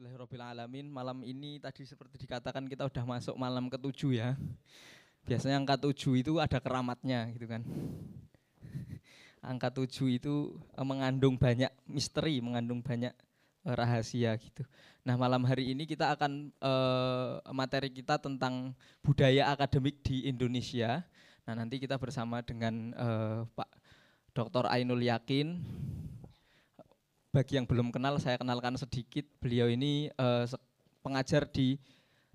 Alhamdulillahirrahmanirrahim. 0.00 0.88
Malam 0.88 1.18
ini 1.28 1.60
tadi 1.60 1.84
seperti 1.84 2.24
dikatakan 2.24 2.64
kita 2.64 2.88
udah 2.88 3.04
masuk 3.04 3.36
malam 3.36 3.68
ketujuh 3.68 4.16
ya. 4.16 4.32
Biasanya 5.28 5.60
angka 5.60 5.76
tujuh 5.76 6.24
itu 6.24 6.40
ada 6.40 6.56
keramatnya 6.56 7.28
gitu 7.36 7.44
kan. 7.44 7.60
Angka 9.44 9.68
tujuh 9.68 10.16
itu 10.16 10.56
eh, 10.56 10.86
mengandung 10.88 11.36
banyak 11.36 11.68
misteri, 11.84 12.40
mengandung 12.40 12.80
banyak 12.80 13.12
eh, 13.68 13.74
rahasia 13.76 14.40
gitu. 14.40 14.64
Nah 15.04 15.20
malam 15.20 15.44
hari 15.44 15.76
ini 15.76 15.84
kita 15.84 16.16
akan 16.16 16.48
eh, 16.48 17.32
materi 17.52 17.92
kita 17.92 18.16
tentang 18.16 18.72
budaya 19.04 19.52
akademik 19.52 20.00
di 20.00 20.24
Indonesia. 20.24 21.04
Nah 21.44 21.60
nanti 21.60 21.76
kita 21.76 22.00
bersama 22.00 22.40
dengan 22.40 22.96
eh, 22.96 23.44
Pak 23.52 23.68
Dr. 24.32 24.64
Ainul 24.64 25.04
Yakin, 25.04 25.60
bagi 27.30 27.54
yang 27.58 27.66
belum 27.66 27.94
kenal 27.94 28.18
saya 28.18 28.36
kenalkan 28.38 28.74
sedikit. 28.74 29.22
Beliau 29.38 29.70
ini 29.70 30.10
uh, 30.18 30.46
pengajar 31.00 31.46
di 31.46 31.78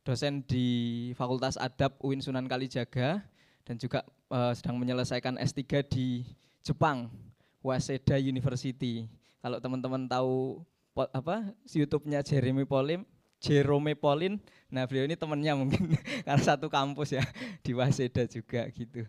dosen 0.08 0.42
di 0.48 1.12
Fakultas 1.20 1.60
Adab 1.60 2.00
UIN 2.00 2.24
Sunan 2.24 2.48
Kalijaga 2.48 3.20
dan 3.68 3.76
juga 3.76 4.08
uh, 4.32 4.56
sedang 4.56 4.80
menyelesaikan 4.80 5.36
S3 5.36 5.84
di 5.92 6.24
Jepang, 6.64 7.12
Waseda 7.60 8.16
University. 8.16 9.12
Kalau 9.44 9.60
teman-teman 9.60 10.08
tahu 10.08 10.64
apa 10.96 11.52
YouTube-nya 11.68 12.24
Jeremy 12.24 12.64
Pauline, 12.64 13.04
Jerome 13.44 14.00
Pauline, 14.00 14.40
nah 14.72 14.88
beliau 14.88 15.04
ini 15.04 15.20
temannya 15.20 15.54
mungkin 15.60 15.92
karena 16.26 16.42
satu 16.42 16.72
kampus 16.72 17.20
ya 17.20 17.24
di 17.62 17.76
Waseda 17.76 18.24
juga 18.32 18.72
gitu. 18.72 19.04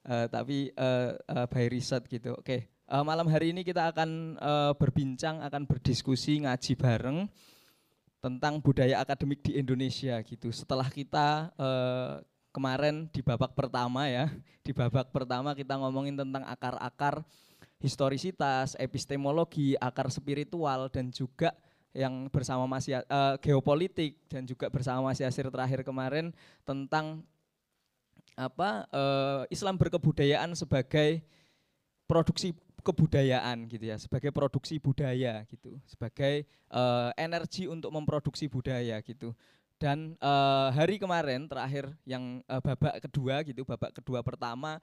Uh, 0.00 0.26
tapi 0.26 0.74
uh, 0.74 1.14
uh, 1.30 1.46
by 1.46 1.70
riset 1.70 2.02
gitu. 2.10 2.34
Oke. 2.34 2.44
Okay. 2.44 2.60
Uh, 2.90 3.06
malam 3.06 3.30
hari 3.30 3.54
ini 3.54 3.62
kita 3.62 3.86
akan 3.94 4.34
uh, 4.42 4.74
berbincang, 4.74 5.38
akan 5.46 5.62
berdiskusi, 5.62 6.42
ngaji 6.42 6.74
bareng 6.74 7.30
tentang 8.18 8.58
budaya 8.58 8.98
akademik 8.98 9.46
di 9.46 9.62
Indonesia 9.62 10.18
gitu. 10.26 10.50
Setelah 10.50 10.90
kita 10.90 11.54
uh, 11.54 12.18
kemarin 12.50 13.06
di 13.14 13.22
babak 13.22 13.54
pertama 13.54 14.10
ya, 14.10 14.26
di 14.66 14.74
babak 14.74 15.14
pertama 15.14 15.54
kita 15.54 15.78
ngomongin 15.78 16.18
tentang 16.18 16.42
akar-akar 16.42 17.22
historisitas, 17.78 18.74
epistemologi, 18.74 19.78
akar 19.78 20.10
spiritual 20.10 20.90
dan 20.90 21.14
juga 21.14 21.54
yang 21.94 22.26
bersama 22.26 22.66
Mas 22.66 22.90
uh, 22.90 23.38
geopolitik 23.38 24.18
dan 24.26 24.42
juga 24.42 24.66
bersama 24.66 25.14
Mas 25.14 25.22
Yasir 25.22 25.46
terakhir 25.46 25.86
kemarin 25.86 26.34
tentang 26.66 27.22
apa 28.34 28.90
uh, 28.90 29.46
Islam 29.46 29.78
berkebudayaan 29.78 30.58
sebagai 30.58 31.22
produksi 32.10 32.50
kebudayaan 32.80 33.68
gitu 33.68 33.84
ya 33.88 33.96
sebagai 34.00 34.32
produksi 34.34 34.80
budaya 34.80 35.44
gitu 35.46 35.76
sebagai 35.86 36.48
uh, 36.72 37.14
energi 37.14 37.70
untuk 37.70 37.92
memproduksi 37.92 38.48
budaya 38.50 38.98
gitu. 39.04 39.36
Dan 39.80 40.12
uh, 40.20 40.68
hari 40.76 41.00
kemarin 41.00 41.48
terakhir 41.48 41.88
yang 42.04 42.44
uh, 42.44 42.60
babak 42.60 43.00
kedua 43.00 43.40
gitu 43.48 43.64
babak 43.64 43.96
kedua 43.96 44.20
pertama 44.20 44.76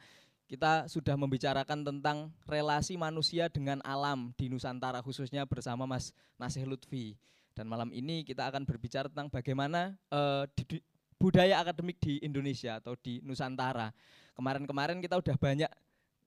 kita 0.47 0.87
sudah 0.87 1.13
membicarakan 1.19 1.83
tentang 1.83 2.31
relasi 2.47 2.95
manusia 2.95 3.51
dengan 3.51 3.83
alam 3.83 4.31
di 4.39 4.47
Nusantara 4.47 5.03
khususnya 5.03 5.43
bersama 5.43 5.83
Mas 5.83 6.15
Nasih 6.39 6.63
Lutfi. 6.63 7.19
Dan 7.51 7.67
malam 7.67 7.91
ini 7.91 8.23
kita 8.23 8.47
akan 8.47 8.63
berbicara 8.63 9.11
tentang 9.11 9.27
bagaimana 9.27 9.93
uh, 10.07 10.47
di, 10.55 10.79
budaya 11.19 11.59
akademik 11.59 11.99
di 11.99 12.21
Indonesia 12.23 12.79
atau 12.79 12.95
di 12.95 13.19
Nusantara. 13.27 13.91
Kemarin-kemarin 14.37 15.03
kita 15.03 15.19
udah 15.19 15.35
banyak 15.35 15.71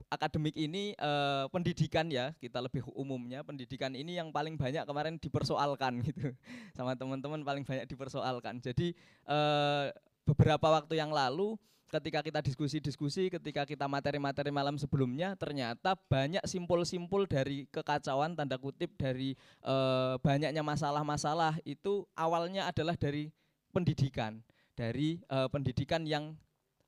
akademik 0.09 0.56
ini 0.56 0.97
uh, 0.97 1.51
pendidikan 1.53 2.09
ya 2.09 2.33
kita 2.41 2.62
lebih 2.62 2.87
umumnya 2.97 3.45
pendidikan 3.45 3.93
ini 3.93 4.17
yang 4.17 4.33
paling 4.33 4.56
banyak 4.56 4.87
kemarin 4.89 5.20
dipersoalkan 5.20 6.01
gitu. 6.09 6.33
Sama 6.73 6.97
teman-teman 6.97 7.45
paling 7.45 7.65
banyak 7.67 7.84
dipersoalkan. 7.84 8.62
Jadi 8.65 8.97
uh, 9.28 9.93
beberapa 10.25 10.81
waktu 10.81 10.97
yang 10.97 11.12
lalu 11.12 11.59
ketika 11.91 12.23
kita 12.23 12.39
diskusi-diskusi 12.39 13.27
ketika 13.34 13.67
kita 13.67 13.91
materi-materi 13.91 14.55
malam 14.55 14.78
sebelumnya 14.78 15.34
ternyata 15.34 15.99
banyak 16.06 16.41
simpul-simpul 16.47 17.27
dari 17.27 17.66
kekacauan 17.66 18.39
tanda 18.39 18.55
kutip 18.55 18.94
dari 18.94 19.34
uh, 19.66 20.15
banyaknya 20.22 20.62
masalah-masalah 20.62 21.59
itu 21.66 22.06
awalnya 22.15 22.71
adalah 22.71 22.94
dari 22.94 23.34
pendidikan. 23.75 24.39
Dari 24.78 25.21
uh, 25.28 25.50
pendidikan 25.50 26.06
yang 26.06 26.33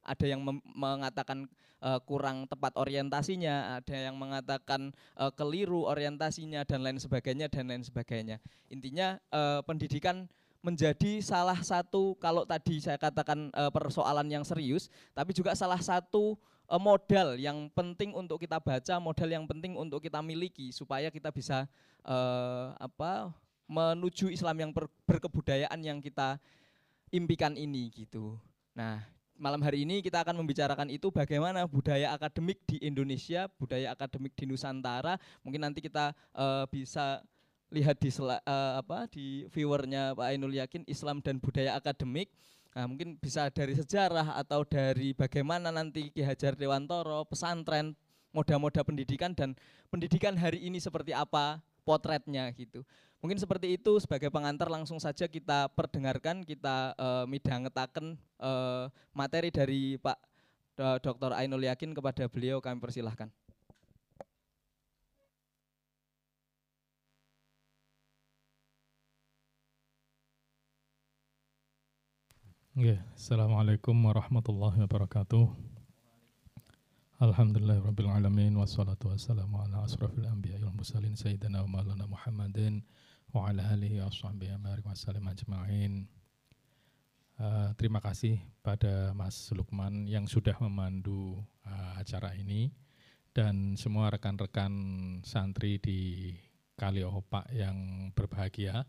ada 0.02 0.26
yang 0.26 0.40
mengatakan 0.74 1.50
uh, 1.82 2.00
kurang 2.06 2.46
tepat 2.46 2.78
orientasinya, 2.78 3.76
ada 3.82 3.96
yang 4.08 4.14
mengatakan 4.14 4.94
uh, 5.18 5.34
keliru 5.34 5.84
orientasinya 5.84 6.62
dan 6.62 6.86
lain 6.86 7.02
sebagainya 7.02 7.50
dan 7.50 7.68
lain 7.68 7.82
sebagainya. 7.82 8.38
Intinya 8.70 9.18
uh, 9.34 9.60
pendidikan 9.66 10.30
menjadi 10.62 11.18
salah 11.18 11.58
satu 11.58 12.14
kalau 12.22 12.46
tadi 12.46 12.78
saya 12.78 12.94
katakan 12.94 13.50
uh, 13.52 13.68
persoalan 13.74 14.30
yang 14.30 14.46
serius, 14.46 14.86
tapi 15.10 15.34
juga 15.34 15.58
salah 15.58 15.82
satu 15.82 16.38
uh, 16.70 16.78
modal 16.78 17.34
yang 17.34 17.66
penting 17.74 18.14
untuk 18.14 18.38
kita 18.38 18.62
baca, 18.62 19.02
modal 19.02 19.28
yang 19.28 19.44
penting 19.44 19.74
untuk 19.74 19.98
kita 19.98 20.22
miliki 20.22 20.70
supaya 20.70 21.10
kita 21.10 21.34
bisa 21.34 21.66
uh, 22.06 22.78
apa 22.78 23.34
menuju 23.66 24.30
Islam 24.30 24.68
yang 24.68 24.70
ber, 24.70 24.86
berkebudayaan 25.02 25.82
yang 25.82 25.98
kita 25.98 26.38
impikan 27.10 27.58
ini 27.58 27.90
gitu. 27.90 28.38
Nah, 28.72 29.02
malam 29.42 29.58
hari 29.58 29.82
ini 29.82 29.98
kita 29.98 30.22
akan 30.22 30.38
membicarakan 30.38 30.86
itu 30.86 31.10
bagaimana 31.10 31.66
budaya 31.66 32.14
akademik 32.14 32.62
di 32.62 32.78
Indonesia, 32.78 33.50
budaya 33.58 33.90
akademik 33.90 34.38
di 34.38 34.46
Nusantara. 34.46 35.18
Mungkin 35.42 35.66
nanti 35.66 35.82
kita 35.82 36.14
uh, 36.30 36.62
bisa 36.70 37.18
lihat 37.74 37.98
di 37.98 38.14
uh, 38.22 38.38
apa 38.78 39.10
di 39.10 39.50
viewernya 39.50 40.14
Pak 40.14 40.26
Ainul 40.30 40.54
Yakin 40.54 40.86
Islam 40.86 41.18
dan 41.18 41.42
budaya 41.42 41.74
akademik. 41.74 42.30
Nah, 42.72 42.86
mungkin 42.86 43.18
bisa 43.18 43.50
dari 43.50 43.74
sejarah 43.74 44.38
atau 44.38 44.62
dari 44.62 45.12
bagaimana 45.12 45.74
nanti 45.74 46.08
Ki 46.14 46.22
Hajar 46.22 46.54
Dewantoro, 46.54 47.26
pesantren, 47.26 47.98
moda-moda 48.30 48.80
pendidikan 48.86 49.34
dan 49.34 49.58
pendidikan 49.90 50.38
hari 50.38 50.62
ini 50.62 50.78
seperti 50.78 51.12
apa 51.12 51.60
potretnya 51.82 52.50
gitu. 52.54 52.82
Mungkin 53.22 53.38
seperti 53.38 53.78
itu 53.78 54.02
sebagai 54.02 54.34
pengantar 54.34 54.66
langsung 54.66 54.98
saja 54.98 55.30
kita 55.30 55.70
perdengarkan, 55.78 56.42
kita 56.42 56.98
uh, 56.98 57.24
midhangetaken 57.30 58.18
uh, 58.42 58.90
materi 59.14 59.54
dari 59.54 59.94
Pak 59.94 60.18
Dr. 60.74 61.30
Ainul 61.36 61.62
Yakin 61.68 61.94
kepada 61.94 62.26
beliau 62.26 62.58
kami 62.58 62.80
persilahkan. 62.82 63.30
Ya, 72.72 73.04
Assalamualaikum 73.12 73.92
warahmatullahi 73.92 74.80
wabarakatuh. 74.80 75.71
Alhamdulillahirrabbilalamin 77.22 78.58
Wassalatu 78.58 79.14
wassalamu 79.14 79.62
ala 79.62 79.86
asrafil 79.86 80.26
anbiya 80.26 80.58
wal 80.58 80.74
mursalin 80.74 81.14
Sayyidina 81.14 81.62
wa 81.62 81.78
maulana 81.78 82.02
Muhammadin 82.10 82.82
wa 83.30 83.46
ala 83.46 83.62
alihi 83.70 84.02
wa 84.02 84.10
sahbihi 84.10 84.58
ajma'in. 85.30 86.10
Uh, 87.38 87.70
terima 87.78 88.02
kasih 88.02 88.42
pada 88.58 89.14
Mas 89.14 89.54
Lukman 89.54 90.02
yang 90.10 90.26
sudah 90.26 90.58
memandu 90.58 91.38
uh, 91.62 91.94
acara 91.94 92.34
ini 92.34 92.74
dan 93.30 93.78
semua 93.78 94.10
rekan-rekan 94.10 94.74
santri 95.22 95.78
di 95.78 96.34
Kaliopak 96.74 97.54
yang 97.54 98.10
berbahagia 98.18 98.82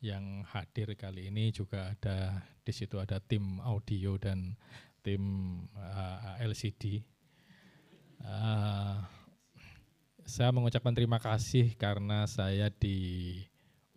yang 0.00 0.40
hadir 0.48 0.96
kali 0.96 1.28
ini 1.28 1.52
juga 1.52 1.92
ada 1.92 2.48
di 2.64 2.72
situ 2.72 2.96
ada 2.96 3.20
tim 3.20 3.60
audio 3.60 4.16
dan 4.16 4.56
tim 5.04 5.20
uh, 5.76 6.40
LCD. 6.40 7.17
Uh, 8.22 8.98
saya 10.28 10.52
mengucapkan 10.52 10.92
terima 10.92 11.16
kasih 11.22 11.72
karena 11.80 12.28
saya 12.28 12.68
di 12.68 13.40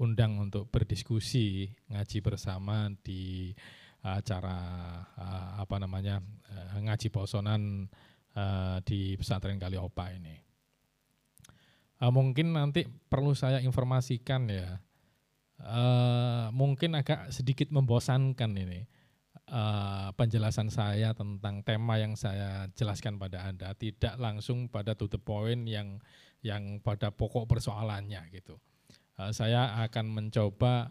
undang 0.02 0.42
untuk 0.42 0.72
berdiskusi 0.72 1.70
ngaji 1.92 2.18
bersama 2.26 2.90
di 3.06 3.54
acara 4.02 4.58
uh, 5.14 5.62
apa 5.62 5.76
namanya 5.78 6.18
uh, 6.50 6.82
ngaji 6.82 7.14
posonan 7.14 7.86
uh, 8.34 8.82
di 8.82 9.14
pesantren 9.20 9.62
Kaliopa 9.62 10.10
ini. 10.10 10.42
Uh, 12.02 12.10
mungkin 12.10 12.58
nanti 12.58 12.90
perlu 12.90 13.38
saya 13.38 13.62
informasikan 13.62 14.50
ya, 14.50 14.82
uh, 15.62 16.50
mungkin 16.50 16.98
agak 16.98 17.30
sedikit 17.30 17.70
membosankan 17.70 18.58
ini 18.58 18.90
uh, 19.52 20.10
penjelasan 20.16 20.72
saya 20.72 21.12
tentang 21.12 21.62
tema 21.62 22.00
yang 22.00 22.16
saya 22.16 22.72
jelaskan 22.74 23.20
pada 23.20 23.46
anda, 23.46 23.76
tidak 23.76 24.16
langsung 24.18 24.72
pada 24.72 24.96
to 24.96 25.12
the 25.12 25.20
point 25.20 25.68
yang 25.68 26.00
yang 26.42 26.80
pada 26.82 27.14
pokok 27.14 27.46
persoalannya 27.46 28.32
gitu. 28.34 28.58
Eh, 29.22 29.32
saya 29.36 29.78
akan 29.86 30.06
mencoba 30.10 30.90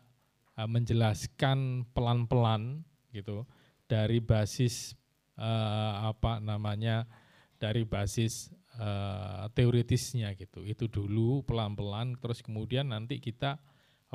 uh, 0.55 0.69
menjelaskan 0.71 1.89
pelan-pelan 1.91 2.87
gitu 3.11 3.43
dari 3.91 4.23
basis 4.23 4.95
uh, 5.35 6.15
apa 6.15 6.39
namanya 6.39 7.11
dari 7.59 7.83
basis 7.83 8.55
uh, 8.79 9.51
teoritisnya 9.51 10.39
gitu 10.39 10.63
itu 10.63 10.87
dulu 10.87 11.43
pelan-pelan 11.43 12.15
terus 12.23 12.39
kemudian 12.39 12.95
nanti 12.95 13.19
kita 13.19 13.59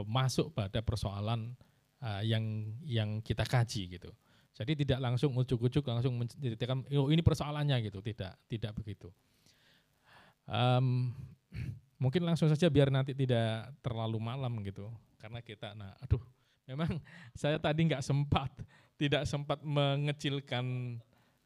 masuk 0.08 0.52
pada 0.56 0.80
persoalan 0.80 1.56
uh, 2.00 2.24
yang 2.24 2.72
yang 2.84 3.20
kita 3.20 3.44
kaji 3.44 4.00
gitu. 4.00 4.12
Jadi 4.56 4.88
tidak 4.88 5.04
langsung 5.04 5.36
ujuk-ujuk 5.36 5.84
langsung 5.84 6.16
menceritakan 6.16 6.88
oh 6.96 7.12
ini 7.12 7.20
persoalannya 7.20 7.92
gitu, 7.92 8.00
tidak 8.00 8.40
tidak 8.48 8.72
begitu. 8.72 9.12
Um, 10.48 11.12
mungkin 12.04 12.24
langsung 12.24 12.48
saja 12.48 12.72
biar 12.72 12.88
nanti 12.88 13.12
tidak 13.12 13.76
terlalu 13.84 14.16
malam 14.16 14.64
gitu, 14.64 14.88
karena 15.20 15.44
kita 15.44 15.76
nah 15.76 15.92
aduh 16.00 16.24
memang 16.72 16.88
saya 17.40 17.60
tadi 17.60 17.84
nggak 17.92 18.00
sempat 18.00 18.48
tidak 18.96 19.28
sempat 19.28 19.60
mengecilkan 19.60 20.98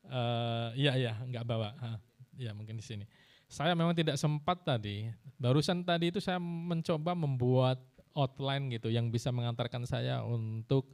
uh, 0.06 0.69
iya 0.77 0.94
ya 0.94 1.13
nggak 1.25 1.45
bawa, 1.50 1.73
ha, 1.81 1.97
ya 2.38 2.53
mungkin 2.53 2.77
di 2.77 2.85
sini. 2.85 3.06
Saya 3.50 3.73
memang 3.73 3.97
tidak 3.97 4.21
sempat 4.21 4.61
tadi, 4.61 5.09
barusan 5.41 5.81
tadi 5.81 6.13
itu 6.13 6.21
saya 6.21 6.38
mencoba 6.38 7.17
membuat 7.17 7.81
outline 8.13 8.69
gitu 8.69 8.94
yang 8.94 9.09
bisa 9.09 9.33
mengantarkan 9.33 9.89
saya 9.89 10.21
untuk 10.21 10.94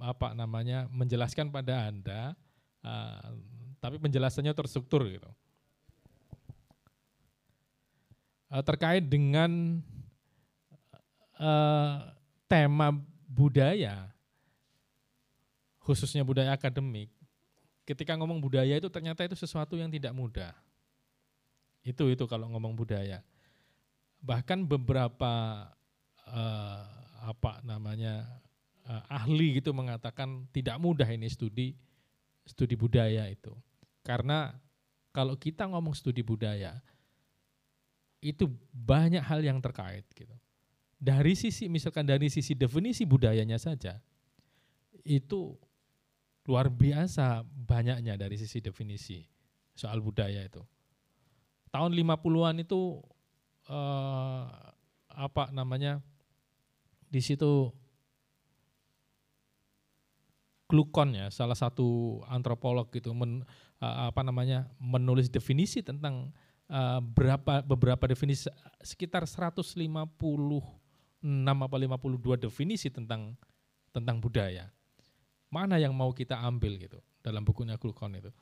apa 0.00 0.32
namanya 0.32 0.88
menjelaskan 0.88 1.52
pada 1.52 1.88
anda, 1.88 2.32
uh, 2.80 3.36
tapi 3.78 4.00
penjelasannya 4.00 4.56
terstruktur 4.56 5.04
gitu. 5.04 5.28
Uh, 8.48 8.64
terkait 8.64 9.04
dengan 9.04 9.80
uh, 11.36 12.08
tema 12.48 12.92
budaya, 13.28 14.08
khususnya 15.84 16.24
budaya 16.24 16.56
akademik, 16.56 17.12
ketika 17.84 18.16
ngomong 18.16 18.40
budaya 18.40 18.76
itu 18.76 18.88
ternyata 18.88 19.28
itu 19.28 19.36
sesuatu 19.36 19.76
yang 19.76 19.92
tidak 19.92 20.16
mudah. 20.16 20.56
Itu 21.84 22.08
itu 22.08 22.24
kalau 22.24 22.48
ngomong 22.48 22.72
budaya 22.78 23.20
bahkan 24.22 24.62
beberapa 24.62 25.66
uh, 26.30 26.82
apa 27.26 27.58
namanya 27.66 28.22
uh, 28.86 29.02
ahli 29.08 29.60
gitu 29.60 29.70
mengatakan 29.74 30.46
tidak 30.50 30.78
mudah 30.78 31.06
ini 31.06 31.28
studi 31.30 31.74
studi 32.46 32.74
budaya 32.74 33.28
itu. 33.30 33.54
Karena 34.02 34.50
kalau 35.14 35.38
kita 35.38 35.68
ngomong 35.70 35.94
studi 35.94 36.24
budaya 36.24 36.80
itu 38.22 38.46
banyak 38.70 39.22
hal 39.22 39.42
yang 39.42 39.58
terkait 39.58 40.06
gitu. 40.14 40.34
Dari 41.02 41.34
sisi 41.34 41.66
misalkan 41.66 42.06
dari 42.06 42.30
sisi 42.30 42.54
definisi 42.54 43.02
budayanya 43.02 43.58
saja 43.58 43.98
itu 45.02 45.58
luar 46.46 46.70
biasa 46.70 47.42
banyaknya 47.46 48.14
dari 48.14 48.38
sisi 48.38 48.62
definisi 48.62 49.22
soal 49.74 49.98
budaya 49.98 50.42
itu. 50.42 50.62
Tahun 51.74 51.90
50-an 51.90 52.62
itu 52.62 53.02
uh, 53.66 54.46
apa 55.12 55.50
namanya 55.50 55.98
di 57.12 57.20
situ 57.20 57.74
Glukon 60.72 61.12
ya 61.12 61.28
salah 61.28 61.52
satu 61.52 62.20
antropolog 62.32 62.88
gitu 62.88 63.12
men, 63.12 63.44
uh, 63.84 64.08
apa 64.08 64.24
namanya 64.24 64.72
menulis 64.80 65.28
definisi 65.28 65.84
tentang 65.84 66.32
uh, 66.72 66.96
berapa 67.04 67.60
beberapa 67.60 68.08
definisi 68.08 68.48
sekitar 68.80 69.28
156 69.28 69.76
apa 71.20 71.76
52 71.76 72.48
definisi 72.48 72.88
tentang 72.88 73.36
tentang 73.92 74.16
budaya. 74.16 74.72
Mana 75.52 75.76
yang 75.76 75.92
mau 75.92 76.08
kita 76.16 76.40
ambil 76.40 76.80
gitu 76.80 76.96
dalam 77.20 77.44
bukunya 77.44 77.76
Glukon 77.76 78.16
itu. 78.16 78.32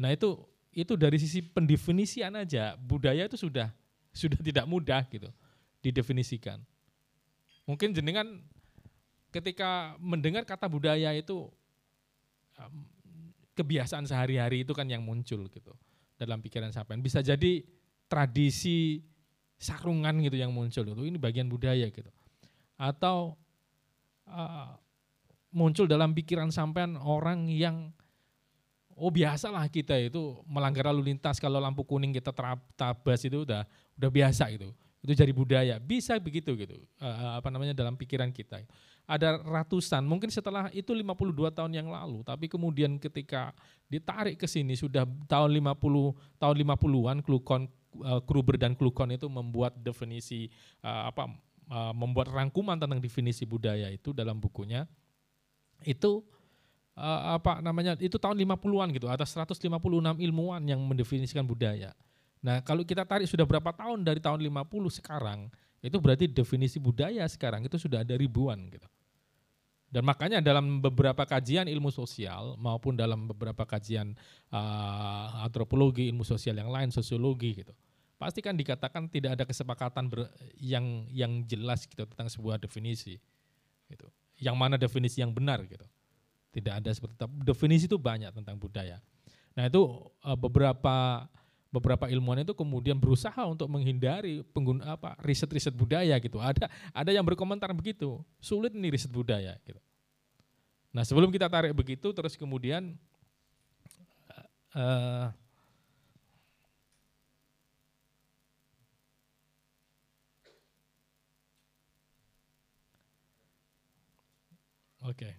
Nah, 0.00 0.16
itu 0.16 0.40
itu 0.72 0.96
dari 0.96 1.20
sisi 1.20 1.44
pendefinisian 1.44 2.32
aja 2.32 2.80
budaya 2.80 3.28
itu 3.28 3.36
sudah 3.36 3.68
sudah 4.16 4.40
tidak 4.40 4.64
mudah 4.64 5.04
gitu 5.12 5.28
didefinisikan. 5.84 6.64
Mungkin 7.68 7.92
jenengan 7.92 8.40
ketika 9.28 10.00
mendengar 10.00 10.48
kata 10.48 10.64
budaya 10.64 11.12
itu 11.12 11.52
kebiasaan 13.56 14.04
sehari-hari 14.04 14.68
itu 14.68 14.76
kan 14.76 14.84
yang 14.84 15.00
muncul 15.00 15.48
gitu 15.48 15.72
dalam 16.20 16.44
pikiran 16.44 16.72
sampean. 16.72 17.00
Bisa 17.00 17.24
jadi 17.24 17.64
tradisi 18.06 19.00
sarungan 19.56 20.20
gitu 20.20 20.36
yang 20.36 20.52
muncul 20.52 20.84
itu 20.84 21.02
ini 21.08 21.16
bagian 21.16 21.48
budaya 21.48 21.88
gitu. 21.88 22.12
Atau 22.76 23.40
uh, 24.28 24.76
muncul 25.48 25.88
dalam 25.88 26.12
pikiran 26.12 26.52
sampean 26.52 27.00
orang 27.00 27.48
yang 27.48 27.88
oh 28.92 29.08
biasalah 29.08 29.68
kita 29.72 29.96
itu 29.96 30.40
melanggar 30.44 30.92
lalu 30.92 31.16
lintas. 31.16 31.40
Kalau 31.40 31.56
lampu 31.56 31.84
kuning 31.88 32.12
kita 32.12 32.32
tabas 32.76 33.20
itu 33.24 33.48
udah 33.48 33.64
udah 33.96 34.10
biasa 34.12 34.52
gitu. 34.52 34.68
Itu 35.00 35.12
jadi 35.16 35.32
budaya. 35.32 35.80
Bisa 35.80 36.20
begitu 36.20 36.52
gitu 36.52 36.76
uh, 37.00 37.40
apa 37.40 37.48
namanya 37.48 37.72
dalam 37.72 37.96
pikiran 37.96 38.28
kita 38.28 38.60
ada 39.06 39.38
ratusan 39.38 40.02
mungkin 40.02 40.28
setelah 40.34 40.66
itu 40.74 40.90
52 40.90 41.54
tahun 41.54 41.72
yang 41.72 41.88
lalu 41.88 42.26
tapi 42.26 42.50
kemudian 42.50 42.98
ketika 42.98 43.54
ditarik 43.86 44.34
ke 44.34 44.50
sini 44.50 44.74
sudah 44.74 45.06
tahun 45.30 45.54
50 45.62 46.42
tahun 46.42 46.54
50-an 46.66 47.18
Klukon 47.22 47.70
Kruber 48.26 48.58
dan 48.58 48.74
Klukon 48.74 49.14
itu 49.14 49.30
membuat 49.30 49.78
definisi 49.78 50.50
uh, 50.82 51.08
apa 51.08 51.30
uh, 51.70 51.94
membuat 51.94 52.34
rangkuman 52.34 52.76
tentang 52.76 52.98
definisi 52.98 53.46
budaya 53.46 53.88
itu 53.88 54.10
dalam 54.10 54.42
bukunya 54.42 54.84
itu 55.86 56.26
apa 56.96 57.60
namanya 57.60 57.92
itu 58.00 58.16
tahun 58.16 58.40
50-an 58.40 58.88
gitu 58.96 59.04
atas 59.12 59.36
156 59.36 59.68
ilmuwan 60.16 60.64
yang 60.64 60.80
mendefinisikan 60.80 61.44
budaya. 61.44 61.92
Nah, 62.40 62.64
kalau 62.64 62.88
kita 62.88 63.04
tarik 63.04 63.28
sudah 63.28 63.44
berapa 63.44 63.68
tahun 63.76 64.00
dari 64.00 64.16
tahun 64.16 64.40
50 64.40 64.64
sekarang, 65.04 65.52
itu 65.84 65.96
berarti 66.00 66.24
definisi 66.24 66.80
budaya 66.80 67.28
sekarang 67.28 67.68
itu 67.68 67.76
sudah 67.76 68.00
ada 68.00 68.16
ribuan 68.16 68.72
gitu. 68.72 68.88
Dan 69.86 70.02
makanya 70.02 70.42
dalam 70.42 70.82
beberapa 70.82 71.22
kajian 71.22 71.70
ilmu 71.70 71.94
sosial 71.94 72.58
maupun 72.58 72.98
dalam 72.98 73.30
beberapa 73.30 73.62
kajian 73.62 74.18
uh, 74.50 75.46
antropologi, 75.46 76.10
ilmu 76.10 76.26
sosial 76.26 76.58
yang 76.58 76.68
lain, 76.74 76.90
sosiologi 76.90 77.62
gitu. 77.62 77.72
Pasti 78.18 78.42
kan 78.42 78.58
dikatakan 78.58 79.06
tidak 79.12 79.38
ada 79.38 79.44
kesepakatan 79.46 80.10
ber, 80.10 80.26
yang 80.58 81.06
yang 81.12 81.44
jelas 81.46 81.86
gitu 81.86 82.02
tentang 82.08 82.26
sebuah 82.26 82.58
definisi 82.58 83.14
gitu. 83.86 84.08
Yang 84.42 84.56
mana 84.58 84.74
definisi 84.74 85.22
yang 85.22 85.30
benar 85.30 85.62
gitu. 85.64 85.86
Tidak 86.50 86.82
ada 86.82 86.90
seperti 86.90 87.14
itu. 87.16 87.26
Definisi 87.46 87.84
itu 87.86 87.96
banyak 88.00 88.34
tentang 88.34 88.58
budaya. 88.58 88.98
Nah 89.54 89.70
itu 89.70 89.80
uh, 90.26 90.36
beberapa 90.36 91.24
beberapa 91.76 92.08
ilmuwan 92.08 92.40
itu 92.40 92.56
kemudian 92.56 92.96
berusaha 92.96 93.44
untuk 93.44 93.68
menghindari 93.68 94.40
pengguna 94.56 94.96
apa 94.96 95.12
riset-riset 95.20 95.76
budaya 95.76 96.16
gitu. 96.16 96.40
Ada 96.40 96.72
ada 96.96 97.10
yang 97.12 97.22
berkomentar 97.22 97.68
begitu, 97.76 98.24
sulit 98.40 98.72
nih 98.72 98.96
riset 98.96 99.12
budaya 99.12 99.52
gitu. 99.68 99.80
Nah 100.96 101.04
sebelum 101.04 101.28
kita 101.28 101.52
tarik 101.52 101.76
begitu, 101.76 102.08
terus 102.16 102.32
kemudian 102.34 102.96
uh, 104.72 105.28
Oke. 115.06 115.22
Okay. 115.22 115.34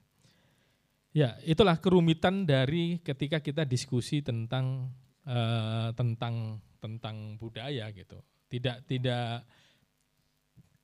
Ya, 1.12 1.36
itulah 1.44 1.76
kerumitan 1.76 2.48
dari 2.48 3.02
ketika 3.04 3.42
kita 3.44 3.68
diskusi 3.68 4.24
tentang 4.24 4.94
uh, 5.28 5.92
tentang 5.94 6.64
tentang 6.80 7.36
budaya 7.36 7.92
gitu. 7.92 8.18
Tidak 8.48 8.88
tidak 8.88 9.44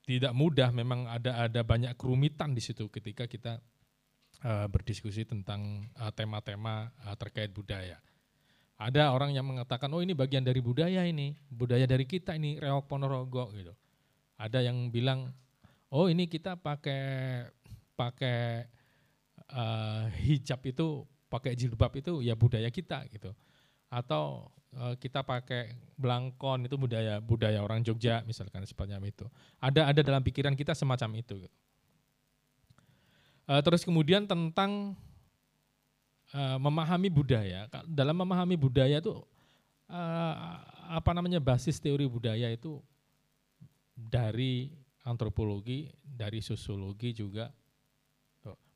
tidak 0.04 0.34
mudah 0.36 0.70
memang 0.76 1.08
ada 1.08 1.48
ada 1.48 1.62
banyak 1.64 1.96
kerumitan 1.96 2.52
di 2.52 2.60
situ 2.60 2.92
ketika 2.92 3.24
kita 3.24 3.64
uh, 4.44 4.68
berdiskusi 4.68 5.24
tentang 5.24 5.88
tema-tema 6.20 6.92
uh, 7.00 7.12
uh, 7.12 7.16
terkait 7.16 7.50
budaya. 7.56 8.04
Ada 8.76 9.16
orang 9.16 9.32
yang 9.32 9.48
mengatakan 9.48 9.88
oh 9.96 10.04
ini 10.04 10.12
bagian 10.12 10.44
dari 10.44 10.60
budaya 10.60 11.08
ini, 11.08 11.40
budaya 11.48 11.88
dari 11.88 12.04
kita 12.04 12.36
ini 12.36 12.60
reok 12.60 12.92
ponorogo 12.92 13.48
gitu. 13.56 13.72
Ada 14.36 14.60
yang 14.60 14.92
bilang 14.92 15.32
oh 15.88 16.12
ini 16.12 16.28
kita 16.28 16.60
pakai 16.60 17.48
pakai 17.96 18.68
uh, 19.56 20.12
hijab 20.20 20.60
itu 20.68 21.08
pakai 21.32 21.56
jilbab 21.56 21.94
itu 21.96 22.20
ya 22.22 22.36
budaya 22.36 22.68
kita 22.68 23.08
gitu 23.10 23.32
atau 23.94 24.50
uh, 24.74 24.98
kita 24.98 25.22
pakai 25.22 25.78
belangkon 25.94 26.66
itu 26.66 26.74
budaya 26.74 27.22
budaya 27.22 27.62
orang 27.62 27.86
Jogja 27.86 28.26
misalkan 28.26 28.66
seperti 28.66 28.98
itu. 28.98 29.30
Ada 29.62 29.94
ada 29.94 30.02
dalam 30.02 30.26
pikiran 30.26 30.58
kita 30.58 30.74
semacam 30.74 31.22
itu 31.22 31.46
uh, 33.48 33.62
terus 33.64 33.84
kemudian 33.84 34.24
tentang 34.28 34.96
uh, 36.36 36.58
memahami 36.60 37.10
budaya. 37.12 37.68
Dalam 37.88 38.16
memahami 38.16 38.56
budaya 38.56 39.00
itu 39.00 39.20
uh, 39.92 40.34
apa 40.94 41.12
namanya 41.16 41.40
basis 41.40 41.80
teori 41.80 42.08
budaya 42.08 42.52
itu 42.52 42.80
dari 43.94 44.72
antropologi 45.04 45.92
dari 46.02 46.40
sosiologi 46.40 47.12
juga. 47.16 47.52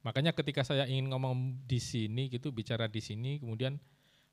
Makanya 0.05 0.31
ketika 0.31 0.63
saya 0.63 0.87
ingin 0.87 1.11
ngomong 1.11 1.67
di 1.67 1.83
sini 1.83 2.31
gitu, 2.31 2.47
bicara 2.55 2.87
di 2.87 3.03
sini, 3.03 3.43
kemudian 3.43 3.75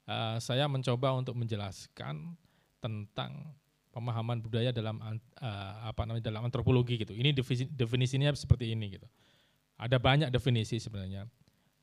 uh, 0.09 0.37
saya 0.41 0.69
mencoba 0.69 1.15
untuk 1.17 1.37
menjelaskan 1.37 2.37
tentang 2.81 3.55
pemahaman 3.95 4.43
budaya 4.43 4.75
dalam 4.75 4.99
uh, 4.99 5.75
apa 5.87 6.03
namanya 6.05 6.27
dalam 6.27 6.43
antropologi 6.43 6.99
gitu. 6.99 7.15
Ini 7.15 7.31
definisi, 7.31 7.71
definisinya 7.71 8.35
seperti 8.35 8.75
ini 8.75 8.99
gitu. 8.99 9.07
Ada 9.79 10.03
banyak 10.03 10.29
definisi 10.35 10.83
sebenarnya. 10.83 11.31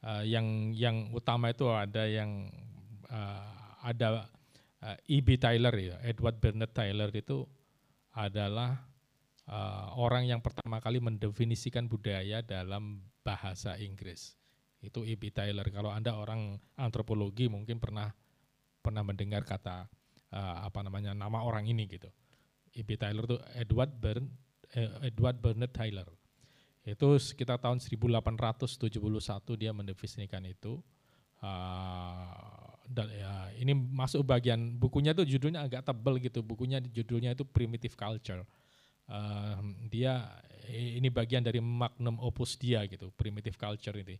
Uh, 0.02 0.26
yang 0.26 0.74
yang 0.74 1.14
utama 1.14 1.54
itu 1.54 1.70
ada 1.70 2.10
yang 2.10 2.50
uh, 3.08 3.78
ada 3.86 4.26
uh, 4.82 4.98
E.B. 5.06 5.38
Tyler 5.38 5.74
ya, 5.78 5.98
Edward 6.02 6.42
Bernard 6.42 6.74
Tyler 6.74 7.14
itu 7.14 7.46
adalah 8.12 8.82
uh, 9.48 9.96
orang 9.96 10.28
yang 10.28 10.42
pertama 10.44 10.84
kali 10.84 11.00
mendefinisikan 11.00 11.88
budaya 11.88 12.44
dalam 12.44 13.06
bahasa 13.22 13.78
Inggris. 13.78 14.41
Itu 14.82 15.06
E.B. 15.06 15.30
Tyler. 15.30 15.66
Kalau 15.70 15.94
Anda 15.94 16.18
orang 16.18 16.58
antropologi 16.76 17.46
mungkin 17.48 17.78
pernah 17.78 18.10
pernah 18.82 19.06
mendengar 19.06 19.46
kata 19.46 19.86
uh, 20.34 20.58
apa 20.66 20.82
namanya 20.82 21.14
nama 21.14 21.46
orang 21.46 21.70
ini 21.70 21.86
gitu. 21.86 22.10
E.B. 22.74 22.98
Tyler 22.98 23.24
itu 23.30 23.38
Edward 23.54 23.94
Bern 23.94 24.26
eh, 24.74 25.14
Edward 25.14 25.38
Bernard 25.38 25.72
Tyler. 25.72 26.10
Itu 26.82 27.14
sekitar 27.22 27.62
tahun 27.62 27.78
1871 27.78 28.82
dia 29.62 29.72
mendefinisikan 29.72 30.42
itu. 30.50 30.82
Uh, 31.42 32.70
dan 32.86 33.08
ya 33.10 33.50
ini 33.58 33.74
masuk 33.74 34.22
bagian 34.26 34.78
bukunya 34.78 35.14
tuh 35.14 35.30
judulnya 35.30 35.62
agak 35.62 35.86
tebel 35.86 36.18
gitu. 36.18 36.42
Bukunya 36.42 36.82
judulnya 36.82 37.38
itu 37.38 37.46
Primitive 37.46 37.94
Culture. 37.94 38.42
Uh, 39.06 39.62
dia 39.92 40.42
ini 40.70 41.10
bagian 41.10 41.42
dari 41.42 41.60
magnum 41.60 42.22
opus 42.22 42.56
dia 42.56 42.86
gitu, 42.86 43.10
primitive 43.16 43.58
culture 43.58 43.96
ini. 43.98 44.16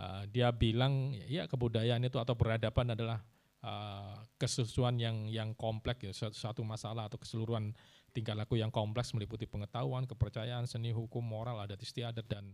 Uh, 0.00 0.24
dia 0.32 0.48
bilang 0.50 1.12
ya 1.28 1.44
kebudayaan 1.44 2.00
itu 2.02 2.16
atau 2.16 2.32
peradaban 2.32 2.96
adalah 2.96 3.20
uh, 3.60 4.16
kesesuaian 4.40 4.96
yang 4.96 5.16
yang 5.28 5.50
kompleks 5.52 6.00
ya 6.00 6.12
suatu 6.32 6.64
masalah 6.64 7.12
atau 7.12 7.20
keseluruhan 7.20 7.76
tingkah 8.12 8.36
laku 8.36 8.60
yang 8.60 8.68
kompleks 8.68 9.16
meliputi 9.16 9.48
pengetahuan, 9.48 10.04
kepercayaan, 10.04 10.68
seni, 10.68 10.92
hukum, 10.92 11.24
moral, 11.24 11.60
adat 11.64 11.80
istiadat 11.80 12.28
dan 12.28 12.52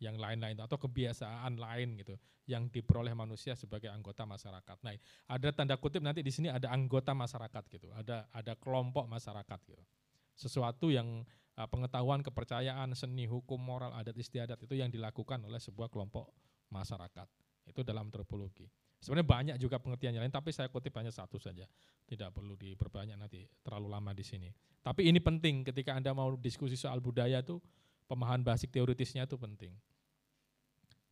yang 0.00 0.16
lain-lain 0.16 0.56
atau 0.56 0.80
kebiasaan 0.80 1.60
lain 1.60 2.00
gitu 2.00 2.16
yang 2.48 2.72
diperoleh 2.72 3.12
manusia 3.12 3.52
sebagai 3.52 3.92
anggota 3.92 4.24
masyarakat. 4.24 4.76
Nah, 4.80 4.96
ada 5.28 5.48
tanda 5.52 5.76
kutip 5.76 6.00
nanti 6.00 6.24
di 6.24 6.32
sini 6.32 6.48
ada 6.48 6.72
anggota 6.72 7.12
masyarakat 7.12 7.62
gitu, 7.68 7.88
ada 7.92 8.24
ada 8.32 8.56
kelompok 8.56 9.04
masyarakat 9.04 9.60
gitu. 9.68 9.84
Sesuatu 10.32 10.88
yang 10.88 11.28
uh, 11.60 11.68
pengetahuan, 11.68 12.24
kepercayaan, 12.24 12.96
seni, 12.96 13.28
hukum, 13.28 13.60
moral, 13.60 13.92
adat 13.92 14.16
istiadat 14.16 14.56
itu 14.64 14.72
yang 14.72 14.88
dilakukan 14.88 15.44
oleh 15.44 15.60
sebuah 15.60 15.92
kelompok 15.92 16.32
masyarakat. 16.70 17.28
Itu 17.66 17.84
dalam 17.84 18.08
antropologi. 18.08 18.66
Sebenarnya 19.00 19.28
banyak 19.28 19.56
juga 19.56 19.80
pengertian 19.80 20.12
yang 20.12 20.24
lain, 20.28 20.34
tapi 20.34 20.52
saya 20.52 20.68
kutip 20.68 20.92
hanya 21.00 21.08
satu 21.08 21.40
saja. 21.40 21.64
Tidak 22.04 22.28
perlu 22.36 22.52
diperbanyak 22.52 23.16
nanti, 23.16 23.48
terlalu 23.64 23.88
lama 23.88 24.12
di 24.12 24.20
sini. 24.20 24.50
Tapi 24.84 25.08
ini 25.08 25.20
penting 25.20 25.64
ketika 25.64 25.96
Anda 25.96 26.12
mau 26.12 26.36
diskusi 26.36 26.76
soal 26.76 27.00
budaya 27.00 27.40
itu, 27.40 27.56
pemahaman 28.04 28.44
basic 28.44 28.68
teoritisnya 28.68 29.24
itu 29.24 29.40
penting. 29.40 29.72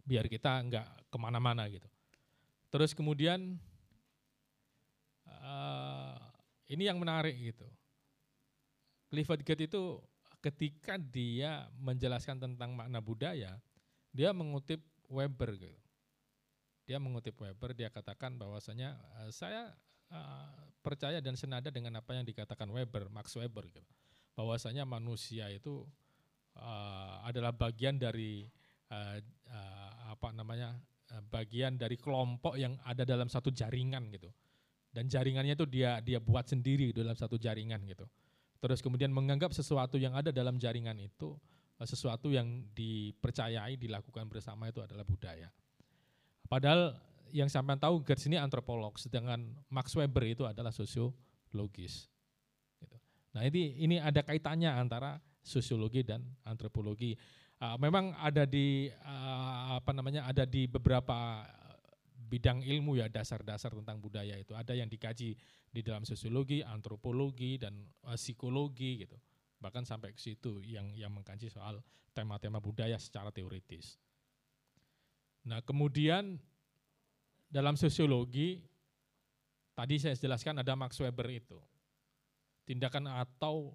Biar 0.05 0.29
kita 0.29 0.61
enggak 0.61 0.85
ke 1.09 1.17
mana-mana 1.17 1.65
gitu. 1.69 1.89
Terus 2.69 2.93
kemudian, 2.93 3.57
uh, 5.25 6.21
ini 6.69 6.85
yang 6.85 7.01
menarik 7.01 7.33
gitu. 7.41 7.65
Clifford 9.09 9.41
Gate 9.41 9.65
itu 9.65 9.97
ketika 10.45 11.01
dia 11.01 11.65
menjelaskan 11.81 12.37
tentang 12.37 12.77
makna 12.77 13.01
budaya, 13.01 13.57
dia 14.13 14.31
mengutip 14.37 14.85
Weber 15.09 15.57
gitu 15.57 15.79
dia 16.89 16.97
mengutip 16.97 17.37
Weber, 17.37 17.77
dia 17.77 17.93
katakan 17.93 18.41
bahwasanya 18.41 18.97
uh, 19.21 19.29
saya 19.29 19.77
uh, 20.09 20.57
percaya 20.81 21.21
dan 21.21 21.37
senada 21.37 21.69
dengan 21.69 22.01
apa 22.01 22.17
yang 22.17 22.25
dikatakan 22.25 22.65
Weber, 22.73 23.13
Max 23.13 23.37
Weber 23.37 23.69
gitu. 23.69 23.85
Bahwasanya 24.33 24.89
manusia 24.89 25.53
itu 25.53 25.85
uh, 26.57 27.21
adalah 27.29 27.53
bagian 27.53 28.01
dari 28.01 28.49
uh, 28.89 29.21
uh, 29.53 29.93
apa 30.17 30.33
namanya? 30.33 30.81
Uh, 31.13 31.21
bagian 31.29 31.77
dari 31.77 32.01
kelompok 32.01 32.57
yang 32.57 32.81
ada 32.89 33.05
dalam 33.05 33.29
satu 33.29 33.53
jaringan 33.53 34.09
gitu. 34.09 34.33
Dan 34.89 35.13
jaringannya 35.13 35.61
itu 35.61 35.69
dia 35.69 36.01
dia 36.01 36.17
buat 36.25 36.49
sendiri 36.49 36.97
dalam 36.97 37.13
satu 37.13 37.37
jaringan 37.37 37.85
gitu. 37.85 38.09
Terus 38.65 38.81
kemudian 38.81 39.13
menganggap 39.13 39.53
sesuatu 39.53 40.01
yang 40.01 40.17
ada 40.17 40.33
dalam 40.33 40.57
jaringan 40.57 40.97
itu 40.97 41.37
sesuatu 41.87 42.33
yang 42.33 42.67
dipercayai 42.75 43.79
dilakukan 43.79 44.27
bersama 44.27 44.67
itu 44.67 44.83
adalah 44.83 45.07
budaya. 45.07 45.53
Padahal 46.49 46.97
yang 47.31 47.47
sampai 47.47 47.77
tahu 47.77 48.01
Gertz 48.03 48.27
ini 48.27 48.41
antropolog, 48.41 48.97
sedangkan 48.97 49.53
Max 49.69 49.93
Weber 49.95 50.25
itu 50.33 50.49
adalah 50.49 50.73
sosiologis. 50.73 52.09
Gitu. 52.81 52.97
Nah 53.37 53.43
ini 53.45 53.77
ini 53.79 53.97
ada 54.01 54.25
kaitannya 54.25 54.73
antara 54.73 55.21
sosiologi 55.45 56.03
dan 56.03 56.25
antropologi. 56.49 57.15
Uh, 57.59 57.75
memang 57.83 58.15
ada 58.23 58.47
di 58.47 58.87
uh, 59.03 59.83
apa 59.83 59.91
namanya 59.91 60.31
ada 60.31 60.47
di 60.47 60.71
beberapa 60.71 61.43
bidang 62.29 62.63
ilmu 62.63 63.01
ya 63.01 63.09
dasar-dasar 63.09 63.73
tentang 63.73 63.99
budaya 63.99 64.37
itu 64.37 64.53
ada 64.53 64.77
yang 64.77 64.87
dikaji 64.87 65.35
di 65.69 65.81
dalam 65.81 66.05
sosiologi, 66.07 66.63
antropologi 66.63 67.59
dan 67.59 67.75
uh, 68.07 68.15
psikologi 68.15 69.05
gitu. 69.05 69.17
Bahkan 69.59 69.83
sampai 69.83 70.15
ke 70.15 70.21
situ 70.23 70.63
yang 70.63 70.95
yang 70.95 71.11
mengkaji 71.11 71.51
soal 71.51 71.83
tema-tema 72.15 72.63
budaya 72.63 72.99
secara 72.99 73.31
teoritis. 73.35 73.99
Nah 75.47 75.63
kemudian 75.63 76.39
dalam 77.49 77.75
sosiologi, 77.75 78.63
tadi 79.73 79.97
saya 79.97 80.15
jelaskan 80.15 80.61
ada 80.61 80.77
Max 80.77 80.99
Weber 81.01 81.29
itu. 81.33 81.59
Tindakan 82.69 83.09
atau 83.09 83.73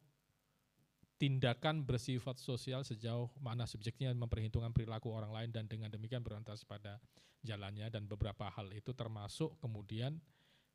tindakan 1.18 1.88
bersifat 1.88 2.36
sosial 2.36 2.84
sejauh 2.84 3.32
mana 3.40 3.64
subjeknya 3.64 4.12
memperhitungkan 4.12 4.76
perilaku 4.76 5.08
orang 5.14 5.32
lain 5.32 5.50
dan 5.56 5.66
dengan 5.72 5.88
demikian 5.88 6.20
berorientasi 6.20 6.68
pada 6.68 7.00
jalannya 7.40 7.88
dan 7.88 8.08
beberapa 8.12 8.52
hal 8.52 8.68
itu 8.76 8.92
termasuk 8.92 9.56
kemudian 9.64 10.20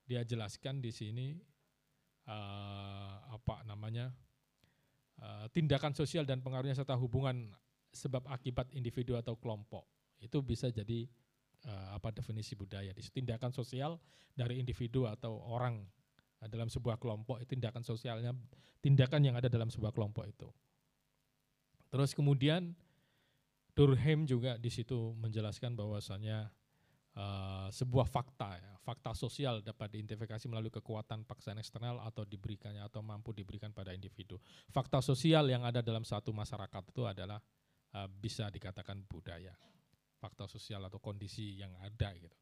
dia 0.09 0.25
jelaskan 0.25 0.81
di 0.81 0.89
sini 0.89 1.37
uh, 2.29 3.29
apa 3.29 3.61
namanya 3.69 4.09
tindakan 5.51 5.93
sosial 5.95 6.23
dan 6.23 6.39
pengaruhnya 6.39 6.79
serta 6.79 6.95
hubungan 6.95 7.51
sebab 7.93 8.27
akibat 8.31 8.71
individu 8.75 9.19
atau 9.19 9.35
kelompok. 9.35 9.85
Itu 10.19 10.43
bisa 10.43 10.71
jadi 10.71 11.07
uh, 11.67 11.99
apa 11.99 12.15
definisi 12.15 12.55
budaya. 12.55 12.95
Di 12.95 13.03
tindakan 13.11 13.51
sosial 13.51 13.99
dari 14.35 14.61
individu 14.63 15.09
atau 15.09 15.43
orang 15.51 15.83
uh, 16.43 16.49
dalam 16.51 16.71
sebuah 16.71 17.01
kelompok 17.01 17.43
tindakan 17.49 17.83
sosialnya 17.83 18.35
tindakan 18.79 19.25
yang 19.27 19.35
ada 19.35 19.51
dalam 19.51 19.73
sebuah 19.73 19.91
kelompok 19.91 20.29
itu. 20.29 20.49
Terus 21.89 22.13
kemudian 22.13 22.77
Durkheim 23.73 24.27
juga 24.27 24.59
di 24.59 24.69
situ 24.69 25.15
menjelaskan 25.17 25.79
bahwasanya 25.79 26.51
uh, 27.19 27.69
sebuah 27.75 28.07
fakta 28.07 28.55
ya, 28.57 28.73
fakta 28.79 29.13
sosial 29.13 29.61
dapat 29.61 29.99
diidentifikasi 29.99 30.47
melalui 30.47 30.71
kekuatan 30.71 31.27
paksaan 31.27 31.59
eksternal 31.59 31.99
atau 32.07 32.23
diberikannya 32.23 32.81
atau 32.87 33.03
mampu 33.03 33.35
diberikan 33.35 33.75
pada 33.75 33.91
individu. 33.91 34.39
Fakta 34.71 35.03
sosial 35.03 35.51
yang 35.51 35.67
ada 35.67 35.83
dalam 35.83 36.07
satu 36.07 36.31
masyarakat 36.31 36.83
itu 36.95 37.03
adalah 37.05 37.43
uh, 37.99 38.09
bisa 38.09 38.49
dikatakan 38.49 39.03
budaya 39.05 39.53
fakta 40.19 40.51
sosial 40.51 40.83
atau 40.83 40.99
kondisi 40.99 41.59
yang 41.59 41.71
ada 41.79 42.11
gitu. 42.19 42.35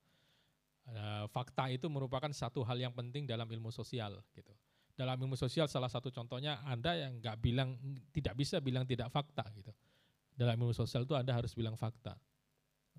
Uh, 0.87 1.27
fakta 1.35 1.67
itu 1.69 1.91
merupakan 1.91 2.31
satu 2.31 2.63
hal 2.63 2.79
yang 2.79 2.95
penting 2.95 3.27
dalam 3.27 3.49
ilmu 3.49 3.75
sosial 3.75 4.23
gitu. 4.33 4.55
Dalam 4.97 5.21
ilmu 5.21 5.37
sosial 5.37 5.69
salah 5.69 5.93
satu 5.93 6.09
contohnya 6.09 6.65
Anda 6.65 6.97
yang 6.97 7.21
nggak 7.21 7.37
bilang 7.45 7.77
tidak 8.17 8.33
bisa 8.33 8.65
bilang 8.65 8.89
tidak 8.89 9.13
fakta 9.13 9.45
gitu. 9.53 9.69
Dalam 10.33 10.57
ilmu 10.57 10.73
sosial 10.73 11.05
itu 11.05 11.13
Anda 11.13 11.37
harus 11.37 11.53
bilang 11.53 11.77
fakta. 11.77 12.17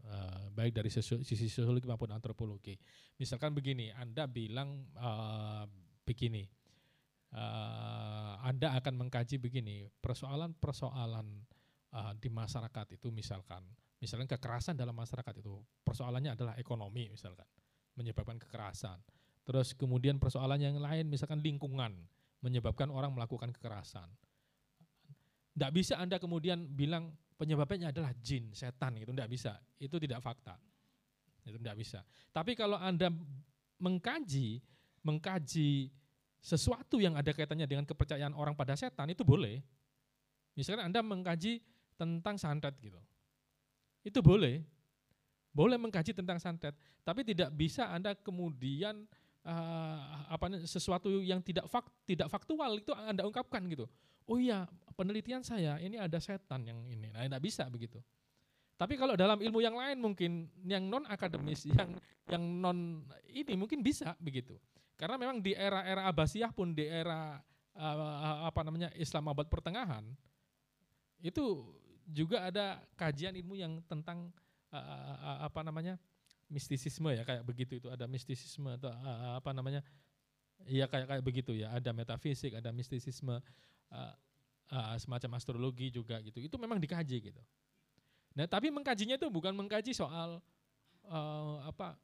Uh, 0.08 0.48
baik 0.56 0.72
dari 0.72 0.88
sisi 0.88 1.52
sosiologi 1.52 1.84
maupun 1.84 2.16
antropologi. 2.16 2.80
Misalkan 3.20 3.52
begini, 3.52 3.92
Anda 3.92 4.24
bilang 4.24 4.88
uh, 4.96 5.68
begini, 6.08 6.48
uh, 7.36 8.40
Anda 8.40 8.80
akan 8.80 9.04
mengkaji 9.04 9.36
begini, 9.36 9.92
persoalan-persoalan 10.00 11.28
uh, 11.92 12.14
di 12.16 12.30
masyarakat 12.32 12.96
itu 12.96 13.12
misalkan 13.12 13.68
Misalnya 13.98 14.38
kekerasan 14.38 14.78
dalam 14.78 14.94
masyarakat 14.94 15.42
itu 15.42 15.58
persoalannya 15.82 16.38
adalah 16.38 16.54
ekonomi 16.62 17.10
misalkan 17.10 17.50
menyebabkan 17.98 18.38
kekerasan. 18.38 19.02
Terus 19.42 19.74
kemudian 19.74 20.22
persoalan 20.22 20.62
yang 20.62 20.78
lain 20.78 21.10
misalkan 21.10 21.42
lingkungan 21.42 21.98
menyebabkan 22.46 22.94
orang 22.94 23.10
melakukan 23.18 23.50
kekerasan. 23.50 24.06
Tidak 25.58 25.72
bisa 25.74 25.98
Anda 25.98 26.22
kemudian 26.22 26.70
bilang 26.78 27.18
penyebabnya 27.38 27.94
adalah 27.94 28.12
jin, 28.18 28.52
setan 28.52 28.98
itu 28.98 29.14
tidak 29.14 29.30
bisa. 29.30 29.54
Itu 29.78 30.02
tidak 30.02 30.20
fakta. 30.20 30.58
Itu 31.46 31.62
tidak 31.62 31.78
bisa. 31.80 32.02
Tapi 32.34 32.58
kalau 32.58 32.76
Anda 32.76 33.14
mengkaji 33.78 34.60
mengkaji 35.06 35.94
sesuatu 36.44 37.00
yang 37.00 37.16
ada 37.16 37.32
kaitannya 37.32 37.70
dengan 37.70 37.86
kepercayaan 37.88 38.36
orang 38.36 38.58
pada 38.58 38.76
setan 38.76 39.08
itu 39.14 39.24
boleh. 39.24 39.64
Misalkan 40.58 40.90
Anda 40.90 41.00
mengkaji 41.06 41.62
tentang 41.96 42.36
santet 42.36 42.76
gitu. 42.82 43.00
Itu 44.04 44.20
boleh. 44.20 44.66
Boleh 45.54 45.78
mengkaji 45.80 46.14
tentang 46.14 46.38
santet, 46.38 46.78
tapi 47.02 47.26
tidak 47.26 47.50
bisa 47.58 47.90
Anda 47.90 48.14
kemudian 48.14 49.10
uh, 49.48 49.98
apa 50.28 50.60
sesuatu 50.68 51.24
yang 51.24 51.40
tidak 51.40 51.66
fak, 51.72 51.88
tidak 52.04 52.28
faktual 52.28 52.78
itu 52.78 52.92
anda 52.94 53.24
ungkapkan 53.24 53.64
gitu 53.72 53.88
oh 54.28 54.38
iya 54.38 54.68
penelitian 54.98 55.46
saya 55.46 55.78
ini 55.78 55.96
ada 56.02 56.18
setan 56.18 56.66
yang 56.66 56.82
ini. 56.90 57.14
Nah 57.14 57.24
tidak 57.24 57.42
bisa 57.42 57.70
begitu. 57.70 58.02
Tapi 58.78 58.94
kalau 58.94 59.18
dalam 59.18 59.42
ilmu 59.42 59.58
yang 59.58 59.74
lain 59.74 59.98
mungkin 59.98 60.50
yang 60.66 60.86
non 60.86 61.06
akademis 61.10 61.66
yang 61.78 61.94
yang 62.30 62.44
non 62.44 63.06
ini 63.30 63.54
mungkin 63.58 63.82
bisa 63.82 64.14
begitu. 64.22 64.58
Karena 64.98 65.18
memang 65.18 65.42
di 65.42 65.54
era-era 65.54 66.10
Abbasiyah 66.10 66.50
pun 66.50 66.74
di 66.74 66.86
era 66.86 67.38
uh, 67.78 68.50
apa 68.50 68.62
namanya 68.66 68.90
Islam 68.98 69.30
abad 69.30 69.46
pertengahan 69.46 70.06
itu 71.22 71.66
juga 72.10 72.50
ada 72.50 72.82
kajian 72.98 73.38
ilmu 73.38 73.58
yang 73.58 73.82
tentang 73.86 74.34
uh, 74.74 75.46
apa 75.46 75.62
namanya 75.62 75.98
mistisisme 76.50 77.14
ya 77.14 77.22
kayak 77.22 77.46
begitu 77.46 77.78
itu. 77.78 77.88
Ada 77.90 78.10
mistisisme 78.10 78.74
atau 78.78 78.90
uh, 78.90 79.38
apa 79.38 79.54
namanya 79.54 79.86
ya 80.66 80.90
kayak 80.90 81.06
kayak 81.06 81.24
begitu 81.26 81.54
ya. 81.54 81.74
Ada 81.74 81.94
metafisik 81.94 82.58
ada 82.58 82.74
mistisisme 82.74 83.38
uh, 83.94 84.14
uh, 84.74 84.96
semacam 85.00 85.38
astrologi 85.38 85.92
juga 85.94 86.20
gitu. 86.24 86.40
Itu 86.42 86.56
memang 86.60 86.82
dikaji 86.82 87.32
gitu. 87.32 87.42
Nah 88.38 88.46
tapi 88.46 88.70
mengkajinya 88.70 89.18
itu 89.18 89.28
bukan 89.32 89.54
mengkaji 89.54 89.92
soal 89.96 90.40
uh, 91.10 91.56
apa 91.66 91.98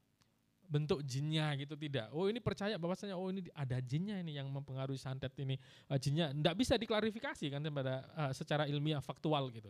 bentuk 0.63 1.03
jinnya 1.05 1.53
gitu 1.59 1.75
tidak. 1.75 2.09
Oh 2.15 2.25
ini 2.31 2.39
percaya 2.39 2.79
bahwasanya 2.79 3.19
oh 3.19 3.29
ini 3.29 3.45
ada 3.53 3.77
jinnya 3.83 4.17
ini 4.17 4.39
yang 4.39 4.47
mempengaruhi 4.49 4.97
santet 4.97 5.35
ini 5.37 5.59
uh, 5.91 5.99
jinnya. 5.99 6.31
Tidak 6.31 6.55
bisa 6.57 6.79
diklarifikasi 6.79 7.45
kan 7.51 7.61
pada 7.69 7.95
uh, 8.15 8.31
secara 8.31 8.65
ilmiah 8.65 9.03
faktual 9.03 9.51
gitu. 9.53 9.69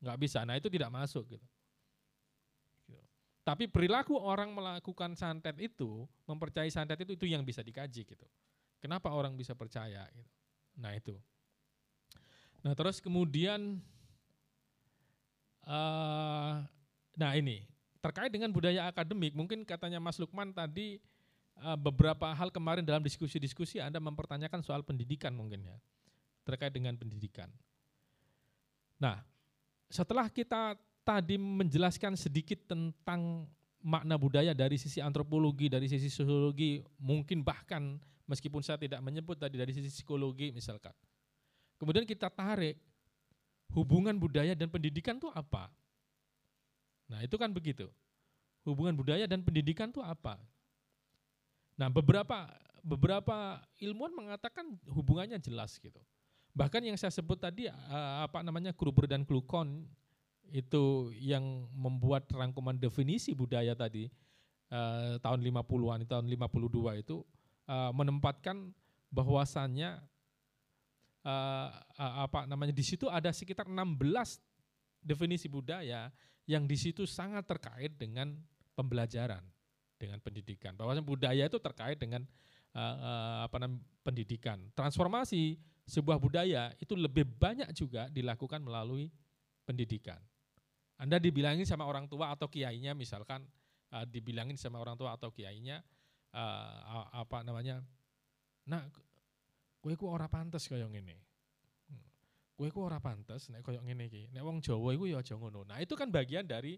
Nggak 0.00 0.16
bisa. 0.18 0.42
Nah 0.48 0.56
itu 0.56 0.72
tidak 0.72 0.90
masuk 0.90 1.28
gitu. 1.36 1.46
Tapi 3.40 3.66
perilaku 3.66 4.14
orang 4.20 4.52
melakukan 4.52 5.16
santet 5.16 5.56
itu, 5.58 6.04
mempercayai 6.28 6.68
santet 6.68 7.00
itu 7.02 7.16
itu 7.16 7.26
yang 7.26 7.40
bisa 7.40 7.64
dikaji 7.64 8.04
gitu. 8.04 8.26
Kenapa 8.78 9.10
orang 9.10 9.34
bisa 9.34 9.56
percaya 9.56 10.04
gitu. 10.12 10.30
Nah, 10.80 10.94
itu. 10.96 11.16
Nah, 12.60 12.76
terus 12.76 13.00
kemudian 13.00 13.80
uh, 15.64 16.60
nah 17.16 17.32
ini 17.36 17.64
terkait 18.00 18.32
dengan 18.32 18.48
budaya 18.52 18.88
akademik, 18.88 19.36
mungkin 19.36 19.64
katanya 19.64 20.00
Mas 20.00 20.16
Lukman 20.16 20.52
tadi 20.52 21.00
uh, 21.60 21.76
beberapa 21.76 22.32
hal 22.32 22.48
kemarin 22.48 22.84
dalam 22.84 23.04
diskusi-diskusi 23.04 23.80
Anda 23.80 24.00
mempertanyakan 24.00 24.64
soal 24.64 24.84
pendidikan 24.84 25.36
mungkin 25.36 25.68
ya. 25.68 25.76
Terkait 26.44 26.72
dengan 26.72 26.96
pendidikan. 26.96 27.52
Nah, 28.96 29.20
setelah 29.92 30.28
kita 30.32 30.76
tadi 31.04 31.36
menjelaskan 31.36 32.16
sedikit 32.16 32.68
tentang 32.68 33.48
makna 33.80 34.20
budaya 34.20 34.52
dari 34.52 34.76
sisi 34.76 35.00
antropologi, 35.00 35.72
dari 35.72 35.88
sisi 35.88 36.12
sosiologi, 36.12 36.84
mungkin 37.00 37.40
bahkan 37.40 37.96
meskipun 38.28 38.60
saya 38.60 38.76
tidak 38.76 39.00
menyebut 39.00 39.40
tadi 39.40 39.56
dari 39.56 39.72
sisi 39.72 39.88
psikologi 39.88 40.52
misalkan. 40.52 40.92
Kemudian 41.80 42.04
kita 42.04 42.28
tarik 42.28 42.76
hubungan 43.72 44.12
budaya 44.20 44.52
dan 44.52 44.68
pendidikan 44.68 45.16
itu 45.16 45.32
apa? 45.32 45.72
Nah 47.08 47.24
itu 47.24 47.40
kan 47.40 47.48
begitu. 47.48 47.88
Hubungan 48.68 48.92
budaya 48.92 49.24
dan 49.24 49.40
pendidikan 49.40 49.88
itu 49.88 50.04
apa? 50.04 50.36
Nah 51.80 51.88
beberapa 51.88 52.52
beberapa 52.84 53.64
ilmuwan 53.80 54.12
mengatakan 54.12 54.76
hubungannya 54.92 55.40
jelas 55.40 55.80
gitu. 55.80 55.98
Bahkan 56.52 56.84
yang 56.84 57.00
saya 57.00 57.08
sebut 57.08 57.40
tadi 57.40 57.72
eh, 57.72 58.14
apa 58.20 58.44
namanya 58.44 58.76
Gruber 58.76 59.08
dan 59.08 59.24
Klukon 59.24 59.88
itu 60.50 61.14
yang 61.16 61.70
membuat 61.72 62.28
rangkuman 62.28 62.74
definisi 62.74 63.32
budaya 63.38 63.70
tadi 63.78 64.10
uh, 64.74 65.14
tahun 65.22 65.46
50-an 65.46 66.02
tahun 66.10 66.26
52 66.26 67.06
itu 67.06 67.22
uh, 67.70 67.94
menempatkan 67.94 68.74
bahwasannya 69.14 70.02
uh, 71.24 71.68
apa 71.96 72.44
namanya 72.48 72.74
di 72.74 72.84
situ 72.84 73.08
ada 73.08 73.32
sekitar 73.34 73.68
16 73.68 73.96
definisi 75.00 75.48
budaya 75.48 76.12
yang 76.44 76.64
di 76.68 76.76
situ 76.76 77.08
sangat 77.08 77.46
terkait 77.46 77.94
dengan 77.96 78.36
pembelajaran 78.76 79.44
dengan 80.00 80.18
pendidikan. 80.20 80.72
Bahwasanya 80.76 81.04
budaya 81.04 81.44
itu 81.44 81.60
terkait 81.60 82.00
dengan 82.00 82.24
uh, 82.72 82.80
uh, 82.80 83.38
apa 83.46 83.56
namanya 83.60 83.84
pendidikan. 84.00 84.58
Transformasi 84.72 85.60
sebuah 85.84 86.16
budaya 86.16 86.72
itu 86.80 86.96
lebih 86.96 87.28
banyak 87.28 87.68
juga 87.76 88.08
dilakukan 88.08 88.60
melalui 88.62 89.12
pendidikan. 89.68 90.18
Anda 91.00 91.16
dibilangin 91.16 91.64
sama 91.64 91.88
orang 91.88 92.08
tua 92.08 92.32
atau 92.32 92.48
kiainya 92.48 92.92
misalkan 92.92 93.44
uh, 93.92 94.04
dibilangin 94.06 94.56
sama 94.56 94.78
orang 94.80 94.96
tua 94.96 95.16
atau 95.16 95.32
kiainya 95.32 95.82
uh, 96.34 97.08
apa 97.14 97.42
namanya 97.42 97.82
nah 98.68 98.86
kue 99.80 99.96
ku 99.96 100.06
ora 100.12 100.28
pantes 100.28 100.68
kaya 100.68 100.84
ngene. 100.84 101.16
Hmm. 101.88 102.04
kue 102.54 102.68
ku 102.68 102.84
ora 102.84 103.00
pantes 103.00 103.48
nek 103.48 103.64
kaya 103.64 103.80
ngene 103.80 104.06
iki. 104.06 104.28
Nek 104.30 104.44
wong 104.44 104.60
Jawa 104.60 104.92
iku 104.92 105.08
ya 105.08 105.24
aja 105.24 105.34
ngono. 105.34 105.64
Nah 105.64 105.80
itu 105.80 105.96
kan 105.96 106.12
bagian 106.12 106.44
dari 106.44 106.76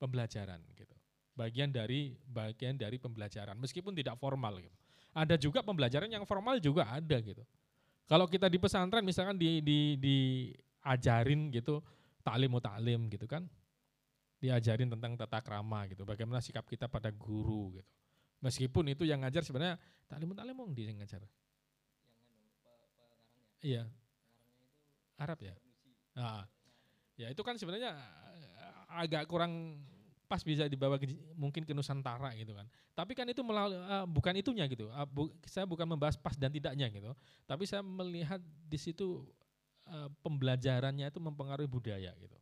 pembelajaran 0.00 0.64
gitu. 0.72 0.96
Bagian 1.36 1.68
dari 1.68 2.16
bagian 2.24 2.80
dari 2.80 2.96
pembelajaran. 2.96 3.56
Meskipun 3.60 3.92
tidak 3.92 4.16
formal 4.16 4.58
gitu. 4.58 4.76
Ada 5.12 5.36
juga 5.36 5.60
pembelajaran 5.60 6.08
yang 6.08 6.24
formal 6.24 6.56
juga 6.56 6.88
ada 6.88 7.20
gitu. 7.20 7.44
Kalau 8.08 8.24
kita 8.24 8.48
di 8.48 8.56
pesantren 8.56 9.04
misalkan 9.04 9.36
di 9.36 9.60
di 9.60 9.94
diajarin 10.00 11.52
gitu 11.52 11.84
taklim 12.24 12.56
taklim 12.58 13.12
gitu 13.12 13.28
kan. 13.28 13.44
Diajarin 14.40 14.90
tentang 14.90 15.14
tata 15.14 15.38
krama 15.44 15.84
gitu. 15.92 16.02
Bagaimana 16.08 16.40
sikap 16.40 16.64
kita 16.64 16.88
pada 16.88 17.12
guru 17.12 17.76
gitu. 17.76 17.90
Meskipun 18.42 18.90
itu 18.90 19.06
yang 19.06 19.22
ngajar 19.22 19.46
sebenarnya 19.46 19.76
taklim 20.10 20.34
taklim 20.34 20.56
mau 20.56 20.66
dia 20.72 20.90
yang 20.90 20.98
ngajar 20.98 21.22
iya 23.62 23.88
Arab 25.16 25.38
ya 25.40 25.54
nah, 26.12 26.44
ya 27.16 27.32
itu 27.32 27.40
kan 27.40 27.56
sebenarnya 27.56 27.94
eh, 28.36 28.74
agak 29.06 29.30
kurang 29.30 29.80
pas 30.28 30.40
bisa 30.40 30.64
dibawa 30.64 30.96
ke, 30.96 31.12
mungkin 31.36 31.60
ke 31.60 31.76
Nusantara 31.76 32.32
gitu 32.40 32.56
kan. 32.56 32.64
Tapi 32.96 33.12
kan 33.12 33.28
itu 33.28 33.44
melalui, 33.44 33.76
uh, 33.76 34.08
bukan 34.08 34.32
itunya 34.32 34.64
gitu. 34.64 34.88
Uh, 34.88 35.04
bu, 35.04 35.28
saya 35.44 35.68
bukan 35.68 35.84
membahas 35.84 36.16
pas 36.16 36.32
dan 36.40 36.48
tidaknya 36.48 36.88
gitu. 36.88 37.12
Tapi 37.44 37.68
saya 37.68 37.84
melihat 37.84 38.40
di 38.40 38.80
situ 38.80 39.28
Eh, 39.82 40.08
pembelajarannya 40.22 41.10
itu 41.10 41.18
mempengaruhi 41.18 41.66
budaya 41.66 42.14
gitu. 42.14 42.38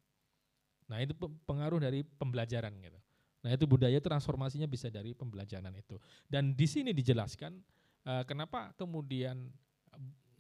Nah 0.92 1.00
itu 1.00 1.16
pengaruh 1.48 1.80
dari 1.80 2.04
pembelajaran 2.04 2.68
gitu. 2.76 3.00
Nah 3.40 3.50
itu 3.56 3.64
budaya 3.64 3.96
transformasinya 3.96 4.68
bisa 4.68 4.92
dari 4.92 5.16
pembelajaran 5.16 5.72
itu. 5.72 5.96
Dan 6.28 6.52
di 6.52 6.68
sini 6.68 6.92
dijelaskan 6.92 7.56
uh, 8.04 8.28
kenapa 8.28 8.76
kemudian 8.76 9.48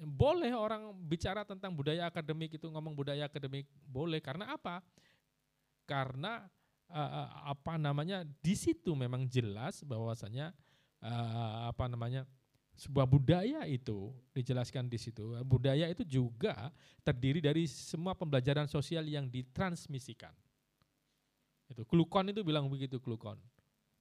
boleh 0.00 0.52
orang 0.56 0.96
bicara 1.04 1.44
tentang 1.44 1.76
budaya 1.76 2.08
akademik 2.08 2.56
itu 2.56 2.66
ngomong 2.72 2.96
budaya 2.96 3.28
akademik 3.28 3.68
boleh 3.84 4.18
karena 4.24 4.56
apa? 4.56 4.80
Karena 5.84 6.48
uh, 6.88 7.28
apa 7.52 7.76
namanya 7.76 8.24
di 8.40 8.56
situ 8.56 8.96
memang 8.96 9.28
jelas 9.28 9.84
bahwasanya 9.84 10.56
uh, 11.04 11.68
apa 11.68 11.84
namanya 11.84 12.24
sebuah 12.80 13.04
budaya 13.04 13.68
itu 13.68 14.08
dijelaskan 14.32 14.88
di 14.88 14.96
situ. 14.96 15.36
Budaya 15.44 15.84
itu 15.92 16.00
juga 16.00 16.72
terdiri 17.04 17.44
dari 17.44 17.68
semua 17.68 18.16
pembelajaran 18.16 18.64
sosial 18.64 19.04
yang 19.04 19.28
ditransmisikan. 19.28 20.32
Itu 21.68 21.84
Klukon 21.84 22.32
itu 22.32 22.40
bilang 22.40 22.72
begitu 22.72 22.96
Klukon. 22.96 23.36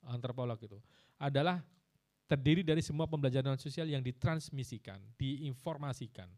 Antropolog 0.08 0.56
itu 0.64 0.80
adalah 1.20 1.60
terdiri 2.30 2.62
dari 2.62 2.86
semua 2.86 3.10
pembelajaran 3.10 3.58
sosial 3.58 3.90
yang 3.90 4.06
ditransmisikan, 4.06 5.02
diinformasikan. 5.18 6.30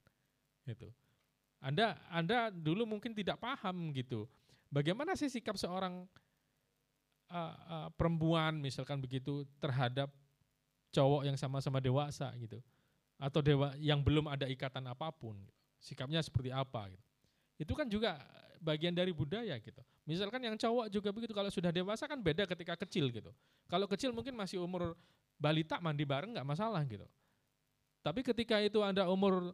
Itu. 0.64 0.88
Anda 1.60 2.00
Anda 2.08 2.48
dulu 2.50 2.88
mungkin 2.88 3.12
tidak 3.12 3.44
paham 3.44 3.92
gitu. 3.92 4.26
Bagaimana 4.72 5.20
sih 5.20 5.28
sikap 5.28 5.60
seorang 5.60 6.08
uh, 7.32 7.56
uh, 7.68 7.88
perempuan 7.96 8.60
misalkan 8.60 9.00
begitu 9.00 9.48
terhadap 9.60 10.12
cowok 10.92 11.28
yang 11.28 11.40
sama-sama 11.40 11.80
dewasa 11.80 12.30
gitu 12.38 12.60
atau 13.16 13.40
dewa 13.40 13.72
yang 13.80 14.04
belum 14.04 14.28
ada 14.28 14.46
ikatan 14.52 14.84
apa 14.92 15.08
pun 15.16 15.40
sikapnya 15.80 16.20
seperti 16.20 16.52
apa 16.52 16.92
gitu 16.92 17.06
itu 17.62 17.74
kan 17.78 17.88
juga 17.88 18.20
bagian 18.60 18.92
dari 18.92 19.16
budaya 19.16 19.56
gitu 19.58 19.82
misalkan 20.04 20.44
yang 20.44 20.60
cowok 20.60 20.92
juga 20.92 21.10
begitu 21.16 21.32
kalau 21.32 21.50
sudah 21.50 21.72
dewasa 21.72 22.06
kan 22.06 22.20
beda 22.20 22.46
ketika 22.46 22.76
kecil 22.86 23.08
gitu 23.10 23.32
kalau 23.72 23.88
kecil 23.88 24.12
mungkin 24.12 24.36
masih 24.36 24.60
umur 24.60 24.94
balita 25.42 25.82
mandi 25.82 26.06
bareng 26.06 26.38
nggak 26.38 26.46
masalah 26.46 26.86
gitu 26.86 27.10
tapi 28.06 28.22
ketika 28.22 28.62
itu 28.62 28.82
anda 28.86 29.10
umur 29.10 29.54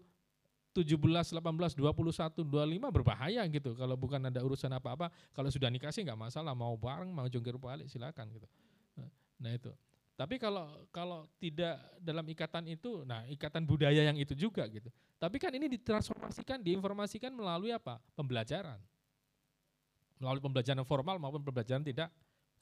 17, 0.78 0.94
18, 1.02 1.74
21, 1.74 2.46
25 2.46 2.94
berbahaya 2.94 3.42
gitu. 3.50 3.74
Kalau 3.74 3.98
bukan 3.98 4.22
ada 4.30 4.46
urusan 4.46 4.70
apa-apa, 4.70 5.10
kalau 5.34 5.50
sudah 5.50 5.74
nikah 5.74 5.90
sih 5.90 6.06
nggak 6.06 6.30
masalah, 6.30 6.54
mau 6.54 6.78
bareng, 6.78 7.10
mau 7.10 7.26
jungkir 7.26 7.58
balik 7.58 7.90
silakan 7.90 8.30
gitu. 8.30 8.46
Nah 9.42 9.52
itu. 9.58 9.74
Tapi 10.18 10.38
kalau 10.42 10.66
kalau 10.90 11.30
tidak 11.38 11.78
dalam 12.02 12.26
ikatan 12.30 12.66
itu, 12.70 13.06
nah 13.06 13.26
ikatan 13.26 13.66
budaya 13.66 14.06
yang 14.06 14.18
itu 14.18 14.34
juga 14.34 14.66
gitu. 14.70 14.90
Tapi 15.18 15.38
kan 15.42 15.54
ini 15.54 15.66
ditransformasikan, 15.66 16.62
diinformasikan 16.62 17.34
melalui 17.34 17.74
apa? 17.74 17.98
Pembelajaran. 18.14 18.78
Melalui 20.18 20.42
pembelajaran 20.42 20.82
formal 20.86 21.22
maupun 21.22 21.42
pembelajaran 21.42 21.86
tidak 21.86 22.10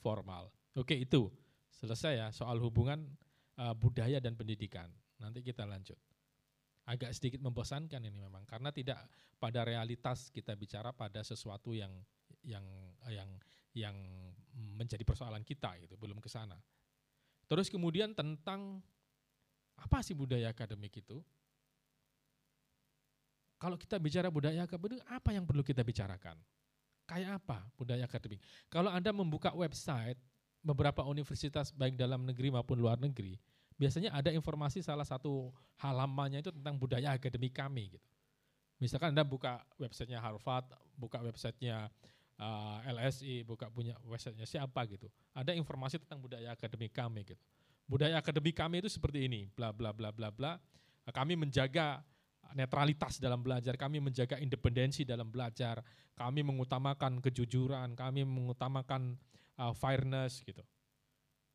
formal. 0.04 0.52
Oke 0.76 1.00
itu 1.00 1.32
selesai 1.80 2.14
ya 2.16 2.28
soal 2.32 2.58
hubungan 2.64 3.04
uh, 3.60 3.76
budaya 3.76 4.20
dan 4.24 4.36
pendidikan. 4.36 4.88
Nanti 5.20 5.44
kita 5.44 5.64
lanjut. 5.64 5.98
Agak 6.86 7.18
sedikit 7.18 7.42
membosankan 7.42 7.98
ini 7.98 8.22
memang 8.22 8.46
karena 8.46 8.70
tidak 8.70 9.10
pada 9.42 9.66
realitas 9.66 10.30
kita 10.30 10.54
bicara 10.54 10.94
pada 10.94 11.26
sesuatu 11.26 11.74
yang 11.74 11.90
yang 12.46 12.66
yang 13.10 13.30
yang 13.74 13.98
menjadi 14.78 15.02
persoalan 15.02 15.42
kita 15.42 15.76
gitu, 15.82 15.98
belum 15.98 16.22
ke 16.22 16.30
sana. 16.30 16.56
Terus 17.50 17.68
kemudian 17.74 18.14
tentang 18.14 18.80
apa 19.76 20.00
sih 20.06 20.16
budaya 20.16 20.54
akademik 20.54 21.02
itu? 21.02 21.20
Kalau 23.60 23.82
kita 23.82 23.98
bicara 23.98 24.30
budaya 24.30 24.64
akademik, 24.64 25.02
apa 25.10 25.30
yang 25.34 25.44
perlu 25.44 25.66
kita 25.66 25.82
bicarakan? 25.82 26.38
Kayak 27.06 27.42
apa 27.42 27.66
budaya 27.74 28.06
akademik? 28.06 28.42
Kalau 28.70 28.94
Anda 28.94 29.10
membuka 29.10 29.52
website 29.58 30.18
beberapa 30.66 31.06
universitas 31.06 31.70
baik 31.70 31.94
dalam 31.94 32.26
negeri 32.26 32.50
maupun 32.50 32.82
luar 32.82 32.98
negeri, 32.98 33.38
biasanya 33.78 34.10
ada 34.10 34.34
informasi 34.34 34.82
salah 34.82 35.06
satu 35.06 35.54
halamannya 35.78 36.42
itu 36.42 36.50
tentang 36.50 36.82
budaya 36.82 37.14
akademik 37.14 37.54
kami 37.54 37.94
gitu. 37.94 38.08
Misalkan 38.82 39.14
Anda 39.14 39.24
buka 39.24 39.62
websitenya 39.78 40.20
Harvard, 40.20 40.68
buka 40.98 41.22
websitenya 41.24 41.88
uh, 42.42 42.84
LSI, 42.92 43.46
buka 43.48 43.72
punya 43.72 43.96
websitenya 44.04 44.44
siapa 44.44 44.84
gitu. 44.90 45.08
Ada 45.32 45.56
informasi 45.56 46.02
tentang 46.04 46.20
budaya 46.20 46.52
akademik 46.52 46.92
kami 46.92 47.24
gitu. 47.24 47.40
Budaya 47.86 48.18
akademik 48.20 48.58
kami 48.58 48.82
itu 48.82 48.90
seperti 48.90 49.30
ini, 49.30 49.48
bla 49.54 49.70
bla 49.72 49.94
bla 49.94 50.10
bla 50.10 50.34
bla. 50.34 50.58
Kami 51.06 51.38
menjaga 51.38 52.02
netralitas 52.58 53.22
dalam 53.22 53.46
belajar, 53.46 53.78
kami 53.78 54.02
menjaga 54.02 54.42
independensi 54.42 55.06
dalam 55.06 55.30
belajar, 55.30 55.86
kami 56.18 56.42
mengutamakan 56.42 57.22
kejujuran, 57.22 57.94
kami 57.94 58.26
mengutamakan 58.26 59.18
uh, 59.60 59.74
fairness 59.76 60.44
gitu. 60.44 60.62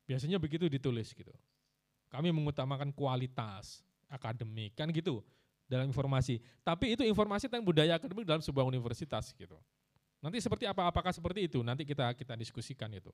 Biasanya 0.05 0.37
begitu 0.41 0.67
ditulis 0.67 1.13
gitu. 1.15 1.31
Kami 2.11 2.33
mengutamakan 2.35 2.91
kualitas 2.91 3.79
akademik, 4.11 4.75
kan 4.75 4.91
gitu 4.91 5.23
dalam 5.71 5.87
informasi. 5.87 6.43
Tapi 6.67 6.99
itu 6.99 7.07
informasi 7.07 7.47
tentang 7.47 7.63
budaya 7.63 7.95
akademik 7.95 8.27
dalam 8.27 8.43
sebuah 8.43 8.67
universitas 8.67 9.31
gitu. 9.31 9.55
Nanti 10.19 10.43
seperti 10.43 10.67
apa? 10.67 10.91
Apakah 10.91 11.15
seperti 11.15 11.47
itu? 11.47 11.63
Nanti 11.63 11.87
kita 11.87 12.11
kita 12.13 12.35
diskusikan 12.35 12.91
itu. 12.91 13.09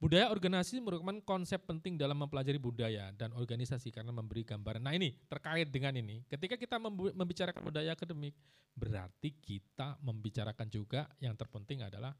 Budaya 0.00 0.32
organisasi 0.32 0.80
merupakan 0.80 1.20
konsep 1.28 1.60
penting 1.68 2.00
dalam 2.00 2.16
mempelajari 2.16 2.56
budaya 2.56 3.12
dan 3.12 3.36
organisasi 3.36 3.92
karena 3.92 4.08
memberi 4.08 4.48
gambaran. 4.48 4.80
Nah 4.80 4.96
ini 4.96 5.12
terkait 5.28 5.68
dengan 5.68 5.92
ini, 5.92 6.24
ketika 6.24 6.56
kita 6.56 6.80
membicarakan 6.80 7.60
budaya 7.60 7.92
akademik, 7.92 8.32
berarti 8.72 9.36
kita 9.36 10.00
membicarakan 10.00 10.72
juga 10.72 11.04
yang 11.20 11.36
terpenting 11.36 11.84
adalah 11.84 12.16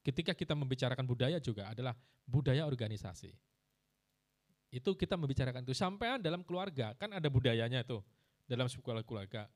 ketika 0.00 0.32
kita 0.32 0.56
membicarakan 0.56 1.04
budaya 1.04 1.38
juga 1.40 1.68
adalah 1.70 1.92
budaya 2.24 2.64
organisasi. 2.64 3.32
Itu 4.70 4.94
kita 4.94 5.18
membicarakan 5.18 5.66
itu 5.66 5.74
sampai 5.74 6.22
dalam 6.22 6.46
keluarga 6.46 6.94
kan 6.94 7.10
ada 7.10 7.26
budayanya 7.26 7.82
itu 7.82 7.98
dalam 8.46 8.70
sebuah 8.70 9.02
keluarga. 9.02 9.50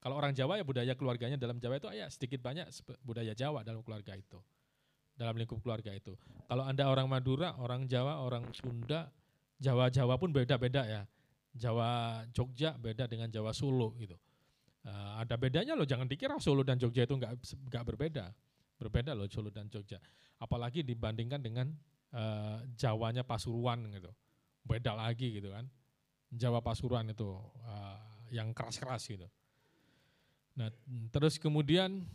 Kalau 0.00 0.16
orang 0.16 0.32
Jawa 0.32 0.56
ya 0.56 0.64
budaya 0.64 0.96
keluarganya 0.96 1.36
dalam 1.36 1.60
Jawa 1.60 1.76
itu 1.76 1.86
ya 1.92 2.08
sedikit 2.08 2.40
banyak 2.40 2.70
budaya 3.04 3.36
Jawa 3.36 3.60
dalam 3.66 3.84
keluarga 3.84 4.16
itu. 4.16 4.40
Dalam 5.12 5.36
lingkup 5.36 5.60
keluarga 5.60 5.92
itu. 5.92 6.16
Kalau 6.48 6.64
Anda 6.64 6.88
orang 6.88 7.04
Madura, 7.04 7.52
orang 7.60 7.84
Jawa, 7.84 8.24
orang 8.24 8.48
Sunda, 8.56 9.12
Jawa-Jawa 9.60 10.16
pun 10.16 10.32
beda-beda 10.32 10.88
ya. 10.88 11.04
Jawa 11.52 12.22
Jogja 12.32 12.78
beda 12.80 13.04
dengan 13.04 13.28
Jawa 13.28 13.52
Solo 13.52 13.92
gitu. 14.00 14.16
Uh, 14.80 15.20
ada 15.20 15.36
bedanya 15.36 15.76
loh, 15.76 15.84
jangan 15.84 16.08
dikira 16.08 16.40
Solo 16.40 16.64
dan 16.64 16.80
Jogja 16.80 17.04
itu 17.04 17.12
nggak 17.12 17.36
nggak 17.68 17.84
berbeda. 17.84 18.32
Berbeda 18.80 19.12
loh 19.12 19.28
Solo 19.28 19.52
dan 19.52 19.68
Jogja. 19.68 20.00
Apalagi 20.40 20.80
dibandingkan 20.80 21.44
dengan 21.44 21.68
uh, 22.16 22.64
Jawanya 22.80 23.20
Pasuruan 23.20 23.84
gitu. 23.92 24.08
Beda 24.64 24.96
lagi 24.96 25.36
gitu 25.36 25.52
kan. 25.52 25.68
Jawa 26.32 26.64
Pasuruan 26.64 27.12
itu 27.12 27.28
uh, 27.68 28.00
yang 28.32 28.56
keras-keras 28.56 29.04
gitu. 29.04 29.28
Nah, 30.56 30.70
terus 31.12 31.36
kemudian 31.36 32.06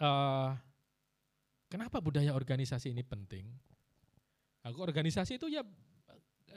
uh, 0.00 0.56
kenapa 1.68 2.00
budaya 2.00 2.32
organisasi 2.32 2.90
ini 2.90 3.04
penting? 3.04 3.46
Aku 4.64 4.80
organisasi 4.84 5.40
itu 5.40 5.46
ya 5.48 5.64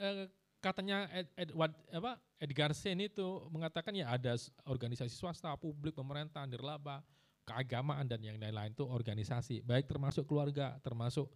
uh, 0.00 0.26
katanya 0.64 1.08
Ed, 1.12 1.28
Edward 1.36 1.76
apa 1.92 2.16
Edgar 2.40 2.72
Sen 2.72 3.00
itu 3.04 3.44
mengatakan 3.52 3.92
ya 3.92 4.08
ada 4.08 4.32
organisasi 4.64 5.12
swasta, 5.12 5.52
publik, 5.60 5.92
pemerintah, 5.92 6.48
nirlaba, 6.48 7.04
keagamaan 7.44 8.08
dan 8.08 8.20
yang 8.24 8.40
lain-lain 8.40 8.72
itu 8.72 8.84
organisasi, 8.88 9.60
baik 9.62 9.84
termasuk 9.86 10.24
keluarga, 10.24 10.80
termasuk 10.80 11.28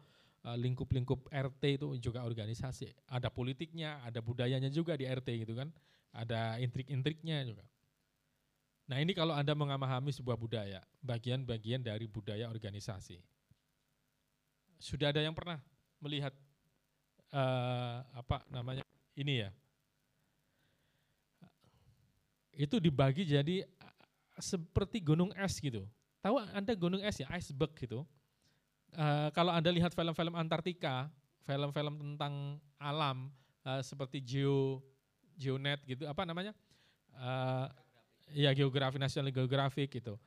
uh, 0.44 0.56
lingkup-lingkup 0.56 1.28
RT 1.28 1.62
itu 1.80 1.86
juga 2.00 2.24
organisasi. 2.24 2.88
Ada 3.08 3.28
politiknya, 3.28 4.00
ada 4.02 4.24
budayanya 4.24 4.72
juga 4.72 4.96
di 4.96 5.04
RT 5.04 5.28
gitu 5.46 5.54
kan. 5.54 5.68
Ada 6.16 6.56
intrik-intriknya 6.64 7.44
juga. 7.44 7.64
Nah 8.88 8.96
ini 9.04 9.12
kalau 9.12 9.36
Anda 9.36 9.52
mengamahami 9.52 10.08
sebuah 10.16 10.40
budaya, 10.40 10.80
bagian-bagian 11.04 11.84
dari 11.84 12.08
budaya 12.08 12.48
organisasi. 12.48 13.20
Sudah 14.80 15.12
ada 15.12 15.20
yang 15.20 15.36
pernah 15.36 15.60
melihat 16.00 16.32
uh, 17.36 18.00
apa 18.16 18.40
namanya 18.48 18.80
ini 19.12 19.44
ya? 19.44 19.50
Itu 22.56 22.80
dibagi 22.80 23.28
jadi 23.28 23.62
seperti 24.40 25.04
gunung 25.04 25.34
es 25.36 25.60
gitu. 25.60 25.84
Tahu 26.28 26.44
Anda 26.52 26.76
gunung 26.76 27.00
es 27.00 27.24
ya, 27.24 27.28
iceberg 27.32 27.72
gitu. 27.80 28.04
Uh, 28.92 29.32
kalau 29.32 29.48
Anda 29.48 29.72
lihat 29.72 29.96
film-film 29.96 30.36
Antartika, 30.36 31.08
film-film 31.48 31.96
tentang 31.96 32.60
alam 32.76 33.32
uh, 33.64 33.80
seperti 33.80 34.20
Geo 34.20 34.84
Geonet 35.40 35.80
gitu, 35.88 36.04
apa 36.04 36.28
namanya? 36.28 36.52
Uh, 37.16 37.64
ya 38.36 38.52
geografi 38.52 39.00
nasional 39.00 39.32
geografik 39.32 39.88
gitu. 39.88 40.20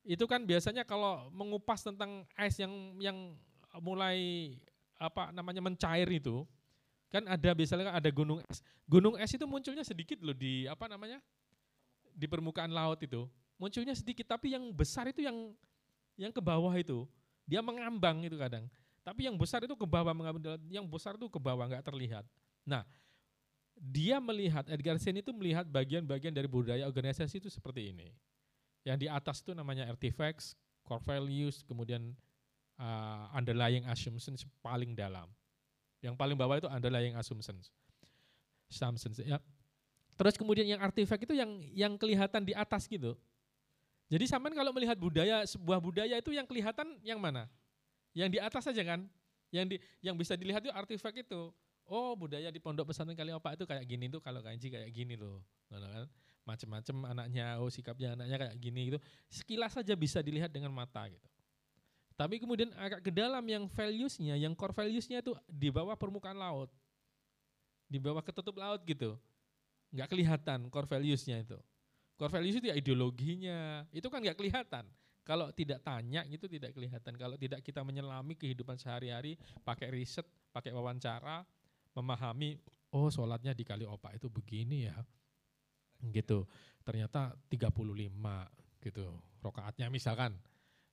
Itu 0.00 0.24
kan 0.24 0.40
biasanya 0.48 0.88
kalau 0.88 1.28
mengupas 1.36 1.84
tentang 1.84 2.24
es 2.40 2.56
yang 2.56 2.72
yang 2.96 3.36
mulai 3.76 4.56
apa 4.96 5.36
namanya 5.36 5.60
mencair 5.60 6.08
itu, 6.08 6.48
kan 7.12 7.28
ada 7.28 7.52
biasanya 7.52 7.92
ada 7.92 8.08
gunung 8.08 8.40
es. 8.48 8.64
Gunung 8.88 9.20
es 9.20 9.28
itu 9.36 9.44
munculnya 9.44 9.84
sedikit 9.84 10.16
loh 10.24 10.32
di 10.32 10.64
apa 10.64 10.88
namanya? 10.88 11.20
di 12.12 12.28
permukaan 12.28 12.68
laut 12.68 13.00
itu 13.00 13.24
munculnya 13.60 13.94
sedikit 13.96 14.28
tapi 14.28 14.54
yang 14.54 14.70
besar 14.72 15.08
itu 15.08 15.24
yang 15.24 15.52
yang 16.16 16.32
ke 16.32 16.42
bawah 16.42 16.72
itu 16.76 17.08
dia 17.46 17.60
mengambang 17.60 18.22
itu 18.24 18.36
kadang. 18.38 18.68
Tapi 19.02 19.26
yang 19.26 19.34
besar 19.34 19.66
itu 19.66 19.74
ke 19.74 19.86
bawah 19.86 20.14
mengambang 20.14 20.58
yang 20.70 20.86
besar 20.86 21.18
itu 21.18 21.26
ke 21.26 21.40
bawah 21.40 21.66
nggak 21.66 21.82
terlihat. 21.82 22.22
Nah 22.62 22.86
dia 23.74 24.22
melihat 24.22 24.68
Edgar 24.68 25.00
Sen 25.00 25.18
itu 25.18 25.32
melihat 25.34 25.66
bagian-bagian 25.66 26.30
dari 26.30 26.46
budaya 26.46 26.86
organisasi 26.86 27.42
itu 27.42 27.48
seperti 27.50 27.90
ini. 27.90 28.14
Yang 28.86 28.96
di 29.02 29.08
atas 29.10 29.36
itu 29.42 29.54
namanya 29.54 29.88
artifacts 29.90 30.54
core 30.86 31.02
values 31.02 31.62
kemudian 31.66 32.14
uh, 32.78 33.30
underlying 33.34 33.86
assumptions 33.90 34.46
paling 34.62 34.94
dalam. 34.94 35.26
Yang 36.02 36.14
paling 36.18 36.36
bawah 36.38 36.58
itu 36.58 36.68
underlying 36.70 37.14
assumptions. 37.18 37.70
Assumptions 38.70 39.18
ya. 39.22 39.38
Terus 40.14 40.34
kemudian 40.38 40.68
yang 40.68 40.80
artifact 40.82 41.24
itu 41.26 41.34
yang 41.34 41.50
yang 41.72 41.92
kelihatan 41.98 42.46
di 42.46 42.52
atas 42.52 42.86
gitu 42.86 43.18
jadi 44.12 44.28
sampean 44.28 44.52
kalau 44.52 44.76
melihat 44.76 44.92
budaya 45.00 45.40
sebuah 45.48 45.80
budaya 45.80 46.20
itu 46.20 46.36
yang 46.36 46.44
kelihatan 46.44 47.00
yang 47.00 47.16
mana? 47.16 47.48
Yang 48.12 48.36
di 48.36 48.38
atas 48.44 48.68
saja 48.68 48.84
kan? 48.84 49.08
Yang 49.48 49.64
di 49.72 49.76
yang 50.04 50.20
bisa 50.20 50.36
dilihat 50.36 50.60
itu 50.60 50.68
artefak 50.68 51.16
itu. 51.24 51.48
Oh, 51.88 52.12
budaya 52.12 52.52
di 52.52 52.60
Pondok 52.60 52.92
Pesantren 52.92 53.16
Kaliopak 53.16 53.56
itu 53.56 53.64
kayak 53.64 53.88
gini 53.88 54.12
tuh 54.12 54.20
kalau 54.20 54.44
kanji 54.44 54.68
kayak 54.68 54.92
gini 54.92 55.16
loh. 55.16 55.40
Kan? 55.72 56.12
Macam-macam 56.44 56.96
anaknya, 57.08 57.56
oh 57.56 57.72
sikapnya 57.72 58.12
anaknya 58.12 58.36
kayak 58.36 58.56
gini 58.60 58.80
gitu. 58.92 58.98
Sekilas 59.32 59.72
saja 59.72 59.96
bisa 59.96 60.20
dilihat 60.20 60.52
dengan 60.52 60.76
mata 60.76 61.08
gitu. 61.08 61.28
Tapi 62.12 62.36
kemudian 62.36 62.68
agak 62.76 63.00
ke 63.00 63.08
dalam 63.08 63.40
yang 63.48 63.64
values-nya, 63.64 64.36
yang 64.36 64.52
core 64.52 64.76
values-nya 64.76 65.24
itu 65.24 65.32
di 65.48 65.72
bawah 65.72 65.96
permukaan 65.96 66.36
laut. 66.36 66.68
Di 67.88 67.96
bawah 67.96 68.20
ketutup 68.20 68.60
laut 68.60 68.84
gitu. 68.84 69.16
Nggak 69.88 70.08
kelihatan 70.12 70.68
core 70.68 70.88
values-nya 70.88 71.40
itu. 71.40 71.56
Core 72.16 72.32
values 72.38 72.60
itu 72.60 72.68
ya 72.70 72.76
ideologinya, 72.76 73.84
itu 73.90 74.06
kan 74.06 74.22
nggak 74.22 74.38
kelihatan. 74.38 74.84
Kalau 75.22 75.54
tidak 75.54 75.86
tanya 75.86 76.26
itu 76.26 76.50
tidak 76.50 76.74
kelihatan. 76.74 77.14
Kalau 77.14 77.38
tidak 77.38 77.62
kita 77.62 77.86
menyelami 77.86 78.34
kehidupan 78.34 78.74
sehari-hari, 78.74 79.38
pakai 79.62 79.94
riset, 79.94 80.26
pakai 80.50 80.74
wawancara, 80.74 81.46
memahami, 81.94 82.58
oh 82.90 83.06
sholatnya 83.06 83.54
di 83.54 83.62
kali 83.62 83.86
opak 83.86 84.18
itu 84.18 84.26
begini 84.26 84.90
ya. 84.90 84.98
Gitu. 86.10 86.42
Ternyata 86.82 87.38
35 87.46 88.82
gitu. 88.82 89.06
Rokaatnya 89.38 89.86
misalkan. 89.88 90.34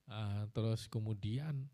Uh, 0.10 0.50
terus 0.58 0.90
kemudian, 0.90 1.70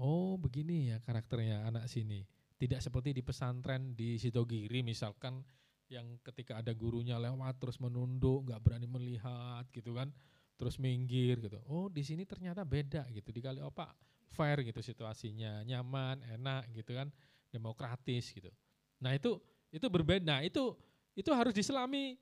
oh 0.00 0.40
begini 0.40 0.92
ya 0.92 1.00
karakternya 1.00 1.64
anak 1.68 1.88
sini. 1.88 2.24
Tidak 2.56 2.80
seperti 2.80 3.12
di 3.12 3.20
pesantren 3.20 3.92
di 3.92 4.16
Sitogiri 4.16 4.80
misalkan 4.80 5.44
yang 5.86 6.18
ketika 6.22 6.58
ada 6.58 6.74
gurunya 6.74 7.18
lewat 7.18 7.58
terus 7.62 7.78
menunduk, 7.78 8.46
nggak 8.46 8.60
berani 8.62 8.86
melihat 8.90 9.64
gitu 9.70 9.94
kan, 9.94 10.10
terus 10.58 10.76
minggir 10.80 11.38
gitu. 11.38 11.58
Oh 11.70 11.86
di 11.86 12.02
sini 12.02 12.26
ternyata 12.26 12.66
beda 12.66 13.06
gitu 13.14 13.30
di 13.30 13.40
kali 13.42 13.62
opak 13.62 13.94
fair 14.34 14.60
gitu 14.66 14.82
situasinya, 14.82 15.62
nyaman, 15.62 16.22
enak 16.36 16.68
gitu 16.74 16.94
kan. 16.94 17.08
demokratis 17.46 18.36
gitu. 18.36 18.52
Nah 19.00 19.16
itu 19.16 19.40
itu 19.72 19.86
berbeda. 19.88 20.44
Itu 20.44 20.76
itu 21.16 21.30
harus 21.32 21.56
diselami. 21.56 22.20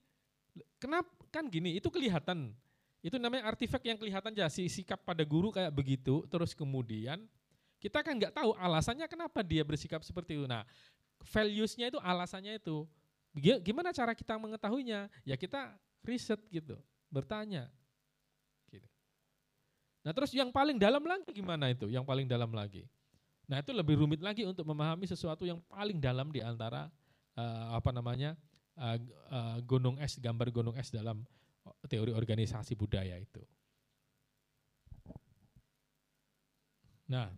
Kenapa 0.79 1.11
kan 1.35 1.51
gini? 1.51 1.75
Itu 1.75 1.91
kelihatan. 1.91 2.55
Itu 3.03 3.19
namanya 3.19 3.51
artefak 3.51 3.83
yang 3.85 3.99
kelihatan 3.99 4.33
ya 4.33 4.47
si 4.47 4.71
sikap 4.71 5.03
pada 5.03 5.27
guru 5.27 5.51
kayak 5.51 5.75
begitu. 5.75 6.23
Terus 6.31 6.55
kemudian 6.55 7.27
kita 7.83 8.01
kan 8.01 8.17
nggak 8.17 8.33
tahu 8.33 8.55
alasannya 8.57 9.05
kenapa 9.11 9.43
dia 9.43 9.67
bersikap 9.67 10.01
seperti 10.07 10.39
itu. 10.39 10.47
Nah, 10.47 10.63
valuesnya 11.35 11.91
itu 11.91 11.99
alasannya 11.99 12.57
itu. 12.57 12.87
Gimana 13.35 13.91
cara 13.91 14.15
kita 14.15 14.39
mengetahuinya? 14.39 15.11
Ya 15.27 15.35
kita 15.35 15.75
riset 16.07 16.39
gitu, 16.55 16.79
bertanya. 17.11 17.67
Gitu. 18.71 18.87
Nah 20.07 20.15
terus 20.15 20.31
yang 20.31 20.55
paling 20.55 20.79
dalam 20.79 21.03
lagi 21.03 21.27
gimana 21.35 21.75
itu? 21.75 21.91
Yang 21.91 22.07
paling 22.07 22.31
dalam 22.31 22.55
lagi. 22.55 22.87
Nah 23.51 23.61
itu 23.61 23.75
lebih 23.75 23.99
rumit 23.99 24.23
lagi 24.23 24.47
untuk 24.47 24.65
memahami 24.65 25.05
sesuatu 25.05 25.43
yang 25.45 25.59
paling 25.67 25.99
dalam 25.99 26.31
di 26.31 26.41
antara 26.41 26.89
uh, 27.37 27.77
apa 27.77 27.91
namanya 27.91 28.39
uh, 28.79 28.97
uh, 29.29 29.59
gunung 29.67 29.99
es, 29.99 30.17
gambar 30.17 30.49
gunung 30.55 30.77
es 30.79 30.89
dalam 30.95 31.27
teori 31.91 32.15
organisasi 32.15 32.79
budaya 32.79 33.19
itu. 33.19 33.43
Nah 37.11 37.29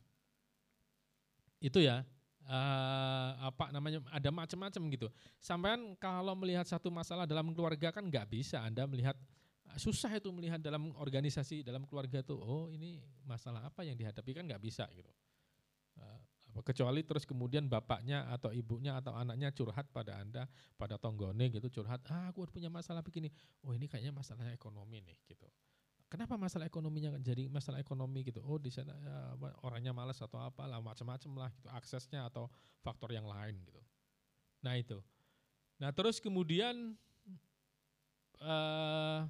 itu 1.59 1.81
ya 1.83 2.05
uh, 2.47 3.31
apa 3.51 3.75
namanya 3.75 4.03
ada 4.11 4.31
macam-macam 4.31 4.83
gitu. 4.95 5.09
Sampean 5.39 5.95
kalau 5.99 6.35
melihat 6.39 6.65
satu 6.67 6.89
masalah 6.89 7.27
dalam 7.27 7.51
keluarga 7.53 7.91
kan 7.91 8.07
nggak 8.07 8.31
bisa 8.31 8.63
Anda 8.63 8.87
melihat 8.87 9.19
susah 9.77 10.15
itu 10.17 10.31
melihat 10.33 10.63
dalam 10.63 10.95
organisasi 10.97 11.67
dalam 11.67 11.85
keluarga 11.85 12.25
tuh 12.25 12.39
oh 12.41 12.67
ini 12.73 13.03
masalah 13.27 13.67
apa 13.67 13.85
yang 13.85 13.99
dihadapi 13.99 14.31
kan 14.33 14.47
nggak 14.47 14.63
bisa 14.63 14.87
gitu. 14.95 15.11
Uh, 15.99 16.21
kecuali 16.65 17.05
terus 17.05 17.29
kemudian 17.29 17.69
bapaknya 17.69 18.25
atau 18.33 18.49
ibunya 18.49 18.97
atau 18.97 19.13
anaknya 19.13 19.53
curhat 19.53 19.93
pada 19.93 20.17
anda 20.17 20.49
pada 20.81 20.97
tonggone 20.97 21.53
gitu 21.53 21.69
curhat 21.69 22.01
ah 22.09 22.33
aku 22.33 22.49
punya 22.49 22.73
masalah 22.73 23.05
begini 23.05 23.29
oh 23.67 23.77
ini 23.77 23.85
kayaknya 23.85 24.15
masalah 24.15 24.49
ekonomi 24.55 25.05
nih 25.05 25.19
gitu 25.29 25.45
kenapa 26.07 26.39
masalah 26.39 26.67
ekonominya 26.71 27.19
jadi 27.19 27.51
masalah 27.51 27.83
ekonomi 27.83 28.23
gitu? 28.27 28.43
Oh 28.47 28.59
di 28.59 28.71
sana 28.71 28.95
ya, 28.95 29.17
orangnya 29.67 29.91
malas 29.91 30.23
atau 30.23 30.39
apa 30.39 30.67
lah 30.67 30.79
macam-macam 30.79 31.47
lah 31.47 31.51
gitu 31.55 31.69
aksesnya 31.75 32.27
atau 32.31 32.47
faktor 32.83 33.11
yang 33.15 33.27
lain 33.27 33.59
gitu. 33.67 33.83
Nah 34.63 34.75
itu. 34.79 34.99
Nah 35.83 35.91
terus 35.93 36.23
kemudian 36.23 36.95
uh, 38.41 39.27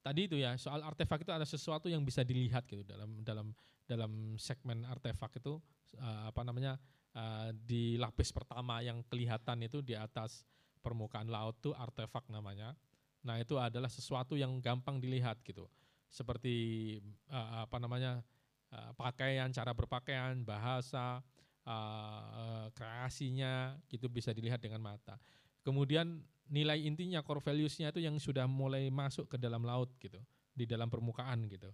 tadi 0.00 0.26
itu 0.26 0.36
ya 0.40 0.56
soal 0.56 0.82
artefak 0.82 1.22
itu 1.22 1.32
ada 1.32 1.46
sesuatu 1.46 1.86
yang 1.86 2.02
bisa 2.04 2.24
dilihat 2.24 2.66
gitu 2.66 2.82
dalam 2.84 3.20
dalam 3.22 3.52
dalam 3.84 4.36
segmen 4.36 4.84
artefak 4.86 5.38
itu 5.38 5.60
uh, 5.98 6.30
apa 6.30 6.40
namanya 6.42 6.78
uh, 7.14 7.50
di 7.54 7.98
lapis 8.00 8.30
pertama 8.34 8.80
yang 8.80 9.02
kelihatan 9.06 9.66
itu 9.66 9.82
di 9.82 9.94
atas 9.94 10.44
permukaan 10.80 11.28
laut 11.28 11.60
tuh 11.60 11.76
artefak 11.76 12.24
namanya. 12.32 12.72
Nah 13.20 13.36
itu 13.36 13.60
adalah 13.60 13.92
sesuatu 13.92 14.32
yang 14.32 14.60
gampang 14.64 14.96
dilihat 14.96 15.44
gitu, 15.44 15.68
seperti 16.08 16.96
uh, 17.28 17.68
apa 17.68 17.76
namanya 17.76 18.24
uh, 18.72 18.96
pakaian, 18.96 19.52
cara 19.52 19.76
berpakaian, 19.76 20.40
bahasa, 20.40 21.20
uh, 21.68 22.66
kreasinya 22.72 23.76
gitu 23.92 24.08
bisa 24.08 24.32
dilihat 24.32 24.64
dengan 24.64 24.80
mata. 24.80 25.20
Kemudian 25.60 26.24
nilai 26.48 26.80
intinya 26.80 27.20
core 27.20 27.44
values-nya 27.44 27.92
itu 27.92 28.00
yang 28.00 28.16
sudah 28.16 28.48
mulai 28.48 28.88
masuk 28.88 29.28
ke 29.28 29.36
dalam 29.36 29.62
laut 29.68 29.92
gitu, 30.00 30.18
di 30.56 30.64
dalam 30.64 30.88
permukaan 30.88 31.44
gitu, 31.46 31.68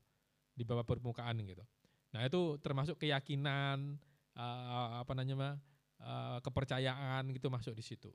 di 0.51 0.67
bawah 0.67 0.83
permukaan 0.83 1.39
gitu. 1.47 1.63
Nah 2.11 2.27
itu 2.27 2.59
termasuk 2.59 2.99
keyakinan, 2.99 4.03
uh, 4.35 5.01
apa 5.01 5.15
namanya, 5.15 5.63
uh, 6.03 6.43
kepercayaan 6.43 7.31
gitu 7.31 7.49
masuk 7.55 7.73
di 7.79 7.87
situ, 7.87 8.11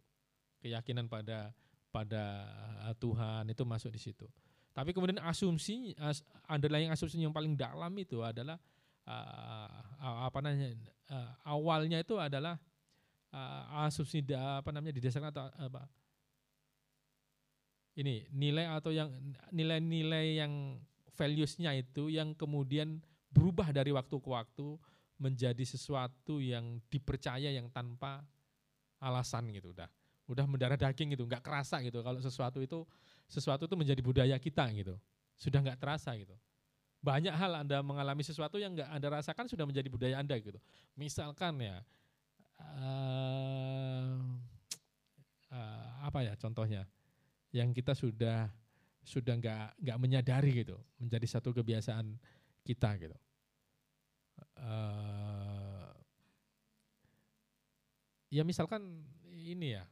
keyakinan 0.59 1.07
pada 1.07 1.55
pada 1.91 2.47
uh, 2.87 2.95
Tuhan 2.95 3.51
itu 3.51 3.63
masuk 3.67 3.91
di 3.91 4.01
situ. 4.01 4.25
Tapi 4.71 4.95
kemudian 4.95 5.19
asumsi, 5.27 5.91
as, 5.99 6.23
underlying 6.47 6.89
asumsi 6.89 7.19
yang 7.19 7.35
paling 7.35 7.59
dalam 7.59 7.91
itu 7.99 8.23
adalah 8.23 8.55
uh, 9.03 9.67
apa 10.25 10.39
namanya, 10.39 10.71
uh, 11.11 11.31
awalnya 11.43 11.99
itu 11.99 12.15
adalah 12.15 12.55
uh, 13.35 13.83
asumsi 13.87 14.23
da, 14.23 14.63
apa 14.63 14.71
namanya 14.71 14.95
didasarkan 14.95 15.29
atau 15.35 15.43
apa 15.59 15.83
ini 17.99 18.23
nilai 18.31 18.71
atau 18.71 18.95
yang 18.95 19.11
nilai-nilai 19.51 20.39
yang 20.39 20.79
values-nya 21.19 21.75
itu 21.75 22.07
yang 22.07 22.31
kemudian 22.31 23.03
berubah 23.31 23.75
dari 23.75 23.91
waktu 23.91 24.15
ke 24.15 24.29
waktu 24.31 24.79
menjadi 25.19 25.61
sesuatu 25.67 26.39
yang 26.39 26.79
dipercaya 26.87 27.51
yang 27.51 27.67
tanpa 27.69 28.23
alasan 29.03 29.51
gitu 29.51 29.75
udah 29.75 29.91
udah 30.31 30.47
mendarah 30.47 30.79
daging 30.79 31.13
gitu 31.13 31.27
nggak 31.27 31.43
kerasa 31.43 31.83
gitu. 31.83 31.99
Kalau 31.99 32.19
sesuatu 32.23 32.63
itu 32.63 32.87
sesuatu 33.27 33.67
itu 33.67 33.75
menjadi 33.75 33.99
budaya 33.99 34.35
kita 34.39 34.71
gitu. 34.71 34.95
Sudah 35.35 35.59
nggak 35.59 35.77
terasa 35.77 36.15
gitu. 36.15 36.33
Banyak 37.03 37.35
hal 37.35 37.65
anda 37.67 37.83
mengalami 37.83 38.23
sesuatu 38.23 38.55
yang 38.55 38.71
nggak 38.71 38.87
anda 38.87 39.07
rasakan 39.11 39.51
sudah 39.51 39.67
menjadi 39.67 39.91
budaya 39.91 40.15
anda 40.23 40.39
gitu. 40.39 40.57
Misalkan 40.95 41.59
ya 41.59 41.83
uh, 42.63 44.15
uh, 45.51 45.89
apa 46.07 46.19
ya 46.23 46.33
contohnya? 46.39 46.87
Yang 47.51 47.83
kita 47.83 47.91
sudah 47.91 48.47
sudah 49.03 49.35
nggak 49.35 49.81
nggak 49.81 49.97
menyadari 49.99 50.63
gitu 50.63 50.77
menjadi 51.01 51.27
satu 51.27 51.51
kebiasaan 51.51 52.15
kita 52.63 52.95
gitu. 53.01 53.17
Uh, 54.61 55.89
ya 58.31 58.45
misalkan 58.45 59.03
ini 59.27 59.75
ya 59.75 59.83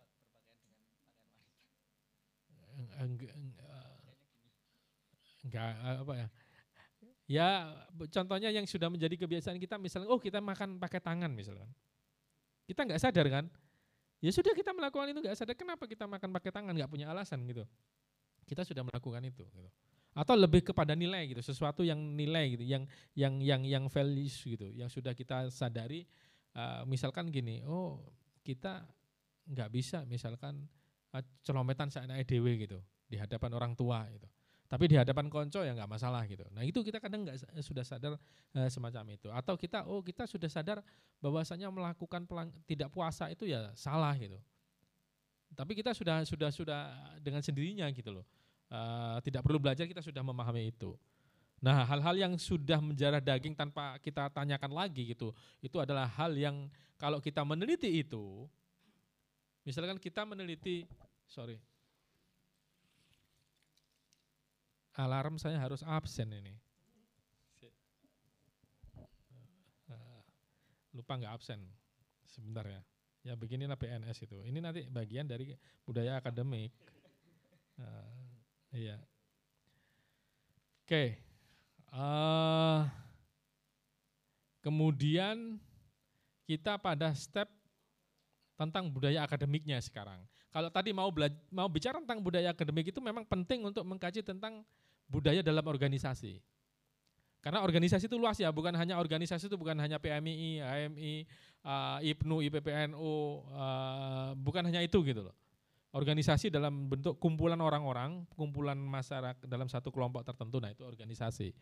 enggak 5.45 5.71
apa 6.03 6.13
ya 6.13 6.27
ya 7.29 7.49
contohnya 8.12 8.49
yang 8.51 8.65
sudah 8.67 8.91
menjadi 8.91 9.15
kebiasaan 9.15 9.62
kita 9.62 9.79
misalnya 9.79 10.09
oh 10.12 10.19
kita 10.19 10.43
makan 10.43 10.81
pakai 10.81 10.99
tangan 10.99 11.31
misalkan 11.31 11.69
kita 12.67 12.83
nggak 12.85 13.01
sadar 13.01 13.27
kan 13.31 13.45
Ya 14.19 14.31
sudah 14.35 14.51
kita 14.51 14.75
melakukan 14.75 15.15
itu 15.15 15.19
nggak 15.23 15.38
sadar 15.39 15.55
kenapa 15.55 15.88
kita 15.88 16.03
makan 16.03 16.29
pakai 16.35 16.51
tangan 16.51 16.75
nggak 16.75 16.91
punya 16.91 17.07
alasan 17.07 17.39
gitu. 17.47 17.63
Kita 18.43 18.67
sudah 18.67 18.83
melakukan 18.83 19.23
itu. 19.23 19.47
Gitu. 19.47 19.69
Atau 20.12 20.35
lebih 20.35 20.59
kepada 20.59 20.91
nilai 20.91 21.31
gitu, 21.31 21.39
sesuatu 21.39 21.88
yang 21.88 21.95
nilai 21.95 22.59
gitu, 22.59 22.65
yang 22.67 22.83
yang 23.15 23.39
yang 23.39 23.62
yang 23.63 23.83
values 23.88 24.35
gitu, 24.43 24.67
yang 24.75 24.91
sudah 24.91 25.15
kita 25.15 25.47
sadari. 25.47 26.03
Uh, 26.51 26.83
misalkan 26.83 27.31
gini, 27.31 27.63
oh 27.63 28.03
kita 28.43 28.83
nggak 29.47 29.69
bisa 29.71 30.03
misalkan 30.03 30.67
celometan 31.41 31.89
saat 31.89 32.10
EDW 32.10 32.69
gitu 32.69 32.80
di 33.10 33.17
hadapan 33.17 33.52
orang 33.58 33.74
tua 33.74 34.06
gitu. 34.13 34.30
Tapi 34.69 34.86
di 34.86 34.95
hadapan 35.02 35.34
konco 35.34 35.65
ya 35.65 35.74
nggak 35.74 35.89
masalah 35.89 36.22
gitu. 36.30 36.45
Nah 36.54 36.62
itu 36.62 36.86
kita 36.86 37.02
kadang 37.02 37.26
nggak 37.26 37.41
sudah 37.65 37.82
sadar 37.82 38.13
uh, 38.54 38.69
semacam 38.69 39.17
itu. 39.17 39.26
Atau 39.34 39.58
kita 39.58 39.82
oh 39.89 40.06
kita 40.06 40.30
sudah 40.30 40.45
sadar 40.45 40.86
bahwasanya 41.17 41.74
melakukan 41.74 42.30
pelang, 42.30 42.54
tidak 42.69 42.93
puasa 42.93 43.34
itu 43.34 43.50
ya 43.50 43.74
salah 43.74 44.13
gitu. 44.13 44.38
Tapi 45.58 45.74
kita 45.74 45.98
sudah 45.98 46.22
sudah 46.22 46.54
sudah 46.54 46.82
dengan 47.17 47.41
sendirinya 47.41 47.89
gitu 47.89 48.22
loh. 48.22 48.26
Uh, 48.69 49.17
tidak 49.26 49.41
perlu 49.41 49.58
belajar 49.58 49.89
kita 49.89 50.06
sudah 50.06 50.22
memahami 50.22 50.69
itu. 50.69 50.93
Nah 51.65 51.89
hal-hal 51.89 52.30
yang 52.30 52.34
sudah 52.38 52.78
menjarah 52.78 53.19
daging 53.19 53.58
tanpa 53.58 53.98
kita 54.06 54.30
tanyakan 54.30 54.69
lagi 54.69 55.17
gitu, 55.17 55.34
itu 55.65 55.82
adalah 55.82 56.06
hal 56.06 56.38
yang 56.38 56.69
kalau 57.02 57.17
kita 57.17 57.41
meneliti 57.41 58.06
itu, 58.06 58.45
misalkan 59.69 60.01
kita 60.01 60.25
meneliti, 60.25 60.89
sorry, 61.29 61.62
alarm 64.97 65.38
saya 65.38 65.62
harus 65.62 65.86
absen 65.86 66.34
ini. 66.34 66.58
Eh, 69.93 70.21
lupa 70.97 71.21
nggak 71.21 71.38
absen 71.38 71.62
sebentar 72.25 72.65
ya. 72.65 72.82
Ya 73.21 73.38
beginilah 73.38 73.77
PNS 73.77 74.25
itu. 74.25 74.41
Ini 74.41 74.58
nanti 74.58 74.89
bagian 74.89 75.29
dari 75.29 75.53
budaya 75.86 76.17
akademik. 76.17 76.73
Uh, 77.77 78.25
iya. 78.73 78.97
Oke. 80.82 80.89
Okay. 80.89 81.10
Uh, 81.93 81.99
eh, 81.99 82.79
kemudian 84.65 85.62
kita 86.49 86.82
pada 86.82 87.13
step 87.13 87.59
tentang 88.60 88.91
budaya 88.91 89.24
akademiknya 89.24 89.80
sekarang. 89.80 90.19
Kalau 90.52 90.67
tadi 90.67 90.91
mau 90.91 91.08
mau 91.48 91.72
bicara 91.72 92.04
tentang 92.04 92.19
budaya 92.19 92.52
akademik 92.52 92.91
itu 92.91 93.00
memang 93.00 93.24
penting 93.24 93.63
untuk 93.63 93.88
mengkaji 93.88 94.19
tentang 94.19 94.67
budaya 95.08 95.39
dalam 95.39 95.63
organisasi. 95.63 96.43
Karena 97.39 97.63
organisasi 97.63 98.12
itu 98.12 98.19
luas 98.19 98.36
ya, 98.36 98.52
bukan 98.52 98.76
hanya 98.76 99.00
organisasi 99.00 99.48
itu 99.48 99.56
bukan 99.56 99.80
hanya 99.80 99.95
PMI, 99.95 100.60
AMI, 100.60 101.13
uh, 101.63 101.98
IPNU, 102.04 102.43
IPPNU, 102.52 103.15
uh, 103.56 104.36
bukan 104.36 104.67
hanya 104.67 104.84
itu 104.84 105.00
gitu 105.08 105.24
loh. 105.24 105.36
Organisasi 105.95 106.52
dalam 106.52 106.91
bentuk 106.91 107.15
kumpulan 107.15 107.58
orang-orang, 107.63 108.28
kumpulan 108.36 108.76
masyarakat 108.76 109.48
dalam 109.48 109.72
satu 109.72 109.88
kelompok 109.88 110.28
tertentu, 110.28 110.60
nah 110.60 110.67
itu 110.67 110.84
organisasi, 110.84 111.56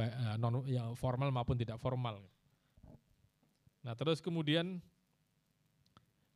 uh, 0.00 0.40
non 0.40 0.64
ya, 0.64 0.88
formal 0.96 1.28
maupun 1.28 1.60
tidak 1.60 1.76
formal. 1.76 2.24
Nah 3.84 3.92
terus 4.00 4.24
kemudian, 4.24 4.80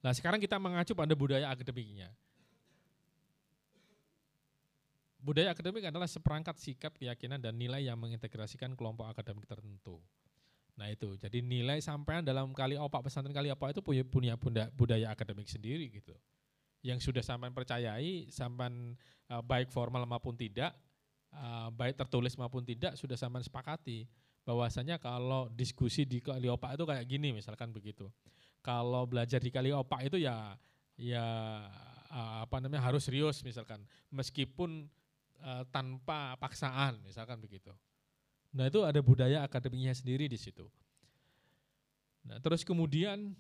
nah 0.03 0.13
sekarang 0.13 0.43
kita 0.43 0.59
mengacu 0.59 0.93
pada 0.93 1.15
budaya 1.15 1.49
akademiknya. 1.49 2.11
Budaya 5.23 5.55
akademik 5.55 5.87
adalah 5.87 6.11
seperangkat 6.11 6.59
sikap, 6.59 6.99
keyakinan, 6.99 7.39
dan 7.39 7.55
nilai 7.55 7.87
yang 7.87 7.95
mengintegrasikan 7.95 8.75
kelompok 8.75 9.07
akademik 9.07 9.47
tertentu. 9.47 10.03
Nah 10.75 10.91
itu, 10.91 11.15
jadi 11.15 11.39
nilai 11.39 11.79
sampean 11.79 12.27
dalam 12.27 12.51
kali 12.51 12.75
opak 12.75 13.07
pesantren 13.07 13.31
kali 13.31 13.47
opak 13.55 13.71
itu 13.71 13.81
punya 13.87 14.03
punya 14.03 14.35
budaya 14.75 15.15
akademik 15.15 15.47
sendiri 15.47 15.87
gitu. 15.95 16.11
Yang 16.83 17.07
sudah 17.07 17.23
sampean 17.23 17.55
percayai, 17.55 18.27
sampean 18.35 18.99
uh, 19.31 19.39
baik 19.47 19.71
formal 19.71 20.03
maupun 20.11 20.35
tidak, 20.35 20.75
uh, 21.31 21.71
baik 21.71 21.95
tertulis 21.95 22.35
maupun 22.35 22.67
tidak 22.67 22.99
sudah 22.99 23.15
sampean 23.15 23.47
sepakati 23.47 24.11
bahwasanya 24.43 24.99
kalau 24.99 25.47
diskusi 25.55 26.03
di 26.03 26.19
kali 26.19 26.51
opak 26.51 26.75
itu 26.75 26.83
kayak 26.83 27.05
gini 27.07 27.31
misalkan 27.31 27.71
begitu. 27.71 28.11
Kalau 28.63 29.05
belajar 29.11 29.43
di 29.43 29.51
kali 29.51 29.75
opak 29.75 30.07
itu 30.07 30.23
ya 30.23 30.55
ya 30.95 31.27
uh, 32.15 32.47
apa 32.47 32.63
namanya 32.63 32.87
harus 32.87 33.11
serius 33.11 33.43
misalkan 33.43 33.83
meskipun 34.15 34.87
uh, 35.43 35.67
tanpa 35.75 36.39
paksaan 36.39 37.03
misalkan 37.03 37.43
begitu. 37.43 37.75
Nah 38.55 38.69
itu 38.71 38.85
ada 38.87 39.03
budaya 39.03 39.43
akademiknya 39.43 39.97
sendiri 39.97 40.31
di 40.31 40.39
situ. 40.39 40.69
Nah 42.23 42.39
terus 42.39 42.63
kemudian 42.63 43.35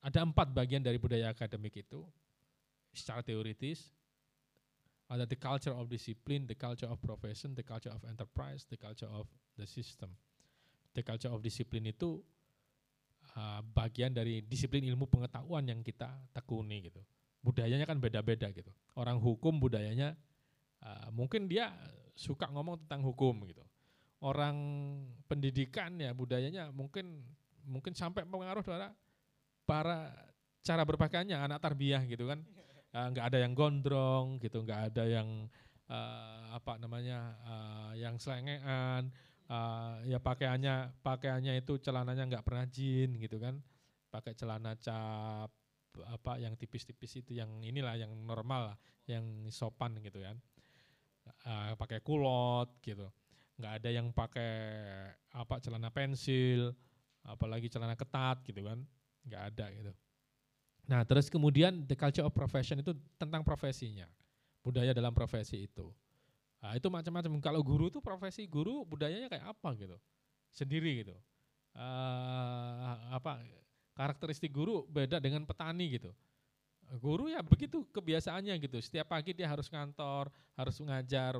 ada 0.00 0.24
empat 0.24 0.52
bagian 0.52 0.80
dari 0.80 0.96
budaya 0.96 1.32
akademik 1.32 1.80
itu 1.80 2.04
secara 2.92 3.20
teoritis. 3.24 3.92
Ada 5.10 5.26
the 5.26 5.34
culture 5.34 5.74
of 5.74 5.90
discipline, 5.90 6.46
the 6.46 6.54
culture 6.54 6.86
of 6.86 7.02
profession, 7.02 7.50
the 7.58 7.66
culture 7.66 7.90
of 7.90 7.98
enterprise, 8.06 8.62
the 8.70 8.78
culture 8.78 9.10
of 9.10 9.26
the 9.58 9.66
system. 9.66 10.14
The 10.94 11.02
culture 11.02 11.30
of 11.34 11.42
discipline 11.42 11.90
itu 11.90 12.22
uh, 13.36 13.60
bagian 13.74 14.14
dari 14.14 14.42
disiplin 14.44 14.82
ilmu 14.86 15.06
pengetahuan 15.10 15.66
yang 15.66 15.80
kita 15.82 16.08
tekuni 16.34 16.90
gitu. 16.90 17.00
Budayanya 17.40 17.88
kan 17.88 17.96
beda-beda 17.96 18.52
gitu. 18.52 18.68
Orang 18.94 19.18
hukum 19.18 19.56
budayanya 19.58 20.16
uh, 20.84 21.08
mungkin 21.12 21.48
dia 21.48 21.72
suka 22.14 22.48
ngomong 22.52 22.84
tentang 22.86 23.00
hukum 23.06 23.44
gitu. 23.48 23.64
Orang 24.20 24.56
pendidikan 25.24 25.96
ya 25.96 26.12
budayanya 26.12 26.68
mungkin 26.68 27.24
mungkin 27.64 27.96
sampai 27.96 28.28
pengaruh 28.28 28.60
para 28.60 28.92
para 29.64 29.98
cara 30.60 30.82
berpakaiannya 30.84 31.36
anak 31.40 31.58
tarbiyah 31.64 32.04
gitu 32.04 32.28
kan. 32.28 32.44
Uh, 32.90 33.14
ada 33.22 33.38
yang 33.38 33.54
gondrong 33.54 34.42
gitu, 34.42 34.66
nggak 34.66 34.90
ada 34.90 35.06
yang 35.06 35.46
uh, 35.86 36.58
apa 36.58 36.74
namanya 36.74 37.38
uh, 37.46 37.92
yang 37.94 38.18
selengean, 38.18 39.14
uh, 39.50 39.98
ya 40.06 40.22
pakaiannya 40.22 41.02
pakaiannya 41.02 41.58
itu 41.58 41.76
celananya 41.82 42.24
nggak 42.30 42.46
pernah 42.46 42.64
jin 42.70 43.18
gitu 43.18 43.42
kan, 43.42 43.58
pakai 44.08 44.32
celana 44.38 44.78
cap 44.78 45.50
apa 46.06 46.38
yang 46.38 46.54
tipis-tipis 46.54 47.18
itu 47.18 47.34
yang 47.34 47.50
inilah 47.66 47.98
yang 47.98 48.14
normal 48.22 48.74
lah, 48.74 48.78
yang 49.10 49.50
sopan 49.50 49.98
gitu 50.00 50.22
kan. 50.22 50.38
Uh, 51.42 51.74
pakai 51.74 51.98
kulot 52.00 52.78
gitu. 52.80 53.10
Nggak 53.58 53.72
ada 53.82 53.88
yang 53.92 54.06
pakai 54.14 54.52
apa 55.34 55.60
celana 55.60 55.92
pensil 55.92 56.72
apalagi 57.26 57.68
celana 57.68 57.98
ketat 57.98 58.40
gitu 58.46 58.62
kan. 58.62 58.78
Nggak 59.26 59.42
ada 59.52 59.66
gitu. 59.74 59.92
Nah 60.88 61.02
terus 61.04 61.26
kemudian 61.26 61.84
the 61.90 61.98
culture 61.98 62.24
of 62.24 62.32
profession 62.32 62.80
itu 62.80 62.94
tentang 63.18 63.42
profesinya. 63.42 64.06
Budaya 64.62 64.94
dalam 64.94 65.10
profesi 65.10 65.66
itu 65.66 65.90
nah, 66.60 66.72
itu 66.76 66.88
macam-macam. 66.92 67.32
Kalau 67.40 67.60
guru 67.64 67.88
itu 67.88 67.98
profesi 67.98 68.44
guru 68.46 68.84
budayanya 68.84 69.32
kayak 69.32 69.56
apa 69.56 69.74
gitu? 69.76 69.96
Sendiri 70.52 71.04
gitu. 71.04 71.16
Uh, 71.70 73.14
apa 73.14 73.38
karakteristik 73.94 74.50
guru 74.50 74.86
beda 74.90 75.20
dengan 75.20 75.46
petani 75.46 75.98
gitu. 75.98 76.10
Guru 76.98 77.30
ya 77.30 77.42
begitu 77.42 77.86
kebiasaannya 77.94 78.58
gitu. 78.62 78.82
Setiap 78.82 79.14
pagi 79.14 79.30
dia 79.30 79.46
harus 79.46 79.70
ngantor, 79.70 80.26
harus 80.58 80.74
mengajar, 80.82 81.38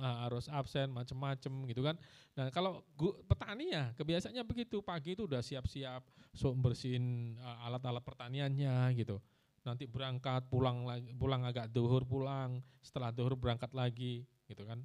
harus 0.00 0.48
absen 0.48 0.88
macam-macam 0.88 1.52
gitu 1.68 1.80
kan. 1.84 1.96
Nah 2.36 2.48
kalau 2.48 2.80
petani 3.28 3.76
ya 3.76 3.92
kebiasaannya 3.96 4.44
begitu. 4.44 4.80
Pagi 4.80 5.12
itu 5.12 5.28
udah 5.28 5.44
siap-siap 5.44 6.00
so 6.32 6.52
bersihin 6.56 7.36
alat-alat 7.64 8.00
pertaniannya 8.00 8.96
gitu. 8.96 9.20
Nanti 9.66 9.84
berangkat 9.84 10.46
pulang 10.48 10.86
lagi 10.86 11.12
pulang 11.12 11.42
agak 11.44 11.68
duhur 11.68 12.06
pulang, 12.06 12.62
setelah 12.80 13.12
duhur 13.12 13.36
berangkat 13.36 13.72
lagi 13.76 14.24
gitu 14.46 14.64
kan. 14.66 14.82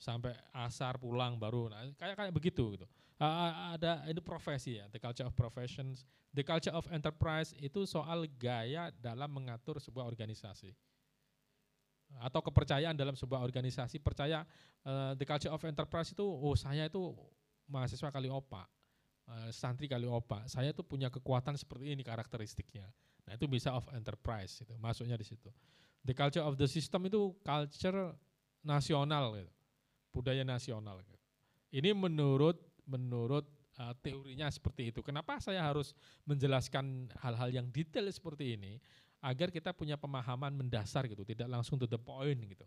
Sampai 0.00 0.32
asar 0.56 0.96
pulang 0.96 1.36
baru 1.36 1.68
nah, 1.68 1.84
kayak 2.00 2.16
kayak 2.16 2.32
begitu 2.32 2.72
gitu. 2.72 2.88
Uh, 3.20 3.76
ada 3.76 4.00
ini 4.08 4.16
profesi 4.24 4.80
ya 4.80 4.88
the 4.88 4.96
culture 4.96 5.28
of 5.28 5.36
professions. 5.36 6.08
The 6.32 6.40
culture 6.40 6.72
of 6.72 6.88
enterprise 6.88 7.52
itu 7.60 7.84
soal 7.84 8.24
gaya 8.40 8.88
dalam 8.96 9.28
mengatur 9.28 9.76
sebuah 9.76 10.08
organisasi. 10.08 10.72
Atau 12.16 12.40
kepercayaan 12.40 12.96
dalam 12.96 13.12
sebuah 13.12 13.44
organisasi. 13.44 14.00
Percaya 14.00 14.48
uh, 14.88 15.12
the 15.20 15.28
culture 15.28 15.52
of 15.52 15.60
enterprise 15.68 16.16
itu 16.16 16.24
oh 16.24 16.56
saya 16.56 16.88
itu 16.88 17.12
mahasiswa 17.68 18.08
kali 18.08 18.32
opa. 18.32 18.64
Uh, 19.28 19.52
santri 19.52 19.84
kali 19.84 20.08
opa. 20.08 20.48
Saya 20.48 20.72
itu 20.72 20.80
punya 20.80 21.12
kekuatan 21.12 21.60
seperti 21.60 21.92
ini 21.92 22.00
karakteristiknya. 22.00 22.88
Nah 23.28 23.36
itu 23.36 23.44
bisa 23.44 23.76
of 23.76 23.84
enterprise 23.92 24.64
itu 24.64 24.72
masuknya 24.80 25.20
di 25.20 25.28
situ. 25.28 25.52
The 26.08 26.16
culture 26.16 26.40
of 26.40 26.56
the 26.56 26.64
system 26.64 27.04
itu 27.04 27.36
culture 27.44 28.16
nasional 28.62 29.34
gitu 29.36 29.52
budaya 30.10 30.42
nasional. 30.42 31.00
Ini 31.70 31.94
menurut 31.94 32.58
menurut 32.84 33.46
uh, 33.78 33.94
teorinya 34.02 34.50
seperti 34.50 34.90
itu. 34.90 35.00
Kenapa 35.06 35.38
saya 35.38 35.62
harus 35.62 35.94
menjelaskan 36.26 37.14
hal-hal 37.22 37.50
yang 37.54 37.66
detail 37.70 38.10
seperti 38.10 38.58
ini 38.58 38.82
agar 39.22 39.54
kita 39.54 39.70
punya 39.70 39.94
pemahaman 39.94 40.56
mendasar 40.56 41.06
gitu, 41.06 41.22
tidak 41.22 41.46
langsung 41.46 41.78
to 41.78 41.86
the 41.86 42.00
point 42.00 42.40
gitu. 42.42 42.66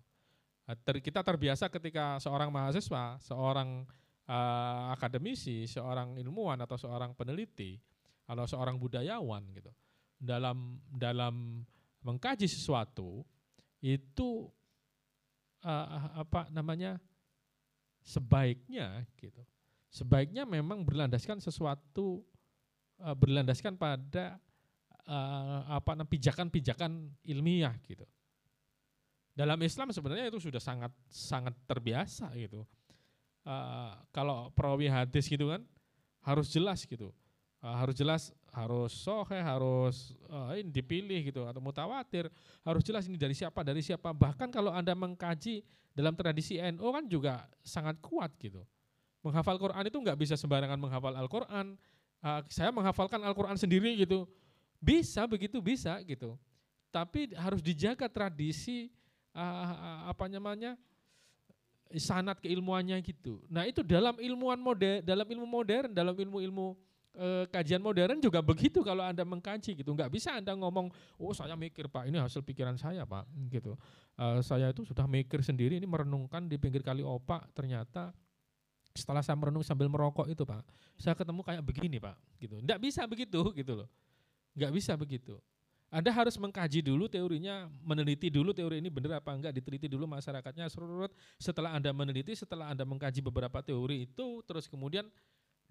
Uh, 0.63 0.77
ter, 0.79 1.03
kita 1.03 1.19
terbiasa 1.19 1.67
ketika 1.67 2.15
seorang 2.23 2.47
mahasiswa, 2.47 3.19
seorang 3.19 3.84
uh, 4.32 4.95
akademisi, 4.95 5.67
seorang 5.67 6.15
ilmuwan 6.15 6.63
atau 6.63 6.79
seorang 6.79 7.12
peneliti 7.12 7.75
atau 8.23 8.47
seorang 8.47 8.79
budayawan 8.79 9.43
gitu 9.51 9.71
dalam 10.15 10.79
dalam 10.88 11.67
mengkaji 11.99 12.47
sesuatu 12.47 13.27
itu 13.84 14.47
uh, 15.63 16.19
apa 16.19 16.52
namanya 16.52 16.99
sebaiknya 18.04 19.08
gitu. 19.17 19.41
Sebaiknya 19.93 20.43
memang 20.43 20.84
berlandaskan 20.84 21.39
sesuatu 21.39 22.21
uh, 22.99 23.15
berlandaskan 23.15 23.80
pada 23.80 24.38
uh, 25.08 25.60
apa 25.71 26.04
pijakan-pijakan 26.04 27.10
ilmiah 27.26 27.73
gitu. 27.88 28.04
Dalam 29.34 29.58
Islam 29.65 29.89
sebenarnya 29.89 30.30
itu 30.30 30.38
sudah 30.38 30.62
sangat 30.62 30.93
sangat 31.10 31.58
terbiasa 31.65 32.30
gitu. 32.38 32.62
Uh, 33.43 33.91
kalau 34.15 34.54
perawi 34.56 34.88
hadis 34.88 35.28
gitu 35.28 35.49
kan 35.49 35.63
harus 36.23 36.47
jelas 36.54 36.86
gitu. 36.86 37.10
Uh, 37.63 37.76
harus 37.80 37.95
jelas 37.95 38.30
harus 38.54 38.94
sohe 38.94 39.42
harus 39.42 40.13
uh, 40.30 40.54
ini 40.54 40.70
dipilih 40.70 41.34
gitu 41.34 41.42
atau 41.50 41.58
mutawatir 41.58 42.30
harus 42.62 42.86
jelas 42.86 43.10
ini 43.10 43.18
dari 43.18 43.34
siapa 43.34 43.66
dari 43.66 43.82
siapa. 43.82 44.13
Bahkan 44.13 44.54
kalau 44.54 44.70
anda 44.70 44.94
mengkaji 44.94 45.66
dalam 45.98 46.13
tradisi 46.13 46.62
NU 46.62 46.86
kan 46.94 47.04
juga 47.10 47.34
sangat 47.66 47.98
kuat 47.98 48.30
gitu. 48.38 48.62
Menghafal 49.26 49.58
Quran 49.58 49.84
itu 49.89 49.98
nggak 49.98 50.18
bisa 50.22 50.38
sembarangan 50.38 50.78
menghafal 50.78 51.18
Al 51.18 51.26
Quran 51.26 51.74
uh, 52.22 52.42
saya 52.46 52.70
menghafalkan 52.70 53.26
Al 53.26 53.34
Quran 53.34 53.58
sendiri 53.58 53.98
gitu. 53.98 54.30
Bisa 54.78 55.26
begitu 55.26 55.58
bisa 55.58 55.98
gitu. 56.06 56.38
Tapi 56.94 57.34
harus 57.34 57.58
dijaga 57.58 58.06
tradisi 58.06 58.94
uh, 59.34 60.13
apa 60.13 60.30
namanya 60.30 60.78
sanat 61.98 62.38
keilmuannya 62.38 63.02
gitu. 63.02 63.42
Nah 63.50 63.66
itu 63.66 63.82
dalam 63.82 64.13
ilmuwan 64.22 64.62
modern 64.62 65.02
dalam 65.02 65.26
ilmu 65.26 65.48
modern 65.50 65.89
dalam 65.89 66.13
ilmu-ilmu 66.13 66.78
eh, 67.13 67.45
kajian 67.49 67.82
modern 67.82 68.17
juga 68.19 68.41
begitu 68.41 68.82
kalau 68.82 69.06
anda 69.06 69.21
mengkaji 69.26 69.78
gitu. 69.80 69.89
Nggak 69.93 70.11
bisa 70.14 70.38
anda 70.38 70.53
ngomong 70.53 70.89
oh 71.22 71.34
saya 71.34 71.53
mikir 71.53 71.89
pak 71.89 72.09
ini 72.09 72.18
hasil 72.18 72.41
pikiran 72.41 72.78
saya 72.78 73.05
pak 73.05 73.30
gitu. 73.49 73.78
Eh, 74.18 74.39
saya 74.41 74.70
itu 74.70 74.86
sudah 74.86 75.05
mikir 75.05 75.41
sendiri 75.41 75.78
ini 75.78 75.86
merenungkan 75.89 76.45
di 76.45 76.57
pinggir 76.57 76.82
kali 76.82 77.05
opak. 77.05 77.53
Ternyata 77.53 78.14
setelah 78.93 79.26
saya 79.26 79.34
merenung 79.34 79.66
sambil 79.66 79.89
merokok 79.89 80.30
itu 80.30 80.45
pak 80.45 80.61
saya 80.97 81.18
ketemu 81.18 81.41
kayak 81.41 81.64
begini 81.66 81.97
pak 81.97 82.18
gitu. 82.38 82.61
Nggak 82.61 82.80
bisa 82.82 83.01
begitu 83.09 83.41
gitu 83.59 83.74
loh. 83.74 83.89
Nggak 84.53 84.72
bisa 84.74 84.93
begitu. 84.93 85.38
Anda 85.93 86.09
harus 86.09 86.41
mengkaji 86.41 86.82
dulu 86.82 87.05
teorinya, 87.05 87.70
meneliti 87.86 88.26
dulu 88.34 88.49
teori 88.49 88.82
ini 88.82 88.89
benar 88.89 89.22
apa 89.22 89.30
enggak, 89.30 89.53
diteliti 89.53 89.86
dulu 89.86 90.09
masyarakatnya. 90.09 90.66
Setelah 91.38 91.78
Anda 91.78 91.93
meneliti, 91.93 92.34
setelah 92.34 92.74
Anda 92.74 92.82
mengkaji 92.82 93.22
beberapa 93.22 93.61
teori 93.61 94.09
itu, 94.09 94.41
terus 94.41 94.66
kemudian 94.66 95.05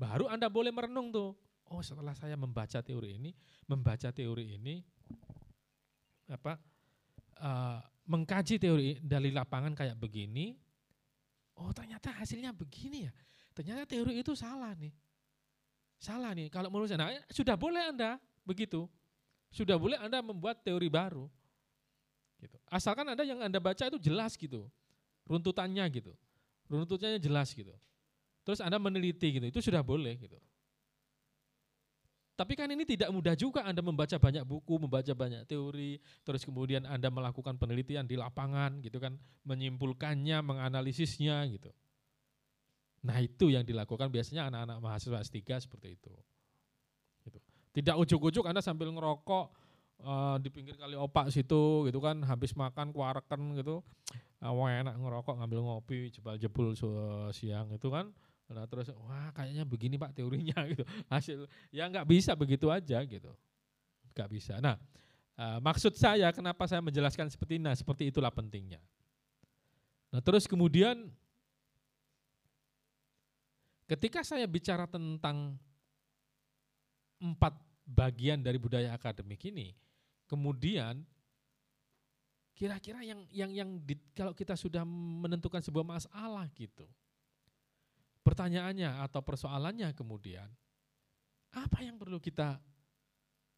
Baru 0.02 0.26
Anda 0.26 0.50
boleh 0.50 0.74
merenung 0.74 1.14
tuh. 1.14 1.30
Oh 1.70 1.78
setelah 1.78 2.10
saya 2.18 2.34
membaca 2.34 2.82
teori 2.82 3.22
ini, 3.22 3.30
membaca 3.70 4.10
teori 4.10 4.58
ini, 4.58 4.82
apa 6.26 6.58
uh, 7.38 7.78
mengkaji 8.10 8.58
teori 8.58 8.98
dari 8.98 9.30
lapangan 9.30 9.72
kayak 9.78 9.94
begini, 9.94 10.58
oh 11.56 11.70
ternyata 11.70 12.10
hasilnya 12.12 12.50
begini 12.50 13.06
ya. 13.06 13.12
Ternyata 13.54 13.86
teori 13.86 14.18
itu 14.18 14.34
salah 14.34 14.74
nih. 14.74 14.90
salah 16.02 16.34
nih 16.34 16.50
kalau 16.50 16.66
menurut 16.66 16.90
saya. 16.90 16.98
Nah, 16.98 17.14
sudah 17.30 17.54
boleh 17.54 17.94
Anda 17.94 18.18
begitu. 18.42 18.90
Sudah 19.54 19.78
boleh 19.78 19.94
Anda 20.02 20.18
membuat 20.18 20.66
teori 20.66 20.90
baru. 20.90 21.30
Gitu. 22.42 22.58
Asalkan 22.66 23.06
Anda 23.06 23.22
yang 23.22 23.38
Anda 23.38 23.62
baca 23.62 23.86
itu 23.86 24.02
jelas 24.02 24.34
gitu. 24.34 24.66
Runtutannya 25.30 25.84
gitu. 25.94 26.10
Runtutannya 26.66 27.22
jelas 27.22 27.54
gitu. 27.54 27.70
Terus 28.42 28.58
Anda 28.62 28.78
meneliti 28.82 29.38
gitu. 29.38 29.46
Itu 29.46 29.60
sudah 29.62 29.82
boleh 29.86 30.18
gitu. 30.18 30.38
Tapi 32.32 32.58
kan 32.58 32.66
ini 32.72 32.82
tidak 32.82 33.12
mudah 33.12 33.36
juga 33.36 33.62
Anda 33.62 33.84
membaca 33.84 34.16
banyak 34.16 34.42
buku, 34.42 34.80
membaca 34.80 35.12
banyak 35.12 35.44
teori, 35.44 36.00
terus 36.24 36.42
kemudian 36.42 36.88
Anda 36.88 37.12
melakukan 37.12 37.60
penelitian 37.60 38.08
di 38.08 38.16
lapangan 38.16 38.80
gitu 38.80 38.98
kan, 38.98 39.20
menyimpulkannya, 39.44 40.40
menganalisisnya 40.40 41.44
gitu. 41.52 41.70
Nah 43.04 43.20
itu 43.20 43.52
yang 43.52 43.62
dilakukan 43.62 44.08
biasanya 44.08 44.48
anak-anak 44.48 44.78
mahasiswa 44.80 45.22
S3 45.22 45.38
seperti 45.60 46.00
itu. 46.00 46.12
Gitu. 47.22 47.38
Tidak 47.78 47.94
ujuk-ujuk 48.00 48.48
Anda 48.48 48.64
sambil 48.64 48.88
ngerokok 48.90 49.46
uh, 50.02 50.36
di 50.40 50.48
pinggir 50.48 50.74
kali 50.80 50.96
opak 50.96 51.28
situ 51.28 51.84
gitu 51.84 52.00
kan, 52.00 52.16
habis 52.24 52.56
makan 52.56 52.96
kuareken 52.96 53.60
gitu, 53.60 53.84
uh, 54.40 54.66
enak 54.66 54.96
ngerokok 54.98 55.36
ngambil 55.36 55.60
ngopi, 55.68 56.08
jebal-jebul 56.10 56.72
siang 57.30 57.70
itu 57.76 57.92
kan. 57.92 58.08
Nah 58.50 58.66
terus 58.66 58.90
wah 58.94 59.30
kayaknya 59.36 59.62
begini 59.62 59.96
pak 60.00 60.12
teorinya 60.16 60.58
gitu 60.74 60.84
hasil 61.08 61.46
ya 61.70 61.86
nggak 61.88 62.04
bisa 62.04 62.34
begitu 62.34 62.68
aja 62.68 62.98
gitu 63.06 63.32
nggak 64.12 64.28
bisa. 64.28 64.58
Nah 64.58 64.76
uh, 65.38 65.58
maksud 65.62 65.94
saya 65.94 66.32
kenapa 66.34 66.66
saya 66.66 66.82
menjelaskan 66.82 67.30
seperti 67.30 67.60
ini, 67.60 67.70
nah, 67.70 67.76
seperti 67.76 68.10
itulah 68.10 68.32
pentingnya. 68.32 68.82
Nah 70.12 70.20
terus 70.20 70.44
kemudian 70.44 71.08
Ketika 73.92 74.24
saya 74.24 74.48
bicara 74.48 74.88
tentang 74.88 75.52
empat 77.20 77.52
bagian 77.84 78.40
dari 78.40 78.56
budaya 78.56 78.88
akademik 78.96 79.44
ini, 79.52 79.76
kemudian 80.24 81.04
kira-kira 82.56 83.04
yang 83.04 83.20
yang 83.28 83.52
yang 83.52 83.70
di, 83.84 84.00
kalau 84.16 84.32
kita 84.32 84.56
sudah 84.56 84.80
menentukan 84.88 85.60
sebuah 85.60 85.84
masalah 85.84 86.48
gitu, 86.56 86.88
pertanyaannya 88.22 89.02
atau 89.02 89.20
persoalannya 89.20 89.90
kemudian 89.94 90.46
apa 91.52 91.78
yang 91.84 92.00
perlu 92.00 92.16
kita 92.22 92.56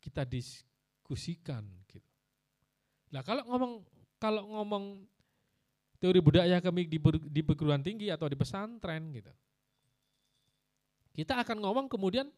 kita 0.03 0.27
diskusikan 0.27 1.65
gitu. 1.89 2.11
Nah 3.15 3.23
kalau 3.23 3.45
ngomong 3.47 3.73
kalau 4.19 4.43
ngomong 4.51 4.85
teori 6.01 6.21
budaya 6.21 6.61
akademik 6.61 6.91
di, 6.91 6.99
di 7.31 7.41
perguruan 7.41 7.81
tinggi 7.81 8.11
atau 8.13 8.29
di 8.29 8.37
pesantren 8.37 9.15
gitu, 9.15 9.33
kita 11.15 11.41
akan 11.41 11.63
ngomong 11.63 11.87
kemudian 11.87 12.29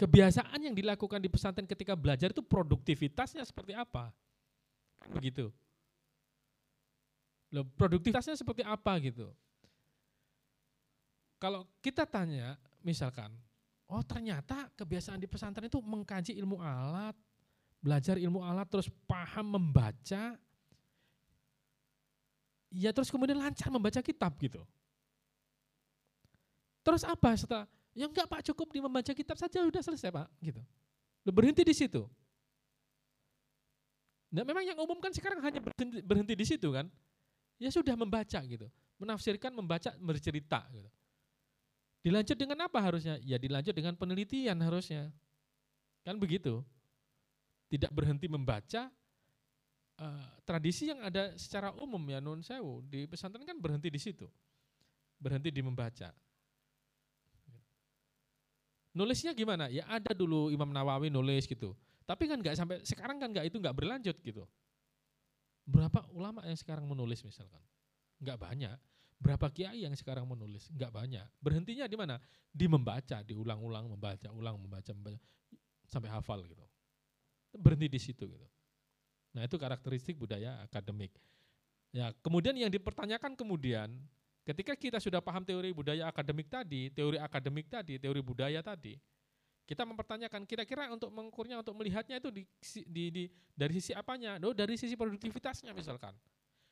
kebiasaan 0.00 0.64
yang 0.64 0.72
dilakukan 0.72 1.20
di 1.20 1.28
pesantren 1.28 1.68
ketika 1.68 1.92
belajar 1.92 2.32
itu 2.32 2.40
produktivitasnya 2.40 3.44
seperti 3.44 3.76
apa. 3.76 4.08
Begitu. 5.12 5.52
Loh, 7.50 7.66
produktivitasnya 7.76 8.38
seperti 8.38 8.62
apa 8.62 8.96
gitu. 9.02 9.28
Kalau 11.40 11.64
kita 11.80 12.04
tanya, 12.04 12.60
misalkan, 12.84 13.32
oh 13.88 14.04
ternyata 14.04 14.68
kebiasaan 14.76 15.16
di 15.16 15.24
pesantren 15.24 15.72
itu 15.72 15.80
mengkaji 15.80 16.36
ilmu 16.36 16.60
alat, 16.60 17.16
belajar 17.80 18.20
ilmu 18.20 18.44
alat, 18.44 18.68
terus 18.68 18.92
paham 19.08 19.56
membaca, 19.56 20.36
ya 22.68 22.90
terus 22.92 23.08
kemudian 23.08 23.40
lancar 23.40 23.72
membaca 23.72 24.04
kitab 24.04 24.36
gitu. 24.36 24.60
Terus 26.84 27.08
apa 27.08 27.32
setelah? 27.40 27.64
Ya 27.96 28.04
enggak 28.04 28.28
Pak, 28.28 28.44
cukup 28.52 28.68
di 28.76 28.84
membaca 28.84 29.12
kitab 29.16 29.40
saja 29.40 29.64
udah 29.64 29.80
selesai 29.80 30.12
Pak, 30.12 30.28
gitu. 30.44 30.60
Lu 31.24 31.32
berhenti 31.32 31.64
di 31.64 31.72
situ. 31.72 32.04
Nah 34.30 34.44
memang 34.44 34.62
yang 34.62 34.76
umum 34.76 35.00
kan 35.00 35.10
sekarang 35.10 35.40
hanya 35.40 35.58
berhenti, 35.64 36.04
berhenti 36.04 36.34
di 36.36 36.44
situ 36.44 36.68
kan. 36.68 36.84
Ya 37.56 37.72
sudah 37.72 37.96
membaca 37.96 38.40
gitu. 38.44 38.68
Menafsirkan, 39.00 39.56
membaca, 39.56 39.90
bercerita 39.96 40.68
gitu. 40.68 40.88
Dilanjut 42.00 42.36
dengan 42.36 42.64
apa 42.64 42.80
harusnya? 42.80 43.20
Ya 43.20 43.36
dilanjut 43.36 43.76
dengan 43.76 43.92
penelitian 43.92 44.56
harusnya. 44.64 45.12
Kan 46.00 46.16
begitu. 46.16 46.64
Tidak 47.68 47.92
berhenti 47.92 48.26
membaca, 48.26 48.90
uh, 50.00 50.26
tradisi 50.48 50.88
yang 50.88 51.04
ada 51.04 51.36
secara 51.36 51.70
umum 51.76 52.00
ya 52.08 52.18
non 52.18 52.40
sewu 52.40 52.82
di 52.82 53.04
pesantren 53.04 53.44
kan 53.44 53.60
berhenti 53.60 53.92
di 53.92 54.00
situ. 54.00 54.26
Berhenti 55.20 55.52
di 55.52 55.60
membaca. 55.60 56.10
Nulisnya 58.90 59.36
gimana? 59.36 59.70
Ya 59.70 59.86
ada 59.86 60.10
dulu 60.10 60.50
Imam 60.50 60.66
Nawawi 60.66 61.12
nulis 61.12 61.46
gitu. 61.46 61.78
Tapi 62.08 62.26
kan 62.26 62.42
nggak 62.42 62.58
sampai 62.58 62.82
sekarang 62.82 63.22
kan 63.22 63.30
nggak 63.30 63.46
itu 63.46 63.56
nggak 63.62 63.76
berlanjut 63.76 64.16
gitu. 64.18 64.42
Berapa 65.62 66.10
ulama 66.10 66.42
yang 66.42 66.58
sekarang 66.58 66.90
menulis 66.90 67.22
misalkan? 67.22 67.62
Nggak 68.18 68.40
banyak. 68.40 68.78
Berapa 69.20 69.52
kiai 69.52 69.84
yang 69.84 69.92
sekarang 69.92 70.24
menulis? 70.24 70.66
Nggak 70.72 70.90
banyak. 70.90 71.26
Berhentinya 71.44 71.84
di 71.84 71.96
mana? 71.96 72.16
Di 72.48 72.64
membaca, 72.64 73.20
diulang-ulang 73.20 73.92
membaca, 73.92 74.28
ulang 74.32 74.56
membaca, 74.56 74.90
membaca 74.96 75.20
sampai 75.84 76.08
hafal 76.08 76.40
gitu. 76.48 76.64
Berhenti 77.52 77.86
di 77.92 78.00
situ 78.00 78.24
gitu. 78.24 78.48
Nah 79.36 79.44
itu 79.44 79.60
karakteristik 79.60 80.16
budaya 80.16 80.64
akademik. 80.64 81.12
Ya 81.92 82.10
kemudian 82.24 82.56
yang 82.56 82.72
dipertanyakan 82.72 83.36
kemudian 83.36 83.92
Ketika 84.40 84.72
kita 84.72 84.98
sudah 84.98 85.20
paham 85.20 85.44
teori 85.44 85.70
budaya 85.70 86.08
akademik 86.08 86.48
tadi, 86.48 86.88
teori 86.90 87.20
akademik 87.20 87.68
tadi, 87.68 88.00
teori 88.00 88.18
budaya 88.18 88.64
tadi, 88.64 88.96
kita 89.68 89.84
mempertanyakan 89.86 90.48
kira-kira 90.48 90.88
untuk 90.90 91.12
mengukurnya, 91.12 91.60
untuk 91.60 91.76
melihatnya 91.76 92.18
itu 92.18 92.32
di, 92.32 92.42
di, 92.88 93.04
di 93.12 93.24
dari 93.52 93.78
sisi 93.78 93.92
apanya? 93.92 94.40
Oh, 94.42 94.56
dari 94.56 94.74
sisi 94.80 94.96
produktivitasnya 94.96 95.70
misalkan. 95.70 96.16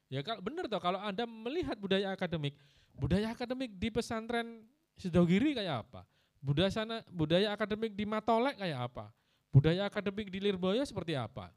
Ya 0.08 0.24
kalau 0.24 0.40
benar 0.40 0.64
toh 0.68 0.80
kalau 0.80 1.00
Anda 1.00 1.28
melihat 1.28 1.76
budaya 1.76 2.16
akademik, 2.16 2.56
budaya 2.96 3.28
akademik 3.32 3.76
di 3.76 3.88
pesantren 3.92 4.64
Sidogiri 4.98 5.54
kayak 5.54 5.86
apa? 5.86 6.02
Budaya 6.42 6.72
sana 6.74 7.06
budaya 7.12 7.54
akademik 7.54 7.94
di 7.94 8.02
Matolek 8.02 8.58
kayak 8.58 8.90
apa? 8.90 9.14
Budaya 9.54 9.86
akademik 9.86 10.26
di 10.32 10.42
Lirboyo 10.42 10.82
seperti 10.82 11.14
apa? 11.14 11.54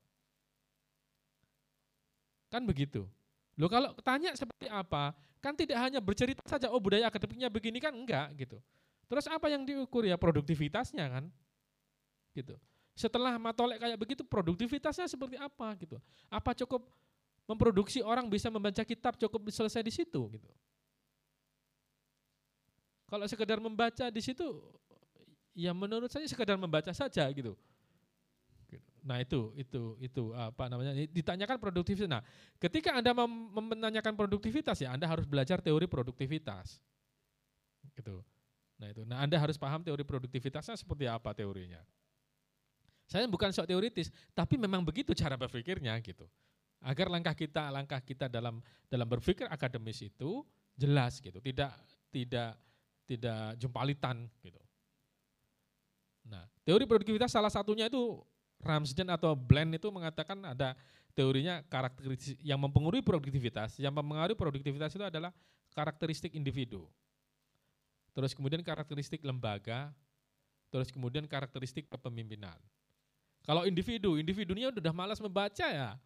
Kan 2.54 2.68
begitu. 2.68 3.08
Loh 3.58 3.72
kalau 3.72 3.96
tanya 4.04 4.36
seperti 4.36 4.68
apa, 4.68 5.16
kan 5.40 5.56
tidak 5.58 5.80
hanya 5.82 5.98
bercerita 6.04 6.44
saja, 6.46 6.70
oh 6.70 6.78
budaya 6.78 7.08
akademiknya 7.08 7.50
begini 7.50 7.80
kan 7.82 7.96
enggak 7.96 8.30
gitu. 8.38 8.62
Terus 9.10 9.26
apa 9.28 9.50
yang 9.50 9.66
diukur 9.66 10.06
ya 10.06 10.16
produktivitasnya 10.16 11.08
kan? 11.08 11.26
Gitu. 12.36 12.56
Setelah 12.94 13.36
matolek 13.40 13.80
kayak 13.80 13.98
begitu 13.98 14.22
produktivitasnya 14.28 15.08
seperti 15.08 15.40
apa 15.40 15.74
gitu. 15.80 15.98
Apa 16.28 16.54
cukup 16.54 16.86
memproduksi 17.52 18.00
orang 18.00 18.32
bisa 18.32 18.48
membaca 18.48 18.80
kitab 18.88 19.20
cukup 19.20 19.52
selesai 19.52 19.84
di 19.84 19.92
situ 19.92 20.22
gitu. 20.32 20.48
Kalau 23.12 23.28
sekedar 23.28 23.60
membaca 23.60 24.08
di 24.08 24.22
situ 24.24 24.48
ya 25.52 25.76
menurut 25.76 26.08
saya 26.08 26.24
sekedar 26.24 26.56
membaca 26.56 26.96
saja 26.96 27.28
gitu. 27.36 27.60
Nah 29.04 29.20
itu 29.20 29.52
itu 29.58 29.98
itu 30.00 30.24
apa 30.32 30.72
namanya 30.72 30.96
ditanyakan 30.96 31.58
produktivitas. 31.60 32.08
Nah 32.08 32.24
ketika 32.62 32.96
anda 32.96 33.12
menanyakan 33.52 34.16
produktivitas 34.16 34.80
ya 34.80 34.96
anda 34.96 35.10
harus 35.10 35.28
belajar 35.28 35.60
teori 35.60 35.90
produktivitas, 35.92 36.80
gitu. 37.98 38.22
Nah 38.78 38.88
itu. 38.94 39.02
Nah 39.04 39.26
anda 39.26 39.36
harus 39.42 39.58
paham 39.58 39.82
teori 39.82 40.06
produktivitasnya 40.06 40.78
seperti 40.78 41.10
apa 41.10 41.34
teorinya. 41.34 41.82
Saya 43.10 43.28
bukan 43.28 43.52
sok 43.52 43.68
teoritis, 43.68 44.08
tapi 44.32 44.56
memang 44.56 44.80
begitu 44.88 45.12
cara 45.12 45.36
berpikirnya 45.36 45.98
gitu. 46.00 46.24
Agar 46.82 47.14
langkah 47.14 47.38
kita 47.38 47.70
langkah 47.70 48.02
kita 48.02 48.26
dalam 48.26 48.58
dalam 48.90 49.06
berpikir 49.06 49.46
akademis 49.46 50.02
itu 50.02 50.42
jelas 50.74 51.22
gitu, 51.22 51.38
tidak 51.38 51.72
tidak 52.10 52.58
tidak 53.06 53.54
jumpalitan 53.62 54.26
gitu. 54.42 54.58
Nah, 56.26 56.46
teori 56.66 56.90
produktivitas 56.90 57.34
salah 57.34 57.54
satunya 57.54 57.86
itu 57.86 58.22
Ramsden 58.62 59.10
atau 59.10 59.34
Blend 59.34 59.78
itu 59.78 59.90
mengatakan 59.90 60.38
ada 60.42 60.78
teorinya 61.18 61.62
karakteristik 61.66 62.38
yang 62.42 62.62
mempengaruhi 62.62 63.04
produktivitas. 63.04 63.78
Yang 63.82 63.94
mempengaruhi 64.00 64.38
produktivitas 64.38 64.94
itu 64.94 65.04
adalah 65.04 65.34
karakteristik 65.74 66.34
individu. 66.38 66.88
Terus 68.12 68.36
kemudian 68.36 68.60
karakteristik 68.62 69.24
lembaga, 69.24 69.92
terus 70.70 70.92
kemudian 70.92 71.26
karakteristik 71.26 71.88
kepemimpinan. 71.88 72.60
Kalau 73.42 73.66
individu, 73.66 74.22
individunya 74.22 74.70
sudah 74.70 74.94
malas 74.94 75.18
membaca 75.18 75.66
ya 75.66 75.98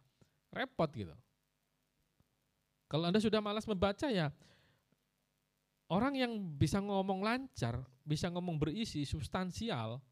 repot 0.56 0.88
gitu. 0.96 1.12
Kalau 2.86 3.10
Anda 3.10 3.20
sudah 3.20 3.42
malas 3.42 3.66
membaca 3.66 4.06
ya 4.08 4.30
orang 5.90 6.14
yang 6.18 6.32
bisa 6.56 6.82
ngomong 6.82 7.22
lancar, 7.22 7.82
bisa 8.02 8.30
ngomong 8.30 8.58
berisi, 8.58 9.06
substansial, 9.06 10.02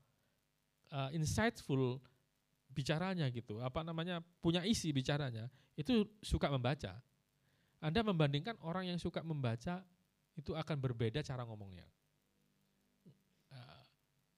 uh, 0.90 1.11
insightful, 1.14 1.99
bicaranya 2.70 3.26
gitu, 3.30 3.62
apa 3.62 3.82
namanya 3.86 4.22
punya 4.42 4.62
isi 4.66 4.90
bicaranya, 4.90 5.51
itu 5.78 6.07
suka 6.22 6.51
membaca. 6.51 6.99
Anda 7.82 8.01
membandingkan 8.03 8.59
orang 8.64 8.90
yang 8.90 8.99
suka 8.99 9.20
membaca 9.22 9.82
itu 10.34 10.51
akan 10.57 10.76
berbeda 10.82 11.22
cara 11.22 11.47
ngomongnya. 11.47 11.86
Eh, 13.55 13.82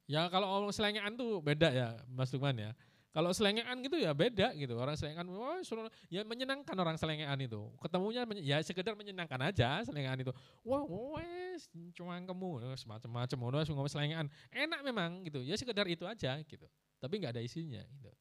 Ya 0.06 0.30
kalau 0.30 0.46
orang 0.46 0.70
selengean 0.70 1.18
tuh 1.18 1.42
beda 1.42 1.66
ya 1.74 1.98
Mas 2.06 2.30
Lukman 2.30 2.54
ya. 2.54 2.70
Kalau 3.16 3.32
selengean 3.32 3.80
gitu 3.80 3.96
ya 3.96 4.12
beda 4.12 4.52
gitu. 4.52 4.76
Orang 4.76 4.92
selengean, 4.92 5.24
wah, 5.32 5.56
suruh, 5.64 5.88
ya 6.12 6.20
menyenangkan 6.20 6.76
orang 6.76 7.00
selengean 7.00 7.40
itu. 7.40 7.64
Ketemunya 7.80 8.28
ya 8.44 8.60
sekedar 8.60 8.92
menyenangkan 8.92 9.40
aja 9.40 9.80
selengean 9.88 10.20
itu. 10.20 10.36
Wah, 10.60 10.84
wes 10.84 11.64
cuma 11.96 12.20
kamu 12.20 12.76
semacam-macam. 12.76 13.38
Udah 13.40 13.64
ngomong 13.72 13.88
selengean. 13.88 14.28
Enak 14.52 14.84
memang 14.84 15.24
gitu. 15.24 15.40
Ya 15.40 15.56
sekedar 15.56 15.88
itu 15.88 16.04
aja 16.04 16.36
gitu. 16.44 16.68
Tapi 17.00 17.16
nggak 17.16 17.40
ada 17.40 17.40
isinya 17.40 17.80
gitu. 17.88 18.12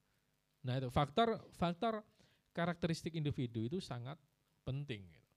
Nah 0.63 0.79
itu 0.79 0.87
faktor 0.87 1.43
faktor 1.59 1.99
karakteristik 2.55 3.19
individu 3.19 3.67
itu 3.67 3.83
sangat 3.83 4.15
penting 4.63 5.11
gitu. 5.11 5.27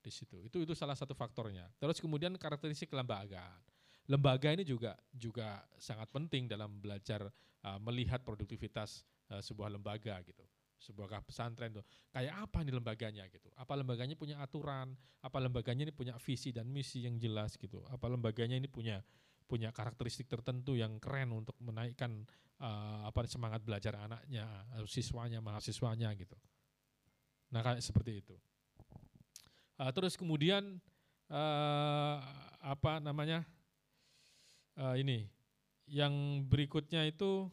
di 0.00 0.10
situ. 0.10 0.36
Itu 0.42 0.58
itu 0.64 0.74
salah 0.74 0.98
satu 0.98 1.14
faktornya. 1.14 1.68
Terus 1.78 2.02
kemudian 2.02 2.34
karakteristik 2.34 2.90
kelembagaan 2.90 3.60
lembaga 4.08 4.48
ini 4.54 4.64
juga 4.64 4.96
juga 5.12 5.60
sangat 5.76 6.08
penting 6.08 6.48
dalam 6.48 6.80
belajar 6.80 7.28
uh, 7.66 7.78
melihat 7.82 8.24
produktivitas 8.24 9.04
uh, 9.28 9.42
sebuah 9.42 9.72
lembaga 9.72 10.16
gitu. 10.24 10.44
Sebuah 10.80 11.20
pesantren 11.20 11.76
tuh. 11.76 11.84
Kayak 12.08 12.48
apa 12.48 12.64
nih 12.64 12.72
lembaganya 12.72 13.28
gitu? 13.28 13.52
Apa 13.52 13.76
lembaganya 13.76 14.16
punya 14.16 14.40
aturan? 14.40 14.96
Apa 15.20 15.36
lembaganya 15.36 15.84
ini 15.84 15.92
punya 15.92 16.16
visi 16.16 16.56
dan 16.56 16.72
misi 16.72 17.04
yang 17.04 17.20
jelas 17.20 17.60
gitu? 17.60 17.84
Apa 17.92 18.08
lembaganya 18.08 18.56
ini 18.56 18.64
punya 18.64 19.04
punya 19.44 19.74
karakteristik 19.74 20.30
tertentu 20.30 20.78
yang 20.78 21.02
keren 21.02 21.34
untuk 21.34 21.58
menaikkan 21.58 22.22
uh, 22.62 23.10
apa 23.10 23.26
semangat 23.26 23.60
belajar 23.66 23.98
anaknya 23.98 24.46
siswanya 24.86 25.42
mahasiswanya 25.42 26.14
gitu. 26.14 26.38
Nah 27.50 27.60
kayak 27.60 27.82
seperti 27.82 28.22
itu. 28.22 28.38
Uh, 29.74 29.90
terus 29.90 30.14
kemudian 30.14 30.78
uh, 31.28 32.16
apa 32.62 33.02
namanya 33.02 33.42
uh, 34.80 34.96
ini 34.96 35.28
yang 35.90 36.42
berikutnya 36.48 37.04
itu 37.04 37.46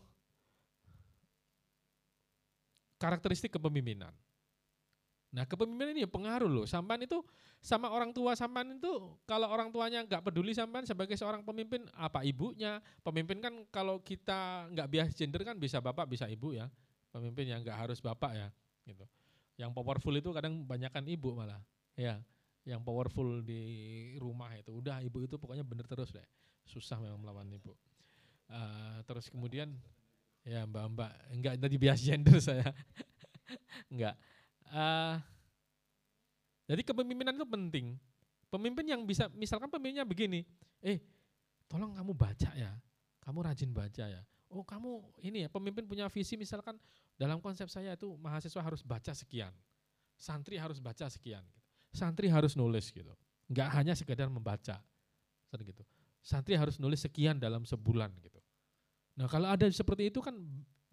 karakteristik 2.98 3.60
kepemimpinan. 3.60 4.14
Nah 5.34 5.44
kepemimpinan 5.44 5.94
ini 5.94 6.08
pengaruh 6.08 6.48
loh. 6.48 6.66
Sampan 6.66 7.04
itu 7.04 7.22
sama 7.60 7.92
orang 7.92 8.16
tua 8.16 8.38
sampan 8.38 8.78
itu 8.78 9.12
kalau 9.28 9.50
orang 9.52 9.74
tuanya 9.74 10.06
nggak 10.08 10.24
peduli 10.24 10.56
sampan 10.56 10.88
sebagai 10.88 11.20
seorang 11.20 11.44
pemimpin 11.44 11.84
apa 11.98 12.24
ibunya. 12.24 12.80
Pemimpin 13.04 13.44
kan 13.44 13.54
kalau 13.70 14.00
kita 14.00 14.72
nggak 14.72 14.88
bias 14.88 15.12
gender 15.14 15.44
kan 15.44 15.60
bisa 15.60 15.84
bapak 15.84 16.08
bisa 16.08 16.26
ibu 16.32 16.56
ya. 16.56 16.72
Pemimpin 17.12 17.50
yang 17.50 17.60
nggak 17.62 17.78
harus 17.78 18.00
bapak 18.00 18.32
ya. 18.34 18.48
Gitu. 18.88 19.06
Yang 19.58 19.74
powerful 19.74 20.14
itu 20.14 20.30
kadang 20.32 20.64
banyakkan 20.64 21.04
ibu 21.06 21.34
malah. 21.34 21.60
Ya 21.98 22.22
yang 22.68 22.84
powerful 22.84 23.42
di 23.48 23.64
rumah 24.20 24.52
itu 24.60 24.76
udah 24.76 25.00
ibu 25.00 25.24
itu 25.24 25.40
pokoknya 25.40 25.64
bener 25.64 25.88
terus 25.88 26.12
deh 26.12 26.28
susah 26.68 27.00
memang 27.00 27.20
melawan 27.20 27.48
ibu 27.50 27.74
uh, 28.52 29.00
terus 29.08 29.32
kemudian 29.32 29.74
ya 30.46 30.64
mbak 30.68 30.84
mbak 30.94 31.12
enggak 31.34 31.54
tadi 31.60 31.76
bias 31.80 32.00
gender 32.04 32.38
saya 32.48 32.70
enggak 33.92 34.16
uh, 34.72 35.18
jadi 36.68 36.82
kepemimpinan 36.84 37.36
itu 37.36 37.48
penting 37.48 37.86
pemimpin 38.52 38.86
yang 38.88 39.02
bisa 39.04 39.32
misalkan 39.32 39.72
pemimpinnya 39.72 40.04
begini 40.04 40.44
eh 40.84 41.00
tolong 41.68 41.96
kamu 41.96 42.12
baca 42.16 42.52
ya 42.56 42.72
kamu 43.24 43.40
rajin 43.44 43.72
baca 43.72 44.06
ya 44.08 44.22
oh 44.52 44.64
kamu 44.64 45.04
ini 45.24 45.48
ya 45.48 45.50
pemimpin 45.52 45.84
punya 45.84 46.08
visi 46.08 46.40
misalkan 46.40 46.80
dalam 47.20 47.42
konsep 47.44 47.68
saya 47.68 47.96
itu 47.96 48.16
mahasiswa 48.20 48.62
harus 48.64 48.84
baca 48.84 49.12
sekian 49.12 49.52
santri 50.16 50.56
harus 50.56 50.80
baca 50.80 51.08
sekian 51.12 51.44
gitu 51.44 51.68
santri 51.98 52.28
harus 52.30 52.54
nulis 52.54 52.94
gitu. 52.94 53.10
Enggak 53.48 53.70
hanya 53.74 53.94
sekedar 53.98 54.30
membaca. 54.30 54.78
gitu. 55.58 55.84
Santri 56.22 56.60
harus 56.60 56.78
nulis 56.82 57.04
sekian 57.04 57.40
dalam 57.40 57.64
sebulan 57.64 58.12
gitu. 58.20 58.40
Nah, 59.18 59.26
kalau 59.26 59.50
ada 59.50 59.66
seperti 59.72 60.14
itu 60.14 60.22
kan 60.22 60.36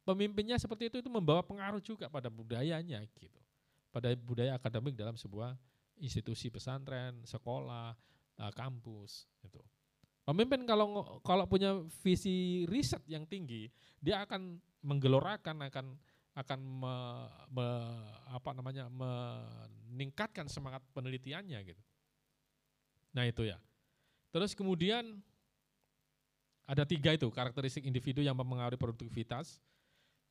pemimpinnya 0.06 0.56
seperti 0.56 0.88
itu 0.88 0.96
itu 1.04 1.10
membawa 1.12 1.44
pengaruh 1.44 1.80
juga 1.80 2.08
pada 2.08 2.32
budayanya 2.32 3.04
gitu. 3.18 3.40
Pada 3.92 4.10
budaya 4.16 4.56
akademik 4.56 4.96
dalam 4.96 5.14
sebuah 5.14 5.54
institusi 6.00 6.50
pesantren, 6.50 7.22
sekolah, 7.22 7.94
eh, 8.40 8.52
kampus 8.56 9.28
gitu. 9.44 9.60
Pemimpin 10.24 10.64
kalau 10.64 11.20
kalau 11.20 11.44
punya 11.44 11.84
visi 12.00 12.64
riset 12.64 13.04
yang 13.04 13.28
tinggi, 13.28 13.68
dia 14.00 14.24
akan 14.24 14.56
menggelorakan 14.80 15.68
akan 15.68 16.00
akan 16.34 16.60
me, 16.64 16.94
me, 17.52 17.66
apa 18.32 18.50
namanya 18.56 18.90
meningkatkan 18.90 20.48
semangat 20.48 20.82
penelitiannya 20.96 21.60
gitu. 21.62 21.82
Nah 23.14 23.28
itu 23.28 23.46
ya. 23.46 23.60
Terus 24.34 24.50
kemudian 24.50 25.22
ada 26.66 26.82
tiga 26.82 27.14
itu 27.14 27.30
karakteristik 27.30 27.86
individu 27.86 28.18
yang 28.18 28.34
mempengaruhi 28.34 28.74
produktivitas, 28.74 29.62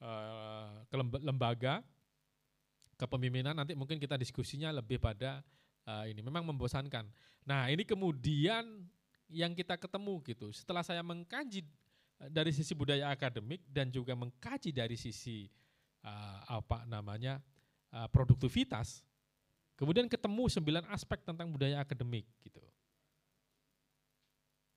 uh, 0.03 0.83
lembaga, 1.23 1.79
kepemimpinan. 2.99 3.55
Nanti 3.55 3.79
mungkin 3.79 4.03
kita 4.03 4.19
diskusinya 4.19 4.75
lebih 4.75 4.99
pada 4.99 5.39
uh, 5.87 6.03
ini. 6.03 6.19
Memang 6.19 6.43
membosankan. 6.51 7.07
Nah 7.47 7.71
ini 7.71 7.87
kemudian 7.87 8.83
yang 9.31 9.55
kita 9.55 9.79
ketemu 9.79 10.19
gitu. 10.27 10.51
Setelah 10.51 10.83
saya 10.83 10.99
mengkaji 10.99 11.63
eh, 12.19 12.29
dari 12.29 12.51
sisi 12.51 12.75
budaya 12.75 13.07
akademik 13.07 13.63
dan 13.71 13.87
juga 13.87 14.11
mengkaji 14.19 14.75
dari 14.75 14.99
sisi 14.99 15.47
apa 16.51 16.83
namanya 16.83 17.39
produktivitas, 18.11 19.07
kemudian 19.79 20.11
ketemu 20.11 20.51
sembilan 20.51 20.91
aspek 20.91 21.23
tentang 21.23 21.47
budaya 21.47 21.79
akademik 21.79 22.27
gitu. 22.43 22.59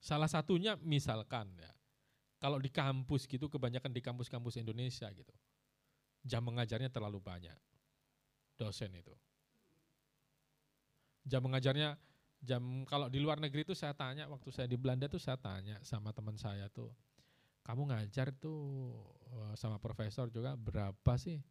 Salah 0.07 0.31
satunya 0.31 0.79
misalkan 0.87 1.51
ya, 1.59 1.75
kalau 2.39 2.63
di 2.63 2.71
kampus 2.71 3.27
gitu 3.27 3.51
kebanyakan 3.51 3.91
di 3.91 3.99
kampus-kampus 3.99 4.63
Indonesia 4.63 5.11
gitu, 5.11 5.35
jam 6.23 6.47
mengajarnya 6.47 6.87
terlalu 6.95 7.19
banyak 7.19 7.59
dosen 8.55 8.95
itu. 8.95 9.11
Jam 11.27 11.43
mengajarnya 11.43 11.99
jam 12.39 12.87
kalau 12.87 13.11
di 13.11 13.19
luar 13.19 13.43
negeri 13.43 13.67
itu 13.67 13.75
saya 13.75 13.99
tanya 13.99 14.31
waktu 14.31 14.47
saya 14.55 14.71
di 14.71 14.79
Belanda 14.79 15.11
tuh 15.11 15.19
saya 15.19 15.43
tanya 15.43 15.83
sama 15.83 16.15
teman 16.15 16.39
saya 16.39 16.71
tuh 16.71 16.95
kamu 17.67 17.91
ngajar 17.91 18.31
tuh 18.39 18.95
eh, 19.35 19.55
sama 19.59 19.83
profesor 19.83 20.31
juga 20.31 20.55
berapa 20.55 21.19
sih 21.19 21.43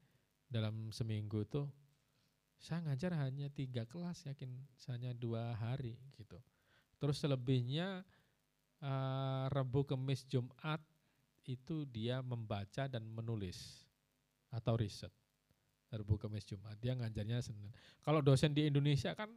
dalam 0.47 0.95
seminggu 0.95 1.43
tuh? 1.43 1.67
Saya 2.55 2.79
ngajar 2.87 3.19
hanya 3.19 3.51
tiga 3.51 3.83
kelas, 3.83 4.23
yakin 4.31 4.47
hanya 4.87 5.11
dua 5.11 5.51
hari 5.59 5.99
gitu. 6.15 6.39
Terus 7.03 7.19
selebihnya 7.19 8.07
Rabu, 9.49 9.81
Kemis, 9.81 10.29
Jumat 10.29 10.77
itu 11.45 11.85
dia 11.89 12.21
membaca 12.21 12.85
dan 12.85 13.01
menulis 13.09 13.85
atau 14.53 14.77
riset. 14.77 15.09
Rabu, 15.89 16.21
Kemis, 16.21 16.45
Jumat 16.45 16.77
dia 16.77 16.93
ngajarnya 16.93 17.41
Senin. 17.41 17.73
Kalau 18.05 18.21
dosen 18.21 18.53
di 18.53 18.69
Indonesia 18.69 19.17
kan 19.17 19.33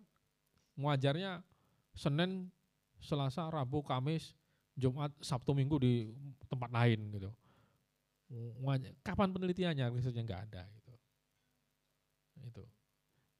ngajarnya 0.76 1.40
Senin, 1.96 2.52
Selasa, 3.00 3.48
Rabu, 3.48 3.80
Kamis, 3.80 4.36
Jumat, 4.76 5.10
Sabtu, 5.22 5.56
Minggu 5.56 5.80
di 5.80 6.12
tempat 6.46 6.68
lain 6.68 7.08
gitu. 7.14 7.30
Kapan 9.00 9.32
penelitiannya 9.32 9.88
risetnya 9.88 10.22
nggak 10.28 10.42
ada 10.52 10.62
gitu. 10.76 10.92
Itu. 12.44 12.64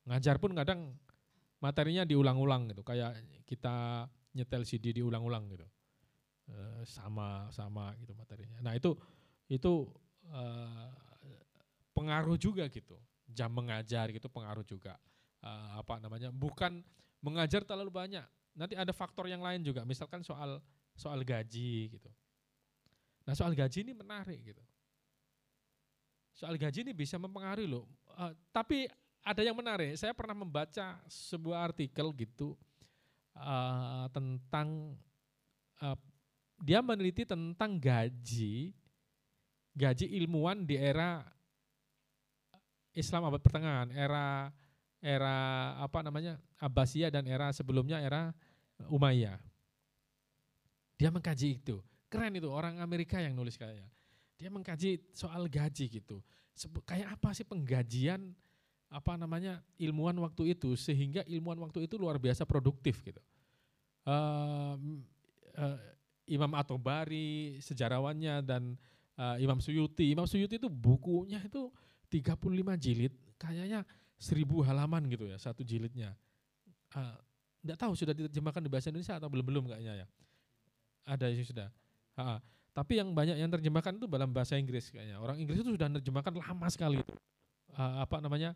Ngajar 0.09 0.40
pun 0.40 0.56
kadang 0.56 0.96
materinya 1.61 2.09
diulang-ulang 2.09 2.72
gitu, 2.72 2.80
kayak 2.80 3.18
kita 3.44 4.09
nyetel 4.32 4.64
CD 4.64 4.96
diulang-ulang 4.96 5.52
gitu. 5.52 5.68
E, 6.49 6.80
sama 6.88 7.44
sama 7.53 7.92
gitu 8.01 8.16
materinya. 8.16 8.57
Nah, 8.64 8.72
itu 8.72 8.96
itu 9.53 9.84
e, 10.24 10.42
pengaruh 11.92 12.40
juga 12.40 12.64
gitu. 12.72 12.96
Jam 13.28 13.53
mengajar 13.53 14.09
gitu 14.09 14.32
pengaruh 14.32 14.64
juga. 14.64 14.96
E, 15.44 15.51
apa 15.76 16.01
namanya? 16.01 16.32
Bukan 16.32 16.80
mengajar 17.20 17.68
terlalu 17.68 17.92
banyak. 17.92 18.24
Nanti 18.57 18.74
ada 18.80 18.96
faktor 18.96 19.28
yang 19.28 19.44
lain 19.44 19.61
juga. 19.61 19.84
Misalkan 19.84 20.24
soal 20.24 20.64
soal 20.96 21.20
gaji 21.20 21.92
gitu. 21.92 22.11
Nah 23.28 23.36
soal 23.36 23.53
gaji 23.53 23.84
ini 23.84 23.92
menarik 23.92 24.40
gitu. 24.40 24.64
Soal 26.32 26.57
gaji 26.57 26.80
ini 26.80 26.96
bisa 26.96 27.20
mempengaruhi 27.20 27.68
loh. 27.68 27.84
Tapi 28.51 28.88
ada 29.20 29.44
yang 29.44 29.53
menarik. 29.53 29.92
Saya 30.01 30.16
pernah 30.16 30.32
membaca 30.32 30.96
sebuah 31.07 31.70
artikel 31.70 32.09
gitu 32.16 32.57
tentang 34.11 34.96
dia 36.59 36.82
meneliti 36.82 37.22
tentang 37.22 37.78
gaji 37.78 38.74
gaji 39.78 40.06
ilmuwan 40.18 40.66
di 40.66 40.74
era 40.74 41.22
Islam 42.98 43.30
abad 43.30 43.38
pertengahan, 43.38 43.88
era 43.94 44.50
era 44.98 45.36
apa 45.78 46.02
namanya 46.02 46.42
Abbasiyah 46.59 47.14
dan 47.14 47.30
era 47.30 47.54
sebelumnya 47.54 48.02
era 48.02 48.34
Umayyah. 48.90 49.38
Dia 50.98 51.14
mengkaji 51.14 51.62
itu. 51.62 51.78
Keren 52.11 52.34
itu 52.34 52.50
orang 52.50 52.82
Amerika 52.82 53.22
yang 53.22 53.38
nulis 53.38 53.54
kayaknya. 53.54 53.86
Dia 54.34 54.50
mengkaji 54.50 55.14
soal 55.14 55.46
gaji 55.46 56.02
gitu. 56.02 56.18
Kayak 56.82 57.14
apa 57.14 57.30
sih 57.30 57.46
penggajian 57.46 58.34
apa 58.90 59.14
namanya 59.14 59.62
ilmuwan 59.78 60.16
waktu 60.18 60.59
itu 60.59 60.74
sehingga 60.74 61.22
ilmuwan 61.28 61.70
waktu 61.70 61.86
itu 61.86 61.94
luar 61.94 62.18
biasa 62.18 62.42
produktif 62.42 62.98
gitu. 63.06 63.22
Uh, 64.02 64.74
uh, 65.54 65.78
Imam 66.29 66.53
Atobari 66.55 67.59
sejarawannya 67.64 68.45
dan 68.45 68.76
uh, 69.18 69.37
Imam 69.41 69.59
Suyuti. 69.59 70.12
Imam 70.12 70.29
Suyuti 70.29 70.61
itu 70.61 70.68
bukunya 70.70 71.41
itu 71.43 71.72
35 72.09 72.39
jilid, 72.81 73.12
kayaknya 73.37 73.85
seribu 74.16 74.64
halaman 74.64 75.07
gitu 75.09 75.29
ya 75.29 75.37
satu 75.37 75.61
jilidnya. 75.66 76.16
Tidak 77.61 77.76
uh, 77.76 77.81
tahu 77.81 77.93
sudah 77.97 78.12
diterjemahkan 78.16 78.62
di 78.64 78.70
bahasa 78.70 78.89
Indonesia 78.89 79.16
atau 79.16 79.29
belum 79.29 79.45
belum 79.45 79.64
kayaknya 79.72 80.05
ya. 80.05 80.07
Ada 81.09 81.33
yang 81.33 81.45
sudah. 81.45 81.68
Ha, 82.18 82.43
tapi 82.74 83.01
yang 83.01 83.11
banyak 83.14 83.37
yang 83.39 83.51
terjemahkan 83.51 83.97
itu 83.97 84.07
dalam 84.07 84.31
bahasa 84.31 84.55
Inggris 84.55 84.93
kayaknya. 84.93 85.18
Orang 85.18 85.41
Inggris 85.41 85.61
itu 85.61 85.72
sudah 85.74 85.89
terjemahkan 85.99 86.33
lama 86.35 86.68
sekali 86.68 87.01
itu. 87.01 87.14
Uh, 87.74 88.05
apa 88.05 88.22
namanya? 88.22 88.53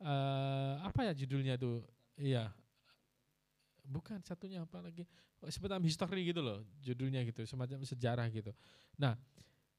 Uh, 0.00 0.80
apa 0.80 1.06
ya 1.06 1.12
judulnya 1.12 1.54
itu? 1.60 1.84
Iya. 2.16 2.52
Bukan 3.90 4.22
satunya 4.22 4.62
apa 4.62 4.78
lagi? 4.78 5.02
Semacam 5.50 5.82
history 5.82 6.30
gitu 6.30 6.38
loh 6.38 6.62
judulnya 6.78 7.26
gitu, 7.26 7.42
semacam 7.42 7.82
sejarah 7.82 8.30
gitu. 8.30 8.54
Nah, 8.94 9.18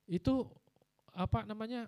itu 0.03 0.51
apa 1.15 1.47
namanya? 1.47 1.87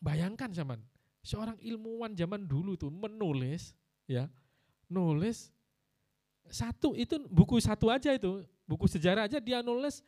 Bayangkan 0.00 0.50
zaman 0.50 0.80
seorang 1.22 1.54
ilmuwan 1.62 2.16
zaman 2.16 2.42
dulu 2.42 2.74
tuh 2.74 2.90
menulis 2.90 3.76
ya, 4.08 4.26
nulis 4.90 5.52
satu 6.50 6.98
itu 6.98 7.22
buku 7.30 7.62
satu 7.62 7.86
aja 7.86 8.10
itu, 8.10 8.42
buku 8.66 8.90
sejarah 8.90 9.30
aja 9.30 9.38
dia 9.38 9.62
nulis 9.62 10.02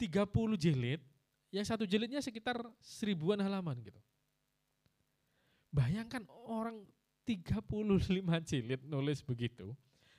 30 0.00 0.56
jilid, 0.56 1.04
yang 1.52 1.66
satu 1.68 1.84
jilidnya 1.84 2.24
sekitar 2.24 2.56
seribuan 2.80 3.36
halaman 3.36 3.76
gitu. 3.84 4.00
Bayangkan 5.68 6.24
orang 6.48 6.80
35 7.24 8.48
jilid 8.48 8.80
nulis 8.86 9.22
begitu, 9.22 9.74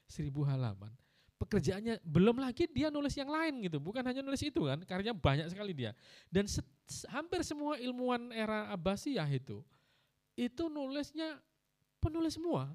seribu 0.07 0.43
halaman. 0.47 0.91
Pekerjaannya 1.35 1.99
belum 2.07 2.39
lagi 2.39 2.71
dia 2.71 2.87
nulis 2.87 3.19
yang 3.19 3.27
lain 3.27 3.67
gitu 3.67 3.75
bukan 3.75 3.99
hanya 3.99 4.23
nulis 4.23 4.39
itu 4.39 4.63
kan 4.63 4.79
karya 4.87 5.11
banyak 5.11 5.51
sekali 5.51 5.75
dia. 5.75 5.91
Dan 6.31 6.47
hampir 7.11 7.43
semua 7.43 7.75
ilmuwan 7.75 8.31
era 8.31 8.71
Abbasiyah 8.71 9.27
itu 9.27 9.59
itu 10.39 10.63
nulisnya 10.71 11.35
penulis 11.99 12.39
semua. 12.39 12.71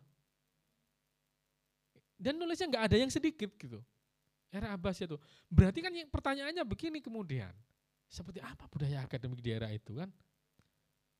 Dan 2.18 2.36
nulisnya 2.36 2.68
nggak 2.68 2.84
ada 2.92 2.96
yang 2.98 3.08
sedikit 3.08 3.54
gitu. 3.56 3.80
Era 4.52 4.76
Abbasiyah 4.76 5.16
itu. 5.16 5.18
Berarti 5.48 5.78
kan 5.80 5.92
yang 5.94 6.08
pertanyaannya 6.12 6.64
begini 6.68 7.00
kemudian. 7.00 7.52
Seperti 8.08 8.40
apa 8.40 8.64
budaya 8.68 9.04
akademik 9.04 9.40
di 9.40 9.52
era 9.52 9.68
itu 9.68 9.96
kan? 9.96 10.08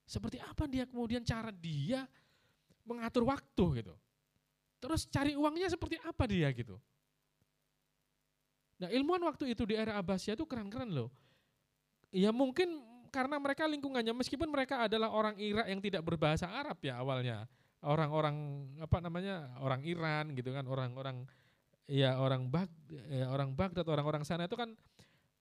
Seperti 0.09 0.41
apa 0.41 0.65
dia 0.65 0.89
kemudian 0.89 1.21
cara 1.21 1.53
dia 1.53 2.09
mengatur 2.89 3.29
waktu 3.29 3.85
gitu 3.85 3.95
terus 4.81 5.05
cari 5.13 5.37
uangnya 5.37 5.69
seperti 5.69 6.01
apa 6.01 6.25
dia 6.25 6.49
gitu 6.57 6.81
Nah 8.79 8.89
ilmuwan 8.95 9.23
waktu 9.27 9.51
itu 9.53 9.67
di 9.67 9.75
era 9.75 9.99
Abbasiyah 9.99 10.39
itu 10.39 10.47
keren-keren 10.47 10.91
loh. 10.95 11.11
Ya 12.15 12.31
mungkin 12.31 12.79
karena 13.11 13.37
mereka 13.43 13.67
lingkungannya 13.67 14.15
meskipun 14.15 14.49
mereka 14.49 14.87
adalah 14.87 15.11
orang 15.11 15.35
Irak 15.37 15.67
yang 15.67 15.81
tidak 15.83 16.03
berbahasa 16.07 16.47
Arab 16.47 16.79
ya 16.81 17.03
awalnya. 17.03 17.45
Orang-orang 17.83 18.67
apa 18.83 18.99
namanya 18.99 19.55
orang 19.63 19.83
Iran 19.87 20.35
gitu 20.35 20.51
kan 20.51 20.67
orang-orang 20.67 21.27
ya 21.87 22.19
orang 22.19 22.51
Bag 22.51 22.71
ya, 22.91 23.31
orang 23.31 23.55
Baghdad 23.55 23.87
orang-orang 23.87 24.27
sana 24.27 24.51
itu 24.51 24.59
kan 24.59 24.75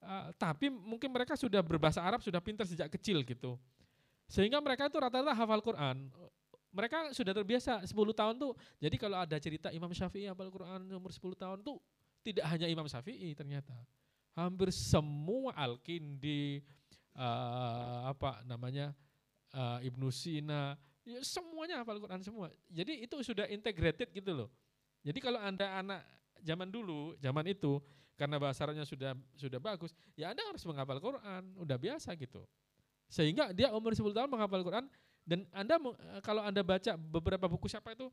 uh, 0.06 0.30
tapi 0.38 0.70
mungkin 0.70 1.10
mereka 1.10 1.34
sudah 1.34 1.66
berbahasa 1.66 2.06
Arab 2.06 2.22
sudah 2.22 2.42
pintar 2.42 2.66
sejak 2.66 2.90
kecil 2.94 3.22
gitu. 3.26 3.58
Sehingga 4.28 4.60
mereka 4.60 4.90
itu 4.90 4.98
rata-rata 4.98 5.34
hafal 5.34 5.62
Quran. 5.62 6.10
Mereka 6.78 7.10
sudah 7.18 7.34
terbiasa 7.34 7.82
10 7.82 7.90
tahun 8.14 8.38
tuh. 8.38 8.54
Jadi 8.78 8.96
kalau 9.02 9.18
ada 9.18 9.34
cerita 9.42 9.74
Imam 9.74 9.90
Syafi'i 9.90 10.30
hafal 10.30 10.54
Quran 10.54 10.86
umur 10.94 11.10
10 11.10 11.34
tahun 11.34 11.66
tuh 11.66 11.82
tidak 12.22 12.46
hanya 12.54 12.70
Imam 12.70 12.86
Syafi'i 12.86 13.34
ternyata. 13.34 13.74
Hampir 14.38 14.70
semua 14.70 15.58
Al-Kindi, 15.58 16.62
uh, 17.18 18.14
apa 18.14 18.46
namanya, 18.46 18.94
uh, 19.58 19.82
Ibnu 19.82 20.14
Sina, 20.14 20.78
ya 21.02 21.18
semuanya 21.26 21.82
hafal 21.82 21.98
Quran 21.98 22.22
semua. 22.22 22.54
Jadi 22.70 23.02
itu 23.02 23.18
sudah 23.26 23.50
integrated 23.50 24.14
gitu 24.14 24.46
loh. 24.46 24.50
Jadi 25.02 25.18
kalau 25.18 25.42
Anda 25.42 25.82
anak 25.82 26.06
zaman 26.46 26.70
dulu, 26.70 27.18
zaman 27.18 27.50
itu, 27.50 27.82
karena 28.14 28.38
bahasa 28.38 28.70
sudah 28.86 29.18
sudah 29.34 29.58
bagus, 29.58 29.98
ya 30.14 30.30
Anda 30.30 30.46
harus 30.46 30.62
menghafal 30.62 31.02
Quran, 31.02 31.44
udah 31.58 31.78
biasa 31.82 32.14
gitu. 32.14 32.46
Sehingga 33.08 33.56
dia 33.56 33.72
umur 33.72 33.96
10 33.96 34.12
tahun 34.12 34.30
menghafal 34.30 34.62
Quran, 34.68 34.86
dan 35.28 35.44
Anda 35.52 35.76
kalau 36.24 36.40
Anda 36.40 36.64
baca 36.64 36.96
beberapa 36.96 37.52
buku 37.52 37.68
siapa 37.68 37.92
itu, 37.92 38.08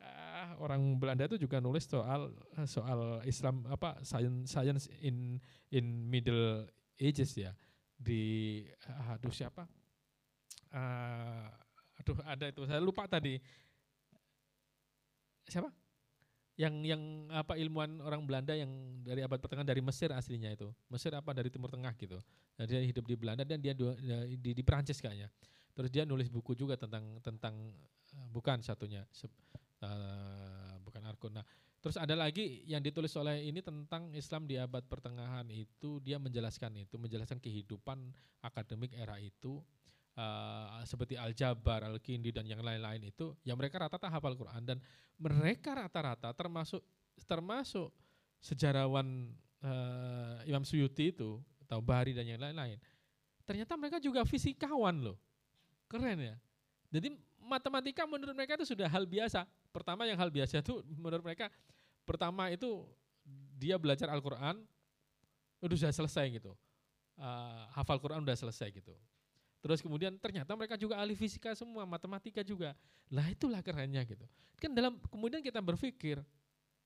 uh, 0.00 0.50
orang 0.64 0.96
Belanda 0.96 1.28
itu 1.28 1.36
juga 1.36 1.60
nulis 1.60 1.84
soal 1.84 2.32
soal 2.64 3.20
Islam 3.28 3.68
apa 3.68 4.00
science 4.00 4.48
science 4.48 4.84
in 5.04 5.36
in 5.68 6.08
Middle 6.08 6.64
Ages 6.96 7.36
ya. 7.36 7.52
Di 8.00 8.64
aduh 9.12 9.28
siapa? 9.28 9.68
Uh, 10.72 11.52
aduh 12.00 12.16
ada 12.24 12.48
itu. 12.48 12.64
Saya 12.64 12.80
lupa 12.80 13.04
tadi. 13.04 13.36
Siapa? 15.44 15.68
Yang 16.56 16.74
yang 16.96 17.02
apa 17.28 17.60
ilmuwan 17.60 18.00
orang 18.00 18.24
Belanda 18.24 18.56
yang 18.56 18.72
dari 19.04 19.20
abad 19.20 19.36
pertengahan 19.36 19.68
dari 19.68 19.84
Mesir 19.84 20.08
aslinya 20.16 20.48
itu. 20.48 20.72
Mesir 20.88 21.12
apa? 21.12 21.36
Dari 21.36 21.52
Timur 21.52 21.68
Tengah 21.68 21.92
gitu. 22.00 22.16
Dan 22.56 22.64
dia 22.72 22.80
hidup 22.80 23.04
di 23.04 23.20
Belanda 23.20 23.44
dan 23.44 23.60
dia 23.60 23.76
di, 23.76 23.84
di, 24.40 24.50
di 24.56 24.62
Perancis 24.64 24.96
kayaknya 25.04 25.28
terus 25.74 25.90
dia 25.90 26.06
nulis 26.06 26.30
buku 26.30 26.54
juga 26.54 26.78
tentang 26.78 27.18
tentang 27.20 27.54
eh, 28.14 28.28
bukan 28.30 28.62
satunya 28.62 29.02
uh, 29.84 30.74
bukan 30.80 31.02
Arkun. 31.04 31.34
Nah, 31.34 31.46
terus 31.82 32.00
ada 32.00 32.14
lagi 32.16 32.64
yang 32.64 32.80
ditulis 32.80 33.12
oleh 33.18 33.44
ini 33.44 33.60
tentang 33.60 34.14
Islam 34.16 34.48
di 34.48 34.56
abad 34.56 34.86
pertengahan 34.86 35.44
itu 35.50 36.00
dia 36.00 36.16
menjelaskan 36.16 36.86
itu, 36.86 36.96
menjelaskan 36.96 37.42
kehidupan 37.42 38.14
akademik 38.40 38.94
era 38.96 39.20
itu 39.20 39.60
uh, 40.16 40.80
seperti 40.86 41.18
Al-Jabar, 41.18 41.84
Al-Kindi 41.84 42.32
dan 42.32 42.48
yang 42.48 42.62
lain-lain 42.62 43.04
itu, 43.04 43.34
yang 43.44 43.58
mereka 43.58 43.82
rata-rata 43.82 44.08
hafal 44.08 44.38
Quran 44.38 44.62
dan 44.64 44.78
mereka 45.20 45.76
rata-rata 45.76 46.32
termasuk 46.32 46.80
termasuk 47.28 47.92
sejarawan 48.42 49.30
uh, 49.62 50.38
Imam 50.44 50.66
Suyuti 50.66 51.14
itu, 51.14 51.38
atau 51.64 51.80
Bari 51.80 52.12
dan 52.12 52.28
yang 52.28 52.42
lain-lain. 52.42 52.76
Ternyata 53.44 53.76
mereka 53.76 53.98
juga 54.00 54.24
fisikawan 54.24 55.04
loh. 55.04 55.16
Keren 55.94 56.18
ya. 56.18 56.36
Jadi 56.90 57.14
matematika 57.38 58.02
menurut 58.02 58.34
mereka 58.34 58.58
itu 58.58 58.74
sudah 58.74 58.90
hal 58.90 59.06
biasa. 59.06 59.46
Pertama 59.70 60.02
yang 60.10 60.18
hal 60.18 60.30
biasa 60.30 60.58
itu 60.58 60.82
menurut 60.98 61.22
mereka 61.22 61.46
pertama 62.02 62.50
itu 62.50 62.82
dia 63.54 63.78
belajar 63.78 64.10
Al-Qur'an 64.10 64.58
udah 65.62 65.76
sudah 65.78 65.94
selesai 65.94 66.26
gitu. 66.34 66.52
Uh, 67.14 67.64
hafal 67.78 68.02
Quran 68.02 68.26
udah 68.26 68.34
selesai 68.34 68.74
gitu. 68.74 68.90
Terus 69.64 69.80
kemudian 69.80 70.12
ternyata 70.20 70.52
mereka 70.58 70.76
juga 70.76 71.00
ahli 71.00 71.16
fisika 71.16 71.56
semua, 71.56 71.88
matematika 71.88 72.44
juga. 72.44 72.76
Lah 73.08 73.24
itulah 73.32 73.64
kerennya 73.64 74.04
gitu. 74.04 74.26
Kan 74.60 74.76
dalam 74.76 75.00
kemudian 75.08 75.40
kita 75.40 75.62
berpikir 75.64 76.20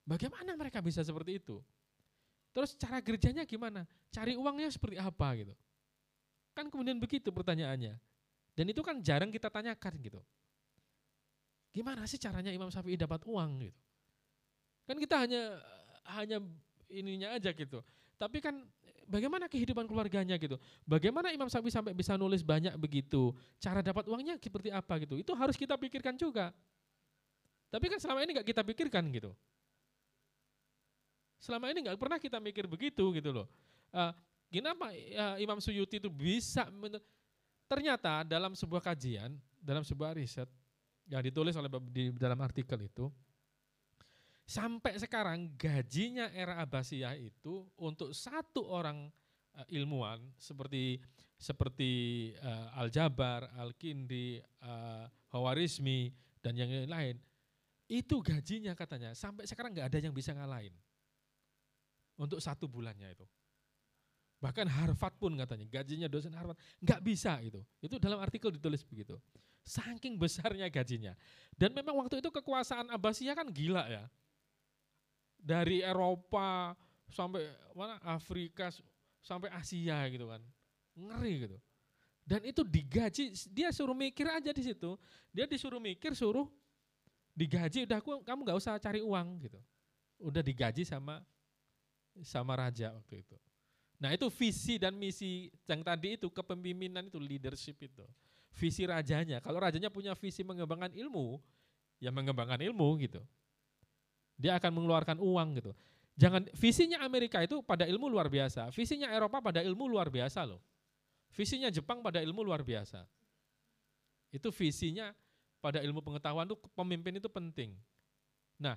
bagaimana 0.06 0.54
mereka 0.54 0.78
bisa 0.78 1.02
seperti 1.02 1.42
itu? 1.42 1.58
Terus 2.54 2.78
cara 2.78 3.02
kerjanya 3.02 3.42
gimana? 3.42 3.82
Cari 4.14 4.38
uangnya 4.38 4.70
seperti 4.70 4.94
apa 4.94 5.28
gitu? 5.34 5.54
Kan 6.54 6.70
kemudian 6.70 7.02
begitu 7.02 7.34
pertanyaannya. 7.34 7.98
Dan 8.58 8.74
itu 8.74 8.82
kan 8.82 8.98
jarang 8.98 9.30
kita 9.30 9.46
tanyakan 9.46 9.94
gitu. 10.02 10.18
Gimana 11.70 12.02
sih 12.10 12.18
caranya 12.18 12.50
Imam 12.50 12.74
Syafi'i 12.74 12.98
dapat 12.98 13.22
uang 13.22 13.70
gitu? 13.70 13.78
Kan 14.82 14.98
kita 14.98 15.14
hanya 15.22 15.42
hanya 16.18 16.42
ininya 16.90 17.38
aja 17.38 17.54
gitu. 17.54 17.78
Tapi 18.18 18.42
kan 18.42 18.66
bagaimana 19.06 19.46
kehidupan 19.46 19.86
keluarganya 19.86 20.34
gitu? 20.42 20.58
Bagaimana 20.82 21.30
Imam 21.30 21.46
Syafi'i 21.46 21.70
sampai 21.70 21.94
bisa 21.94 22.18
nulis 22.18 22.42
banyak 22.42 22.74
begitu? 22.74 23.30
Cara 23.62 23.78
dapat 23.78 24.10
uangnya 24.10 24.34
seperti 24.42 24.74
apa 24.74 24.98
gitu? 25.06 25.14
Itu 25.14 25.38
harus 25.38 25.54
kita 25.54 25.78
pikirkan 25.78 26.18
juga. 26.18 26.50
Tapi 27.70 27.86
kan 27.86 28.02
selama 28.02 28.26
ini 28.26 28.42
nggak 28.42 28.48
kita 28.50 28.66
pikirkan 28.66 29.06
gitu. 29.14 29.30
Selama 31.38 31.70
ini 31.70 31.86
nggak 31.86 31.94
pernah 31.94 32.18
kita 32.18 32.42
mikir 32.42 32.66
begitu 32.66 33.14
gitu 33.14 33.30
loh. 33.30 33.46
Uh, 33.94 34.10
kenapa 34.50 34.90
uh, 34.90 35.36
Imam 35.38 35.62
Suyuti 35.62 36.02
itu 36.02 36.10
bisa 36.10 36.66
ternyata 37.68 38.24
dalam 38.24 38.56
sebuah 38.56 38.80
kajian, 38.80 39.36
dalam 39.60 39.84
sebuah 39.84 40.16
riset 40.16 40.48
yang 41.08 41.20
ditulis 41.20 41.56
oleh 41.56 41.68
di 41.88 42.12
dalam 42.16 42.40
artikel 42.40 42.80
itu 42.80 43.08
sampai 44.48 44.96
sekarang 44.96 45.52
gajinya 45.60 46.32
era 46.32 46.56
Abbasiyah 46.64 47.16
itu 47.20 47.68
untuk 47.76 48.16
satu 48.16 48.64
orang 48.64 49.12
uh, 49.56 49.66
ilmuwan 49.68 50.20
seperti 50.40 51.00
seperti 51.38 52.34
uh, 52.42 52.80
Al-Jabar, 52.82 53.52
Al-Kindi, 53.60 54.42
uh, 54.64 55.06
Hawarizmi 55.30 56.10
dan 56.40 56.56
yang 56.56 56.72
lain 56.88 57.20
itu 57.88 58.20
gajinya 58.20 58.72
katanya 58.72 59.12
sampai 59.12 59.44
sekarang 59.44 59.76
nggak 59.76 59.88
ada 59.92 59.98
yang 60.00 60.12
bisa 60.16 60.32
ngalahin 60.32 60.72
untuk 62.18 62.40
satu 62.40 62.66
bulannya 62.66 63.14
itu. 63.14 63.24
Bahkan 64.38 64.70
Harvard 64.70 65.14
pun 65.18 65.34
katanya 65.34 65.66
gajinya 65.66 66.06
dosen 66.06 66.30
Harvard 66.30 66.58
nggak 66.78 67.00
bisa 67.02 67.42
itu. 67.42 67.58
Itu 67.82 67.98
dalam 67.98 68.22
artikel 68.22 68.54
ditulis 68.54 68.86
begitu. 68.86 69.18
Saking 69.66 70.14
besarnya 70.14 70.70
gajinya. 70.70 71.12
Dan 71.58 71.74
memang 71.74 71.98
waktu 71.98 72.22
itu 72.22 72.30
kekuasaan 72.30 72.88
Abbasiyah 72.94 73.34
kan 73.34 73.50
gila 73.50 73.84
ya. 73.90 74.06
Dari 75.38 75.82
Eropa 75.82 76.78
sampai 77.10 77.50
mana 77.74 77.98
Afrika 78.06 78.70
sampai 79.18 79.50
Asia 79.50 80.06
gitu 80.06 80.30
kan. 80.30 80.40
Ngeri 80.94 81.34
gitu. 81.46 81.58
Dan 82.28 82.44
itu 82.44 82.60
digaji, 82.60 83.32
dia 83.48 83.72
suruh 83.72 83.96
mikir 83.96 84.28
aja 84.28 84.52
di 84.52 84.60
situ. 84.60 85.00
Dia 85.32 85.48
disuruh 85.48 85.80
mikir, 85.80 86.12
suruh 86.12 86.44
digaji, 87.32 87.88
udah 87.88 88.04
aku, 88.04 88.20
kamu 88.20 88.44
nggak 88.44 88.58
usah 88.60 88.76
cari 88.76 89.00
uang 89.00 89.48
gitu. 89.48 89.56
Udah 90.20 90.44
digaji 90.44 90.84
sama 90.84 91.24
sama 92.20 92.52
raja 92.52 92.92
waktu 92.92 93.24
itu. 93.24 93.36
Nah 93.98 94.14
itu 94.14 94.30
visi 94.30 94.78
dan 94.78 94.94
misi 94.94 95.50
yang 95.66 95.82
tadi 95.82 96.14
itu 96.14 96.30
kepemimpinan 96.30 97.10
itu 97.10 97.18
leadership 97.18 97.82
itu. 97.82 98.06
Visi 98.54 98.86
rajanya, 98.86 99.38
kalau 99.42 99.58
rajanya 99.58 99.90
punya 99.90 100.14
visi 100.14 100.42
mengembangkan 100.42 100.90
ilmu, 100.94 101.38
ya 102.02 102.10
mengembangkan 102.14 102.58
ilmu 102.62 102.88
gitu. 103.02 103.22
Dia 104.38 104.58
akan 104.58 104.70
mengeluarkan 104.82 105.18
uang 105.18 105.48
gitu. 105.58 105.72
Jangan 106.18 106.46
visinya 106.54 106.98
Amerika 107.06 107.38
itu 107.42 107.62
pada 107.62 107.86
ilmu 107.86 108.10
luar 108.10 108.26
biasa, 108.26 108.74
visinya 108.74 109.10
Eropa 109.10 109.38
pada 109.38 109.62
ilmu 109.62 109.86
luar 109.86 110.10
biasa 110.10 110.46
loh. 110.46 110.62
Visinya 111.30 111.70
Jepang 111.70 112.02
pada 112.02 112.18
ilmu 112.18 112.42
luar 112.42 112.66
biasa. 112.66 113.06
Itu 114.34 114.50
visinya 114.50 115.14
pada 115.62 115.82
ilmu 115.82 116.02
pengetahuan 116.02 116.46
itu 116.46 116.58
pemimpin 116.74 117.18
itu 117.18 117.30
penting. 117.30 117.74
Nah, 118.58 118.74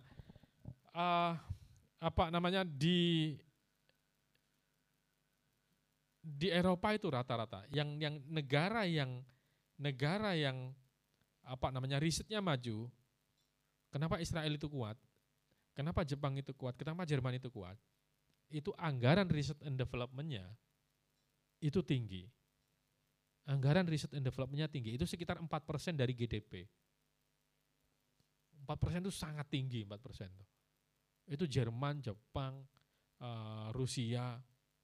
uh, 0.93 1.33
apa 2.01 2.29
namanya 2.29 2.65
di 2.65 3.37
di 6.21 6.53
Eropa 6.53 6.93
itu 6.93 7.09
rata-rata 7.09 7.65
yang 7.73 7.97
yang 7.97 8.21
negara 8.29 8.85
yang 8.85 9.25
negara 9.81 10.37
yang 10.37 10.73
apa 11.41 11.73
namanya 11.73 11.97
risetnya 11.97 12.39
maju. 12.39 12.87
Kenapa 13.91 14.21
Israel 14.23 14.55
itu 14.55 14.71
kuat? 14.71 14.95
Kenapa 15.75 16.07
Jepang 16.07 16.37
itu 16.39 16.55
kuat? 16.55 16.79
Kenapa 16.79 17.03
Jerman 17.03 17.35
itu 17.35 17.51
kuat? 17.51 17.75
Itu 18.47 18.71
anggaran 18.79 19.27
riset 19.27 19.59
and 19.65 19.75
developmentnya 19.75 20.47
itu 21.59 21.83
tinggi 21.83 22.29
anggaran 23.49 23.87
riset 23.89 24.13
and 24.13 24.25
developmentnya 24.25 24.69
tinggi, 24.69 24.93
itu 24.95 25.03
sekitar 25.07 25.41
4% 25.41 25.49
dari 25.97 26.13
GDP. 26.13 26.67
4% 28.61 29.01
itu 29.01 29.13
sangat 29.13 29.49
tinggi 29.49 29.81
4% 29.83 31.33
itu. 31.33 31.45
Jerman, 31.49 32.03
Jepang, 32.03 32.61
uh, 33.23 33.73
Rusia, 33.73 34.37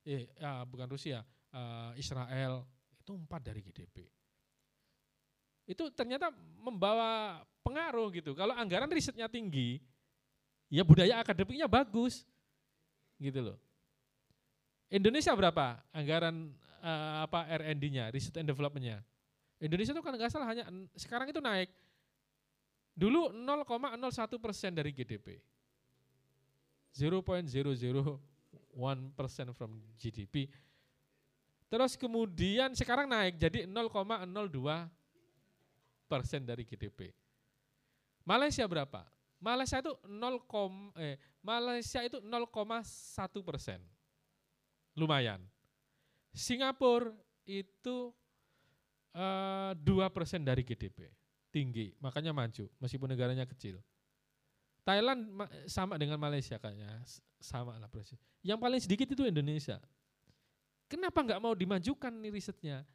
eh 0.07 0.31
ya, 0.39 0.63
bukan 0.63 0.87
Rusia, 0.87 1.19
uh, 1.51 1.91
Israel 1.99 2.63
itu 2.95 3.11
empat 3.11 3.43
dari 3.43 3.59
GDP. 3.59 4.07
Itu 5.67 5.91
ternyata 5.91 6.31
membawa 6.63 7.43
pengaruh 7.59 8.07
gitu. 8.15 8.31
Kalau 8.31 8.55
anggaran 8.55 8.87
risetnya 8.87 9.27
tinggi, 9.27 9.83
ya 10.71 10.87
budaya 10.87 11.19
akademiknya 11.19 11.67
bagus, 11.67 12.23
gitu 13.19 13.51
loh. 13.51 13.57
Indonesia 14.87 15.35
berapa 15.35 15.83
anggaran 15.91 16.55
uh, 16.79 17.27
apa 17.27 17.43
R&D-nya, 17.59 18.07
riset 18.07 18.39
and 18.39 18.47
development-nya? 18.47 19.03
Indonesia 19.59 19.91
itu 19.91 19.99
kan 19.99 20.15
nggak 20.15 20.31
salah 20.31 20.47
hanya 20.47 20.63
sekarang 20.95 21.27
itu 21.27 21.43
naik. 21.43 21.67
Dulu 22.95 23.35
0,01 23.35 24.39
persen 24.39 24.71
dari 24.71 24.95
GDP. 24.95 25.43
1% 28.77 29.57
from 29.57 29.81
GDP. 29.97 30.45
Terus 31.67 31.97
kemudian 31.97 32.71
sekarang 32.77 33.09
naik 33.09 33.41
jadi 33.41 33.65
0,02 33.65 34.87
persen 36.07 36.45
dari 36.45 36.63
GDP. 36.63 37.11
Malaysia 38.23 38.63
berapa? 38.69 39.03
Malaysia 39.37 39.77
itu 39.81 39.93
0, 40.07 40.41
eh, 40.97 41.17
Malaysia 41.43 42.01
itu 42.05 42.21
0,1 42.23 43.43
persen. 43.43 43.81
Lumayan. 44.97 45.43
Singapura 46.31 47.13
itu 47.45 48.13
eh, 49.13 49.71
dua 49.77 50.07
2 50.09 50.15
persen 50.15 50.41
dari 50.45 50.61
GDP. 50.61 51.09
Tinggi, 51.47 51.95
makanya 52.03 52.35
maju, 52.35 52.69
meskipun 52.77 53.09
negaranya 53.09 53.47
kecil. 53.47 53.81
Thailand 54.87 55.27
sama 55.67 55.99
dengan 55.99 56.15
Malaysia 56.15 56.55
kayaknya, 56.55 56.87
sama 57.43 57.75
lah 57.75 57.91
persis. 57.91 58.15
Yang 58.39 58.59
paling 58.63 58.79
sedikit 58.79 59.07
itu 59.11 59.27
Indonesia. 59.27 59.83
Kenapa 60.87 61.19
nggak 61.19 61.43
mau 61.43 61.51
dimajukan 61.51 62.15
nih 62.23 62.31
risetnya? 62.31 62.87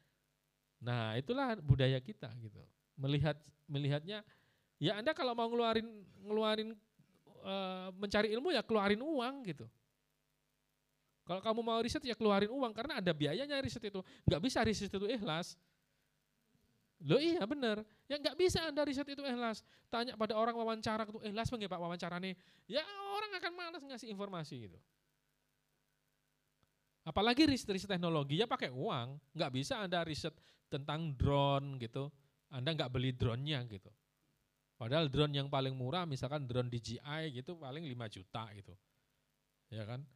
Nah 0.81 1.13
itulah 1.13 1.53
budaya 1.61 2.01
kita 2.01 2.33
gitu. 2.41 2.57
Melihat 2.97 3.37
melihatnya, 3.69 4.25
ya 4.81 4.97
Anda 4.97 5.13
kalau 5.13 5.37
mau 5.37 5.45
ngeluarin 5.45 5.85
ngeluarin 6.25 6.73
uh, 7.45 7.93
mencari 7.93 8.33
ilmu 8.33 8.49
ya 8.49 8.65
keluarin 8.65 8.97
uang 8.97 9.45
gitu. 9.45 9.69
Kalau 11.23 11.45
kamu 11.45 11.61
mau 11.61 11.77
riset 11.77 12.01
ya 12.03 12.17
keluarin 12.17 12.49
uang 12.49 12.73
karena 12.73 12.97
ada 12.97 13.13
biayanya 13.13 13.61
riset 13.61 13.85
itu. 13.85 14.01
Nggak 14.25 14.41
bisa 14.41 14.59
riset 14.65 14.89
itu 14.89 15.05
ikhlas. 15.05 15.53
Loh 17.03 17.19
iya 17.19 17.43
benar. 17.43 17.83
Ya 18.07 18.15
nggak 18.15 18.39
bisa 18.39 18.63
Anda 18.63 18.87
riset 18.87 19.03
itu 19.11 19.19
ikhlas. 19.19 19.61
Tanya 19.91 20.15
pada 20.15 20.39
orang 20.39 20.55
wawancara 20.55 21.03
itu 21.03 21.19
ikhlas 21.19 21.51
bang 21.51 21.67
Pak 21.67 21.79
wawancara 21.79 22.15
nih. 22.23 22.33
Ya 22.71 22.83
orang 23.11 23.31
akan 23.43 23.51
malas 23.53 23.83
ngasih 23.83 24.07
informasi 24.07 24.71
gitu. 24.71 24.79
Apalagi 27.03 27.43
riset-riset 27.43 27.91
teknologi 27.91 28.39
ya 28.39 28.47
pakai 28.47 28.71
uang. 28.71 29.19
Nggak 29.35 29.51
bisa 29.51 29.83
Anda 29.83 30.07
riset 30.07 30.31
tentang 30.71 31.11
drone 31.19 31.75
gitu. 31.83 32.07
Anda 32.47 32.71
nggak 32.71 32.91
beli 32.93 33.11
drone-nya 33.11 33.67
gitu. 33.67 33.91
Padahal 34.79 35.11
drone 35.11 35.35
yang 35.35 35.51
paling 35.51 35.75
murah 35.75 36.07
misalkan 36.07 36.47
drone 36.47 36.71
DJI 36.71 37.35
gitu 37.35 37.59
paling 37.59 37.83
5 37.83 38.15
juta 38.15 38.47
gitu. 38.55 38.73
Ya 39.67 39.83
kan? 39.83 40.07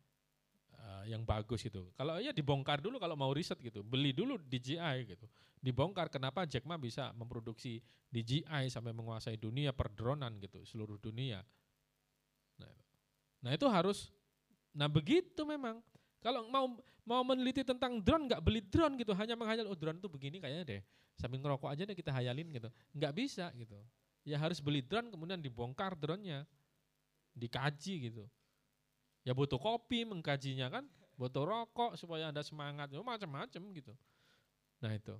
Yang 1.07 1.23
bagus 1.23 1.63
gitu. 1.63 1.87
Kalau 1.95 2.19
ya 2.19 2.35
dibongkar 2.35 2.83
dulu 2.83 2.99
kalau 2.99 3.15
mau 3.15 3.31
riset 3.31 3.57
gitu, 3.63 3.81
beli 3.81 4.11
dulu 4.11 4.35
DJI 4.37 5.07
gitu. 5.07 5.25
Dibongkar 5.57 6.11
kenapa 6.11 6.43
Jack 6.43 6.67
Ma 6.67 6.75
bisa 6.75 7.15
memproduksi 7.15 7.79
DJI 8.11 8.67
sampai 8.67 8.91
menguasai 8.91 9.39
dunia 9.39 9.71
perdronan 9.71 10.37
gitu, 10.43 10.61
seluruh 10.67 10.99
dunia. 10.99 11.41
Nah, 12.59 12.73
nah 13.41 13.51
itu 13.55 13.65
harus, 13.71 14.11
nah 14.75 14.91
begitu 14.91 15.47
memang. 15.47 15.79
Kalau 16.17 16.49
mau 16.49 16.75
mau 17.07 17.23
meneliti 17.23 17.63
tentang 17.63 18.03
drone 18.03 18.27
nggak 18.27 18.41
beli 18.43 18.59
drone 18.59 18.99
gitu, 18.99 19.15
hanya 19.15 19.39
menghayal 19.39 19.69
oh 19.71 19.77
drone 19.77 19.97
tuh 20.03 20.11
begini 20.11 20.43
kayaknya 20.43 20.63
deh. 20.67 20.81
Sambil 21.15 21.41
ngerokok 21.41 21.71
aja 21.71 21.87
deh 21.87 21.95
kita 21.95 22.11
hayalin 22.11 22.51
gitu. 22.51 22.69
Nggak 22.93 23.13
bisa 23.15 23.49
gitu. 23.55 23.79
Ya 24.27 24.35
harus 24.35 24.59
beli 24.59 24.83
drone 24.83 25.07
kemudian 25.07 25.39
dibongkar 25.39 25.95
drone-nya. 25.95 26.43
Dikaji 27.31 28.11
gitu. 28.11 28.27
Ya 29.27 29.35
butuh 29.35 29.59
kopi 29.59 30.07
mengkajinya 30.07 30.71
kan, 30.71 30.87
butuh 31.19 31.43
rokok 31.43 31.99
supaya 31.99 32.31
Anda 32.31 32.47
semangat, 32.47 32.87
ya 32.95 33.03
macam-macam 33.03 33.61
gitu. 33.75 33.91
Nah 34.79 34.95
itu. 34.95 35.15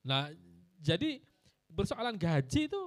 Nah 0.00 0.32
jadi 0.80 1.20
persoalan 1.68 2.16
gaji 2.16 2.64
itu 2.64 2.82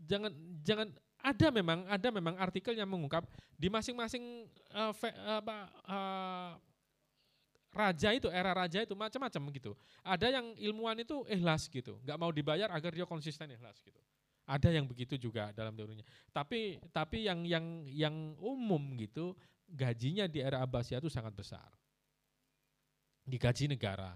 jangan 0.00 0.32
jangan 0.64 0.88
ada 1.20 1.48
memang 1.52 1.84
ada 1.84 2.08
memang 2.08 2.40
artikel 2.40 2.72
yang 2.72 2.88
mengungkap 2.88 3.28
di 3.52 3.68
masing-masing 3.68 4.48
uh, 4.72 4.96
apa, 5.40 5.56
uh, 5.92 6.50
raja 7.74 8.16
itu 8.16 8.32
era 8.32 8.56
raja 8.56 8.80
itu 8.80 8.96
macam-macam 8.96 9.42
gitu. 9.52 9.72
Ada 10.00 10.40
yang 10.40 10.56
ilmuwan 10.56 10.96
itu 11.04 11.20
ikhlas 11.28 11.68
gitu, 11.68 12.00
nggak 12.00 12.16
mau 12.16 12.32
dibayar 12.32 12.72
agar 12.72 12.96
dia 12.96 13.04
konsisten 13.04 13.52
ikhlas 13.52 13.76
gitu. 13.84 14.00
Ada 14.44 14.68
yang 14.76 14.84
begitu 14.84 15.16
juga 15.16 15.48
dalam 15.56 15.72
teorinya. 15.72 16.04
Tapi 16.28 16.76
tapi 16.92 17.24
yang 17.24 17.48
yang 17.48 17.88
yang 17.88 18.36
umum 18.36 18.92
gitu 19.00 19.32
gajinya 19.64 20.28
di 20.28 20.44
era 20.44 20.60
Abbasiyah 20.60 21.00
itu 21.00 21.08
sangat 21.08 21.32
besar. 21.32 21.64
Digaji 23.24 23.72
negara. 23.72 24.12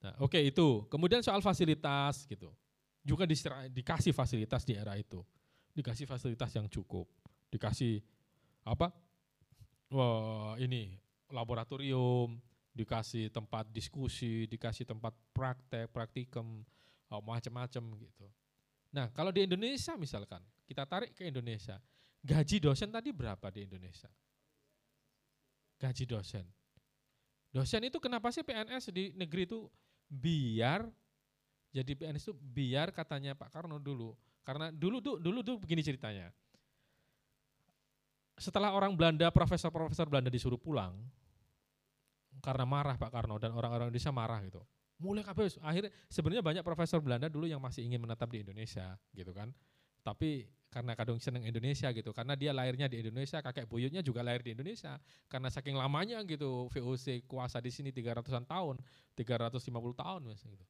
Nah, 0.00 0.14
oke 0.24 0.38
okay, 0.38 0.48
itu. 0.48 0.88
Kemudian 0.88 1.20
soal 1.20 1.44
fasilitas 1.44 2.24
gitu. 2.24 2.48
Juga 3.04 3.28
dikasih 3.68 4.16
fasilitas 4.16 4.64
di 4.64 4.72
era 4.76 4.96
itu. 4.96 5.20
Dikasih 5.76 6.08
fasilitas 6.08 6.48
yang 6.56 6.66
cukup. 6.72 7.04
Dikasih 7.52 8.00
apa? 8.64 8.92
Wah, 9.88 10.56
ini 10.60 10.96
laboratorium, 11.32 12.40
dikasih 12.72 13.32
tempat 13.32 13.68
diskusi, 13.72 14.48
dikasih 14.48 14.84
tempat 14.84 15.12
praktek, 15.32 15.88
praktikum, 15.92 16.64
oh, 17.08 17.22
macam-macam 17.24 17.84
gitu. 17.96 18.26
Nah, 18.88 19.12
kalau 19.12 19.28
di 19.28 19.44
Indonesia 19.44 19.92
misalkan, 20.00 20.40
kita 20.64 20.88
tarik 20.88 21.12
ke 21.12 21.28
Indonesia, 21.28 21.76
gaji 22.24 22.56
dosen 22.60 22.88
tadi 22.88 23.12
berapa 23.12 23.46
di 23.52 23.68
Indonesia? 23.68 24.08
Gaji 25.78 26.04
dosen. 26.08 26.44
Dosen 27.52 27.82
itu 27.84 28.00
kenapa 28.00 28.32
sih 28.32 28.44
PNS 28.44 28.92
di 28.92 29.12
negeri 29.16 29.48
itu 29.48 29.68
biar 30.08 30.88
jadi 31.68 31.92
PNS 31.92 32.32
itu 32.32 32.34
biar 32.34 32.92
katanya 32.96 33.36
Pak 33.36 33.52
Karno 33.52 33.76
dulu. 33.76 34.16
Karena 34.40 34.72
dulu 34.72 35.04
tuh 35.04 35.16
dulu 35.20 35.44
tuh 35.44 35.56
begini 35.60 35.84
ceritanya. 35.84 36.32
Setelah 38.38 38.72
orang 38.72 38.96
Belanda, 38.96 39.28
profesor-profesor 39.28 40.08
Belanda 40.08 40.32
disuruh 40.32 40.56
pulang 40.56 40.96
karena 42.40 42.64
marah 42.64 42.96
Pak 42.96 43.10
Karno 43.10 43.36
dan 43.36 43.50
orang-orang 43.52 43.90
Indonesia 43.90 44.14
marah 44.14 44.38
gitu 44.46 44.62
mulai 44.98 45.22
kabeh 45.22 45.62
akhirnya 45.62 45.90
sebenarnya 46.10 46.44
banyak 46.44 46.64
profesor 46.66 46.98
Belanda 46.98 47.30
dulu 47.30 47.46
yang 47.46 47.62
masih 47.62 47.86
ingin 47.86 48.02
menetap 48.02 48.26
di 48.30 48.42
Indonesia 48.42 48.98
gitu 49.14 49.30
kan. 49.30 49.54
Tapi 50.02 50.46
karena 50.68 50.92
kadung 50.92 51.16
seneng 51.16 51.48
Indonesia 51.48 51.88
gitu 51.96 52.12
karena 52.12 52.36
dia 52.36 52.52
lahirnya 52.52 52.92
di 52.92 53.00
Indonesia 53.00 53.40
kakek 53.40 53.64
buyutnya 53.64 54.04
juga 54.04 54.20
lahir 54.20 54.42
di 54.42 54.52
Indonesia. 54.52 54.98
Karena 55.30 55.48
saking 55.48 55.78
lamanya 55.78 56.20
gitu 56.26 56.68
VOC 56.68 57.24
kuasa 57.24 57.62
di 57.62 57.70
sini 57.70 57.94
300-an 57.94 58.44
tahun 58.44 58.76
350 59.16 59.70
tahun 59.96 60.20
mas 60.26 60.42
gitu. 60.42 60.66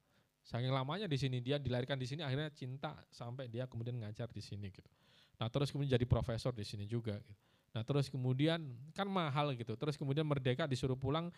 Saking 0.49 0.73
lamanya 0.73 1.05
di 1.05 1.19
sini 1.21 1.45
dia 1.45 1.61
dilahirkan 1.61 2.01
di 2.01 2.09
sini 2.09 2.25
akhirnya 2.25 2.49
cinta 2.53 2.97
sampai 3.13 3.53
dia 3.53 3.69
kemudian 3.69 3.97
ngajar 4.01 4.29
di 4.33 4.41
sini 4.41 4.73
gitu. 4.73 4.89
Nah 5.41 5.49
terus 5.49 5.73
kemudian 5.73 5.97
jadi 5.97 6.07
profesor 6.09 6.53
di 6.53 6.65
sini 6.65 6.85
juga 6.85 7.17
gitu. 7.21 7.43
Nah 7.77 7.85
terus 7.85 8.09
kemudian 8.09 8.65
kan 8.97 9.09
mahal 9.09 9.53
gitu 9.57 9.77
terus 9.77 9.97
kemudian 9.97 10.25
merdeka 10.25 10.65
disuruh 10.65 10.97
pulang 10.97 11.29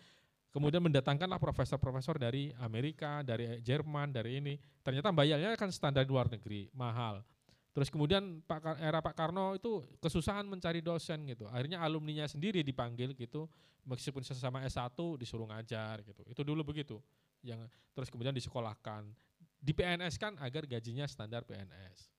Kemudian 0.51 0.83
mendatangkanlah 0.83 1.39
profesor-profesor 1.39 2.19
dari 2.19 2.51
Amerika, 2.59 3.23
dari 3.23 3.63
Jerman, 3.63 4.11
dari 4.11 4.43
ini. 4.43 4.59
Ternyata 4.83 5.15
bayarnya 5.15 5.55
kan 5.55 5.71
standar 5.71 6.03
luar 6.03 6.27
negeri, 6.27 6.67
mahal. 6.75 7.23
Terus 7.71 7.87
kemudian 7.87 8.43
Pak 8.43 8.83
era 8.83 8.99
Pak 8.99 9.15
Karno 9.15 9.55
itu 9.55 9.79
kesusahan 10.03 10.43
mencari 10.43 10.83
dosen 10.83 11.23
gitu. 11.23 11.47
Akhirnya 11.47 11.79
alumninya 11.79 12.27
sendiri 12.27 12.67
dipanggil 12.67 13.15
gitu, 13.15 13.47
meskipun 13.87 14.27
sesama 14.27 14.59
S1 14.67 14.91
disuruh 15.15 15.47
ngajar 15.47 16.03
gitu. 16.03 16.21
Itu 16.27 16.43
dulu 16.43 16.67
begitu. 16.67 16.99
Yang 17.39 17.71
terus 17.95 18.11
kemudian 18.11 18.35
disekolahkan. 18.35 19.07
Di 19.55 19.71
PNS 19.71 20.19
kan 20.19 20.35
agar 20.43 20.67
gajinya 20.67 21.07
standar 21.07 21.47
PNS. 21.47 22.11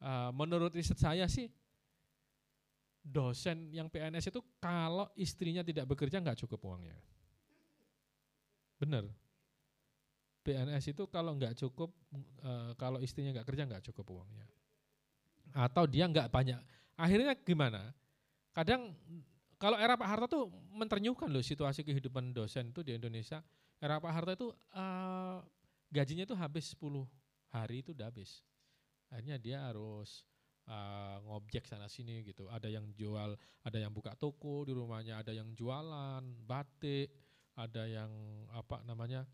Uh, 0.00 0.32
menurut 0.36 0.72
riset 0.72 0.96
saya 1.00 1.24
sih 1.28 1.48
dosen 3.00 3.72
yang 3.72 3.88
PNS 3.88 4.28
itu 4.28 4.40
kalau 4.60 5.08
istrinya 5.16 5.64
tidak 5.64 5.88
bekerja 5.88 6.20
nggak 6.20 6.38
cukup 6.46 6.60
uangnya. 6.68 6.98
Benar. 8.80 9.04
PNS 10.40 10.96
itu 10.96 11.04
kalau 11.12 11.36
nggak 11.36 11.52
cukup, 11.60 11.92
e, 12.40 12.52
kalau 12.80 12.96
istrinya 13.04 13.36
nggak 13.36 13.48
kerja 13.48 13.68
nggak 13.68 13.84
cukup 13.92 14.20
uangnya. 14.20 14.46
Atau 15.52 15.84
dia 15.84 16.08
nggak 16.08 16.32
banyak. 16.32 16.60
Akhirnya 16.96 17.36
gimana? 17.36 17.92
Kadang 18.56 18.96
kalau 19.60 19.76
era 19.76 20.00
Pak 20.00 20.08
Harto 20.08 20.26
tuh 20.28 20.44
menternyukan 20.72 21.28
loh 21.28 21.44
situasi 21.44 21.84
kehidupan 21.84 22.32
dosen 22.32 22.72
itu 22.72 22.80
di 22.80 22.96
Indonesia. 22.96 23.44
Era 23.80 24.00
Pak 24.00 24.12
Harto 24.12 24.32
itu 24.32 24.48
e, 24.72 24.84
gajinya 25.92 26.24
itu 26.24 26.36
habis 26.36 26.72
10 26.72 27.04
hari 27.52 27.84
itu 27.84 27.92
udah 27.92 28.08
habis. 28.08 28.40
Akhirnya 29.12 29.36
dia 29.36 29.60
harus 29.68 30.24
uh, 30.70 31.16
ngobjek 31.26 31.66
sana 31.66 31.90
sini 31.90 32.22
gitu. 32.22 32.46
Ada 32.46 32.70
yang 32.70 32.86
jual, 32.94 33.34
ada 33.66 33.78
yang 33.78 33.90
buka 33.90 34.14
toko 34.14 34.62
di 34.62 34.72
rumahnya, 34.72 35.18
ada 35.18 35.34
yang 35.34 35.50
jualan 35.58 36.22
batik, 36.46 37.10
ada 37.58 37.84
yang 37.90 38.10
apa 38.54 38.80
namanya 38.86 39.26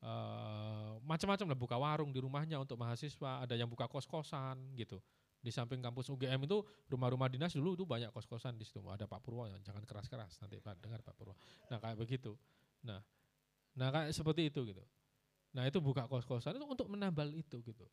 uh, 0.00 0.96
macam-macam 1.04 1.46
lah 1.52 1.58
buka 1.58 1.76
warung 1.76 2.10
di 2.10 2.20
rumahnya 2.24 2.56
untuk 2.56 2.80
mahasiswa, 2.80 3.44
ada 3.44 3.54
yang 3.54 3.68
buka 3.68 3.86
kos-kosan 3.86 4.56
gitu. 4.74 4.98
Di 5.38 5.54
samping 5.54 5.78
kampus 5.78 6.10
UGM 6.10 6.50
itu 6.50 6.66
rumah-rumah 6.90 7.30
dinas 7.30 7.54
dulu 7.54 7.78
itu 7.78 7.86
banyak 7.86 8.10
kos-kosan 8.10 8.58
di 8.58 8.66
situ. 8.66 8.82
Ada 8.82 9.06
Pak 9.06 9.22
Purwo, 9.22 9.46
jangan 9.62 9.86
keras-keras 9.86 10.42
nanti 10.42 10.58
Pak 10.58 10.82
dengar 10.82 10.98
Pak 11.04 11.14
Purwo. 11.14 11.38
Nah 11.70 11.78
kayak 11.78 11.94
begitu. 11.94 12.34
Nah, 12.82 12.98
nah 13.78 13.94
kayak 13.94 14.10
seperti 14.10 14.50
itu 14.50 14.66
gitu. 14.66 14.82
Nah 15.54 15.62
itu 15.70 15.78
buka 15.78 16.10
kos-kosan 16.10 16.58
itu 16.58 16.66
untuk 16.66 16.90
menambal 16.90 17.30
itu 17.30 17.62
gitu 17.62 17.86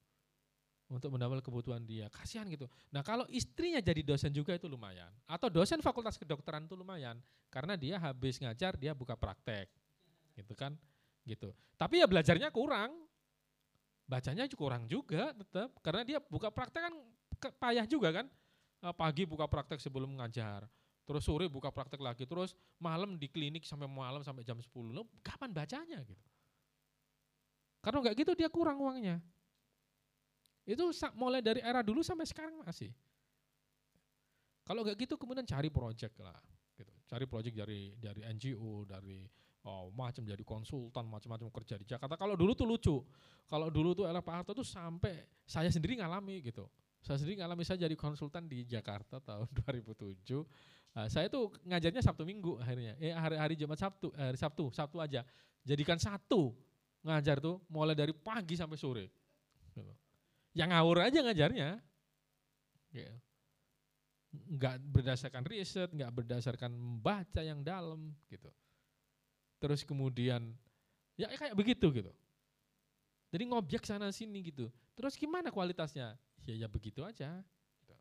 untuk 0.86 1.10
menambah 1.10 1.42
kebutuhan 1.42 1.82
dia. 1.82 2.06
Kasihan 2.14 2.46
gitu. 2.46 2.70
Nah 2.94 3.02
kalau 3.02 3.26
istrinya 3.34 3.82
jadi 3.82 4.06
dosen 4.06 4.30
juga 4.30 4.54
itu 4.54 4.70
lumayan. 4.70 5.10
Atau 5.26 5.50
dosen 5.50 5.82
fakultas 5.82 6.18
kedokteran 6.18 6.70
itu 6.70 6.78
lumayan. 6.78 7.18
Karena 7.50 7.74
dia 7.74 7.98
habis 7.98 8.38
ngajar 8.38 8.78
dia 8.78 8.94
buka 8.94 9.18
praktek. 9.18 9.70
Gitu 10.38 10.54
kan. 10.54 10.76
gitu. 11.26 11.50
Tapi 11.74 12.06
ya 12.06 12.06
belajarnya 12.06 12.54
kurang. 12.54 12.94
Bacanya 14.06 14.46
kurang 14.54 14.86
juga 14.86 15.34
tetap. 15.34 15.74
Karena 15.82 16.06
dia 16.06 16.22
buka 16.22 16.54
praktek 16.54 16.86
kan 16.86 16.94
payah 17.58 17.90
juga 17.90 18.22
kan. 18.22 18.30
Eh, 18.86 18.94
pagi 18.94 19.26
buka 19.26 19.50
praktek 19.50 19.82
sebelum 19.82 20.22
ngajar. 20.22 20.70
Terus 21.06 21.26
sore 21.26 21.50
buka 21.50 21.74
praktek 21.74 21.98
lagi. 21.98 22.30
Terus 22.30 22.54
malam 22.78 23.18
di 23.18 23.26
klinik 23.26 23.66
sampai 23.66 23.90
malam 23.90 24.22
sampai 24.22 24.46
jam 24.46 24.62
10. 24.62 24.94
Loh, 24.94 25.10
kapan 25.26 25.50
bacanya 25.50 25.98
gitu. 26.06 26.22
Karena 27.82 28.02
enggak 28.02 28.18
gitu 28.22 28.32
dia 28.38 28.50
kurang 28.50 28.82
uangnya. 28.82 29.22
Itu 30.66 30.90
mulai 31.14 31.46
dari 31.46 31.62
era 31.62 31.86
dulu 31.86 32.02
sampai 32.02 32.26
sekarang 32.26 32.58
masih. 32.66 32.90
Kalau 34.66 34.82
nggak 34.82 34.98
gitu 34.98 35.14
kemudian 35.16 35.46
cari 35.46 35.70
project 35.70 36.18
lah, 36.18 36.42
gitu. 36.74 36.90
Cari 37.06 37.26
project 37.30 37.54
dari 37.54 37.94
dari 38.02 38.26
NGO, 38.26 38.82
dari 38.82 39.22
oh, 39.70 39.94
macam 39.94 40.26
jadi 40.26 40.42
konsultan, 40.42 41.06
macam-macam 41.06 41.54
kerja 41.54 41.78
di 41.78 41.86
Jakarta. 41.86 42.18
Kalau 42.18 42.34
dulu 42.34 42.58
tuh 42.58 42.66
lucu. 42.66 42.98
Kalau 43.46 43.70
dulu 43.70 43.94
tuh 43.94 44.10
era 44.10 44.26
Pak 44.26 44.34
Harto 44.42 44.52
tuh 44.58 44.66
sampai 44.66 45.22
saya 45.46 45.70
sendiri 45.70 46.02
ngalami 46.02 46.42
gitu. 46.42 46.66
Saya 47.06 47.22
sendiri 47.22 47.46
ngalami 47.46 47.62
saya 47.62 47.86
jadi 47.86 47.94
konsultan 47.94 48.50
di 48.50 48.66
Jakarta 48.66 49.22
tahun 49.22 49.46
2007. 49.70 50.18
Nah, 50.96 51.06
saya 51.12 51.30
tuh 51.30 51.54
ngajarnya 51.62 52.02
Sabtu 52.02 52.26
Minggu 52.26 52.58
akhirnya. 52.58 52.98
Eh 52.98 53.14
hari-hari 53.14 53.54
Jumat 53.54 53.78
Sabtu, 53.78 54.10
eh, 54.18 54.34
hari 54.34 54.40
Sabtu, 54.42 54.74
Sabtu 54.74 54.98
aja. 54.98 55.22
Jadikan 55.62 56.02
satu 56.02 56.58
ngajar 57.06 57.38
tuh 57.38 57.62
mulai 57.70 57.94
dari 57.94 58.18
pagi 58.18 58.58
sampai 58.58 58.78
sore. 58.82 59.06
Gitu 60.56 60.64
yang 60.64 60.72
ngawur 60.72 61.04
aja 61.04 61.20
ngajarnya. 61.20 61.84
Ya. 62.96 63.12
Nggak 64.32 64.80
berdasarkan 64.88 65.44
riset, 65.44 65.92
nggak 65.92 66.16
berdasarkan 66.16 66.72
membaca 66.72 67.44
yang 67.44 67.60
dalam 67.60 68.16
gitu. 68.32 68.48
Terus 69.60 69.84
kemudian 69.84 70.56
ya 71.20 71.28
kayak 71.28 71.60
begitu 71.60 71.92
gitu. 71.92 72.12
Jadi 73.36 73.44
ngobjek 73.52 73.84
sana 73.84 74.16
sini 74.16 74.48
gitu. 74.48 74.72
Terus 74.96 75.20
gimana 75.20 75.52
kualitasnya? 75.52 76.16
Ya 76.48 76.56
ya 76.56 76.72
begitu 76.72 77.04
aja. 77.04 77.44
Gitu. 77.84 77.96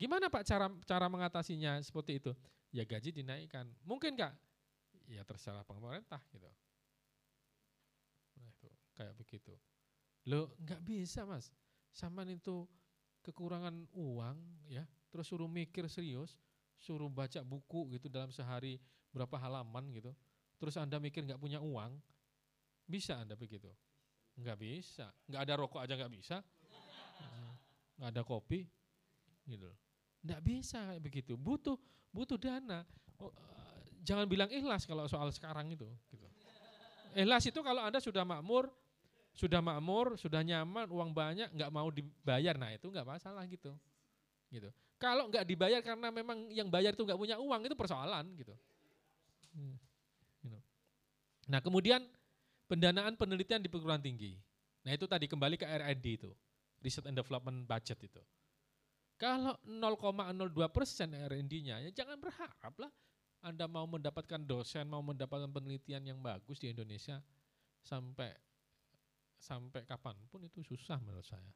Gimana 0.00 0.32
Pak 0.32 0.48
cara 0.48 0.72
cara 0.88 1.06
mengatasinya 1.12 1.76
seperti 1.84 2.16
itu? 2.16 2.32
Ya 2.72 2.88
gaji 2.88 3.12
dinaikkan. 3.12 3.68
Mungkin 3.84 4.16
nggak? 4.16 4.32
Ya 5.04 5.20
terserah 5.28 5.68
pemerintah 5.68 6.24
gitu. 6.32 6.48
Nah 8.40 8.48
itu 8.48 8.68
kayak 8.96 9.12
begitu. 9.20 9.52
Lo 10.30 10.54
nggak 10.62 10.80
bisa 10.86 11.26
mas, 11.26 11.50
sama 11.90 12.22
itu 12.22 12.62
kekurangan 13.26 13.74
uang 13.98 14.38
ya, 14.70 14.86
terus 15.10 15.26
suruh 15.26 15.50
mikir 15.50 15.90
serius, 15.90 16.38
suruh 16.78 17.10
baca 17.10 17.42
buku 17.42 17.98
gitu 17.98 18.06
dalam 18.06 18.30
sehari 18.30 18.78
berapa 19.10 19.34
halaman 19.42 19.90
gitu, 19.90 20.14
terus 20.62 20.78
anda 20.78 21.02
mikir 21.02 21.26
nggak 21.26 21.42
punya 21.42 21.58
uang, 21.58 21.98
bisa 22.86 23.18
anda 23.18 23.34
begitu? 23.34 23.66
Nggak 24.38 24.56
bisa, 24.62 25.10
nggak 25.26 25.42
ada 25.50 25.54
rokok 25.58 25.82
aja 25.82 25.98
nggak 25.98 26.14
bisa, 26.14 26.38
nggak 27.98 28.10
ada 28.14 28.22
kopi, 28.22 28.70
gitu. 29.50 29.68
Nggak 30.22 30.40
bisa 30.46 30.94
begitu, 31.02 31.34
butuh 31.34 31.74
butuh 32.14 32.38
dana. 32.38 32.86
Oh, 33.18 33.28
uh, 33.28 33.32
jangan 34.06 34.30
bilang 34.30 34.48
ikhlas 34.48 34.86
kalau 34.86 35.10
soal 35.10 35.28
sekarang 35.34 35.74
itu. 35.74 35.90
Gitu. 36.08 36.26
Ikhlas 37.18 37.44
itu 37.50 37.60
kalau 37.66 37.82
anda 37.82 37.98
sudah 37.98 38.22
makmur, 38.22 38.70
sudah 39.34 39.62
makmur, 39.62 40.18
sudah 40.18 40.42
nyaman, 40.42 40.90
uang 40.90 41.10
banyak, 41.14 41.48
nggak 41.54 41.70
mau 41.72 41.88
dibayar, 41.88 42.54
nah 42.58 42.70
itu 42.74 42.90
nggak 42.90 43.06
masalah 43.06 43.46
gitu. 43.46 43.72
Gitu. 44.50 44.68
Kalau 45.00 45.30
nggak 45.32 45.46
dibayar 45.46 45.80
karena 45.80 46.12
memang 46.12 46.50
yang 46.52 46.68
bayar 46.68 46.92
itu 46.92 47.06
nggak 47.06 47.16
punya 47.16 47.36
uang 47.40 47.64
itu 47.64 47.76
persoalan 47.78 48.26
gitu. 48.36 48.52
Hmm. 49.54 49.76
Gitu. 50.44 50.58
Nah 51.48 51.60
kemudian 51.64 52.04
pendanaan 52.68 53.16
penelitian 53.16 53.62
di 53.62 53.70
perguruan 53.70 54.02
tinggi. 54.02 54.36
Nah 54.84 54.92
itu 54.92 55.08
tadi 55.08 55.24
kembali 55.30 55.56
ke 55.56 55.66
R&D 55.66 56.06
itu, 56.20 56.30
Research 56.84 57.08
and 57.08 57.16
Development 57.16 57.64
Budget 57.64 57.98
itu. 58.00 58.22
Kalau 59.20 59.52
0,02 59.68 60.56
persen 60.72 61.12
R&D-nya, 61.12 61.84
ya 61.84 61.90
jangan 61.92 62.16
berharap 62.16 62.72
lah 62.80 62.88
Anda 63.44 63.68
mau 63.68 63.84
mendapatkan 63.84 64.40
dosen, 64.48 64.88
mau 64.88 65.04
mendapatkan 65.04 65.48
penelitian 65.52 66.08
yang 66.08 66.18
bagus 66.24 66.56
di 66.56 66.72
Indonesia 66.72 67.20
sampai 67.84 68.32
sampai 69.40 69.88
kapan 69.88 70.14
pun 70.28 70.44
itu 70.44 70.60
susah 70.60 71.00
menurut 71.00 71.24
saya. 71.24 71.50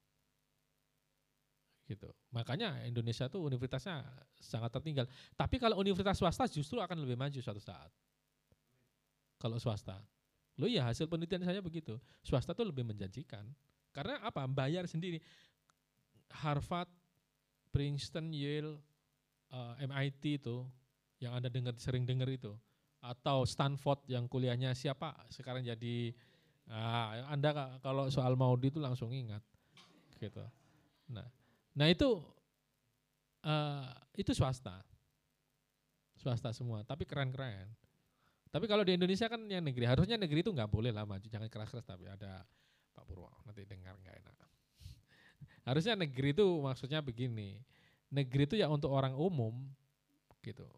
Gitu. 1.84 2.08
Makanya 2.32 2.80
Indonesia 2.88 3.28
tuh 3.28 3.44
universitasnya 3.44 4.00
sangat 4.40 4.72
tertinggal. 4.72 5.04
Tapi 5.36 5.60
kalau 5.60 5.76
universitas 5.76 6.16
swasta 6.16 6.48
justru 6.48 6.80
akan 6.80 7.04
lebih 7.04 7.20
maju 7.20 7.36
suatu 7.44 7.60
saat. 7.60 7.92
Kalau 9.36 9.60
swasta. 9.60 10.00
Lo 10.56 10.64
ya 10.64 10.88
hasil 10.88 11.04
penelitian 11.04 11.44
saya 11.44 11.60
begitu. 11.60 12.00
Swasta 12.24 12.56
tuh 12.56 12.64
lebih 12.64 12.88
menjanjikan. 12.88 13.44
Karena 13.92 14.24
apa? 14.24 14.48
Bayar 14.48 14.88
sendiri. 14.88 15.20
Harvard, 16.40 16.88
Princeton, 17.68 18.32
Yale, 18.32 18.80
uh, 19.52 19.76
eh, 19.76 19.84
MIT 19.84 20.40
itu 20.40 20.64
yang 21.20 21.36
Anda 21.36 21.52
dengar 21.52 21.76
sering 21.76 22.08
dengar 22.08 22.26
itu 22.32 22.56
atau 23.04 23.44
Stanford 23.44 24.08
yang 24.08 24.24
kuliahnya 24.24 24.72
siapa 24.72 25.12
sekarang 25.28 25.60
jadi 25.60 26.16
Nah, 26.64 27.28
Anda 27.28 27.78
kalau 27.84 28.08
soal 28.08 28.34
Maudi 28.34 28.72
itu 28.72 28.80
langsung 28.80 29.12
ingat. 29.12 29.40
Gitu. 30.16 30.40
Nah, 31.12 31.28
nah 31.76 31.86
itu 31.88 32.24
uh, 33.44 33.88
itu 34.16 34.32
swasta. 34.32 34.80
Swasta 36.16 36.54
semua, 36.56 36.80
tapi 36.86 37.04
keren-keren. 37.04 37.68
Tapi 38.48 38.70
kalau 38.70 38.86
di 38.86 38.94
Indonesia 38.94 39.26
kan 39.26 39.42
yang 39.50 39.66
negeri, 39.66 39.84
harusnya 39.84 40.14
negeri 40.14 40.46
itu 40.46 40.54
nggak 40.54 40.70
boleh 40.70 40.94
lah 40.94 41.02
maju, 41.02 41.26
jangan 41.26 41.50
keras-keras 41.50 41.82
tapi 41.82 42.06
ada 42.06 42.46
Pak 42.94 43.02
Purwo 43.02 43.26
nanti 43.42 43.66
dengar 43.66 43.98
nggak 43.98 44.14
enak. 44.22 44.36
Harusnya 45.68 45.98
negeri 45.98 46.30
itu 46.30 46.46
maksudnya 46.62 47.02
begini. 47.02 47.58
Negeri 48.14 48.46
itu 48.46 48.54
ya 48.54 48.70
untuk 48.70 48.94
orang 48.94 49.18
umum 49.18 49.66
gitu. 50.38 50.70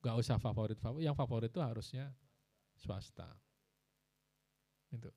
Gak 0.00 0.16
usah 0.16 0.40
favorit 0.40 0.80
favorit. 0.80 1.04
Yang 1.04 1.16
favorit 1.20 1.50
itu 1.52 1.60
harusnya 1.60 2.08
swasta. 2.80 3.28
Itu. 4.88 5.12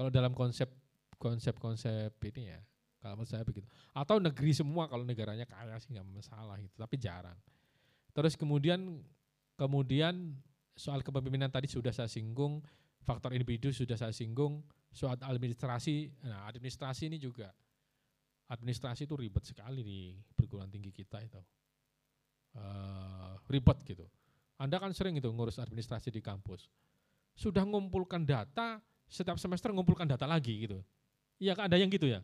Kalau 0.00 0.08
dalam 0.08 0.32
konsep 0.32 0.72
konsep-konsep 1.20 2.16
ini 2.32 2.56
ya, 2.56 2.60
kalau 3.04 3.20
menurut 3.20 3.28
saya 3.28 3.44
begitu. 3.44 3.68
Atau 3.92 4.16
negeri 4.16 4.56
semua 4.56 4.88
kalau 4.88 5.04
negaranya 5.04 5.44
kaya 5.44 5.76
sih 5.76 5.92
nggak 5.92 6.08
masalah 6.08 6.56
gitu, 6.56 6.72
tapi 6.80 6.96
jarang. 6.96 7.36
Terus 8.16 8.32
kemudian 8.32 9.04
kemudian 9.60 10.40
soal 10.72 11.04
kepemimpinan 11.04 11.52
tadi 11.52 11.68
sudah 11.68 11.92
saya 11.92 12.08
singgung, 12.08 12.64
faktor 13.04 13.36
individu 13.36 13.68
sudah 13.76 14.00
saya 14.00 14.16
singgung, 14.16 14.64
soal 14.88 15.20
administrasi, 15.20 16.08
nah 16.24 16.48
administrasi 16.48 17.12
ini 17.12 17.20
juga 17.20 17.52
administrasi 18.48 19.04
itu 19.04 19.20
ribet 19.20 19.44
sekali 19.44 19.84
di 19.84 20.00
perguruan 20.32 20.72
tinggi 20.72 20.88
kita 20.88 21.20
itu. 21.20 21.40
Uh, 22.56 23.36
ribet 23.52 23.84
gitu. 23.84 24.08
Anda 24.56 24.80
kan 24.80 24.96
sering 24.96 25.20
itu 25.20 25.28
ngurus 25.28 25.60
administrasi 25.60 26.08
di 26.08 26.24
kampus. 26.24 26.72
Sudah 27.36 27.68
ngumpulkan 27.68 28.24
data, 28.24 28.80
setiap 29.10 29.36
semester 29.36 29.74
ngumpulkan 29.74 30.06
data 30.06 30.24
lagi 30.24 30.70
gitu. 30.70 30.78
Iya 31.42 31.58
ada 31.58 31.74
yang 31.74 31.90
gitu 31.90 32.06
ya? 32.06 32.22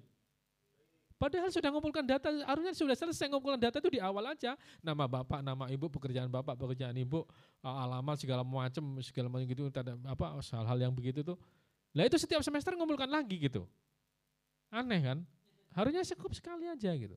Padahal 1.16 1.48
sudah 1.48 1.72
ngumpulkan 1.72 2.04
data, 2.04 2.28
harusnya 2.44 2.76
sudah 2.76 2.92
selesai 2.92 3.32
ngumpulkan 3.32 3.56
data 3.56 3.80
itu 3.80 3.96
di 3.96 4.00
awal 4.04 4.36
aja. 4.36 4.52
Nama 4.84 5.08
bapak, 5.08 5.40
nama 5.40 5.64
ibu, 5.72 5.88
pekerjaan 5.88 6.28
bapak, 6.28 6.60
pekerjaan 6.60 6.92
ibu, 6.92 7.24
alamat 7.64 8.20
segala 8.20 8.44
macam, 8.44 9.00
segala 9.00 9.32
macam 9.32 9.48
gitu, 9.48 9.72
apa 10.04 10.26
hal-hal 10.44 10.76
yang 10.76 10.92
begitu 10.92 11.24
tuh. 11.24 11.40
Nah 11.96 12.04
itu 12.04 12.20
setiap 12.20 12.44
semester 12.44 12.76
ngumpulkan 12.76 13.08
lagi 13.08 13.40
gitu. 13.40 13.64
Aneh 14.68 15.00
kan? 15.00 15.18
Harusnya 15.72 16.04
cukup 16.04 16.36
sekali 16.36 16.68
aja 16.68 16.92
gitu. 16.92 17.16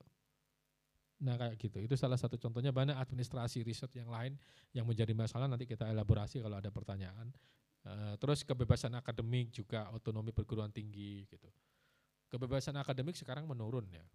Nah 1.19 1.35
kayak 1.35 1.59
gitu, 1.59 1.83
itu 1.83 1.99
salah 1.99 2.15
satu 2.15 2.39
contohnya 2.39 2.71
banyak 2.71 2.95
administrasi 2.95 3.67
riset 3.67 3.91
yang 3.99 4.07
lain 4.07 4.39
yang 4.71 4.87
menjadi 4.87 5.11
masalah 5.11 5.51
nanti 5.51 5.67
kita 5.67 5.83
elaborasi 5.91 6.39
kalau 6.39 6.55
ada 6.55 6.71
pertanyaan. 6.71 7.35
Uh, 7.79 8.13
terus 8.19 8.43
kebebasan 8.43 8.91
akademik 8.99 9.55
juga 9.55 9.87
otonomi 9.95 10.35
perguruan 10.35 10.67
tinggi 10.67 11.23
gitu 11.31 11.47
kebebasan 12.29 12.77
akademik 12.77 13.17
sekarang 13.17 13.49
menurun 13.49 13.89
ya. 13.89 14.05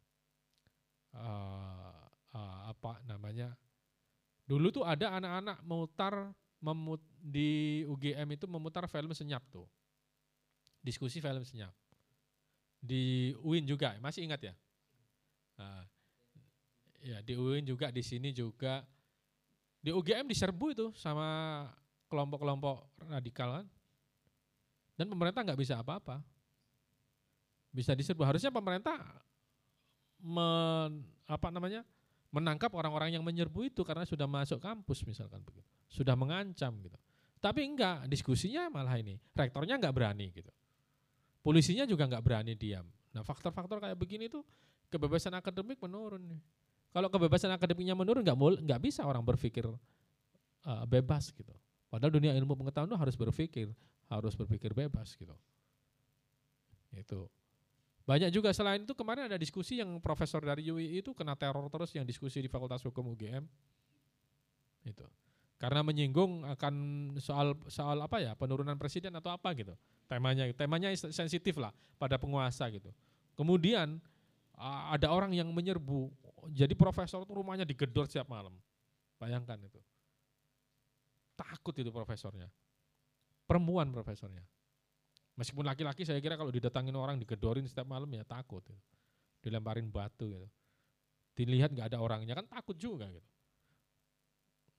Uh, 1.15 1.99
uh, 2.35 2.59
apa 2.71 3.03
namanya? 3.07 3.53
Dulu 4.47 4.71
tuh 4.71 4.85
ada 4.87 5.19
anak-anak 5.19 5.59
memutar 5.67 6.15
memut, 6.63 7.03
di 7.19 7.83
UGM 7.91 8.39
itu 8.39 8.47
memutar 8.47 8.87
film 8.87 9.11
senyap 9.13 9.43
tuh. 9.51 9.67
Diskusi 10.81 11.19
film 11.19 11.43
senyap. 11.43 11.75
Di 12.79 13.35
UIN 13.43 13.65
juga, 13.67 13.97
masih 13.99 14.29
ingat 14.29 14.41
ya? 14.53 14.55
Nah, 15.59 15.85
ya 17.01 17.19
di 17.25 17.35
UIN 17.37 17.65
juga 17.65 17.89
di 17.89 18.03
sini 18.05 18.33
juga 18.35 18.85
di 19.85 19.93
UGM 19.93 20.29
diserbu 20.29 20.67
itu 20.73 20.87
sama 20.97 21.69
kelompok-kelompok 22.15 22.87
radikal 23.11 23.59
kan. 23.59 23.67
Dan 24.95 25.11
pemerintah 25.11 25.43
nggak 25.43 25.59
bisa 25.59 25.83
apa-apa 25.83 26.23
bisa 27.75 27.91
diserbu. 27.99 28.23
Harusnya 28.23 28.55
pemerintah 28.55 29.03
men, 30.23 31.03
apa 31.27 31.51
namanya 31.51 31.83
menangkap 32.31 32.71
orang-orang 32.71 33.19
yang 33.19 33.27
menyerbu 33.27 33.67
itu 33.67 33.83
karena 33.83 34.07
sudah 34.07 34.31
masuk 34.31 34.63
kampus 34.63 35.03
misalkan 35.03 35.43
begitu, 35.43 35.67
sudah 35.91 36.15
mengancam 36.15 36.71
gitu. 36.79 36.95
Tapi 37.43 37.67
enggak, 37.67 38.07
diskusinya 38.07 38.71
malah 38.71 38.95
ini, 38.97 39.19
rektornya 39.35 39.77
enggak 39.77 39.93
berani 39.93 40.31
gitu. 40.31 40.51
Polisinya 41.43 41.85
juga 41.85 42.07
enggak 42.07 42.25
berani 42.25 42.55
diam. 42.55 42.87
Nah 43.13 43.27
faktor-faktor 43.27 43.83
kayak 43.83 43.99
begini 43.99 44.31
tuh 44.31 44.47
kebebasan 44.89 45.35
akademik 45.35 45.77
menurun. 45.83 46.39
Kalau 46.95 47.11
kebebasan 47.11 47.51
akademiknya 47.51 47.99
menurun 47.99 48.23
nggak 48.23 48.39
nggak 48.39 48.81
bisa 48.81 49.03
orang 49.03 49.23
berpikir 49.27 49.67
uh, 49.67 50.85
bebas 50.87 51.35
gitu. 51.35 51.51
Padahal 51.95 52.11
dunia 52.11 52.35
ilmu 52.35 52.59
pengetahuan 52.59 52.91
itu 52.91 52.99
harus 52.99 53.15
berpikir, 53.15 53.71
harus 54.11 54.35
berpikir 54.35 54.75
bebas 54.75 55.15
gitu. 55.15 55.31
Itu. 56.91 57.31
Banyak 58.03 58.35
juga 58.35 58.51
selain 58.51 58.83
itu 58.83 58.99
kemarin 58.99 59.31
ada 59.31 59.39
diskusi 59.39 59.79
yang 59.79 60.03
profesor 60.03 60.43
dari 60.43 60.67
UI 60.67 60.99
itu 60.99 61.15
kena 61.15 61.39
teror 61.39 61.71
terus 61.71 61.95
yang 61.95 62.03
diskusi 62.03 62.43
di 62.43 62.51
Fakultas 62.51 62.83
Hukum 62.83 63.15
UGM. 63.15 63.47
Itu. 64.83 65.07
Karena 65.55 65.87
menyinggung 65.87 66.43
akan 66.59 66.75
soal 67.23 67.55
soal 67.71 68.03
apa 68.03 68.19
ya, 68.19 68.35
penurunan 68.35 68.75
presiden 68.75 69.15
atau 69.15 69.31
apa 69.31 69.55
gitu. 69.55 69.79
Temanya 70.11 70.51
temanya 70.51 70.91
sensitif 70.99 71.55
lah 71.63 71.71
pada 71.95 72.19
penguasa 72.19 72.75
gitu. 72.75 72.91
Kemudian 73.39 74.03
ada 74.91 75.15
orang 75.15 75.31
yang 75.31 75.47
menyerbu. 75.55 76.11
Jadi 76.51 76.75
profesor 76.75 77.23
itu 77.23 77.31
rumahnya 77.39 77.63
digedor 77.63 78.11
setiap 78.11 78.27
malam. 78.27 78.59
Bayangkan 79.23 79.63
itu. 79.63 79.79
Takut 81.35 81.75
itu 81.75 81.91
profesornya. 81.91 82.47
Perempuan 83.45 83.91
profesornya. 83.91 84.43
Meskipun 85.35 85.67
laki-laki 85.67 86.07
saya 86.07 86.23
kira 86.23 86.39
kalau 86.39 86.55
didatangin 86.55 86.95
orang 86.95 87.19
digedorin 87.19 87.67
setiap 87.67 87.91
malam 87.91 88.07
ya 88.15 88.23
takut. 88.23 88.63
Gitu. 88.63 88.83
Dilemparin 89.43 89.91
batu 89.91 90.31
gitu. 90.31 90.49
Dilihat 91.35 91.75
nggak 91.75 91.91
ada 91.91 91.99
orangnya 91.99 92.39
kan 92.39 92.47
takut 92.47 92.79
juga 92.79 93.11
gitu. 93.11 93.27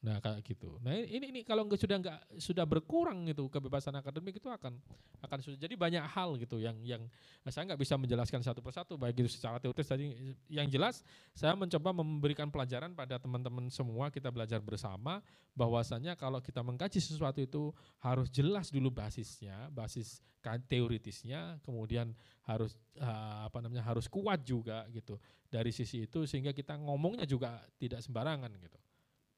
Nah 0.05 0.21
kayak 0.21 0.45
gitu. 0.45 0.77
Nah 0.85 0.93
ini 0.93 1.33
ini 1.33 1.41
kalau 1.41 1.65
nggak 1.65 1.81
sudah 1.81 1.97
nggak 1.97 2.19
sudah 2.37 2.65
berkurang 2.69 3.25
itu 3.25 3.49
kebebasan 3.49 3.97
akademik 3.97 4.37
itu 4.37 4.45
akan 4.45 4.77
akan 5.25 5.39
sudah 5.41 5.57
jadi 5.57 5.73
banyak 5.73 6.05
hal 6.05 6.37
gitu 6.37 6.61
yang 6.61 6.77
yang 6.85 7.01
saya 7.49 7.73
nggak 7.73 7.81
bisa 7.81 7.97
menjelaskan 7.97 8.45
satu 8.45 8.61
persatu 8.61 9.01
baik 9.01 9.17
itu 9.17 9.33
secara 9.33 9.57
teoritis 9.57 9.89
tadi 9.89 10.13
yang 10.45 10.69
jelas 10.69 11.01
saya 11.33 11.57
mencoba 11.57 11.89
memberikan 11.89 12.53
pelajaran 12.53 12.93
pada 12.93 13.17
teman-teman 13.17 13.65
semua 13.73 14.13
kita 14.13 14.29
belajar 14.29 14.61
bersama 14.61 15.25
bahwasanya 15.57 16.13
kalau 16.13 16.37
kita 16.37 16.61
mengkaji 16.61 17.01
sesuatu 17.01 17.41
itu 17.41 17.73
harus 17.97 18.29
jelas 18.29 18.69
dulu 18.69 18.93
basisnya 18.93 19.73
basis 19.73 20.21
teoritisnya 20.69 21.57
kemudian 21.65 22.13
harus 22.45 22.77
uh, 23.01 23.49
apa 23.49 23.57
namanya 23.65 23.81
harus 23.81 24.05
kuat 24.05 24.45
juga 24.45 24.85
gitu 24.93 25.17
dari 25.49 25.73
sisi 25.73 26.05
itu 26.05 26.29
sehingga 26.29 26.53
kita 26.53 26.77
ngomongnya 26.77 27.25
juga 27.25 27.65
tidak 27.81 28.05
sembarangan 28.05 28.53
gitu. 28.61 28.77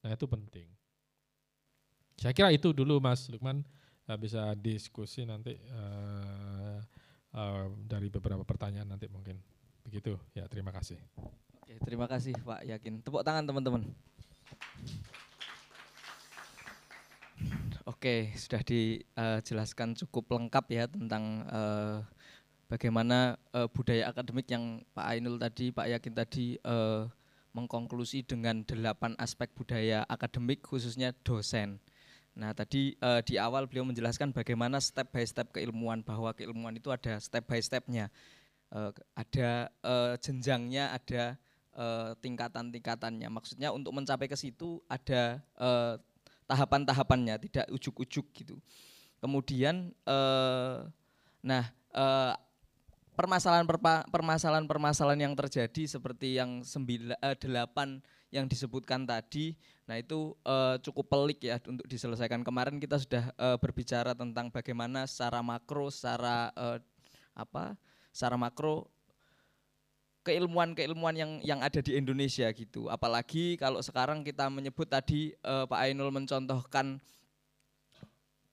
Nah 0.07 0.15
itu 0.15 0.23
penting. 0.23 0.71
Saya 2.15 2.31
kira 2.31 2.47
itu 2.55 2.71
dulu 2.71 3.03
Mas 3.03 3.27
Lukman 3.27 3.67
uh, 4.07 4.15
bisa 4.15 4.55
diskusi 4.55 5.27
nanti 5.27 5.59
uh, 5.67 6.79
uh, 7.35 7.67
dari 7.83 8.07
beberapa 8.07 8.47
pertanyaan 8.47 8.87
nanti 8.87 9.11
mungkin 9.11 9.35
begitu 9.83 10.15
ya 10.31 10.47
terima 10.47 10.71
kasih. 10.71 10.95
Oke 11.59 11.75
terima 11.83 12.07
kasih 12.07 12.31
Pak 12.39 12.63
Yakin. 12.63 13.03
Tepuk 13.03 13.19
tangan 13.27 13.43
teman-teman. 13.43 13.83
Oke 17.83 18.31
sudah 18.39 18.63
dijelaskan 18.63 19.91
cukup 20.07 20.39
lengkap 20.39 20.65
ya 20.71 20.87
tentang 20.87 21.43
uh, 21.51 21.99
bagaimana 22.71 23.35
uh, 23.51 23.67
budaya 23.67 24.07
akademik 24.07 24.47
yang 24.47 24.87
Pak 24.95 25.03
Ainul 25.11 25.35
tadi, 25.35 25.75
Pak 25.75 25.91
Yakin 25.91 26.13
tadi 26.15 26.55
uh, 26.63 27.11
mengkonklusi 27.57 28.21
dengan 28.21 28.61
delapan 28.61 29.17
aspek 29.17 29.49
budaya 29.57 30.05
akademik 30.05 30.61
khususnya 30.61 31.09
dosen. 31.25 31.81
Nah 32.37 32.53
tadi 32.53 32.93
uh, 33.01 33.17
di 33.25 33.41
awal 33.41 33.65
beliau 33.65 33.81
menjelaskan 33.89 34.29
bagaimana 34.29 34.77
step 34.77 35.09
by 35.09 35.25
step 35.25 35.49
keilmuan 35.49 36.05
bahwa 36.05 36.29
keilmuan 36.37 36.77
itu 36.77 36.93
ada 36.93 37.17
step 37.17 37.49
by 37.49 37.57
stepnya, 37.57 38.13
uh, 38.69 38.93
ada 39.17 39.73
uh, 39.81 40.13
jenjangnya, 40.21 40.93
ada 40.93 41.33
uh, 41.73 42.13
tingkatan-tingkatannya. 42.21 43.25
Maksudnya 43.33 43.73
untuk 43.73 43.89
mencapai 43.97 44.29
ke 44.29 44.37
situ 44.37 44.77
ada 44.85 45.41
uh, 45.57 45.97
tahapan-tahapannya, 46.45 47.41
tidak 47.49 47.65
ujuk-ujuk 47.73 48.25
gitu. 48.37 48.61
Kemudian, 49.17 49.89
uh, 50.05 50.85
nah 51.41 51.73
uh, 51.97 52.37
permasalahan-permasalahan 53.17 55.21
yang 55.25 55.33
terjadi 55.33 55.89
seperti 55.89 56.37
yang 56.37 56.61
sembilan, 56.61 57.17
eh, 57.17 57.37
delapan 57.41 57.97
yang 58.29 58.45
disebutkan 58.45 59.09
tadi, 59.09 59.57
nah 59.89 59.97
itu 59.97 60.37
eh, 60.45 60.77
cukup 60.85 61.09
pelik 61.09 61.41
ya 61.41 61.57
untuk 61.65 61.89
diselesaikan. 61.89 62.45
Kemarin 62.45 62.77
kita 62.77 63.01
sudah 63.01 63.33
eh, 63.33 63.57
berbicara 63.57 64.13
tentang 64.13 64.53
bagaimana 64.53 65.09
secara 65.09 65.41
makro, 65.41 65.89
secara 65.89 66.53
eh, 66.53 66.77
apa, 67.33 67.73
secara 68.13 68.37
makro 68.37 68.93
keilmuan-keilmuan 70.27 71.15
yang 71.15 71.31
yang 71.39 71.63
ada 71.63 71.79
di 71.79 71.95
Indonesia 71.95 72.51
gitu. 72.51 72.91
Apalagi 72.91 73.55
kalau 73.55 73.79
sekarang 73.79 74.27
kita 74.27 74.51
menyebut 74.51 74.91
tadi 74.91 75.31
eh, 75.31 75.65
Pak 75.65 75.79
Ainul 75.87 76.11
mencontohkan 76.11 76.99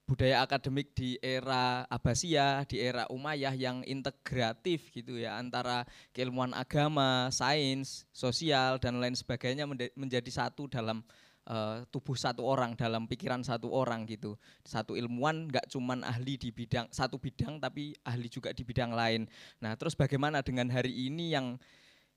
budaya 0.05 0.45
akademik 0.45 0.93
di 0.93 1.17
era 1.25 1.89
Abbasiyah, 1.89 2.69
di 2.69 2.77
era 2.77 3.09
Umayyah 3.09 3.57
yang 3.57 3.81
integratif 3.89 4.93
gitu 4.93 5.17
ya 5.17 5.41
antara 5.41 5.89
keilmuan 6.13 6.53
agama, 6.53 7.33
sains, 7.33 8.05
sosial 8.13 8.77
dan 8.77 9.01
lain 9.01 9.17
sebagainya 9.17 9.65
menjadi 9.97 10.29
satu 10.29 10.69
dalam 10.69 11.01
uh, 11.49 11.89
tubuh 11.89 12.17
satu 12.17 12.45
orang, 12.45 12.77
dalam 12.77 13.09
pikiran 13.09 13.41
satu 13.41 13.73
orang 13.73 14.05
gitu. 14.05 14.37
Satu 14.61 14.93
ilmuwan 14.93 15.49
nggak 15.49 15.73
cuman 15.73 16.05
ahli 16.05 16.37
di 16.37 16.53
bidang 16.53 16.89
satu 16.93 17.17
bidang 17.17 17.57
tapi 17.57 17.97
ahli 18.05 18.29
juga 18.29 18.53
di 18.53 18.61
bidang 18.61 18.93
lain. 18.93 19.25
Nah, 19.65 19.73
terus 19.81 19.97
bagaimana 19.97 20.45
dengan 20.45 20.69
hari 20.69 20.93
ini 21.09 21.33
yang 21.33 21.57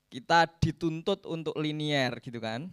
kita 0.08 0.48
dituntut 0.60 1.24
untuk 1.28 1.56
linier 1.60 2.16
gitu 2.24 2.40
kan 2.40 2.68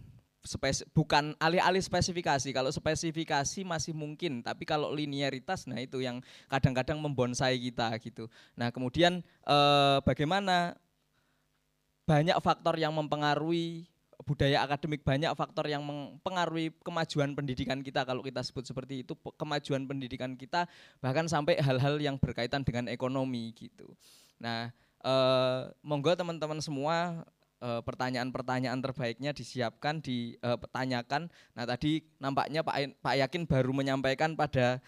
spes 0.46 0.86
bukan 0.94 1.34
alih-alih 1.42 1.82
spesifikasi. 1.82 2.48
Kalau 2.54 2.70
spesifikasi 2.70 3.60
masih 3.66 3.92
mungkin, 3.92 4.40
tapi 4.40 4.62
kalau 4.62 4.94
linearitas, 4.94 5.66
nah 5.66 5.82
itu 5.82 6.00
yang 6.00 6.22
kadang-kadang 6.46 7.02
membonsai 7.02 7.58
kita 7.58 7.90
gitu. 7.98 8.30
Nah 8.54 8.70
kemudian 8.70 9.20
eh, 9.44 9.98
bagaimana 10.06 10.78
banyak 12.06 12.38
faktor 12.38 12.78
yang 12.78 12.94
mempengaruhi 12.94 13.90
budaya 14.24 14.64
akademik, 14.64 15.04
banyak 15.04 15.28
faktor 15.36 15.68
yang 15.68 15.84
mempengaruhi 15.84 16.72
kemajuan 16.80 17.36
pendidikan 17.36 17.82
kita. 17.84 18.06
Kalau 18.06 18.24
kita 18.24 18.40
sebut 18.40 18.64
seperti 18.64 19.04
itu, 19.04 19.12
kemajuan 19.36 19.84
pendidikan 19.84 20.32
kita 20.38 20.64
bahkan 21.04 21.28
sampai 21.28 21.60
hal-hal 21.60 22.00
yang 22.00 22.16
berkaitan 22.16 22.64
dengan 22.64 22.88
ekonomi 22.88 23.52
gitu. 23.52 23.92
Nah, 24.40 24.72
eh, 25.04 25.60
monggo 25.84 26.16
teman-teman 26.16 26.62
semua 26.64 27.26
pertanyaan-pertanyaan 27.60 28.78
terbaiknya 28.84 29.32
disiapkan, 29.32 30.04
dipertanyakan. 30.04 31.32
Nah 31.56 31.64
tadi 31.64 32.04
nampaknya 32.20 32.60
Pak, 32.60 33.00
Pak 33.00 33.14
Yakin 33.16 33.48
baru 33.48 33.72
menyampaikan 33.72 34.36
pada 34.36 34.80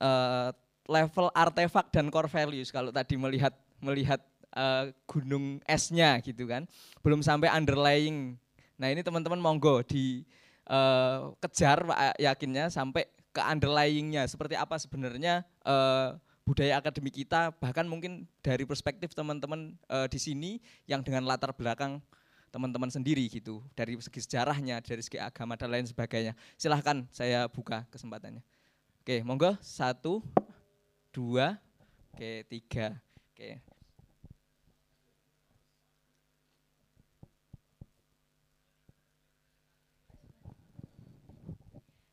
uh, 0.00 0.48
level 0.88 1.28
artefak 1.36 1.92
dan 1.92 2.08
core 2.08 2.30
values. 2.30 2.72
Kalau 2.72 2.88
tadi 2.88 3.20
melihat 3.20 3.52
melihat 3.84 4.24
uh, 4.56 4.88
gunung 5.04 5.60
esnya 5.68 6.16
gitu 6.24 6.48
kan, 6.48 6.64
belum 7.04 7.20
sampai 7.20 7.52
underlying. 7.52 8.40
Nah 8.80 8.88
ini 8.88 9.04
teman-teman 9.04 9.40
monggo 9.40 9.84
dikejar 9.84 11.78
uh, 11.84 11.88
Pak 11.92 12.16
Yakinnya 12.16 12.72
sampai 12.72 13.04
ke 13.36 13.44
underlyingnya. 13.44 14.24
Seperti 14.24 14.56
apa 14.56 14.80
sebenarnya 14.80 15.44
uh, 15.68 16.16
budaya 16.46 16.78
akademik 16.78 17.18
kita 17.26 17.50
bahkan 17.58 17.82
mungkin 17.90 18.22
dari 18.38 18.62
perspektif 18.62 19.10
teman-teman 19.18 19.74
e, 19.90 20.06
di 20.06 20.18
sini 20.22 20.50
yang 20.86 21.02
dengan 21.02 21.26
latar 21.26 21.50
belakang 21.50 21.98
teman-teman 22.54 22.86
sendiri 22.86 23.26
gitu 23.26 23.60
dari 23.74 23.98
segi 23.98 24.22
sejarahnya 24.22 24.78
dari 24.78 25.02
segi 25.02 25.18
agama 25.18 25.58
dan 25.58 25.74
lain 25.74 25.90
sebagainya. 25.90 26.38
Silahkan 26.54 27.02
saya 27.10 27.50
buka 27.50 27.82
kesempatannya. 27.90 28.46
Oke 29.02 29.26
monggo. 29.26 29.58
Satu 29.58 30.22
dua 31.10 31.58
oke 32.14 32.46
tiga 32.46 32.94
oke. 33.34 33.58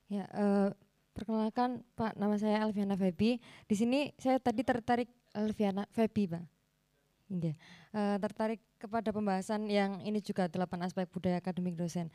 Ya 0.09 0.29
uh, 0.33 0.69
Perkenalkan 1.13 1.85
Pak, 1.93 2.17
nama 2.17 2.33
saya 2.41 2.65
Alfiana 2.65 2.97
Febi. 2.97 3.37
Di 3.69 3.75
sini 3.77 4.09
saya 4.17 4.41
tadi 4.41 4.65
tertarik 4.65 5.09
Alfiana 5.37 5.85
Febi, 5.93 6.25
Pak. 6.25 6.43
Iya. 7.29 7.53
Uh, 7.93 8.17
tertarik 8.17 8.61
kepada 8.81 9.13
pembahasan 9.13 9.69
yang 9.69 10.01
ini 10.01 10.21
juga 10.21 10.49
delapan 10.49 10.89
aspek 10.89 11.05
budaya 11.09 11.37
akademik 11.37 11.77
dosen. 11.77 12.09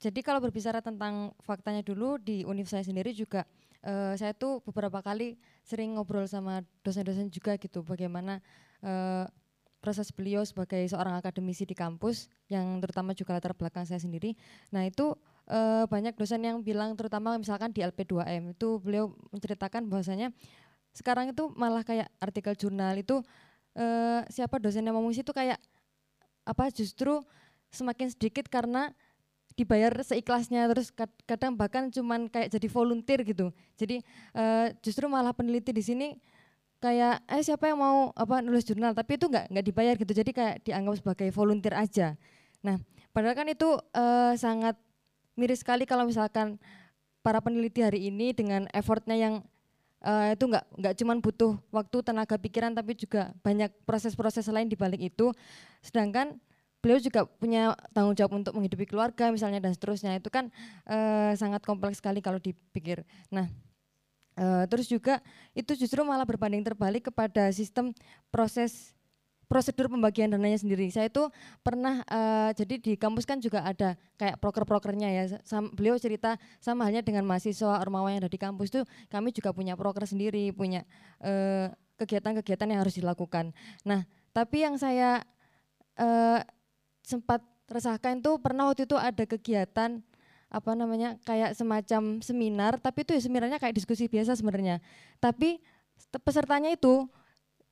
Jadi 0.00 0.24
kalau 0.24 0.40
berbicara 0.40 0.80
tentang 0.80 1.36
faktanya 1.44 1.84
dulu 1.84 2.16
di 2.16 2.40
univ 2.48 2.64
saya 2.64 2.80
sendiri 2.80 3.12
juga 3.12 3.44
uh, 3.84 4.16
saya 4.16 4.32
tuh 4.32 4.64
beberapa 4.64 5.04
kali 5.04 5.36
sering 5.60 5.96
ngobrol 5.96 6.24
sama 6.24 6.64
dosen-dosen 6.80 7.28
juga 7.28 7.60
gitu 7.60 7.84
bagaimana 7.84 8.40
uh, 8.80 9.28
proses 9.80 10.12
beliau 10.12 10.44
sebagai 10.44 10.84
seorang 10.88 11.16
akademisi 11.16 11.64
di 11.64 11.72
kampus 11.72 12.28
yang 12.52 12.80
terutama 12.84 13.16
juga 13.16 13.40
latar 13.40 13.56
belakang 13.56 13.88
saya 13.88 13.96
sendiri. 13.96 14.36
Nah, 14.76 14.84
itu 14.84 15.16
uh, 15.50 15.84
banyak 15.90 16.14
dosen 16.14 16.46
yang 16.46 16.62
bilang 16.62 16.94
terutama 16.94 17.34
misalkan 17.36 17.74
di 17.74 17.82
LP2M 17.82 18.54
itu 18.54 18.78
beliau 18.78 19.10
menceritakan 19.34 19.90
bahwasanya 19.90 20.30
sekarang 20.94 21.34
itu 21.34 21.50
malah 21.58 21.82
kayak 21.82 22.10
artikel 22.22 22.54
jurnal 22.54 22.94
itu 22.98 23.18
uh, 23.74 24.22
siapa 24.30 24.62
dosen 24.62 24.86
yang 24.86 24.94
mengisi 24.94 25.26
itu 25.26 25.34
kayak 25.34 25.58
apa 26.46 26.70
justru 26.70 27.22
semakin 27.70 28.10
sedikit 28.10 28.50
karena 28.50 28.90
dibayar 29.54 29.92
seikhlasnya 30.02 30.70
terus 30.72 30.88
kadang 31.28 31.54
bahkan 31.58 31.90
cuman 31.92 32.30
kayak 32.30 32.48
jadi 32.54 32.68
volunteer 32.70 33.20
gitu. 33.26 33.52
Jadi 33.76 34.00
uh, 34.34 34.72
justru 34.80 35.06
malah 35.06 35.36
peneliti 35.36 35.74
di 35.74 35.82
sini 35.84 36.08
kayak 36.80 37.20
eh 37.28 37.44
siapa 37.44 37.68
yang 37.68 37.78
mau 37.78 38.10
apa 38.16 38.40
nulis 38.40 38.64
jurnal? 38.64 38.96
Tapi 38.96 39.20
itu 39.20 39.28
nggak 39.28 39.52
nggak 39.52 39.64
dibayar 39.66 39.94
gitu. 40.00 40.12
Jadi 40.16 40.30
kayak 40.32 40.56
dianggap 40.64 40.94
sebagai 41.02 41.28
volunteer 41.34 41.74
aja. 41.76 42.16
Nah 42.64 42.80
padahal 43.12 43.36
kan 43.36 43.46
itu 43.52 43.68
uh, 43.94 44.32
sangat 44.34 44.80
miris 45.38 45.62
sekali 45.62 45.84
kalau 45.86 46.06
misalkan 46.06 46.56
para 47.20 47.40
peneliti 47.44 47.84
hari 47.84 48.08
ini 48.08 48.32
dengan 48.32 48.64
effortnya 48.72 49.16
yang 49.16 49.34
uh, 50.04 50.32
itu 50.32 50.44
nggak 50.48 50.64
nggak 50.80 50.94
cuma 50.96 51.12
butuh 51.20 51.52
waktu 51.68 51.96
tenaga 52.04 52.36
pikiran 52.40 52.72
tapi 52.72 52.96
juga 52.96 53.32
banyak 53.44 53.70
proses-proses 53.84 54.48
lain 54.48 54.68
di 54.68 54.76
balik 54.76 55.00
itu. 55.00 55.32
Sedangkan 55.84 56.40
beliau 56.80 56.96
juga 56.96 57.28
punya 57.28 57.76
tanggung 57.92 58.16
jawab 58.16 58.40
untuk 58.40 58.56
menghidupi 58.56 58.88
keluarga 58.88 59.28
misalnya 59.28 59.60
dan 59.60 59.76
seterusnya. 59.76 60.16
Itu 60.16 60.32
kan 60.32 60.48
uh, 60.88 61.32
sangat 61.36 61.60
kompleks 61.64 62.00
sekali 62.00 62.24
kalau 62.24 62.40
dipikir. 62.40 63.04
Nah 63.28 63.48
uh, 64.40 64.64
terus 64.66 64.88
juga 64.88 65.20
itu 65.52 65.76
justru 65.76 66.00
malah 66.02 66.24
berbanding 66.24 66.64
terbalik 66.64 67.12
kepada 67.12 67.52
sistem 67.52 67.92
proses 68.32 68.96
prosedur 69.50 69.90
pembagian 69.90 70.30
dananya 70.30 70.62
sendiri. 70.62 70.86
Saya 70.94 71.10
itu 71.10 71.26
pernah 71.66 72.06
uh, 72.06 72.54
jadi 72.54 72.78
di 72.78 72.94
kampus 72.94 73.26
kan 73.26 73.42
juga 73.42 73.66
ada 73.66 73.98
kayak 74.14 74.38
proker-prokernya 74.38 75.10
ya. 75.10 75.24
Sam, 75.42 75.74
beliau 75.74 75.98
cerita 75.98 76.38
sama 76.62 76.86
halnya 76.86 77.02
dengan 77.02 77.26
mahasiswa 77.26 77.82
Ormawa 77.82 78.14
yang 78.14 78.22
ada 78.22 78.30
di 78.30 78.38
kampus 78.38 78.70
itu 78.70 78.86
kami 79.10 79.34
juga 79.34 79.50
punya 79.50 79.74
proker 79.74 80.06
sendiri, 80.06 80.54
punya 80.54 80.86
eh, 81.18 81.66
kegiatan-kegiatan 81.98 82.70
yang 82.70 82.80
harus 82.86 82.94
dilakukan. 82.94 83.50
Nah, 83.82 84.06
tapi 84.30 84.62
yang 84.62 84.78
saya 84.78 85.26
uh, 85.98 86.38
sempat 87.02 87.42
resahkan 87.66 88.22
itu 88.22 88.38
pernah 88.38 88.70
waktu 88.70 88.86
itu 88.86 88.94
ada 88.94 89.26
kegiatan 89.26 89.98
apa 90.50 90.70
namanya 90.74 91.14
kayak 91.22 91.54
semacam 91.54 92.18
seminar 92.18 92.82
tapi 92.82 93.06
itu 93.06 93.14
ya 93.14 93.22
seminarnya 93.22 93.58
kayak 93.58 93.74
diskusi 93.74 94.06
biasa 94.06 94.38
sebenarnya. 94.38 94.78
Tapi 95.18 95.58
pesertanya 96.22 96.70
itu 96.70 97.10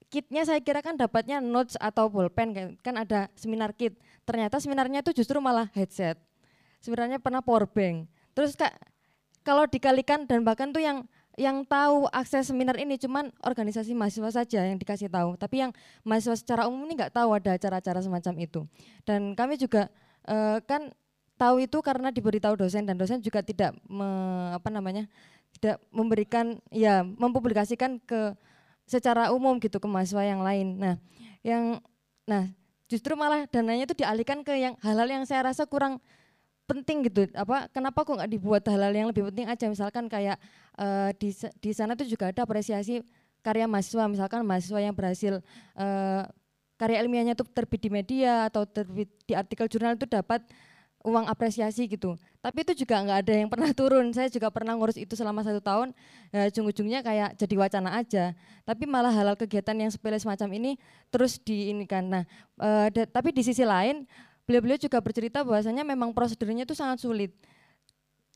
kitnya 0.09 0.45
saya 0.49 0.61
kira 0.65 0.81
kan 0.81 0.97
dapatnya 0.97 1.41
notes 1.41 1.77
atau 1.77 2.09
pulpen 2.09 2.77
kan, 2.81 2.95
ada 2.97 3.29
seminar 3.37 3.77
kit. 3.77 3.97
Ternyata 4.25 4.61
seminarnya 4.61 5.01
itu 5.05 5.13
justru 5.25 5.41
malah 5.41 5.69
headset. 5.73 6.17
Sebenarnya 6.81 7.21
pernah 7.21 7.45
power 7.45 7.69
bank. 7.69 8.09
Terus 8.33 8.57
kak 8.57 8.77
kalau 9.45 9.65
dikalikan 9.65 10.29
dan 10.29 10.45
bahkan 10.45 10.69
tuh 10.73 10.85
yang 10.85 11.09
yang 11.39 11.63
tahu 11.63 12.11
akses 12.11 12.51
seminar 12.51 12.75
ini 12.77 12.99
cuman 12.99 13.31
organisasi 13.47 13.95
mahasiswa 13.95 14.43
saja 14.43 14.67
yang 14.67 14.77
dikasih 14.77 15.07
tahu, 15.07 15.39
tapi 15.39 15.63
yang 15.63 15.71
mahasiswa 16.03 16.35
secara 16.35 16.63
umum 16.67 16.83
ini 16.91 16.99
nggak 16.99 17.15
tahu 17.15 17.31
ada 17.31 17.55
acara-acara 17.55 18.03
semacam 18.03 18.35
itu. 18.43 18.61
Dan 19.07 19.39
kami 19.39 19.55
juga 19.55 19.87
uh, 20.27 20.59
kan 20.67 20.91
tahu 21.39 21.63
itu 21.63 21.79
karena 21.79 22.11
diberitahu 22.11 22.59
dosen 22.59 22.85
dan 22.85 22.99
dosen 22.99 23.23
juga 23.23 23.47
tidak 23.47 23.79
me, 23.87 24.05
apa 24.51 24.69
namanya 24.69 25.07
tidak 25.55 25.79
memberikan 25.95 26.59
ya 26.75 27.07
mempublikasikan 27.07 28.03
ke 28.03 28.35
secara 28.89 29.31
umum 29.37 29.61
gitu 29.61 29.77
ke 29.77 29.85
mahasiswa 29.85 30.25
yang 30.25 30.41
lain. 30.41 30.81
Nah, 30.81 30.95
yang 31.45 31.79
nah 32.25 32.49
justru 32.89 33.13
malah 33.13 33.45
dananya 33.53 33.85
itu 33.85 33.95
dialihkan 34.01 34.41
ke 34.41 34.57
yang 34.57 34.75
hal-hal 34.81 35.07
yang 35.07 35.25
saya 35.29 35.53
rasa 35.53 35.69
kurang 35.69 36.01
penting 36.65 37.05
gitu. 37.05 37.29
Apa 37.37 37.69
kenapa 37.69 38.05
kok 38.05 38.17
nggak 38.17 38.33
dibuat 38.33 38.65
hal-hal 38.65 38.93
yang 38.93 39.09
lebih 39.13 39.29
penting 39.29 39.47
aja 39.49 39.69
misalkan 39.69 40.09
kayak 40.09 40.41
uh, 40.81 41.13
di 41.21 41.33
di 41.61 41.71
sana 41.77 41.93
tuh 41.93 42.09
juga 42.09 42.33
ada 42.33 42.45
apresiasi 42.49 43.05
karya 43.45 43.69
mahasiswa 43.69 44.05
misalkan 44.09 44.41
mahasiswa 44.45 44.81
yang 44.81 44.97
berhasil 44.97 45.41
uh, 45.77 46.23
karya 46.81 47.01
ilmiahnya 47.05 47.35
itu 47.37 47.45
terbit 47.49 47.81
di 47.81 47.91
media 47.93 48.49
atau 48.49 48.69
terbit 48.69 49.09
di 49.25 49.33
artikel 49.37 49.67
jurnal 49.69 49.97
itu 49.97 50.09
dapat 50.09 50.45
uang 51.05 51.29
apresiasi 51.29 51.89
gitu. 51.89 52.17
Tapi 52.39 52.63
itu 52.63 52.87
juga 52.87 53.03
nggak 53.03 53.19
ada 53.27 53.35
yang 53.35 53.49
pernah 53.51 53.71
turun. 53.75 54.15
Saya 54.15 54.31
juga 54.31 54.47
pernah 54.55 54.79
ngurus 54.79 54.95
itu 54.95 55.19
selama 55.19 55.43
satu 55.43 55.59
tahun. 55.59 55.91
Ya, 56.31 56.47
ujung-ujungnya 56.47 57.03
kayak 57.03 57.35
jadi 57.35 57.55
wacana 57.59 57.99
aja. 57.99 58.35
Tapi 58.63 58.87
malah 58.87 59.11
halal 59.11 59.35
kegiatan 59.35 59.75
yang 59.75 59.91
sepele 59.91 60.17
semacam 60.23 60.49
ini 60.55 60.71
terus 61.11 61.43
diinikan. 61.43 62.07
Nah, 62.07 62.25
uh, 62.63 62.87
tapi 63.11 63.35
di 63.35 63.43
sisi 63.43 63.67
lain 63.67 64.07
beliau-beliau 64.47 64.79
juga 64.79 65.03
bercerita 65.03 65.43
bahwasanya 65.43 65.83
memang 65.83 66.15
prosedurnya 66.15 66.65
itu 66.65 66.73
sangat 66.73 67.05
sulit 67.05 67.37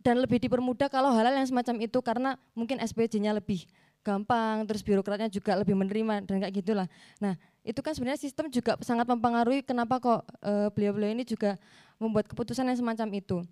dan 0.03 0.19
lebih 0.19 0.43
dipermudah 0.43 0.91
kalau 0.91 1.15
hal-hal 1.15 1.33
yang 1.39 1.47
semacam 1.47 1.79
itu 1.79 1.99
karena 2.03 2.35
mungkin 2.59 2.83
SPJ-nya 2.83 3.39
lebih 3.39 3.65
gampang, 4.03 4.67
terus 4.67 4.83
birokratnya 4.83 5.31
juga 5.31 5.55
lebih 5.55 5.79
menerima 5.79 6.27
dan 6.27 6.43
kayak 6.43 6.55
gitulah. 6.59 6.91
Nah, 7.23 7.39
itu 7.63 7.79
kan 7.79 7.95
sebenarnya 7.95 8.19
sistem 8.19 8.51
juga 8.51 8.75
sangat 8.83 9.07
mempengaruhi 9.07 9.63
kenapa 9.63 10.03
kok 10.03 10.27
beliau 10.43 10.75
beliau-beliau 10.75 11.11
ini 11.15 11.23
juga 11.23 11.55
membuat 12.03 12.27
keputusan 12.27 12.67
yang 12.67 12.75
semacam 12.83 13.09
itu. 13.15 13.47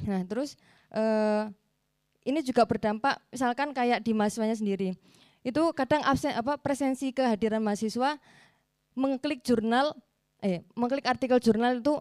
Nah, 0.00 0.24
terus 0.24 0.56
uh, 0.94 1.52
ini 2.24 2.40
juga 2.40 2.64
berdampak 2.64 3.18
misalkan 3.28 3.74
kayak 3.76 4.00
di 4.00 4.16
mahasiswanya 4.16 4.56
sendiri. 4.56 4.96
Itu 5.42 5.74
kadang 5.74 6.06
absen 6.06 6.32
apa 6.32 6.56
presensi 6.56 7.10
kehadiran 7.10 7.60
mahasiswa 7.60 8.16
mengklik 8.94 9.42
jurnal 9.42 9.96
eh 10.42 10.62
mengklik 10.74 11.06
artikel 11.06 11.38
jurnal 11.42 11.82
itu 11.82 11.98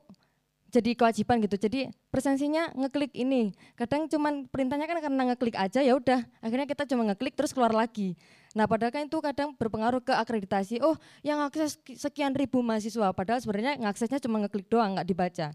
jadi 0.71 0.95
kewajiban 0.95 1.43
gitu. 1.43 1.59
Jadi 1.59 1.91
presensinya 2.07 2.71
ngeklik 2.71 3.11
ini. 3.11 3.51
Kadang 3.75 4.07
cuman 4.07 4.47
perintahnya 4.47 4.87
kan 4.87 5.03
karena 5.03 5.23
ngeklik 5.35 5.59
aja 5.59 5.83
ya 5.83 5.93
udah. 5.99 6.23
Akhirnya 6.39 6.63
kita 6.63 6.87
cuma 6.87 7.03
ngeklik 7.11 7.35
terus 7.35 7.51
keluar 7.51 7.75
lagi. 7.75 8.15
Nah, 8.55 8.67
padahal 8.67 8.91
kan 8.95 9.03
itu 9.03 9.19
kadang 9.19 9.51
berpengaruh 9.55 9.99
ke 9.99 10.15
akreditasi. 10.15 10.79
Oh, 10.79 10.95
yang 11.27 11.43
akses 11.43 11.75
sekian 11.99 12.31
ribu 12.31 12.63
mahasiswa 12.63 13.11
padahal 13.11 13.43
sebenarnya 13.43 13.83
ngaksesnya 13.83 14.23
cuma 14.23 14.39
ngeklik 14.47 14.71
doang, 14.71 14.95
nggak 14.95 15.07
dibaca. 15.07 15.47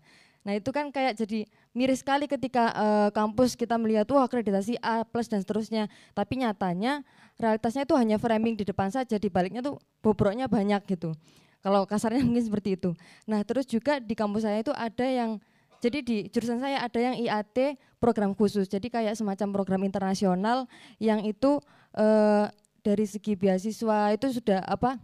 Nah, 0.47 0.55
itu 0.55 0.70
kan 0.70 0.94
kayak 0.94 1.18
jadi 1.18 1.43
miris 1.74 2.06
sekali 2.06 2.31
ketika 2.31 2.70
uh, 2.70 3.09
kampus 3.10 3.59
kita 3.59 3.74
melihat 3.74 4.06
wah 4.14 4.31
akreditasi 4.31 4.78
A 4.78 5.02
plus 5.02 5.27
dan 5.27 5.43
seterusnya. 5.43 5.90
Tapi 6.14 6.39
nyatanya 6.39 7.02
realitasnya 7.35 7.82
itu 7.82 7.98
hanya 7.98 8.14
framing 8.23 8.55
di 8.55 8.62
depan 8.62 8.94
saja, 8.94 9.18
di 9.18 9.27
baliknya 9.27 9.59
tuh 9.59 9.82
bobroknya 10.06 10.47
banyak 10.47 10.86
gitu. 10.86 11.18
Kalau 11.66 11.82
kasarnya 11.82 12.23
mungkin 12.31 12.47
seperti 12.47 12.78
itu. 12.78 12.94
Nah, 13.27 13.43
terus 13.43 13.66
juga 13.66 13.98
di 13.98 14.14
kampus 14.14 14.47
saya 14.47 14.62
itu 14.62 14.70
ada 14.70 15.02
yang 15.02 15.43
jadi 15.82 15.98
di 16.01 16.31
jurusan 16.31 16.62
saya 16.62 16.78
ada 16.78 16.98
yang 17.02 17.18
IAT 17.18 17.74
program 17.98 18.31
khusus. 18.31 18.70
Jadi 18.70 18.86
kayak 18.86 19.18
semacam 19.18 19.51
program 19.51 19.82
internasional 19.82 20.70
yang 21.02 21.27
itu 21.27 21.59
uh, 21.98 22.47
dari 22.86 23.02
segi 23.02 23.35
beasiswa 23.35 24.14
itu 24.14 24.31
sudah 24.31 24.62
apa? 24.62 24.94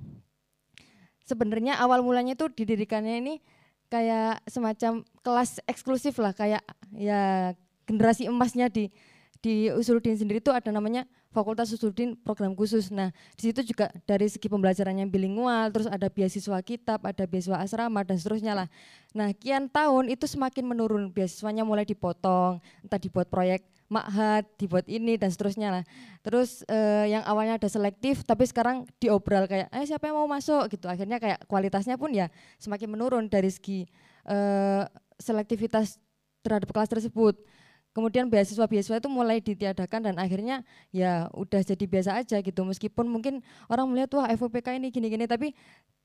Sebenarnya 1.27 1.83
awal 1.83 2.07
mulanya 2.07 2.39
itu 2.39 2.47
didirikannya 2.47 3.19
ini 3.19 3.35
kayak 3.93 4.41
semacam 4.49 5.05
kelas 5.21 5.61
eksklusif 5.69 6.17
lah 6.17 6.33
kayak 6.33 6.65
ya 6.97 7.53
generasi 7.85 8.25
emasnya 8.25 8.73
di 8.73 8.89
di 9.43 9.69
Usuluddin 9.69 10.17
sendiri 10.17 10.41
itu 10.41 10.55
ada 10.55 10.73
namanya 10.73 11.05
Fakultas 11.35 11.73
Usuluddin 11.75 12.15
program 12.15 12.55
khusus. 12.55 12.93
Nah, 12.93 13.11
di 13.35 13.51
situ 13.51 13.75
juga 13.75 13.91
dari 14.07 14.29
segi 14.31 14.47
pembelajarannya 14.47 15.09
bilingual, 15.09 15.73
terus 15.73 15.89
ada 15.89 16.07
beasiswa 16.13 16.61
kitab, 16.63 17.03
ada 17.03 17.25
beasiswa 17.27 17.59
asrama 17.59 18.05
dan 18.07 18.21
seterusnya 18.21 18.53
lah. 18.55 18.69
Nah, 19.17 19.33
kian 19.35 19.67
tahun 19.67 20.13
itu 20.13 20.29
semakin 20.29 20.63
menurun, 20.63 21.11
beasiswanya 21.11 21.67
mulai 21.67 21.89
dipotong, 21.89 22.63
entah 22.85 23.01
dibuat 23.01 23.33
proyek 23.33 23.65
makhat, 23.93 24.49
dibuat 24.57 24.89
ini 24.89 25.21
dan 25.21 25.29
seterusnya 25.29 25.69
lah. 25.69 25.85
Terus 26.25 26.65
eh, 26.65 27.13
yang 27.13 27.21
awalnya 27.29 27.61
ada 27.61 27.69
selektif 27.69 28.25
tapi 28.25 28.49
sekarang 28.49 28.89
diobral 28.97 29.45
kayak 29.45 29.69
eh 29.69 29.85
siapa 29.85 30.09
yang 30.09 30.17
mau 30.17 30.29
masuk 30.29 30.73
gitu. 30.73 30.89
Akhirnya 30.89 31.21
kayak 31.21 31.45
kualitasnya 31.45 32.01
pun 32.01 32.17
ya 32.17 32.33
semakin 32.57 32.89
menurun 32.89 33.29
dari 33.29 33.53
segi 33.53 33.85
eh, 34.25 34.85
selektivitas 35.21 36.01
terhadap 36.41 36.73
kelas 36.73 36.89
tersebut 36.89 37.37
kemudian 37.93 38.33
beasiswa-beasiswa 38.33 39.05
itu 39.05 39.09
mulai 39.13 39.39
ditiadakan 39.45 40.13
dan 40.13 40.15
akhirnya 40.17 40.65
ya 40.91 41.29
udah 41.37 41.61
jadi 41.61 41.85
biasa 41.85 42.11
aja 42.25 42.41
gitu 42.41 42.65
meskipun 42.65 43.05
mungkin 43.05 43.45
orang 43.69 43.87
melihat 43.93 44.17
wah 44.17 44.29
FOPK 44.33 44.81
ini 44.81 44.89
gini-gini 44.89 45.29
tapi 45.29 45.53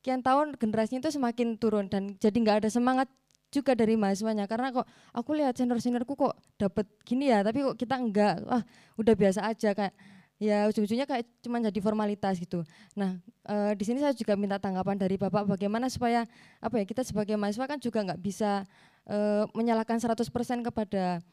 kian 0.03 0.19
tahun 0.19 0.59
generasinya 0.59 1.07
itu 1.07 1.15
semakin 1.15 1.55
turun 1.55 1.87
dan 1.87 2.19
jadi 2.19 2.35
nggak 2.35 2.57
ada 2.63 2.69
semangat 2.69 3.07
juga 3.47 3.71
dari 3.73 3.95
mahasiswanya 3.95 4.45
karena 4.45 4.75
kok 4.75 4.85
aku 5.15 5.31
lihat 5.39 5.55
senior-seniorku 5.55 6.13
kok 6.19 6.35
dapat 6.59 6.85
gini 7.07 7.31
ya 7.31 7.41
tapi 7.41 7.63
kok 7.63 7.75
kita 7.79 7.95
enggak 7.95 8.43
wah 8.43 8.63
udah 8.99 9.13
biasa 9.15 9.39
aja 9.47 9.71
kayak 9.71 9.95
ya 10.37 10.69
ujung-ujungnya 10.69 11.09
kayak 11.09 11.25
cuma 11.41 11.57
jadi 11.57 11.79
formalitas 11.81 12.37
gitu. 12.37 12.61
Nah 12.93 13.17
e, 13.41 13.73
di 13.73 13.83
sini 13.87 14.03
saya 14.03 14.13
juga 14.13 14.37
minta 14.37 14.61
tanggapan 14.61 14.99
dari 14.99 15.17
bapak 15.17 15.49
bagaimana 15.49 15.89
supaya 15.89 16.29
apa 16.61 16.77
ya 16.77 16.85
kita 16.85 17.01
sebagai 17.01 17.33
mahasiswa 17.39 17.65
kan 17.65 17.79
juga 17.81 18.05
nggak 18.05 18.21
bisa 18.21 18.61
e, 19.09 19.17
menyalahkan 19.57 19.97
100% 19.97 20.21
kepada 20.67 21.23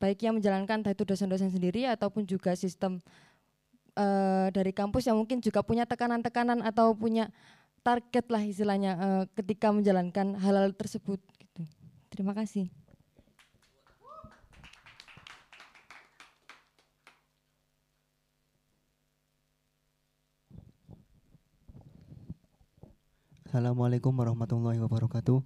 baik 0.00 0.18
yang 0.24 0.36
menjalankan 0.36 0.80
entah 0.80 0.92
itu 0.92 1.04
dosen-dosen 1.04 1.52
sendiri 1.52 1.86
ataupun 1.88 2.24
juga 2.24 2.52
sistem 2.58 3.00
uh, 3.98 4.48
dari 4.50 4.74
kampus 4.74 5.06
yang 5.06 5.18
mungkin 5.18 5.38
juga 5.40 5.62
punya 5.62 5.86
tekanan-tekanan 5.86 6.62
atau 6.62 6.92
punya 6.94 7.30
target 7.84 8.26
lah 8.28 8.42
istilahnya 8.42 8.92
uh, 8.96 9.24
ketika 9.36 9.70
menjalankan 9.70 10.36
hal-hal 10.40 10.72
tersebut. 10.74 11.20
Terima 12.14 12.30
kasih. 12.30 12.70
Assalamualaikum 23.50 24.14
warahmatullahi 24.14 24.78
wabarakatuh. 24.78 25.42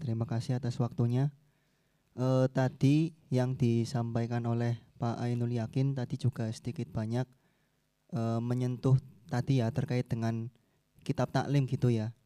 Terima 0.00 0.24
kasih 0.24 0.56
atas 0.56 0.80
waktunya 0.80 1.28
uh, 2.16 2.48
tadi 2.48 3.12
yang 3.28 3.60
disampaikan 3.60 4.48
oleh 4.48 4.80
Pak 4.96 5.20
Ainul 5.20 5.52
Yakin 5.52 5.92
tadi 5.92 6.16
juga 6.16 6.48
sedikit 6.48 6.88
banyak 6.88 7.28
uh, 8.16 8.40
menyentuh 8.40 8.96
tadi 9.28 9.60
ya 9.60 9.68
terkait 9.68 10.08
dengan 10.08 10.48
kitab 11.04 11.28
taklim 11.28 11.68
gitu 11.68 11.92
ya. 11.92 12.16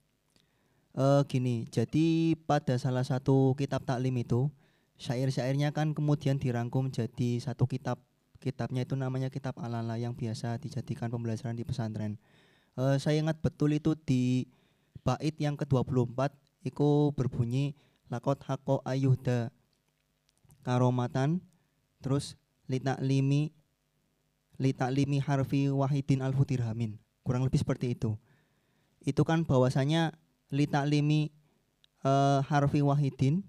Uh, 0.99 1.23
gini, 1.31 1.62
jadi 1.70 2.35
pada 2.43 2.75
salah 2.75 3.07
satu 3.07 3.55
kitab 3.55 3.87
taklim 3.87 4.19
itu 4.19 4.51
syair-syairnya 4.99 5.70
kan 5.70 5.95
kemudian 5.95 6.43
dirangkum 6.43 6.91
jadi 6.91 7.39
satu 7.39 7.70
kitab. 7.70 8.03
Kitabnya 8.43 8.83
itu 8.83 8.99
namanya 8.99 9.31
kitab 9.31 9.55
alala 9.62 9.95
yang 9.95 10.11
biasa 10.11 10.59
dijadikan 10.59 11.07
pembelajaran 11.07 11.55
di 11.55 11.62
pesantren. 11.62 12.19
Uh, 12.75 12.99
saya 12.99 13.23
ingat 13.23 13.39
betul 13.39 13.79
itu 13.79 13.95
di 13.95 14.51
bait 15.07 15.39
yang 15.39 15.55
ke-24 15.55 16.35
itu 16.66 17.15
berbunyi 17.15 17.79
lakot 18.11 18.43
hako 18.43 18.83
ayuhda 18.83 19.55
karomatan 20.66 21.39
terus 22.03 22.35
litaklimi 22.66 23.55
litaklimi 24.59 25.23
harfi 25.23 25.70
wahidin 25.70 26.27
alfu 26.27 26.43
kurang 27.23 27.47
lebih 27.47 27.62
seperti 27.62 27.95
itu 27.95 28.19
itu 29.07 29.23
kan 29.23 29.47
bahwasanya 29.47 30.12
litaklimi 30.49 31.31
uh, 32.05 32.41
harfi 32.45 32.81
wahidin 32.81 33.45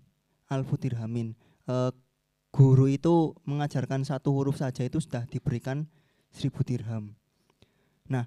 alfu 0.49 0.75
dirhamin 0.75 1.37
uh, 1.69 1.93
guru 2.49 2.89
itu 2.89 3.37
mengajarkan 3.45 4.01
satu 4.01 4.33
huruf 4.33 4.57
saja 4.57 4.81
itu 4.81 4.97
sudah 4.97 5.21
diberikan 5.29 5.85
seribu 6.33 6.65
dirham. 6.65 7.13
Nah 8.09 8.25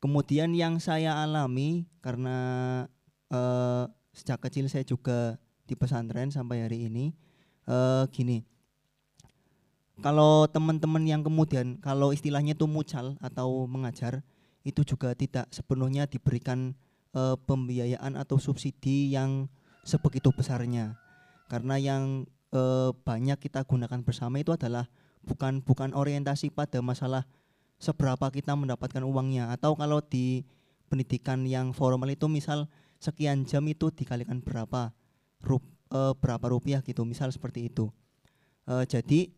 kemudian 0.00 0.56
yang 0.56 0.80
saya 0.80 1.20
alami 1.20 1.84
karena 2.00 2.36
uh, 3.28 3.84
sejak 4.16 4.40
kecil 4.48 4.66
saya 4.72 4.84
juga 4.84 5.36
di 5.68 5.76
pesantren 5.76 6.32
sampai 6.32 6.64
hari 6.64 6.88
ini 6.88 7.12
uh, 7.68 8.08
gini. 8.08 8.44
Kalau 10.00 10.48
teman-teman 10.50 11.04
yang 11.04 11.22
kemudian 11.22 11.78
kalau 11.78 12.10
istilahnya 12.10 12.56
itu 12.56 12.66
mucal 12.66 13.14
atau 13.20 13.68
mengajar 13.68 14.24
itu 14.66 14.82
juga 14.82 15.14
tidak 15.14 15.46
sepenuhnya 15.52 16.08
diberikan 16.08 16.74
uh, 17.16 17.36
pembiayaan 17.36 18.16
atau 18.16 18.36
subsidi 18.36 19.12
yang 19.12 19.48
sebegitu 19.84 20.32
besarnya. 20.32 20.96
Karena 21.48 21.76
yang 21.76 22.24
uh, 22.52 22.92
banyak 23.04 23.38
kita 23.40 23.64
gunakan 23.64 24.00
bersama 24.04 24.40
itu 24.40 24.52
adalah 24.52 24.88
bukan 25.22 25.62
bukan 25.62 25.94
orientasi 25.94 26.50
pada 26.50 26.80
masalah 26.80 27.28
seberapa 27.76 28.28
kita 28.32 28.56
mendapatkan 28.56 29.04
uangnya. 29.04 29.52
Atau 29.52 29.76
kalau 29.76 30.00
di 30.00 30.44
pendidikan 30.88 31.44
yang 31.48 31.72
formal 31.72 32.08
itu 32.12 32.28
misal 32.28 32.68
sekian 33.00 33.48
jam 33.48 33.64
itu 33.66 33.90
dikalikan 33.90 34.44
berapa 34.44 34.92
rup, 35.42 35.64
uh, 35.90 36.14
berapa 36.16 36.52
rupiah 36.52 36.80
gitu 36.84 37.02
misal 37.02 37.32
seperti 37.32 37.72
itu. 37.72 37.90
Uh, 38.68 38.86
jadi 38.86 39.32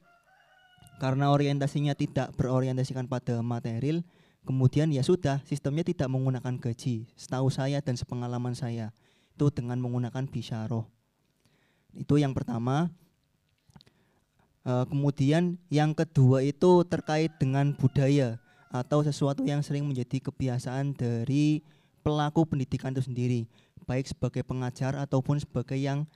karena 1.02 1.34
orientasinya 1.34 1.96
tidak 1.98 2.36
berorientasikan 2.38 3.10
pada 3.10 3.42
material 3.42 4.06
kemudian 4.45 4.93
ya 4.93 5.01
sudah 5.01 5.41
sistemnya 5.49 5.83
tidak 5.85 6.09
menggunakan 6.12 6.61
gaji 6.61 7.09
setahu 7.16 7.49
saya 7.49 7.81
dan 7.81 7.97
sepengalaman 7.97 8.53
saya 8.53 8.93
itu 9.35 9.51
dengan 9.51 9.81
menggunakan 9.81 10.29
bisyarah 10.31 10.85
itu 11.95 12.15
yang 12.19 12.35
pertama. 12.35 12.91
Uh, 14.65 14.89
kemudian 14.89 15.61
yang 15.69 15.93
kedua 15.93 16.41
itu 16.41 16.89
terkait 16.89 17.29
dengan 17.37 17.77
budaya 17.77 18.41
atau 18.73 19.05
sesuatu 19.05 19.45
yang 19.45 19.61
sering 19.61 19.85
menjadi 19.85 20.25
kebiasaan 20.25 20.97
dari 20.97 21.61
pelaku 22.01 22.49
pendidikan 22.49 22.97
itu 22.97 23.05
sendiri 23.05 23.45
baik 23.85 24.09
sebagai 24.09 24.41
pengajar 24.41 24.97
ataupun 24.97 25.37
sebagai 25.37 25.77
yang 25.77 26.09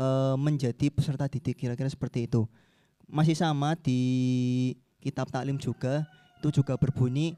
uh, 0.00 0.32
menjadi 0.40 0.88
peserta 0.88 1.28
didik 1.28 1.60
kira-kira 1.60 1.92
seperti 1.92 2.24
itu. 2.24 2.48
Masih 3.04 3.36
sama 3.36 3.76
di 3.76 4.00
kitab 5.04 5.28
taklim 5.28 5.60
juga 5.60 6.08
itu 6.40 6.48
juga 6.64 6.80
berbunyi 6.80 7.36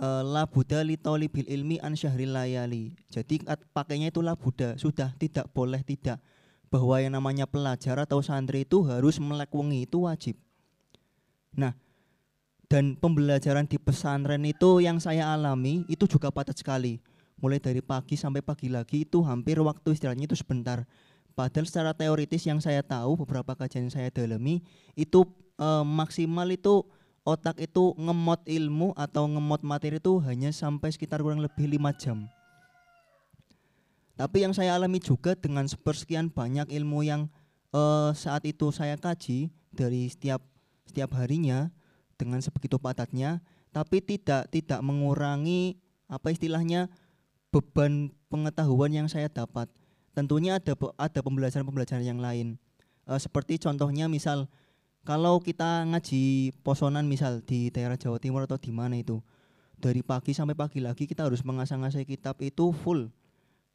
la 0.00 0.48
buddha 0.48 0.80
li 0.82 0.96
bil 1.28 1.48
ilmi 1.48 1.76
an 1.82 1.92
syahril 1.94 2.32
layali. 2.32 2.96
Jadi 3.12 3.44
pakainya 3.74 4.08
itu 4.08 4.24
la 4.24 4.34
buddha. 4.34 4.74
Sudah 4.80 5.12
tidak 5.18 5.50
boleh 5.52 5.84
tidak 5.84 6.18
bahwa 6.72 6.96
yang 6.98 7.12
namanya 7.12 7.44
pelajar 7.44 8.00
atau 8.00 8.24
santri 8.24 8.64
itu 8.64 8.80
harus 8.88 9.20
melek 9.20 9.52
wengi. 9.52 9.84
Itu 9.84 10.08
wajib. 10.08 10.40
Nah 11.54 11.76
dan 12.72 12.96
pembelajaran 12.96 13.68
di 13.68 13.76
pesantren 13.76 14.40
itu 14.48 14.80
yang 14.80 14.96
saya 14.96 15.28
alami 15.36 15.84
itu 15.92 16.08
juga 16.08 16.32
padat 16.32 16.56
sekali. 16.56 17.04
Mulai 17.36 17.60
dari 17.60 17.84
pagi 17.84 18.16
sampai 18.16 18.40
pagi 18.40 18.72
lagi 18.72 19.04
itu 19.04 19.20
hampir 19.20 19.60
waktu 19.60 19.92
istilahnya 19.92 20.24
itu 20.24 20.40
sebentar. 20.40 20.88
Padahal 21.36 21.68
secara 21.68 21.92
teoritis 21.92 22.48
yang 22.48 22.64
saya 22.64 22.80
tahu 22.80 23.20
beberapa 23.20 23.52
kajian 23.52 23.92
saya 23.92 24.08
dalami 24.08 24.64
itu 24.96 25.28
e, 25.60 25.68
maksimal 25.84 26.48
itu 26.48 26.84
otak 27.22 27.62
itu 27.62 27.94
ngemot 27.94 28.42
ilmu 28.46 28.94
atau 28.98 29.30
ngemot 29.30 29.62
materi 29.62 30.02
itu 30.02 30.18
hanya 30.26 30.50
sampai 30.50 30.90
sekitar 30.90 31.22
kurang 31.22 31.42
lebih 31.42 31.70
lima 31.70 31.94
jam. 31.94 32.26
Tapi 34.18 34.44
yang 34.44 34.52
saya 34.52 34.76
alami 34.76 35.00
juga 35.00 35.34
dengan 35.38 35.66
sepersekian 35.66 36.28
banyak 36.30 36.68
ilmu 36.68 37.06
yang 37.06 37.30
eh, 37.72 38.10
saat 38.12 38.44
itu 38.44 38.70
saya 38.74 38.98
kaji 38.98 39.50
dari 39.72 40.10
setiap 40.10 40.42
setiap 40.86 41.16
harinya 41.16 41.72
dengan 42.20 42.42
sebegitu 42.44 42.76
padatnya, 42.76 43.40
tapi 43.72 44.04
tidak 44.04 44.50
tidak 44.52 44.78
mengurangi 44.84 45.80
apa 46.10 46.28
istilahnya 46.30 46.92
beban 47.48 48.12
pengetahuan 48.28 48.92
yang 48.92 49.08
saya 49.08 49.32
dapat. 49.32 49.70
Tentunya 50.12 50.60
ada 50.60 50.76
ada 51.00 51.20
pembelajaran-pembelajaran 51.24 52.04
yang 52.04 52.20
lain. 52.20 52.60
Eh, 53.08 53.18
seperti 53.18 53.56
contohnya 53.62 54.10
misal 54.10 54.50
kalau 55.02 55.42
kita 55.42 55.82
ngaji 55.90 56.54
posonan 56.62 57.10
misal 57.10 57.42
di 57.42 57.74
daerah 57.74 57.98
Jawa 57.98 58.22
Timur 58.22 58.46
atau 58.46 58.58
di 58.58 58.70
mana 58.70 58.94
itu 58.94 59.18
dari 59.82 59.98
pagi 60.06 60.30
sampai 60.30 60.54
pagi 60.54 60.78
lagi 60.78 61.10
kita 61.10 61.26
harus 61.26 61.42
mengasah-ngasih 61.42 62.06
kitab 62.06 62.38
itu 62.38 62.70
full. 62.70 63.10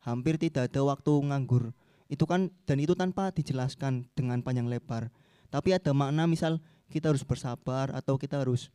Hampir 0.08 0.40
tidak 0.40 0.72
ada 0.72 0.88
waktu 0.88 1.12
nganggur. 1.12 1.76
Itu 2.08 2.24
kan 2.24 2.48
dan 2.64 2.80
itu 2.80 2.96
tanpa 2.96 3.36
dijelaskan 3.36 4.08
dengan 4.16 4.40
panjang 4.40 4.72
lebar. 4.72 5.12
Tapi 5.52 5.76
ada 5.76 5.92
makna 5.92 6.24
misal 6.24 6.64
kita 6.88 7.12
harus 7.12 7.28
bersabar 7.28 7.92
atau 7.92 8.16
kita 8.16 8.40
harus 8.40 8.72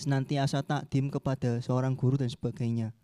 senantiasa 0.00 0.64
takdim 0.64 1.12
kepada 1.12 1.60
seorang 1.60 1.92
guru 1.92 2.16
dan 2.16 2.32
sebagainya. 2.32 2.96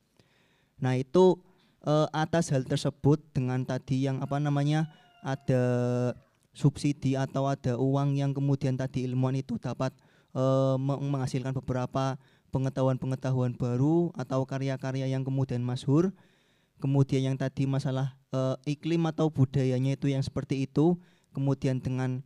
Nah 0.80 0.96
itu 0.96 1.36
eh, 1.84 2.08
atas 2.16 2.48
hal 2.56 2.64
tersebut 2.64 3.20
dengan 3.36 3.68
tadi 3.68 4.08
yang 4.08 4.24
apa 4.24 4.40
namanya 4.40 4.88
ada 5.20 5.62
subsidi 6.52 7.16
atau 7.16 7.48
ada 7.48 7.80
uang 7.80 8.16
yang 8.16 8.36
kemudian 8.36 8.76
tadi 8.76 9.04
ilmuwan 9.08 9.36
itu 9.40 9.56
dapat 9.56 9.92
meng- 10.76 11.12
menghasilkan 11.12 11.52
beberapa 11.52 12.16
pengetahuan-pengetahuan 12.52 13.56
baru 13.56 14.12
atau 14.16 14.44
karya-karya 14.44 15.08
yang 15.08 15.24
kemudian 15.24 15.64
masyhur. 15.64 16.12
Kemudian 16.80 17.22
yang 17.32 17.36
tadi 17.38 17.64
masalah 17.64 18.18
eh, 18.34 18.74
iklim 18.74 19.06
atau 19.06 19.30
budayanya 19.30 19.94
itu 19.94 20.10
yang 20.10 20.20
seperti 20.20 20.66
itu 20.66 20.98
kemudian 21.30 21.80
dengan 21.80 22.20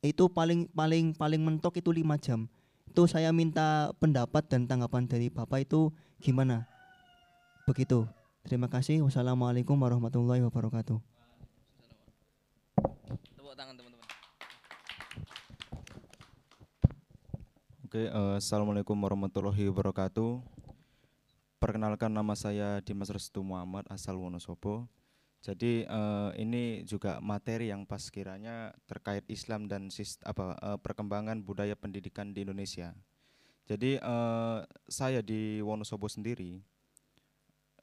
itu 0.00 0.30
paling 0.30 0.70
paling 0.72 1.14
paling 1.14 1.42
mentok 1.42 1.78
itu 1.78 1.90
lima 1.90 2.18
jam. 2.18 2.46
Itu 2.88 3.04
saya 3.06 3.30
minta 3.30 3.92
pendapat 4.00 4.46
dan 4.48 4.64
tanggapan 4.66 5.06
dari 5.06 5.28
bapak 5.28 5.68
itu 5.68 5.92
gimana? 6.18 6.66
Begitu. 7.66 8.06
Terima 8.46 8.66
kasih. 8.72 9.04
Wassalamualaikum 9.04 9.76
warahmatullahi 9.76 10.40
wabarakatuh 10.48 10.98
Tepuk 13.36 13.54
tangan 13.58 13.74
teman-teman. 13.76 14.08
Oke, 17.88 18.04
eh, 18.04 18.34
assalamualaikum 18.36 19.00
warahmatullahi 19.00 19.64
wabarakatuh. 19.72 20.44
Perkenalkan 21.56 22.12
nama 22.12 22.36
saya 22.36 22.84
Dimas 22.84 23.08
Restu 23.08 23.40
Muhammad 23.40 23.88
asal 23.88 24.20
Wonosobo. 24.20 24.84
Jadi 25.40 25.88
eh, 25.88 26.30
ini 26.36 26.84
juga 26.84 27.16
materi 27.24 27.72
yang 27.72 27.88
pas 27.88 28.04
kiranya 28.12 28.76
terkait 28.84 29.24
Islam 29.32 29.72
dan 29.72 29.88
sist- 29.88 30.20
apa 30.28 30.52
eh, 30.60 30.76
perkembangan 30.84 31.40
budaya 31.40 31.72
pendidikan 31.80 32.36
di 32.36 32.44
Indonesia. 32.44 32.92
Jadi 33.64 33.96
eh, 33.96 34.58
saya 34.84 35.24
di 35.24 35.64
Wonosobo 35.64 36.12
sendiri 36.12 36.60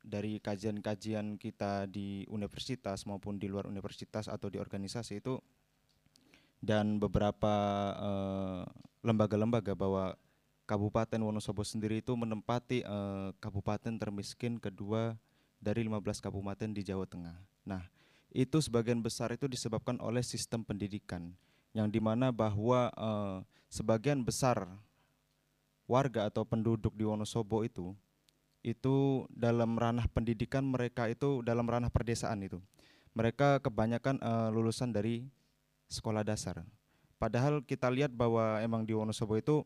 dari 0.05 0.37
kajian-kajian 0.37 1.41
kita 1.41 1.89
di 1.89 2.29
universitas 2.29 3.09
maupun 3.09 3.41
di 3.41 3.49
luar 3.49 3.65
universitas 3.65 4.29
atau 4.29 4.53
di 4.53 4.61
organisasi 4.61 5.17
itu 5.17 5.41
dan 6.61 7.01
beberapa 7.01 7.55
eh, 7.97 8.65
lembaga-lembaga 9.05 9.77
bahwa 9.77 10.17
Kabupaten 10.65 11.21
Wonosobo 11.21 11.61
sendiri 11.61 12.01
itu 12.01 12.17
menempati 12.17 12.81
eh, 12.81 13.29
kabupaten 13.37 13.93
termiskin 14.01 14.57
kedua 14.57 15.13
dari 15.61 15.85
15 15.85 16.25
kabupaten 16.25 16.73
di 16.73 16.81
Jawa 16.81 17.05
Tengah. 17.05 17.37
Nah, 17.69 17.85
itu 18.33 18.57
sebagian 18.57 18.97
besar 19.05 19.29
itu 19.37 19.45
disebabkan 19.45 20.01
oleh 20.01 20.25
sistem 20.25 20.65
pendidikan 20.65 21.37
yang 21.77 21.85
di 21.85 22.01
mana 22.01 22.33
bahwa 22.33 22.89
eh, 22.97 23.37
sebagian 23.69 24.25
besar 24.25 24.65
warga 25.85 26.25
atau 26.25 26.41
penduduk 26.41 26.97
di 26.97 27.05
Wonosobo 27.05 27.61
itu 27.61 27.93
itu 28.65 29.29
dalam 29.29 29.77
ranah 29.77 30.09
pendidikan 30.09 30.65
mereka 30.65 31.05
itu 31.05 31.45
dalam 31.45 31.69
ranah 31.69 31.93
perdesaan 31.93 32.41
itu 32.41 32.57
mereka 33.13 33.61
kebanyakan 33.61 34.17
eh, 34.17 34.49
lulusan 34.49 34.89
dari 34.89 35.29
sekolah 35.93 36.25
dasar. 36.25 36.65
Padahal 37.15 37.63
kita 37.63 37.87
lihat 37.87 38.11
bahwa 38.11 38.59
emang 38.59 38.83
di 38.83 38.91
Wonosobo 38.91 39.39
itu 39.39 39.63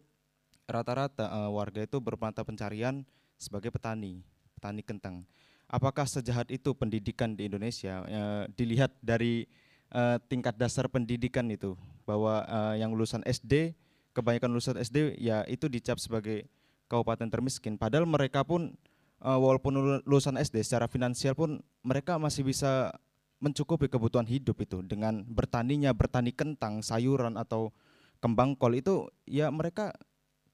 rata-rata 0.69 1.25
eh, 1.25 1.49
warga 1.49 1.81
itu 1.81 1.97
bermata 1.97 2.45
pencarian 2.45 3.01
sebagai 3.41 3.73
petani, 3.73 4.21
petani 4.57 4.85
kentang. 4.85 5.25
Apakah 5.69 6.05
sejahat 6.05 6.49
itu 6.49 6.73
pendidikan 6.73 7.33
di 7.33 7.49
Indonesia? 7.49 8.05
Eh, 8.05 8.43
dilihat 8.53 8.93
dari 9.01 9.49
eh, 9.89 10.17
tingkat 10.29 10.57
dasar 10.57 10.85
pendidikan 10.89 11.49
itu 11.49 11.73
bahwa 12.05 12.45
eh, 12.45 12.85
yang 12.85 12.93
lulusan 12.93 13.25
SD 13.25 13.73
kebanyakan 14.13 14.49
lulusan 14.53 14.77
SD 14.77 15.17
ya 15.21 15.45
itu 15.45 15.65
dicap 15.69 15.97
sebagai 15.97 16.45
kabupaten 16.89 17.29
termiskin. 17.29 17.77
Padahal 17.77 18.05
mereka 18.05 18.45
pun 18.45 18.77
eh, 19.21 19.39
walaupun 19.39 19.73
lulu- 19.73 20.03
lulusan 20.05 20.37
SD 20.37 20.61
secara 20.61 20.85
finansial 20.85 21.33
pun 21.33 21.61
mereka 21.81 22.21
masih 22.21 22.45
bisa 22.45 22.93
mencukupi 23.39 23.87
kebutuhan 23.87 24.27
hidup 24.27 24.59
itu 24.59 24.83
dengan 24.83 25.23
bertaninya 25.23 25.95
bertani 25.95 26.35
kentang, 26.35 26.83
sayuran 26.83 27.39
atau 27.39 27.71
kembang 28.19 28.55
kol 28.59 28.75
itu 28.75 29.07
ya 29.23 29.47
mereka 29.47 29.95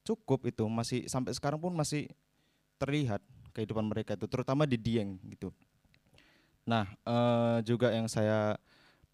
cukup 0.06 0.46
itu 0.46 0.70
masih 0.70 1.10
sampai 1.10 1.34
sekarang 1.34 1.58
pun 1.58 1.74
masih 1.74 2.06
terlihat 2.78 3.26
kehidupan 3.58 3.90
mereka 3.90 4.14
itu 4.14 4.30
terutama 4.30 4.70
di 4.70 4.78
Dieng 4.78 5.18
gitu. 5.26 5.50
Nah, 6.70 6.86
eh, 7.06 7.58
juga 7.66 7.90
yang 7.90 8.06
saya 8.06 8.58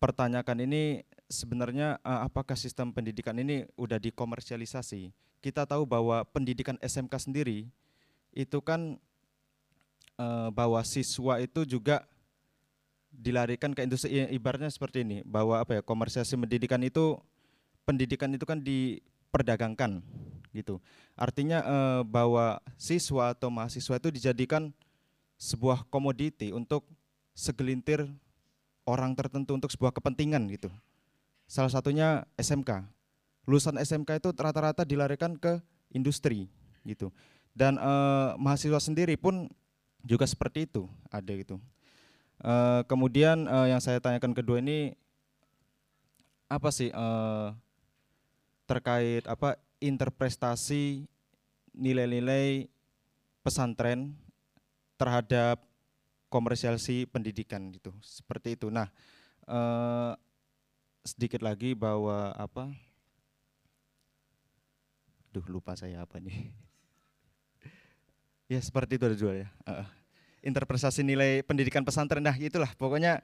pertanyakan 0.03 0.68
ini 0.68 1.07
sebenarnya 1.31 1.99
eh, 2.03 2.19
apakah 2.27 2.60
sistem 2.60 2.91
pendidikan 2.91 3.39
ini 3.39 3.64
udah 3.80 3.99
dikomersialisasi? 4.03 5.15
Kita 5.39 5.64
tahu 5.64 5.88
bahwa 5.88 6.27
pendidikan 6.27 6.76
SMK 6.84 7.31
sendiri 7.31 7.72
itu 8.35 8.60
kan 8.60 8.99
eh, 10.19 10.49
bahwa 10.52 10.84
siswa 10.84 11.39
itu 11.39 11.64
juga 11.64 12.03
dilarikan 13.12 13.76
ke 13.76 13.84
industri 13.84 14.24
ibaratnya 14.32 14.72
seperti 14.72 15.04
ini 15.04 15.18
bahwa 15.28 15.60
apa 15.60 15.80
ya 15.80 15.82
komersialisasi 15.84 16.40
pendidikan 16.40 16.82
itu 16.82 17.20
pendidikan 17.84 18.32
itu 18.32 18.48
kan 18.48 18.64
diperdagangkan 18.64 20.00
gitu. 20.56 20.80
Artinya 21.20 21.60
eh, 21.62 22.02
bahwa 22.08 22.64
siswa 22.80 23.36
atau 23.36 23.52
mahasiswa 23.52 24.00
itu 24.00 24.10
dijadikan 24.10 24.72
sebuah 25.36 25.86
komoditi 25.92 26.56
untuk 26.56 26.88
segelintir 27.36 28.08
orang 28.88 29.16
tertentu 29.16 29.56
untuk 29.56 29.70
sebuah 29.70 29.92
kepentingan 29.92 30.48
gitu. 30.52 30.72
Salah 31.46 31.72
satunya 31.72 32.24
SMK 32.40 32.88
lulusan 33.50 33.76
SMK 33.82 34.22
itu 34.22 34.30
rata-rata 34.38 34.86
dilarikan 34.86 35.36
ke 35.36 35.60
industri 35.92 36.48
gitu. 36.88 37.12
Dan 37.52 37.76
eh, 37.76 38.30
mahasiswa 38.40 38.80
sendiri 38.80 39.20
pun 39.20 39.52
juga 40.02 40.26
seperti 40.26 40.66
itu 40.66 40.90
ada 41.14 41.30
gitu 41.36 41.62
Eh, 42.41 42.81
kemudian 42.89 43.45
eh, 43.45 43.68
yang 43.69 43.77
saya 43.77 44.01
tanyakan 44.01 44.34
kedua 44.34 44.57
ini 44.57 44.97
apa 46.49 46.73
sih 46.73 46.89
eh, 46.89 47.47
terkait 48.65 49.30
apa 49.30 49.61
interpretasi 49.77 51.05
nilai-nilai 51.77 52.65
pesantren 53.45 54.18
terhadap 54.97 55.61
komersialisasi 56.34 57.05
pendidikan 57.13 57.69
gitu 57.77 57.93
seperti 58.01 58.57
itu. 58.57 58.73
Nah 58.73 58.89
eh, 59.45 60.11
sedikit 61.05 61.45
lagi 61.45 61.77
bahwa 61.77 62.34
apa? 62.34 62.73
Duh 65.30 65.45
lupa 65.45 65.77
saya 65.77 66.01
apa 66.01 66.18
nih? 66.18 66.41
ya 68.51 68.57
seperti 68.57 68.97
itu 68.97 69.05
ada 69.05 69.13
juga 69.13 69.45
ya. 69.45 69.49
Heeh 69.69 70.01
interpretasi 70.41 71.05
nilai 71.05 71.45
pendidikan 71.45 71.85
pesantren. 71.85 72.22
Nah, 72.22 72.35
itulah 72.38 72.69
pokoknya 72.77 73.22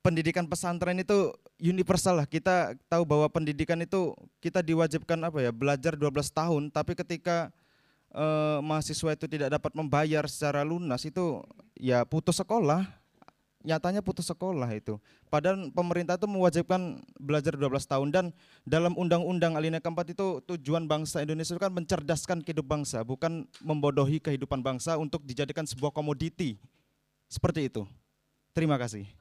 pendidikan 0.00 0.48
pesantren 0.48 0.96
itu 1.00 1.32
universal 1.60 2.20
lah. 2.20 2.26
Kita 2.28 2.76
tahu 2.88 3.04
bahwa 3.04 3.28
pendidikan 3.28 3.80
itu 3.80 4.16
kita 4.40 4.64
diwajibkan 4.64 5.20
apa 5.20 5.38
ya, 5.44 5.52
belajar 5.52 5.96
12 5.96 6.32
tahun, 6.32 6.62
tapi 6.72 6.96
ketika 6.96 7.52
eh, 8.12 8.58
mahasiswa 8.64 9.14
itu 9.14 9.26
tidak 9.28 9.60
dapat 9.60 9.72
membayar 9.76 10.24
secara 10.26 10.64
lunas 10.64 11.04
itu 11.04 11.44
ya 11.76 12.02
putus 12.08 12.40
sekolah. 12.40 12.99
Nyatanya 13.60 14.00
putus 14.00 14.24
sekolah 14.24 14.72
itu. 14.72 14.96
Padahal 15.28 15.68
pemerintah 15.70 16.16
itu 16.16 16.24
mewajibkan 16.24 16.96
belajar 17.20 17.52
12 17.54 17.70
tahun 17.84 18.08
dan 18.08 18.24
dalam 18.64 18.96
undang-undang 18.96 19.52
alinea 19.52 19.84
keempat 19.84 20.16
itu 20.16 20.40
tujuan 20.48 20.88
bangsa 20.88 21.20
Indonesia 21.20 21.52
itu 21.52 21.60
kan 21.60 21.68
mencerdaskan 21.68 22.40
kehidupan 22.40 22.80
bangsa, 22.80 23.04
bukan 23.04 23.44
membodohi 23.60 24.16
kehidupan 24.16 24.64
bangsa 24.64 24.96
untuk 24.96 25.20
dijadikan 25.28 25.68
sebuah 25.68 25.92
komoditi. 25.92 26.56
Seperti 27.28 27.68
itu. 27.68 27.84
Terima 28.56 28.80
kasih. 28.80 29.19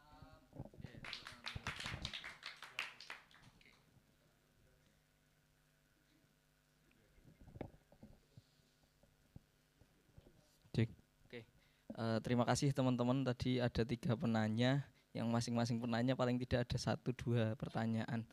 Uh, 11.99 12.15
terima 12.23 12.47
kasih 12.47 12.71
teman-teman. 12.71 13.27
Tadi 13.27 13.59
ada 13.59 13.83
tiga 13.83 14.15
penanya. 14.15 14.87
Yang 15.11 15.27
masing-masing 15.35 15.83
penanya 15.83 16.15
paling 16.15 16.39
tidak 16.39 16.63
ada 16.63 16.79
satu 16.79 17.11
dua 17.11 17.59
pertanyaan. 17.59 18.23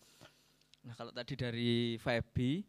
Nah 0.87 0.95
kalau 0.95 1.11
tadi 1.11 1.35
dari 1.35 1.99
Fabi 1.99 2.63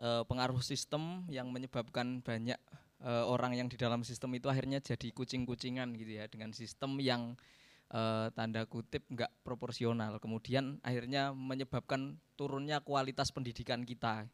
uh, 0.00 0.24
pengaruh 0.24 0.64
sistem 0.64 1.28
yang 1.28 1.52
menyebabkan 1.52 2.24
banyak 2.24 2.56
uh, 3.04 3.28
orang 3.28 3.60
yang 3.60 3.68
di 3.68 3.76
dalam 3.76 4.00
sistem 4.08 4.32
itu 4.40 4.48
akhirnya 4.48 4.80
jadi 4.80 5.12
kucing-kucingan 5.12 5.92
gitu 6.00 6.16
ya. 6.16 6.24
Dengan 6.32 6.56
sistem 6.56 6.96
yang 6.96 7.36
uh, 7.92 8.32
tanda 8.32 8.64
kutip 8.64 9.04
nggak 9.12 9.28
proporsional. 9.44 10.16
Kemudian 10.16 10.80
akhirnya 10.80 11.36
menyebabkan 11.36 12.16
turunnya 12.40 12.80
kualitas 12.80 13.28
pendidikan 13.36 13.84
kita. 13.84 14.24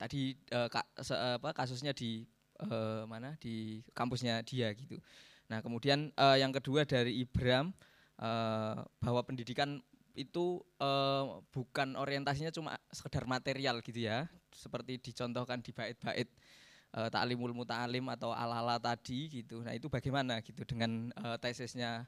Tadi 0.00 0.40
uh, 0.56 0.72
ka, 0.72 0.88
se, 1.04 1.12
apa, 1.12 1.52
kasusnya 1.52 1.92
di 1.92 2.24
uh, 2.66 3.02
mana 3.06 3.38
di 3.38 3.82
kampusnya 3.94 4.42
dia 4.42 4.74
gitu. 4.74 4.98
Nah 5.48 5.62
kemudian 5.64 6.10
uh, 6.18 6.36
yang 6.36 6.52
kedua 6.52 6.84
dari 6.84 7.22
Ibram 7.24 7.72
uh, 8.20 8.84
bahwa 9.00 9.20
pendidikan 9.24 9.80
itu 10.18 10.58
uh, 10.82 11.38
bukan 11.54 11.94
orientasinya 11.94 12.50
cuma 12.50 12.74
sekedar 12.90 13.24
material 13.24 13.78
gitu 13.86 14.02
ya. 14.02 14.26
Seperti 14.50 14.98
dicontohkan 14.98 15.62
di 15.62 15.70
bait-bait 15.70 16.26
uh, 16.98 17.06
taklimul 17.06 17.54
muta'alim 17.54 18.04
atau 18.10 18.34
ala-ala 18.34 18.82
tadi 18.82 19.30
gitu. 19.30 19.62
Nah 19.62 19.72
itu 19.78 19.86
bagaimana 19.86 20.42
gitu 20.42 20.66
dengan 20.66 21.14
uh, 21.22 21.38
tesisnya 21.38 22.02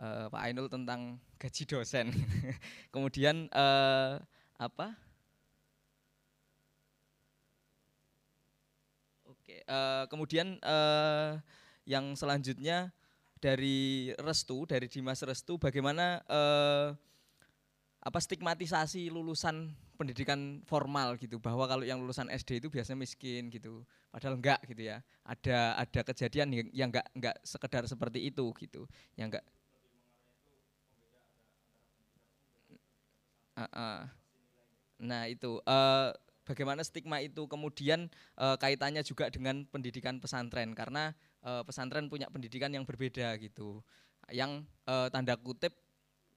uh, 0.00 0.28
Pak 0.28 0.40
Ainul 0.44 0.68
tentang 0.68 1.16
gaji 1.40 1.62
dosen. 1.64 2.12
Kemudian 2.94 3.48
uh, 3.56 4.20
apa 4.56 4.96
oke 9.46 9.62
uh, 9.70 10.04
kemudian 10.10 10.58
uh, 10.66 11.38
yang 11.86 12.18
selanjutnya 12.18 12.90
dari 13.38 14.10
Restu 14.18 14.66
dari 14.66 14.90
Dimas 14.90 15.22
Restu 15.22 15.54
bagaimana 15.54 16.18
uh, 16.26 16.90
apa 18.02 18.18
stigmatisasi 18.18 19.06
lulusan 19.06 19.70
pendidikan 19.94 20.66
formal 20.66 21.14
gitu 21.14 21.38
bahwa 21.38 21.70
kalau 21.70 21.86
yang 21.86 22.02
lulusan 22.02 22.26
SD 22.26 22.58
itu 22.58 22.68
biasanya 22.74 23.06
miskin 23.06 23.46
gitu 23.54 23.86
padahal 24.10 24.34
enggak 24.34 24.60
gitu 24.66 24.82
ya 24.82 24.98
ada 25.22 25.78
ada 25.78 26.00
kejadian 26.02 26.50
yang, 26.50 26.68
yang 26.74 26.88
enggak 26.90 27.06
enggak 27.14 27.36
sekedar 27.46 27.86
seperti 27.86 28.26
itu 28.26 28.50
gitu 28.58 28.90
yang 29.14 29.30
enggak 29.30 29.46
uh, 33.54 33.62
uh. 33.62 33.98
nah 34.98 35.30
itu 35.30 35.62
uh, 35.62 36.10
bagaimana 36.46 36.86
stigma 36.86 37.18
itu 37.18 37.50
kemudian 37.50 38.06
uh, 38.38 38.54
kaitannya 38.56 39.02
juga 39.02 39.28
dengan 39.28 39.66
pendidikan 39.66 40.22
pesantren 40.22 40.72
karena 40.72 41.12
uh, 41.42 41.66
pesantren 41.66 42.06
punya 42.06 42.30
pendidikan 42.30 42.70
yang 42.70 42.86
berbeda 42.86 43.34
gitu 43.42 43.82
yang 44.30 44.62
uh, 44.86 45.10
tanda 45.10 45.34
kutip 45.34 45.74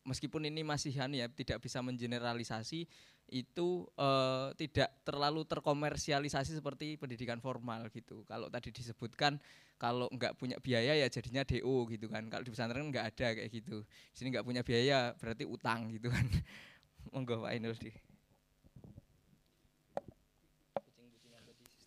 meskipun 0.10 0.50
ini 0.50 0.66
masih 0.66 0.90
ya 0.90 1.30
tidak 1.30 1.62
bisa 1.62 1.86
mengeneralisasi 1.86 2.90
itu 3.30 3.86
uh, 3.94 4.50
tidak 4.58 4.90
terlalu 5.06 5.46
terkomersialisasi 5.46 6.58
seperti 6.58 6.98
pendidikan 6.98 7.38
formal 7.38 7.86
gitu. 7.94 8.26
Kalau 8.26 8.50
tadi 8.50 8.74
disebutkan 8.74 9.38
kalau 9.78 10.10
nggak 10.10 10.36
punya 10.36 10.58
biaya 10.58 10.98
ya 10.98 11.08
jadinya 11.08 11.46
DO 11.46 11.86
gitu 11.94 12.10
kan. 12.10 12.26
Kalau 12.28 12.42
di 12.42 12.52
pesantren 12.52 12.90
nggak 12.90 13.06
ada 13.16 13.28
kayak 13.38 13.50
gitu. 13.54 13.86
Di 13.86 14.16
sini 14.18 14.34
nggak 14.34 14.46
punya 14.46 14.66
biaya 14.66 15.14
berarti 15.14 15.46
utang 15.46 15.94
gitu 15.94 16.10
kan. 16.10 16.26
Monggo 17.14 17.46
Pak 17.46 17.54
Ainul 17.54 17.78
di. 17.78 18.09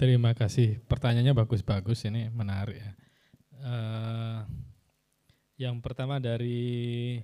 Terima 0.03 0.35
kasih. 0.35 0.83
Pertanyaannya 0.91 1.31
bagus-bagus 1.31 2.03
ini 2.11 2.27
menarik 2.35 2.75
ya. 2.75 2.91
Uh, 3.63 4.43
yang 5.55 5.79
pertama 5.79 6.19
dari 6.19 7.23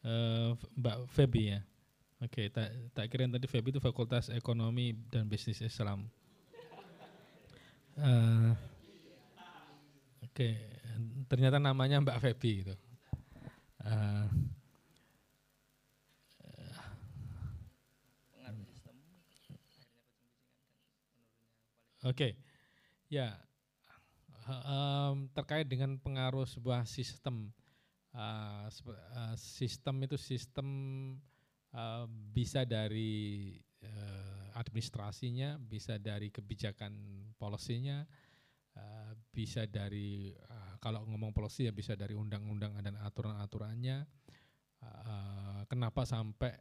uh, 0.00 0.56
Mbak 0.80 1.12
Febi 1.12 1.52
ya. 1.52 1.60
Oke, 2.24 2.40
okay, 2.40 2.46
tak 2.48 2.72
tak 2.96 3.12
kira 3.12 3.28
tadi 3.28 3.44
Febi 3.44 3.68
itu 3.68 3.84
Fakultas 3.84 4.32
Ekonomi 4.32 4.96
dan 5.12 5.28
Bisnis 5.28 5.60
Islam. 5.60 6.08
Uh, 8.00 8.56
Oke, 10.24 10.32
okay. 10.32 10.52
ternyata 11.28 11.60
namanya 11.60 12.00
Mbak 12.00 12.16
Febi 12.24 12.64
itu. 12.64 12.74
Uh, 13.84 14.24
Oke, 22.04 22.12
okay. 22.12 22.32
ya 23.08 23.32
um, 24.44 25.24
terkait 25.32 25.64
dengan 25.64 25.96
pengaruh 25.96 26.44
sebuah 26.44 26.84
sistem 26.84 27.48
uh, 28.12 28.68
sistem 29.40 30.04
itu 30.04 30.20
sistem 30.20 30.68
uh, 31.72 32.04
bisa 32.08 32.68
dari 32.68 33.56
uh, 33.88 34.52
administrasinya, 34.52 35.56
bisa 35.56 35.96
dari 35.96 36.28
kebijakan 36.28 36.92
polisinya, 37.40 38.04
uh, 38.76 39.12
bisa 39.32 39.64
dari 39.64 40.30
uh, 40.36 40.76
kalau 40.78 41.08
ngomong 41.08 41.32
polisi 41.32 41.64
ya 41.64 41.72
bisa 41.72 41.96
dari 41.96 42.12
undang-undang 42.12 42.76
dan 42.84 43.00
aturan-aturannya. 43.00 44.04
Uh, 44.84 45.64
kenapa 45.72 46.04
sampai 46.04 46.52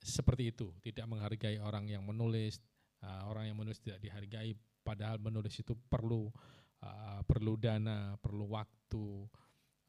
seperti 0.00 0.52
itu, 0.52 0.68
tidak 0.84 1.08
menghargai 1.08 1.56
orang 1.56 1.88
yang 1.88 2.04
menulis, 2.04 2.60
uh, 3.04 3.22
orang 3.30 3.50
yang 3.52 3.56
menulis 3.58 3.80
tidak 3.80 4.00
dihargai, 4.04 4.56
padahal 4.84 5.20
menulis 5.20 5.54
itu 5.56 5.76
perlu 5.88 6.28
uh, 6.84 7.20
perlu 7.24 7.56
dana, 7.56 8.16
perlu 8.20 8.50
waktu, 8.52 9.28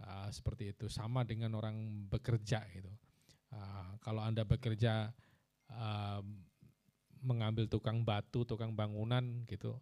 uh, 0.04 0.30
seperti 0.32 0.76
itu. 0.76 0.86
Sama 0.92 1.24
dengan 1.24 1.56
orang 1.56 2.08
bekerja 2.12 2.64
gitu. 2.72 2.92
Uh, 3.52 4.00
kalau 4.00 4.24
anda 4.24 4.48
bekerja 4.48 5.12
uh, 5.72 6.22
mengambil 7.22 7.70
tukang 7.70 8.02
batu 8.02 8.48
tukang 8.48 8.74
bangunan 8.74 9.46
gitu 9.46 9.78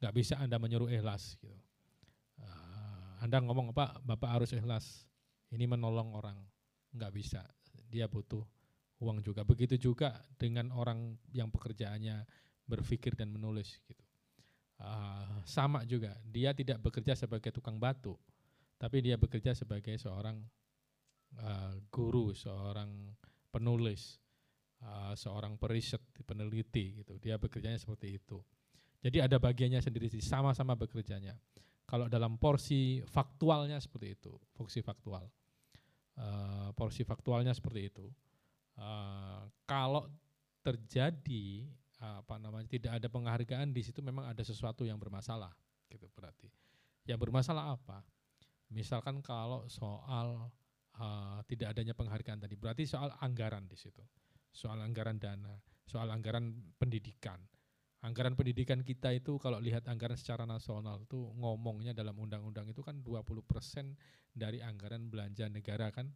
nggak 0.00 0.14
bisa 0.16 0.40
anda 0.40 0.56
menyuruh 0.56 0.88
ikhlas 0.88 1.36
gitu. 1.36 1.56
Uh, 2.40 3.20
anda 3.20 3.36
ngomong 3.44 3.76
apa 3.76 4.00
bapak 4.00 4.30
harus 4.40 4.50
ikhlas. 4.56 5.04
Ini 5.52 5.68
menolong 5.68 6.16
orang. 6.16 6.40
Nggak 6.96 7.12
bisa. 7.12 7.44
Dia 7.92 8.08
butuh 8.08 8.40
uang 9.04 9.20
juga. 9.20 9.44
Begitu 9.44 9.76
juga 9.76 10.24
dengan 10.40 10.72
orang 10.72 11.20
yang 11.36 11.52
pekerjaannya 11.52 12.24
berpikir 12.70 13.18
dan 13.18 13.34
menulis 13.34 13.82
gitu 13.82 14.04
uh, 14.78 15.42
sama 15.42 15.82
juga 15.82 16.14
dia 16.22 16.54
tidak 16.54 16.78
bekerja 16.78 17.18
sebagai 17.18 17.50
tukang 17.50 17.82
batu 17.82 18.14
tapi 18.80 19.04
dia 19.04 19.20
bekerja 19.20 19.52
sebagai 19.52 19.92
seorang 20.00 20.40
uh, 21.38 21.76
guru, 21.92 22.32
seorang 22.32 23.12
penulis, 23.52 24.18
uh, 24.82 25.12
seorang 25.12 25.60
periset, 25.60 26.00
peneliti 26.24 27.04
gitu. 27.04 27.20
Dia 27.20 27.36
bekerjanya 27.36 27.76
seperti 27.76 28.16
itu. 28.16 28.40
Jadi 29.00 29.20
ada 29.20 29.36
bagiannya 29.36 29.84
sendiri 29.84 30.08
sih, 30.08 30.24
sama-sama 30.24 30.76
bekerjanya. 30.80 31.36
Kalau 31.84 32.06
dalam 32.06 32.40
porsi 32.40 33.04
faktualnya 33.04 33.76
seperti 33.76 34.16
itu, 34.16 34.32
porsi 34.56 34.80
faktual. 34.80 35.28
Uh, 36.16 36.72
porsi 36.72 37.04
faktualnya 37.04 37.52
seperti 37.52 37.80
itu. 37.92 38.06
Uh, 38.80 39.44
kalau 39.68 40.08
terjadi 40.60 41.68
apa 42.00 42.40
namanya 42.40 42.64
tidak 42.64 42.96
ada 42.96 43.12
penghargaan 43.12 43.76
di 43.76 43.84
situ 43.84 44.00
memang 44.00 44.24
ada 44.24 44.40
sesuatu 44.40 44.88
yang 44.88 44.96
bermasalah 44.96 45.52
gitu 45.92 46.08
berarti. 46.16 46.48
Yang 47.04 47.28
bermasalah 47.28 47.76
apa? 47.76 48.00
Misalkan 48.72 49.20
kalau 49.20 49.66
soal 49.68 50.48
uh, 50.96 51.38
tidak 51.44 51.76
adanya 51.76 51.92
penghargaan 51.92 52.40
tadi, 52.40 52.54
berarti 52.54 52.86
soal 52.86 53.12
anggaran 53.20 53.66
di 53.66 53.76
situ, 53.76 54.00
soal 54.54 54.80
anggaran 54.80 55.18
dana, 55.18 55.58
soal 55.84 56.08
anggaran 56.08 56.54
pendidikan. 56.78 57.42
Anggaran 58.00 58.32
pendidikan 58.32 58.80
kita 58.80 59.12
itu 59.12 59.36
kalau 59.36 59.60
lihat 59.60 59.84
anggaran 59.84 60.16
secara 60.16 60.48
nasional 60.48 61.04
itu 61.04 61.20
ngomongnya 61.36 61.92
dalam 61.92 62.16
undang-undang 62.16 62.64
itu 62.72 62.80
kan 62.80 62.96
20% 63.04 63.44
dari 64.32 64.64
anggaran 64.64 65.12
belanja 65.12 65.52
negara 65.52 65.92
kan. 65.92 66.08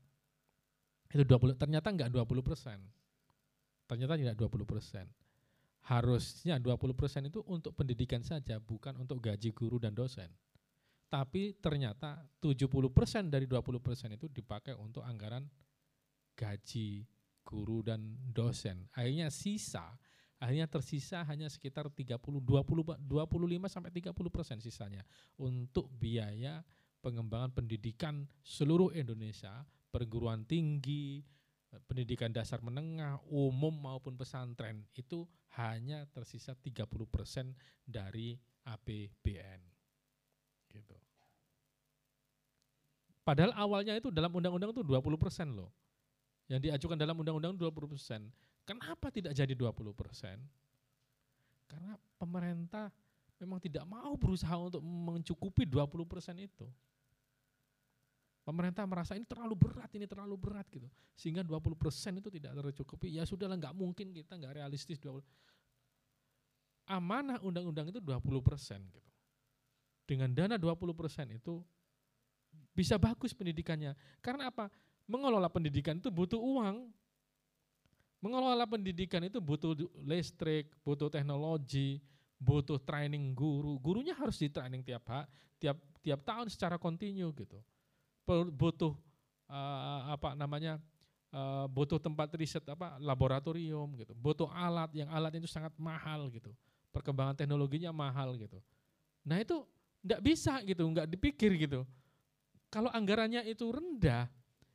Itu 1.13 1.29
20 1.29 1.61
ternyata 1.61 1.93
enggak 1.93 2.09
20%. 2.09 3.85
Ternyata 3.85 4.15
tidak 4.17 4.37
20%. 4.41 5.24
Harusnya 5.85 6.57
20% 6.57 7.29
itu 7.29 7.45
untuk 7.45 7.77
pendidikan 7.77 8.25
saja, 8.25 8.57
bukan 8.57 8.97
untuk 9.05 9.21
gaji 9.21 9.53
guru 9.53 9.77
dan 9.77 9.93
dosen 9.93 10.33
tapi 11.15 11.55
ternyata 11.63 12.27
70% 12.43 13.31
dari 13.31 13.47
20% 13.47 14.19
itu 14.19 14.27
dipakai 14.27 14.75
untuk 14.75 15.07
anggaran 15.07 15.47
gaji 16.35 17.07
guru 17.47 17.87
dan 17.87 18.19
dosen. 18.35 18.91
Akhirnya 18.91 19.31
sisa, 19.31 19.95
akhirnya 20.43 20.67
tersisa 20.67 21.23
hanya 21.23 21.47
sekitar 21.47 21.87
30 21.87 22.19
20 22.19 22.99
25 22.99 23.71
sampai 23.71 23.95
30% 23.95 24.59
sisanya 24.59 25.07
untuk 25.39 25.87
biaya 25.95 26.67
pengembangan 26.99 27.55
pendidikan 27.63 28.27
seluruh 28.43 28.91
Indonesia, 28.91 29.63
perguruan 29.95 30.43
tinggi, 30.43 31.23
pendidikan 31.87 32.31
dasar 32.31 32.63
menengah, 32.63 33.19
umum 33.31 33.73
maupun 33.73 34.15
pesantren 34.15 34.87
itu 34.95 35.27
hanya 35.59 36.07
tersisa 36.11 36.55
30% 36.55 36.85
dari 37.87 38.39
APBN 38.65 39.61
gitu. 40.75 40.97
Padahal 43.25 43.57
awalnya 43.57 43.97
itu 43.97 44.13
dalam 44.13 44.29
undang-undang 44.29 44.75
itu 44.75 44.85
20 44.85 45.17
persen 45.17 45.49
loh. 45.57 45.73
Yang 46.45 46.69
diajukan 46.69 46.99
dalam 47.01 47.17
undang-undang 47.17 47.57
20 47.57 47.89
persen. 47.89 48.29
Kenapa 48.69 49.09
tidak 49.09 49.33
jadi 49.33 49.57
20 49.57 49.97
persen? 49.97 50.37
Karena 51.65 51.97
pemerintah 52.21 52.93
memang 53.41 53.59
tidak 53.65 53.85
mau 53.89 54.13
berusaha 54.21 54.53
untuk 54.61 54.85
mencukupi 54.85 55.65
20 55.65 56.05
persen 56.05 56.37
itu. 56.37 56.69
Pemerintah 58.45 58.85
merasa 58.85 59.17
ini 59.17 59.25
terlalu 59.25 59.57
berat, 59.57 59.89
ini 59.97 60.05
terlalu 60.05 60.37
berat 60.37 60.69
gitu. 60.69 60.85
Sehingga 61.17 61.41
20 61.41 61.81
persen 61.81 62.21
itu 62.21 62.29
tidak 62.29 62.53
tercukupi. 62.53 63.17
Ya 63.17 63.25
sudahlah 63.25 63.57
nggak 63.57 63.73
mungkin 63.73 64.13
kita 64.13 64.37
nggak 64.37 64.61
realistis 64.61 65.01
20. 65.01 65.25
Amanah 66.85 67.41
undang-undang 67.41 67.89
itu 67.89 68.05
20 68.05 68.21
persen 68.45 68.85
gitu. 68.93 69.11
Dengan 70.05 70.29
dana 70.37 70.61
20 70.61 70.77
persen 70.93 71.33
itu 71.33 71.65
bisa 72.77 73.01
bagus 73.01 73.33
pendidikannya. 73.33 73.97
Karena 74.21 74.53
apa? 74.53 74.69
Mengelola 75.09 75.49
pendidikan 75.49 75.97
itu 75.97 76.13
butuh 76.13 76.37
uang. 76.37 76.93
Mengelola 78.21 78.69
pendidikan 78.69 79.25
itu 79.25 79.41
butuh 79.41 79.73
listrik, 80.05 80.69
butuh 80.85 81.09
teknologi, 81.09 82.05
butuh 82.37 82.77
training 82.77 83.33
guru. 83.33 83.81
Gurunya 83.81 84.13
harus 84.13 84.37
di 84.37 84.53
training 84.53 84.85
tiap 84.85 85.09
tiap 85.57 85.81
tiap 86.05 86.21
tahun 86.29 86.53
secara 86.53 86.77
kontinu 86.77 87.33
gitu 87.33 87.57
butuh 88.27 88.97
uh, 89.49 90.01
apa 90.17 90.33
namanya 90.33 90.81
uh, 91.33 91.67
butuh 91.69 92.01
tempat 92.01 92.33
riset 92.35 92.65
apa 92.69 92.97
laboratorium 93.01 93.95
gitu. 94.01 94.13
Butuh 94.17 94.49
alat 94.51 94.91
yang 94.97 95.11
alat 95.13 95.37
itu 95.37 95.49
sangat 95.49 95.73
mahal 95.77 96.33
gitu. 96.33 96.51
Perkembangan 96.95 97.37
teknologinya 97.37 97.91
mahal 97.93 98.39
gitu. 98.39 98.63
Nah 99.27 99.41
itu 99.41 99.65
nggak 100.05 100.21
bisa 100.21 100.61
gitu 100.65 100.85
nggak 100.85 101.09
dipikir 101.09 101.53
gitu. 101.57 101.85
Kalau 102.73 102.91
anggarannya 102.91 103.45
itu 103.47 103.69
rendah 103.71 104.29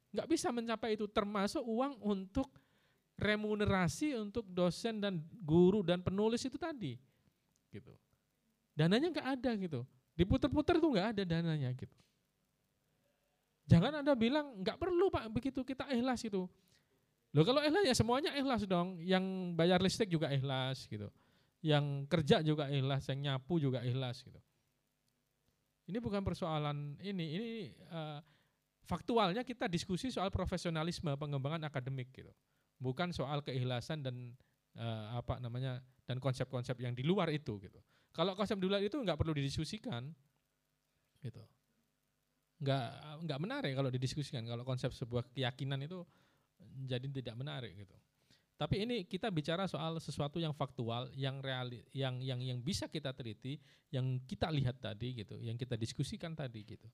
nggak 0.10 0.28
bisa 0.30 0.50
mencapai 0.50 0.98
itu 0.98 1.06
termasuk 1.06 1.62
uang 1.62 2.02
untuk 2.02 2.50
remunerasi 3.20 4.16
untuk 4.18 4.48
dosen 4.48 4.98
dan 5.04 5.22
guru 5.44 5.84
dan 5.86 6.02
penulis 6.02 6.42
itu 6.46 6.58
tadi 6.58 6.98
gitu. 7.70 7.94
Dananya 8.74 9.12
nggak 9.12 9.28
ada 9.38 9.52
gitu. 9.60 9.82
Diputer-puter 10.16 10.80
tuh 10.84 10.90
nggak 10.92 11.08
ada 11.16 11.24
dananya 11.24 11.72
gitu 11.76 11.96
Jangan 13.70 14.02
Anda 14.02 14.18
bilang 14.18 14.58
nggak 14.66 14.82
perlu 14.82 15.14
Pak 15.14 15.30
begitu 15.30 15.62
kita 15.62 15.86
ikhlas 15.94 16.26
itu. 16.26 16.50
Loh 17.38 17.44
kalau 17.46 17.62
ikhlas 17.62 17.86
ya 17.86 17.94
semuanya 17.94 18.34
ikhlas 18.34 18.66
dong. 18.66 18.98
Yang 19.06 19.54
bayar 19.54 19.78
listrik 19.78 20.10
juga 20.10 20.34
ikhlas 20.34 20.90
gitu. 20.90 21.14
Yang 21.62 22.10
kerja 22.10 22.42
juga 22.42 22.66
ikhlas, 22.66 23.06
yang 23.14 23.20
nyapu 23.30 23.62
juga 23.62 23.86
ikhlas 23.86 24.26
gitu. 24.26 24.42
Ini 25.86 26.02
bukan 26.02 26.26
persoalan 26.26 26.98
ini, 27.02 27.26
ini 27.38 27.50
uh, 27.94 28.22
faktualnya 28.90 29.46
kita 29.46 29.70
diskusi 29.70 30.10
soal 30.10 30.34
profesionalisme 30.34 31.14
pengembangan 31.14 31.70
akademik 31.70 32.10
gitu. 32.10 32.34
Bukan 32.82 33.14
soal 33.14 33.46
keikhlasan 33.46 34.02
dan 34.02 34.34
uh, 34.82 35.22
apa 35.22 35.38
namanya 35.38 35.78
dan 36.10 36.18
konsep-konsep 36.18 36.74
yang 36.82 36.98
di 36.98 37.06
luar 37.06 37.30
itu 37.30 37.62
gitu. 37.62 37.78
Kalau 38.18 38.34
konsep 38.34 38.58
di 38.58 38.66
luar 38.66 38.82
itu 38.82 38.98
nggak 38.98 39.18
perlu 39.20 39.38
didiskusikan 39.38 40.10
gitu 41.22 41.44
nggak 42.60 42.88
nggak 43.24 43.40
menarik 43.40 43.74
kalau 43.76 43.90
didiskusikan. 43.92 44.44
Kalau 44.44 44.68
konsep 44.68 44.92
sebuah 44.92 45.24
keyakinan 45.32 45.80
itu 45.84 46.04
jadi 46.86 47.08
tidak 47.08 47.36
menarik 47.40 47.74
gitu. 47.76 47.96
Tapi 48.60 48.84
ini 48.84 49.08
kita 49.08 49.32
bicara 49.32 49.72
soal 49.72 50.04
sesuatu 50.04 50.36
yang 50.36 50.52
faktual 50.52 51.08
yang 51.16 51.40
reali 51.40 51.80
yang 51.96 52.20
yang 52.20 52.44
yang 52.44 52.60
bisa 52.60 52.92
kita 52.92 53.16
teliti 53.16 53.56
yang 53.88 54.20
kita 54.28 54.52
lihat 54.52 54.84
tadi 54.84 55.24
gitu 55.24 55.40
yang 55.40 55.56
kita 55.56 55.80
diskusikan 55.80 56.36
tadi 56.36 56.68
gitu. 56.68 56.88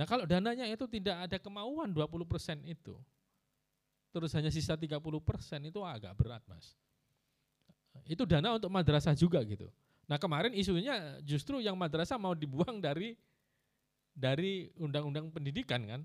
Nah 0.00 0.08
kalau 0.08 0.24
dananya 0.24 0.64
itu 0.64 0.88
tidak 0.88 1.28
ada 1.28 1.36
kemauan 1.36 1.92
20% 1.92 2.64
itu 2.64 2.96
terus 4.08 4.32
hanya 4.32 4.48
sisa 4.48 4.72
30% 4.72 4.96
itu 5.68 5.80
agak 5.84 6.16
berat 6.16 6.40
mas. 6.48 6.72
Itu 8.08 8.24
dana 8.24 8.56
untuk 8.56 8.72
madrasah 8.72 9.12
juga 9.12 9.44
gitu. 9.44 9.68
Nah 10.08 10.16
kemarin 10.16 10.56
isunya 10.56 11.20
justru 11.20 11.60
yang 11.60 11.76
madrasah 11.76 12.16
mau 12.16 12.32
dibuang 12.32 12.80
dari 12.80 13.20
dari 14.16 14.72
undang-undang 14.80 15.28
pendidikan 15.28 15.84
kan 15.84 16.00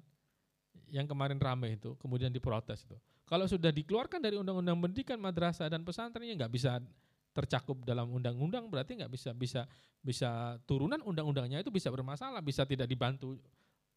yang 0.92 1.08
kemarin 1.08 1.40
ramai 1.40 1.80
itu 1.80 1.96
kemudian 1.96 2.28
diprotes 2.28 2.84
itu. 2.84 3.00
Kalau 3.24 3.48
sudah 3.48 3.72
dikeluarkan 3.72 4.20
dari 4.20 4.36
undang-undang 4.36 4.76
pendidikan 4.76 5.16
madrasah 5.16 5.72
dan 5.72 5.88
pesantrennya 5.88 6.36
nggak 6.36 6.52
bisa 6.52 6.84
tercakup 7.32 7.80
dalam 7.88 8.12
undang-undang 8.12 8.68
berarti 8.68 9.00
nggak 9.00 9.08
bisa 9.08 9.32
bisa 9.32 9.62
bisa 10.04 10.60
turunan 10.68 11.00
undang-undangnya 11.00 11.64
itu 11.64 11.72
bisa 11.72 11.88
bermasalah, 11.88 12.44
bisa 12.44 12.68
tidak 12.68 12.92
dibantu 12.92 13.40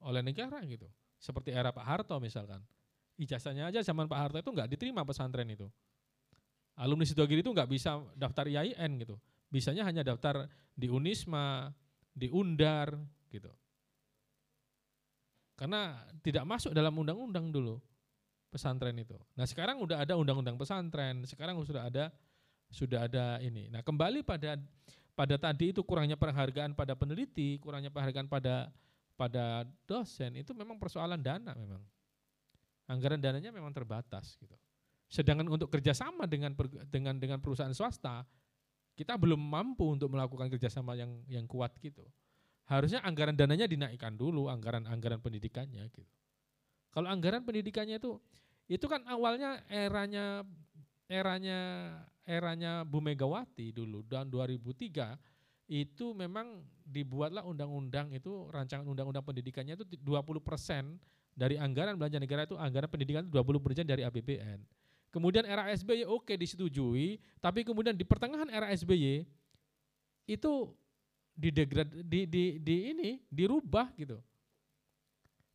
oleh 0.06 0.22
negara 0.22 0.62
gitu. 0.62 0.86
Seperti 1.18 1.50
era 1.50 1.74
Pak 1.74 1.82
Harto 1.82 2.14
misalkan. 2.22 2.62
Ijazahnya 3.18 3.70
aja 3.70 3.82
zaman 3.82 4.06
Pak 4.06 4.18
Harto 4.18 4.38
itu 4.38 4.50
nggak 4.54 4.70
diterima 4.70 5.02
pesantren 5.02 5.50
itu. 5.50 5.66
Alumni 6.78 7.06
Sidogiri 7.06 7.42
itu 7.42 7.50
nggak 7.50 7.70
bisa 7.70 8.02
daftar 8.14 8.46
IAIN 8.46 9.02
gitu. 9.02 9.18
Bisanya 9.50 9.86
hanya 9.86 10.02
daftar 10.02 10.46
di 10.74 10.90
Unisma, 10.90 11.70
di 12.10 12.30
Undar 12.30 12.94
gitu. 13.30 13.50
Karena 15.54 16.02
tidak 16.22 16.42
masuk 16.46 16.74
dalam 16.74 16.90
undang-undang 16.98 17.54
dulu 17.54 17.78
pesantren 18.50 18.94
itu. 18.98 19.18
Nah 19.34 19.46
sekarang 19.46 19.82
udah 19.82 20.02
ada 20.02 20.14
undang-undang 20.14 20.54
pesantren, 20.58 21.22
sekarang 21.26 21.58
sudah 21.62 21.86
ada 21.86 22.10
sudah 22.70 23.06
ada 23.06 23.38
ini. 23.42 23.70
Nah 23.70 23.82
kembali 23.82 24.26
pada 24.26 24.58
pada 25.14 25.34
tadi 25.38 25.70
itu 25.70 25.82
kurangnya 25.86 26.18
penghargaan 26.18 26.74
pada 26.74 26.98
peneliti, 26.98 27.58
kurangnya 27.62 27.90
penghargaan 27.90 28.26
pada 28.26 28.70
pada 29.14 29.62
dosen 29.86 30.34
itu 30.34 30.50
memang 30.54 30.78
persoalan 30.78 31.22
dana 31.22 31.54
memang. 31.54 31.82
Anggaran 32.90 33.22
dananya 33.22 33.54
memang 33.54 33.70
terbatas 33.70 34.34
gitu. 34.38 34.54
Sedangkan 35.06 35.46
untuk 35.46 35.70
kerjasama 35.70 36.26
dengan 36.26 36.50
dengan 36.90 37.14
dengan 37.14 37.38
perusahaan 37.38 37.70
swasta 37.70 38.26
kita 38.94 39.18
belum 39.18 39.38
mampu 39.38 39.86
untuk 39.90 40.10
melakukan 40.10 40.46
kerjasama 40.50 40.94
yang 40.94 41.10
yang 41.26 41.46
kuat 41.50 41.74
gitu 41.82 42.06
harusnya 42.64 43.04
anggaran 43.04 43.36
dananya 43.36 43.68
dinaikkan 43.68 44.16
dulu 44.16 44.48
anggaran-anggaran 44.48 45.20
pendidikannya 45.20 45.84
gitu. 45.92 46.04
Kalau 46.94 47.10
anggaran 47.10 47.44
pendidikannya 47.44 48.00
itu 48.00 48.16
itu 48.70 48.86
kan 48.88 49.04
awalnya 49.04 49.60
eranya 49.68 50.46
eranya 51.04 51.58
eranya 52.24 52.80
Bu 52.88 53.04
Megawati 53.04 53.76
dulu 53.76 54.00
dan 54.08 54.32
2003 54.32 55.20
itu 55.68 56.12
memang 56.16 56.64
dibuatlah 56.84 57.44
undang-undang 57.44 58.12
itu 58.12 58.48
rancangan 58.52 58.84
undang-undang 58.84 59.24
pendidikannya 59.24 59.76
itu 59.80 59.84
20% 60.00 60.44
dari 61.34 61.56
anggaran 61.56 61.96
belanja 61.96 62.20
negara 62.20 62.44
itu 62.44 62.56
anggaran 62.56 62.88
pendidikan 62.88 63.24
itu 63.24 63.32
20% 63.32 63.84
dari 63.84 64.04
APBN. 64.04 64.60
Kemudian 65.08 65.46
era 65.46 65.70
SBY 65.70 66.10
oke 66.10 66.34
disetujui, 66.34 67.22
tapi 67.38 67.62
kemudian 67.62 67.94
di 67.94 68.02
pertengahan 68.02 68.50
era 68.50 68.66
SBY 68.74 69.22
itu 70.26 70.52
didegrad 71.34 71.90
di, 72.06 72.30
di, 72.30 72.44
di 72.62 72.76
ini 72.94 73.10
dirubah 73.26 73.90
gitu. 73.98 74.22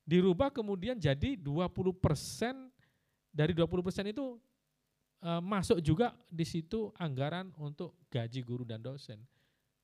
Dirubah 0.03 0.51
kemudian 0.51 0.99
jadi 0.99 1.39
20% 1.39 1.71
dari 3.31 3.53
20% 3.55 4.11
itu 4.11 4.35
e, 5.23 5.29
masuk 5.39 5.79
juga 5.79 6.11
di 6.27 6.43
situ 6.43 6.91
anggaran 6.99 7.53
untuk 7.55 7.95
gaji 8.11 8.41
guru 8.43 8.67
dan 8.67 8.83
dosen. 8.83 9.21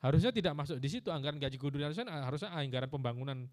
Harusnya 0.04 0.36
tidak 0.36 0.54
masuk 0.54 0.78
di 0.78 0.90
situ 0.92 1.10
anggaran 1.10 1.40
gaji 1.40 1.58
guru 1.58 1.80
dan 1.80 1.94
dosen, 1.94 2.10
harusnya 2.10 2.52
anggaran 2.52 2.90
pembangunan 2.92 3.48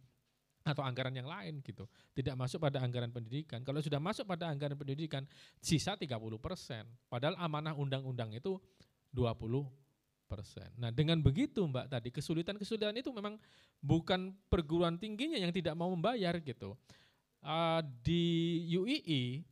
atau 0.62 0.82
anggaran 0.86 1.12
yang 1.14 1.27
lain 1.27 1.60
gitu. 1.60 1.86
Tidak 2.14 2.35
masuk 2.39 2.62
pada 2.62 2.78
anggaran 2.82 3.10
pendidikan. 3.10 3.66
Kalau 3.66 3.82
sudah 3.82 3.98
masuk 3.98 4.24
pada 4.31 4.47
anggaran 4.47 4.78
pendidikan, 4.78 5.27
sisa 5.59 5.98
30%. 5.98 6.39
Padahal 7.10 7.35
amanah 7.39 7.74
undang-undang 7.74 8.31
itu 8.35 8.59
20 9.12 9.36
persen. 9.36 9.81
Nah 10.80 10.88
dengan 10.88 11.20
begitu 11.20 11.60
Mbak 11.66 11.86
tadi 11.92 12.09
kesulitan-kesulitan 12.09 12.96
itu 12.96 13.12
memang 13.12 13.36
bukan 13.82 14.32
perguruan 14.48 14.96
tingginya 14.96 15.36
yang 15.36 15.52
tidak 15.52 15.76
mau 15.76 15.92
membayar 15.92 16.38
gitu. 16.40 16.78
Uh, 17.42 17.82
di 18.06 18.62
UII, 18.70 19.42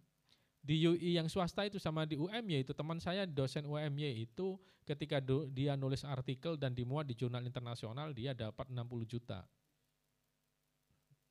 di 0.61 0.75
UI 0.87 1.19
yang 1.19 1.27
swasta 1.27 1.67
itu 1.67 1.81
sama 1.81 2.07
di 2.07 2.15
UMY 2.15 2.63
itu 2.63 2.77
teman 2.77 3.01
saya 3.01 3.25
dosen 3.27 3.67
UMY 3.67 4.29
itu 4.29 4.61
ketika 4.87 5.19
do, 5.19 5.49
dia 5.49 5.75
nulis 5.75 6.07
artikel 6.07 6.55
dan 6.55 6.77
dimuat 6.77 7.09
di 7.09 7.19
jurnal 7.19 7.43
internasional 7.43 8.15
dia 8.15 8.37
dapat 8.37 8.69
60 8.71 8.87
juta 9.09 9.43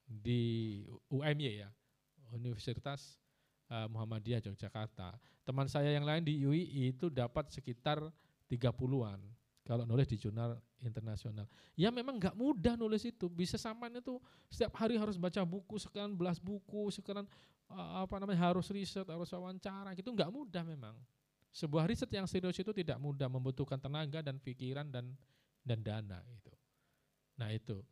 di 0.03 0.81
UMY 1.13 1.61
ya 1.61 1.69
Universitas 2.34 3.21
uh, 3.69 3.85
Muhammadiyah 3.89 4.41
Yogyakarta. 4.41 5.17
Teman 5.45 5.69
saya 5.69 5.93
yang 5.93 6.05
lain 6.05 6.26
di 6.26 6.41
UI 6.45 6.89
itu 6.89 7.09
dapat 7.09 7.49
sekitar 7.53 8.01
30-an 8.49 9.21
kalau 9.70 9.86
nulis 9.86 10.10
di 10.10 10.18
jurnal 10.18 10.58
internasional. 10.82 11.46
Ya 11.78 11.94
memang 11.94 12.18
nggak 12.18 12.34
mudah 12.34 12.74
nulis 12.74 13.06
itu. 13.06 13.30
Bisa 13.30 13.54
saman 13.54 13.94
itu 13.94 14.18
setiap 14.50 14.74
hari 14.82 14.98
harus 14.98 15.14
baca 15.14 15.46
buku, 15.46 15.78
sekian 15.78 16.18
belas 16.18 16.41
buku, 16.41 16.90
sekian 16.90 17.30
apa 17.70 18.18
namanya 18.18 18.50
harus 18.50 18.66
riset, 18.74 19.06
harus 19.06 19.30
wawancara, 19.30 19.94
gitu 19.94 20.10
nggak 20.10 20.34
mudah 20.34 20.66
memang. 20.66 20.98
Sebuah 21.54 21.86
riset 21.86 22.10
yang 22.10 22.26
serius 22.26 22.58
itu 22.58 22.74
tidak 22.74 22.98
mudah, 22.98 23.30
membutuhkan 23.30 23.78
tenaga 23.78 24.26
dan 24.26 24.41
pikiran 24.41 24.90
dan 24.90 25.14
dan 25.62 25.86
dana 25.86 26.18
itu. 26.34 26.50
Nah 27.38 27.54
itu. 27.54 27.86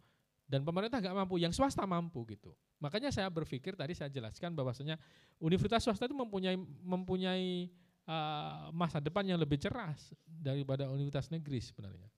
dan 0.48 0.64
pemerintah 0.64 1.04
nggak 1.04 1.12
mampu, 1.12 1.36
yang 1.44 1.52
swasta 1.52 1.84
mampu 1.84 2.24
gitu. 2.32 2.56
Makanya 2.80 3.12
saya 3.12 3.28
berpikir 3.28 3.76
tadi 3.76 3.92
saya 3.92 4.08
jelaskan 4.08 4.56
bahwasanya 4.56 4.96
universitas 5.44 5.84
swasta 5.84 6.08
itu 6.08 6.16
mempunyai 6.16 6.56
mempunyai 6.82 7.68
uh, 8.08 8.72
masa 8.72 9.04
depan 9.04 9.28
yang 9.28 9.38
lebih 9.38 9.60
cerah 9.60 9.94
daripada 10.26 10.90
universitas 10.90 11.30
negeri 11.30 11.60
sebenarnya. 11.60 12.10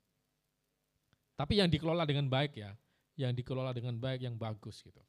Tapi 1.35 1.59
yang 1.59 1.67
dikelola 1.71 2.07
dengan 2.07 2.27
baik 2.29 2.61
ya, 2.61 2.71
yang 3.17 3.35
dikelola 3.35 3.75
dengan 3.75 3.97
baik, 3.97 4.23
yang 4.23 4.35
bagus 4.39 4.79
gitu. 4.85 5.01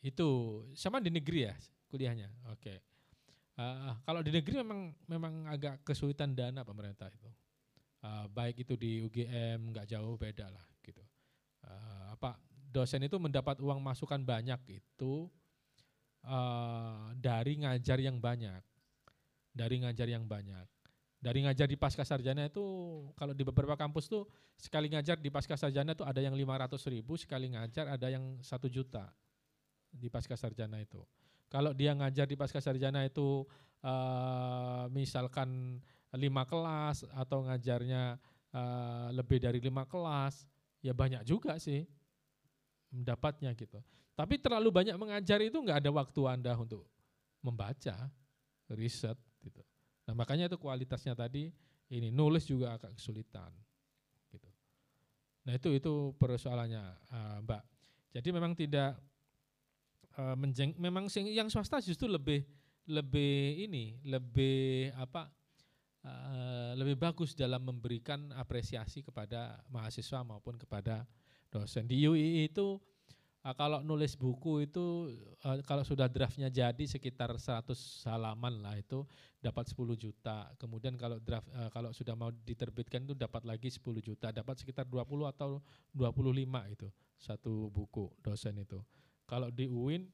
Itu 0.00 0.28
sama 0.72 0.98
di 0.98 1.12
negeri 1.12 1.52
ya 1.52 1.54
kuliahnya. 1.92 2.32
Oke. 2.50 2.60
Okay. 2.60 2.78
Uh, 3.60 3.92
kalau 4.08 4.24
di 4.24 4.32
negeri 4.32 4.64
memang 4.64 4.80
memang 5.04 5.34
agak 5.46 5.84
kesulitan 5.84 6.32
dana 6.32 6.64
pemerintah 6.64 7.12
itu. 7.12 7.28
Uh, 8.00 8.24
baik 8.32 8.64
itu 8.64 8.80
di 8.80 9.04
UGM 9.04 9.76
nggak 9.76 9.84
jauh 9.92 10.16
beda 10.16 10.48
lah 10.48 10.64
gitu 10.80 11.04
uh, 11.66 12.16
apa 12.16 12.40
dosen 12.70 13.04
itu 13.04 13.18
mendapat 13.18 13.58
uang 13.60 13.82
masukan 13.82 14.22
banyak 14.22 14.80
itu 14.80 15.26
uh, 16.24 17.10
dari 17.18 17.58
ngajar 17.60 17.98
yang 17.98 18.22
banyak, 18.22 18.62
dari 19.60 19.76
ngajar 19.84 20.08
yang 20.08 20.24
banyak. 20.24 20.64
Dari 21.20 21.44
ngajar 21.44 21.68
di 21.68 21.76
pasca 21.76 22.00
sarjana 22.00 22.48
itu 22.48 22.64
kalau 23.12 23.36
di 23.36 23.44
beberapa 23.44 23.76
kampus 23.76 24.08
tuh 24.08 24.24
sekali 24.56 24.88
ngajar 24.88 25.20
di 25.20 25.28
pasca 25.28 25.52
sarjana 25.52 25.92
itu 25.92 26.00
ada 26.00 26.16
yang 26.16 26.32
500 26.32 26.80
ribu, 26.88 27.20
sekali 27.20 27.52
ngajar 27.52 27.92
ada 27.92 28.08
yang 28.08 28.40
satu 28.40 28.72
juta 28.72 29.12
di 29.92 30.08
pasca 30.08 30.32
sarjana 30.32 30.80
itu. 30.80 31.04
Kalau 31.52 31.76
dia 31.76 31.92
ngajar 31.92 32.24
di 32.24 32.40
pasca 32.40 32.56
sarjana 32.56 33.04
itu 33.04 33.44
uh, 33.84 34.88
misalkan 34.88 35.76
lima 36.16 36.48
kelas 36.48 37.04
atau 37.12 37.44
ngajarnya 37.44 38.16
uh, 38.56 39.12
lebih 39.12 39.44
dari 39.44 39.60
lima 39.60 39.84
kelas, 39.84 40.48
ya 40.80 40.96
banyak 40.96 41.20
juga 41.28 41.60
sih 41.60 41.84
mendapatnya 42.88 43.52
gitu. 43.52 43.76
Tapi 44.16 44.40
terlalu 44.40 44.72
banyak 44.72 44.96
mengajar 44.96 45.36
itu 45.44 45.60
nggak 45.60 45.84
ada 45.84 45.90
waktu 45.92 46.20
anda 46.32 46.56
untuk 46.56 46.88
membaca, 47.44 48.08
riset 48.72 49.20
gitu. 49.44 49.62
Nah 50.08 50.14
makanya 50.16 50.50
itu 50.50 50.58
kualitasnya 50.58 51.14
tadi 51.14 51.52
ini 51.90 52.08
nulis 52.14 52.46
juga 52.46 52.78
agak 52.78 52.96
kesulitan 52.96 53.50
gitu. 54.30 54.48
Nah 55.46 55.52
itu 55.56 55.68
itu 55.74 55.92
persoalannya 56.16 56.82
uh, 57.10 57.38
Mbak. 57.44 57.62
Jadi 58.10 58.28
memang 58.34 58.52
tidak 58.58 58.98
uh, 60.18 60.34
menjeng, 60.34 60.74
memang 60.78 61.06
yang 61.30 61.46
swasta 61.46 61.78
justru 61.82 62.10
lebih 62.10 62.42
lebih 62.90 63.70
ini 63.70 64.02
lebih 64.02 64.90
apa 64.98 65.30
uh, 66.02 66.72
lebih 66.74 66.98
bagus 66.98 67.38
dalam 67.38 67.62
memberikan 67.62 68.34
apresiasi 68.34 69.04
kepada 69.04 69.62
mahasiswa 69.70 70.26
maupun 70.26 70.58
kepada 70.58 71.06
dosen. 71.50 71.86
Di 71.86 72.02
UI 72.02 72.50
itu 72.50 72.78
uh, 73.44 73.54
kalau 73.56 73.80
nulis 73.80 74.16
buku 74.16 74.68
itu 74.68 75.12
uh, 75.44 75.58
kalau 75.64 75.84
sudah 75.84 76.06
draftnya 76.06 76.52
jadi 76.52 76.84
sekitar 76.84 77.32
100 77.36 77.72
halaman 78.08 78.60
lah 78.60 78.76
itu 78.76 79.04
dapat 79.40 79.68
10 79.72 79.96
juta. 79.96 80.52
Kemudian 80.60 80.96
kalau 81.00 81.16
draft 81.20 81.48
uh, 81.56 81.68
kalau 81.72 81.90
sudah 81.92 82.12
mau 82.16 82.32
diterbitkan 82.32 83.08
itu 83.08 83.14
dapat 83.16 83.44
lagi 83.48 83.72
10 83.72 83.80
juta, 84.00 84.32
dapat 84.32 84.60
sekitar 84.60 84.84
20 84.84 85.06
atau 85.32 85.60
25 85.96 86.74
itu 86.74 86.88
satu 87.20 87.68
buku 87.72 88.08
dosen 88.20 88.60
itu. 88.60 88.80
Kalau 89.24 89.48
di 89.48 89.68
UIN 89.68 90.08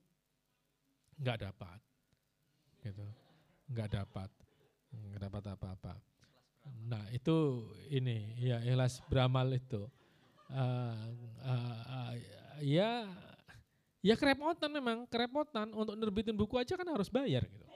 nggak 1.18 1.38
dapat. 1.46 1.80
Gitu. 2.86 3.02
nggak 3.66 3.98
dapat 3.98 4.30
nggak 4.94 5.20
dapat 5.26 5.42
apa-apa. 5.58 5.94
Nah 6.86 7.02
itu 7.10 7.66
ini 7.90 8.38
ya 8.38 8.62
ikhlas 8.62 9.02
beramal 9.06 9.50
itu 9.50 9.86
uh, 10.50 10.94
uh, 11.42 11.80
uh, 11.86 12.12
ya 12.62 13.08
ya 14.00 14.14
kerepotan 14.14 14.70
memang 14.70 15.08
kerepotan 15.10 15.72
untuk 15.74 15.98
nerbitin 15.98 16.36
buku 16.36 16.56
aja 16.56 16.78
kan 16.78 16.86
harus 16.86 17.10
bayar 17.10 17.44
gitu 17.48 17.66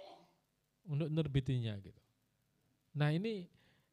untuk 0.90 1.09
nerbitinnya 1.11 1.78
gitu. 1.82 2.01
Nah 2.97 3.15
ini 3.15 3.47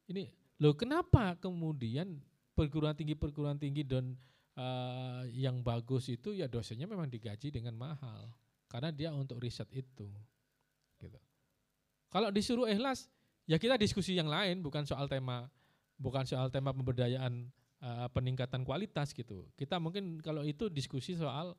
ini 0.10 0.32
loh 0.58 0.74
kenapa 0.74 1.38
kemudian 1.38 2.18
perguruan 2.58 2.98
tinggi 2.98 3.14
perguruan 3.14 3.60
tinggi 3.62 3.86
dan 3.86 4.18
uh, 4.58 5.22
yang 5.30 5.62
bagus 5.62 6.10
itu 6.10 6.34
ya 6.34 6.50
dosennya 6.50 6.90
memang 6.90 7.06
digaji 7.06 7.54
dengan 7.54 7.78
mahal 7.78 8.34
karena 8.68 8.90
dia 8.90 9.10
untuk 9.14 9.38
riset 9.38 9.70
itu 9.72 10.10
gitu. 10.98 11.20
Kalau 12.08 12.32
disuruh 12.32 12.66
ikhlas, 12.72 13.12
ya 13.46 13.60
kita 13.60 13.76
diskusi 13.76 14.16
yang 14.16 14.32
lain, 14.32 14.64
bukan 14.64 14.88
soal 14.88 15.12
tema, 15.12 15.52
bukan 16.00 16.24
soal 16.24 16.48
tema 16.48 16.72
pemberdayaan 16.72 17.52
uh, 17.82 18.08
peningkatan 18.12 18.62
kualitas 18.64 19.12
gitu. 19.12 19.48
Kita 19.58 19.78
mungkin 19.78 20.22
kalau 20.22 20.46
itu 20.46 20.70
diskusi 20.70 21.18
soal 21.18 21.54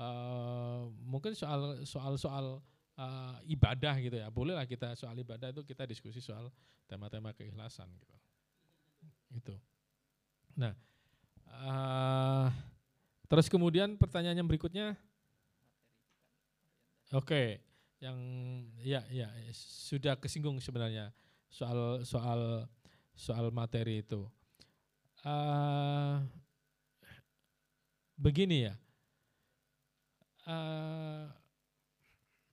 uh, 0.00 0.82
mungkin 1.04 1.32
soal 1.32 1.82
soal 1.86 2.14
soal 2.20 2.46
uh, 2.98 3.36
ibadah 3.46 3.94
gitu 4.02 4.16
ya. 4.18 4.28
Bolehlah 4.32 4.66
kita 4.68 4.94
soal 4.94 5.16
ibadah 5.18 5.50
itu 5.50 5.62
kita 5.62 5.86
diskusi 5.86 6.18
soal 6.18 6.50
tema-tema 6.86 7.34
keikhlasan 7.34 7.90
gitu. 7.98 8.16
Itu. 9.34 9.54
Nah, 10.56 10.72
uh, 11.50 12.48
terus 13.26 13.46
kemudian 13.50 13.98
pertanyaan 13.98 14.42
yang 14.42 14.48
berikutnya. 14.48 14.98
Oke. 17.14 17.26
Okay 17.26 17.48
yang 17.96 18.18
ya 18.84 19.00
ya 19.08 19.28
sudah 19.56 20.20
kesinggung 20.20 20.60
sebenarnya 20.60 21.12
soal 21.48 22.04
soal 22.04 22.68
soal 23.16 23.48
materi 23.48 24.04
itu. 24.04 24.28
Uh, 25.26 26.22
begini 28.14 28.70
ya, 28.70 28.78
uh, 30.46 31.26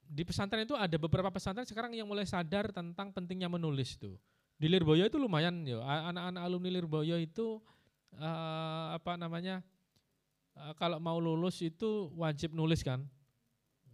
di 0.09 0.25
pesantren 0.25 0.65
itu 0.65 0.73
ada 0.73 0.97
beberapa 0.97 1.29
pesantren 1.29 1.69
sekarang 1.69 1.93
yang 1.93 2.09
mulai 2.09 2.25
sadar 2.25 2.73
tentang 2.73 3.13
pentingnya 3.13 3.45
menulis 3.45 3.93
tuh. 3.93 4.17
Di 4.57 4.65
Lirboyo 4.65 5.05
itu 5.05 5.21
lumayan 5.21 5.61
ya, 5.69 5.85
anak-anak 5.85 6.41
alumni 6.41 6.73
Lirboyo 6.73 7.21
itu 7.21 7.61
uh, 8.17 8.97
apa 8.97 9.21
namanya, 9.21 9.61
uh, 10.57 10.73
kalau 10.73 10.97
mau 10.97 11.21
lulus 11.21 11.61
itu 11.61 12.09
wajib 12.17 12.57
nulis 12.57 12.81
kan, 12.81 13.05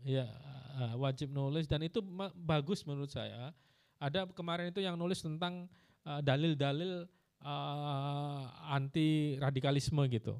ya 0.07 0.23
wajib 0.95 1.35
nulis 1.35 1.67
dan 1.67 1.83
itu 1.83 1.99
bagus 2.31 2.87
menurut 2.87 3.11
saya. 3.11 3.51
Ada 3.99 4.23
kemarin 4.31 4.71
itu 4.71 4.79
yang 4.79 4.95
nulis 4.95 5.19
tentang 5.19 5.67
uh, 6.07 6.23
dalil-dalil 6.23 7.03
uh, 7.43 8.43
anti 8.71 9.35
radikalisme 9.39 10.03
gitu. 10.11 10.37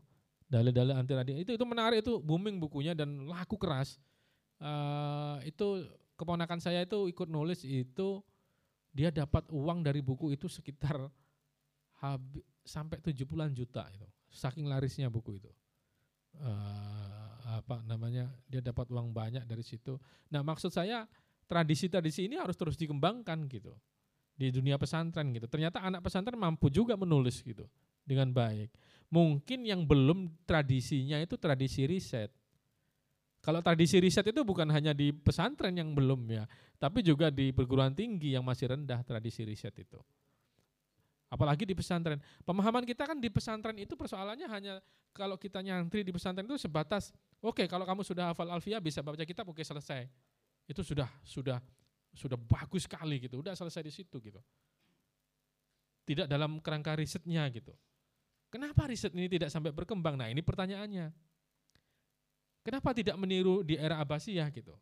Dalil-dalil 0.49 0.97
anti 0.97 1.13
radikalisme 1.13 1.45
itu 1.45 1.53
itu 1.55 1.65
menarik 1.65 2.01
itu 2.01 2.17
booming 2.19 2.57
bukunya 2.57 2.97
dan 2.97 3.29
laku 3.29 3.55
keras. 3.55 4.01
Uh, 4.59 5.39
itu 5.47 5.87
keponakan 6.19 6.59
saya 6.59 6.83
itu 6.83 7.07
ikut 7.07 7.31
nulis 7.31 7.63
itu 7.63 8.19
dia 8.91 9.13
dapat 9.13 9.47
uang 9.53 9.85
dari 9.85 10.03
buku 10.03 10.35
itu 10.35 10.51
sekitar 10.51 10.99
habis 12.03 12.43
sampai 12.65 12.99
70-an 12.99 13.53
juta 13.55 13.87
itu. 13.93 14.07
Saking 14.29 14.67
larisnya 14.67 15.09
buku 15.09 15.39
itu. 15.39 15.51
Uh, 16.37 17.57
apa 17.59 17.81
namanya 17.81 18.29
dia 18.45 18.61
dapat 18.61 18.85
uang 18.93 19.09
banyak 19.09 19.41
dari 19.47 19.65
situ. 19.65 19.97
Nah 20.29 20.45
maksud 20.45 20.69
saya 20.69 21.09
tradisi-tradisi 21.49 22.29
ini 22.29 22.37
harus 22.37 22.53
terus 22.53 22.77
dikembangkan 22.77 23.49
gitu 23.49 23.73
di 24.39 24.55
dunia 24.55 24.79
pesantren 24.79 25.35
gitu. 25.35 25.51
Ternyata 25.51 25.83
anak 25.83 25.99
pesantren 25.99 26.39
mampu 26.39 26.71
juga 26.71 26.95
menulis 26.95 27.43
gitu 27.43 27.67
dengan 28.07 28.31
baik. 28.31 28.71
Mungkin 29.11 29.67
yang 29.67 29.83
belum 29.83 30.31
tradisinya 30.47 31.19
itu 31.19 31.35
tradisi 31.35 31.83
riset. 31.83 32.31
Kalau 33.43 33.59
tradisi 33.59 33.99
riset 33.99 34.23
itu 34.23 34.41
bukan 34.47 34.67
hanya 34.71 34.95
di 34.95 35.11
pesantren 35.11 35.75
yang 35.75 35.91
belum 35.91 36.23
ya, 36.31 36.47
tapi 36.79 37.03
juga 37.03 37.27
di 37.27 37.51
perguruan 37.51 37.91
tinggi 37.91 38.35
yang 38.35 38.43
masih 38.47 38.71
rendah 38.71 39.03
tradisi 39.03 39.43
riset 39.43 39.75
itu. 39.75 39.99
Apalagi 41.27 41.67
di 41.67 41.75
pesantren. 41.75 42.19
Pemahaman 42.47 42.87
kita 42.87 43.05
kan 43.05 43.19
di 43.19 43.27
pesantren 43.27 43.75
itu 43.75 43.93
persoalannya 43.93 44.47
hanya 44.49 44.73
kalau 45.13 45.35
kita 45.35 45.59
nyantri 45.61 46.01
di 46.03 46.11
pesantren 46.11 46.47
itu 46.47 46.57
sebatas 46.57 47.13
Oke, 47.39 47.71
kalau 47.71 47.87
kamu 47.87 48.03
sudah 48.03 48.35
hafal 48.35 48.51
alfiah 48.51 48.83
bisa 48.83 48.99
baca 48.99 49.23
kitab, 49.23 49.47
oke 49.47 49.63
selesai. 49.63 50.11
Itu 50.67 50.83
sudah 50.83 51.07
sudah 51.23 51.63
sudah 52.13 52.37
bagus 52.37 52.85
sekali 52.89 53.21
gitu. 53.21 53.41
Udah 53.41 53.53
selesai 53.53 53.85
di 53.85 53.93
situ 53.93 54.17
gitu. 54.21 54.41
Tidak 56.05 56.25
dalam 56.25 56.57
kerangka 56.59 56.97
risetnya 56.97 57.45
gitu. 57.53 57.73
Kenapa 58.49 58.89
riset 58.89 59.13
ini 59.13 59.29
tidak 59.29 59.53
sampai 59.53 59.69
berkembang? 59.69 60.17
Nah, 60.17 60.25
ini 60.29 60.41
pertanyaannya. 60.41 61.13
Kenapa 62.65 62.97
tidak 62.97 63.13
meniru 63.21 63.61
di 63.61 63.77
era 63.77 64.01
Abbasiyah 64.01 64.49
gitu? 64.49 64.73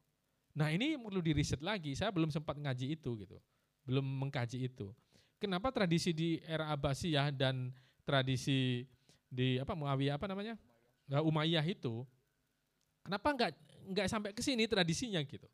Nah, 0.55 0.71
ini 0.71 0.95
perlu 0.95 1.19
diriset 1.19 1.59
lagi. 1.59 1.91
Saya 1.93 2.15
belum 2.15 2.31
sempat 2.31 2.55
ngaji 2.55 2.95
itu 2.95 3.11
gitu. 3.19 3.37
Belum 3.83 4.03
mengkaji 4.03 4.71
itu. 4.71 4.95
Kenapa 5.37 5.69
tradisi 5.75 6.15
di 6.15 6.39
era 6.47 6.71
Abbasiyah 6.71 7.29
dan 7.35 7.75
tradisi 8.07 8.87
di 9.27 9.59
apa 9.59 9.75
Muawiyah 9.75 10.15
apa 10.15 10.31
namanya? 10.31 10.55
Umayyah 11.07 11.63
itu 11.67 12.07
Kenapa 13.07 13.31
enggak 13.31 13.51
enggak 13.87 14.07
sampai 14.11 14.35
ke 14.35 14.43
sini 14.43 14.67
tradisinya 14.67 15.23
gitu? 15.23 15.47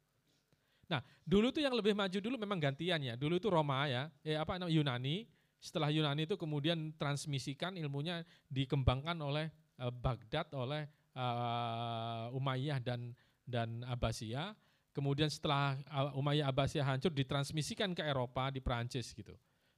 Nah, 0.91 0.99
dulu 1.23 1.49
tuh 1.49 1.63
yang 1.63 1.75
lebih 1.75 1.95
maju 1.95 2.17
dulu 2.19 2.35
memang 2.35 2.59
gantian 2.59 2.99
ya. 2.99 3.15
Dulu 3.15 3.39
itu 3.39 3.47
Roma 3.47 3.87
ya, 3.87 4.11
eh 4.23 4.35
apa 4.35 4.59
Yunani. 4.67 5.27
Setelah 5.63 5.87
Yunani 5.87 6.27
itu 6.27 6.35
kemudian 6.35 6.91
transmisikan 6.99 7.79
ilmunya 7.79 8.27
dikembangkan 8.51 9.15
oleh 9.23 9.47
uh, 9.79 9.87
Baghdad 9.87 10.51
oleh 10.51 10.91
uh, 11.15 12.35
Umayyah 12.35 12.83
dan 12.83 13.15
dan 13.47 13.83
Abbasiyah. 13.87 14.51
Kemudian 14.93 15.31
setelah 15.31 15.79
Umayyah 16.13 16.51
Abbasiyah 16.51 16.85
hancur 16.85 17.09
ditransmisikan 17.15 17.95
ke 17.95 18.03
Eropa 18.05 18.51
di 18.53 18.59
Perancis 18.61 19.15
gitu. 19.15 19.33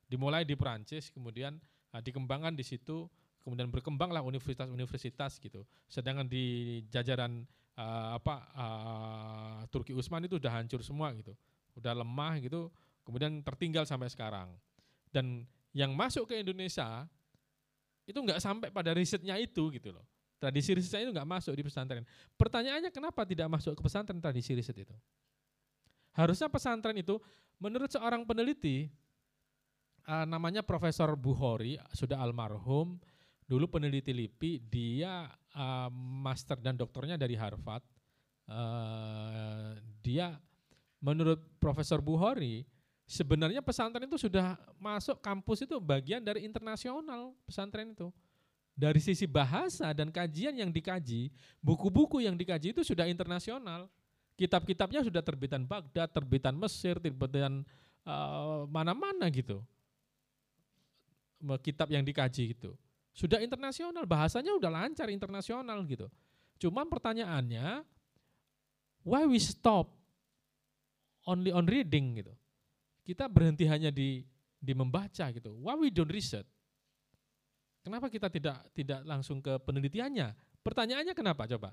Dimulai 0.09 0.43
di 0.43 0.57
Perancis, 0.57 1.13
kemudian 1.13 1.55
uh, 1.93 2.01
dikembangkan 2.01 2.57
di 2.57 2.65
situ, 2.65 3.05
kemudian 3.45 3.69
berkembanglah 3.69 4.25
universitas-universitas 4.25 5.37
gitu. 5.37 5.69
Sedangkan 5.85 6.25
di 6.25 6.81
jajaran 6.89 7.45
uh, 7.79 8.19
apa 8.19 8.35
uh, 8.55 9.59
Turki 9.71 9.91
Utsman 9.95 10.23
itu 10.25 10.39
udah 10.39 10.51
hancur 10.59 10.81
semua 10.81 11.11
gitu, 11.15 11.35
udah 11.75 11.93
lemah 11.95 12.39
gitu, 12.41 12.71
kemudian 13.07 13.43
tertinggal 13.43 13.83
sampai 13.87 14.11
sekarang. 14.11 14.51
Dan 15.11 15.47
yang 15.75 15.91
masuk 15.95 16.31
ke 16.31 16.39
Indonesia 16.39 17.07
itu 18.05 18.15
nggak 18.15 18.39
sampai 18.39 18.69
pada 18.71 18.95
risetnya 18.95 19.35
itu 19.39 19.71
gitu 19.73 19.91
loh. 19.91 20.05
Tradisi 20.35 20.75
riset 20.75 21.07
itu 21.07 21.11
nggak 21.15 21.27
masuk 21.27 21.55
di 21.55 21.63
pesantren. 21.63 22.03
Pertanyaannya 22.35 22.91
kenapa 22.91 23.23
tidak 23.23 23.47
masuk 23.47 23.73
ke 23.75 23.81
pesantren 23.81 24.19
tradisi 24.19 24.51
riset 24.53 24.75
itu? 24.75 24.95
Harusnya 26.15 26.47
pesantren 26.47 26.95
itu 26.95 27.19
menurut 27.59 27.91
seorang 27.91 28.23
peneliti 28.23 28.87
uh, 30.07 30.27
namanya 30.27 30.61
Profesor 30.61 31.11
Buhori 31.17 31.79
sudah 31.91 32.19
almarhum 32.21 32.99
dulu 33.45 33.69
peneliti 33.69 34.13
LIPI 34.13 34.51
dia 34.65 35.29
uh, 35.53 35.89
master 35.93 36.57
dan 36.61 36.77
doktornya 36.77 37.17
dari 37.17 37.37
Harvard. 37.37 37.85
Uh, 38.45 39.73
dia 40.05 40.37
menurut 41.01 41.41
Profesor 41.57 41.97
Buhori 41.97 42.61
sebenarnya 43.09 43.61
pesantren 43.65 44.05
itu 44.05 44.21
sudah 44.21 44.53
masuk 44.77 45.17
kampus 45.17 45.65
itu 45.65 45.81
bagian 45.81 46.21
dari 46.21 46.45
internasional 46.45 47.33
pesantren 47.45 47.89
itu 47.93 48.13
dari 48.75 48.99
sisi 48.99 49.23
bahasa 49.23 49.95
dan 49.95 50.11
kajian 50.11 50.51
yang 50.59 50.67
dikaji, 50.67 51.31
buku-buku 51.63 52.19
yang 52.19 52.35
dikaji 52.35 52.75
itu 52.75 52.83
sudah 52.83 53.07
internasional. 53.07 53.87
Kitab-kitabnya 54.35 54.99
sudah 54.99 55.23
terbitan 55.23 55.63
Baghdad, 55.63 56.11
terbitan 56.11 56.59
Mesir, 56.59 56.99
terbitan 56.99 57.63
uh, 58.03 58.67
mana-mana 58.67 59.31
gitu. 59.31 59.63
Kitab 61.63 61.87
yang 61.87 62.03
dikaji 62.03 62.51
itu. 62.51 62.75
Sudah 63.15 63.39
internasional, 63.39 64.03
bahasanya 64.03 64.51
udah 64.59 64.67
lancar 64.67 65.07
internasional 65.07 65.79
gitu. 65.87 66.11
Cuman 66.59 66.91
pertanyaannya, 66.91 67.87
why 69.07 69.23
we 69.23 69.39
stop 69.39 69.87
only 71.23 71.55
on 71.55 71.63
reading 71.63 72.19
gitu. 72.19 72.35
Kita 73.07 73.31
berhenti 73.31 73.63
hanya 73.71 73.87
di 73.87 74.19
di 74.59 74.73
membaca 74.75 75.31
gitu. 75.31 75.55
Why 75.63 75.79
we 75.79 75.87
don't 75.95 76.11
research? 76.11 76.49
Kenapa 77.85 78.11
kita 78.11 78.27
tidak 78.27 78.67
tidak 78.75 78.99
langsung 79.07 79.39
ke 79.39 79.63
penelitiannya? 79.63 80.35
Pertanyaannya 80.59 81.13
kenapa 81.15 81.47
coba? 81.47 81.71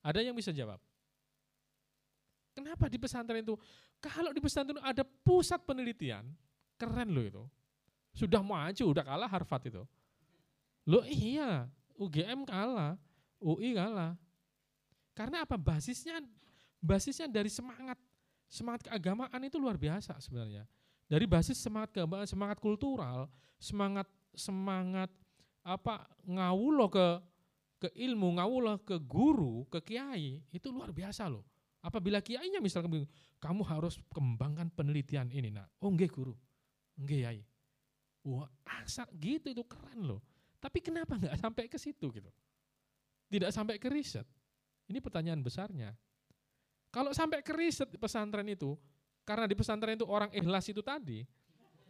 Ada 0.00 0.24
yang 0.24 0.32
bisa 0.32 0.48
jawab? 0.54 0.80
Kenapa 2.54 2.86
di 2.86 2.96
pesantren 2.96 3.42
itu? 3.42 3.58
Kalau 3.98 4.30
di 4.30 4.38
pesantren 4.38 4.78
ada 4.78 5.02
pusat 5.02 5.58
penelitian, 5.66 6.22
keren 6.78 7.10
loh 7.10 7.24
itu. 7.26 7.42
Sudah 8.14 8.40
maju, 8.40 8.84
udah 8.94 9.02
kalah 9.02 9.26
Harvard 9.26 9.66
itu. 9.66 9.82
Loh 10.84 11.04
iya, 11.08 11.68
UGM 11.96 12.44
kalah, 12.44 13.00
UI 13.40 13.72
kalah. 13.72 14.16
Karena 15.16 15.46
apa? 15.46 15.56
Basisnya 15.56 16.20
basisnya 16.82 17.30
dari 17.30 17.48
semangat 17.48 17.96
semangat 18.50 18.90
keagamaan 18.90 19.40
itu 19.46 19.56
luar 19.56 19.80
biasa 19.80 20.20
sebenarnya. 20.20 20.68
Dari 21.08 21.24
basis 21.24 21.60
semangat 21.60 21.96
keagamaan, 21.96 22.28
semangat 22.28 22.58
kultural, 22.60 23.28
semangat 23.56 24.08
semangat 24.36 25.08
apa 25.64 26.04
ngawulo 26.28 26.92
ke 26.92 27.06
ke 27.84 27.88
ilmu, 28.00 28.40
ngawulo 28.40 28.80
ke 28.84 28.96
guru, 29.00 29.68
ke 29.68 29.80
kiai, 29.84 30.40
itu 30.52 30.68
luar 30.72 30.92
biasa 30.92 31.28
loh. 31.28 31.44
Apabila 31.84 32.24
kiainya 32.24 32.64
misalkan 32.64 33.04
kamu 33.36 33.62
harus 33.68 34.00
kembangkan 34.08 34.72
penelitian 34.72 35.28
ini 35.28 35.52
nak. 35.52 35.68
Oh 35.84 35.92
enggak 35.92 36.16
guru, 36.16 36.32
enggak 36.96 37.20
kiai. 37.20 37.40
Wah 38.24 38.48
asal 38.80 39.04
gitu 39.20 39.52
itu 39.52 39.64
keren 39.68 40.08
loh. 40.08 40.24
Tapi 40.64 40.80
kenapa 40.80 41.20
nggak 41.20 41.36
sampai 41.36 41.68
ke 41.68 41.76
situ 41.76 42.08
gitu? 42.08 42.32
Tidak 43.28 43.52
sampai 43.52 43.76
ke 43.76 43.92
riset. 43.92 44.24
Ini 44.88 44.96
pertanyaan 45.04 45.44
besarnya. 45.44 45.92
Kalau 46.88 47.12
sampai 47.12 47.44
ke 47.44 47.52
riset 47.52 47.92
di 47.92 48.00
pesantren 48.00 48.48
itu, 48.48 48.72
karena 49.28 49.44
di 49.44 49.52
pesantren 49.52 50.00
itu 50.00 50.08
orang 50.08 50.32
ikhlas 50.32 50.64
itu 50.72 50.80
tadi, 50.80 51.20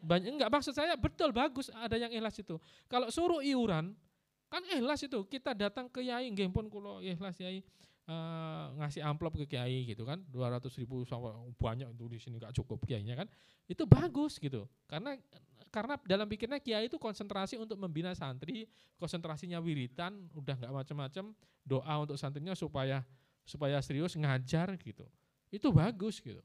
banyak 0.03 0.35
enggak 0.35 0.51
maksud 0.51 0.75
saya 0.75 0.99
betul 0.99 1.31
bagus 1.31 1.71
ada 1.71 1.95
yang 1.95 2.11
ikhlas 2.11 2.35
itu. 2.43 2.59
Kalau 2.91 3.15
suruh 3.15 3.39
iuran 3.39 3.95
kan 4.51 4.63
ikhlas 4.67 5.07
itu. 5.07 5.23
Kita 5.31 5.55
datang 5.55 5.87
ke 5.87 6.03
Yai 6.03 6.27
nggih 6.35 6.51
pun 6.51 6.67
kula 6.67 6.99
ikhlas 6.99 7.39
Yai 7.39 7.63
uh, 8.09 8.75
ngasih 8.81 9.01
amplop 9.05 9.39
ke 9.45 9.57
Kiai 9.57 9.89
gitu 9.89 10.05
kan 10.05 10.21
200 10.29 10.61
ribu 10.81 11.05
sama 11.09 11.33
banyak 11.57 11.89
itu 11.93 12.05
di 12.09 12.19
sini 12.21 12.37
nggak 12.37 12.55
cukup 12.63 12.85
Kiainya 12.85 13.17
kan 13.17 13.29
itu 13.69 13.85
bagus 13.89 14.37
gitu 14.37 14.69
karena 14.89 15.17
karena 15.75 15.99
dalam 16.07 16.31
pikirnya 16.31 16.63
Kiai 16.63 16.87
itu 16.87 17.03
konsentrasi 17.03 17.59
untuk 17.59 17.75
membina 17.75 18.15
santri 18.15 18.71
konsentrasinya 18.95 19.59
wiritan 19.59 20.31
udah 20.39 20.55
nggak 20.55 20.71
macam-macam 20.71 21.35
doa 21.67 21.95
untuk 21.99 22.15
santrinya 22.15 22.55
supaya 22.55 23.03
supaya 23.43 23.83
serius 23.83 24.15
ngajar 24.15 24.79
gitu 24.79 25.03
itu 25.51 25.69
bagus 25.75 26.23
gitu 26.23 26.39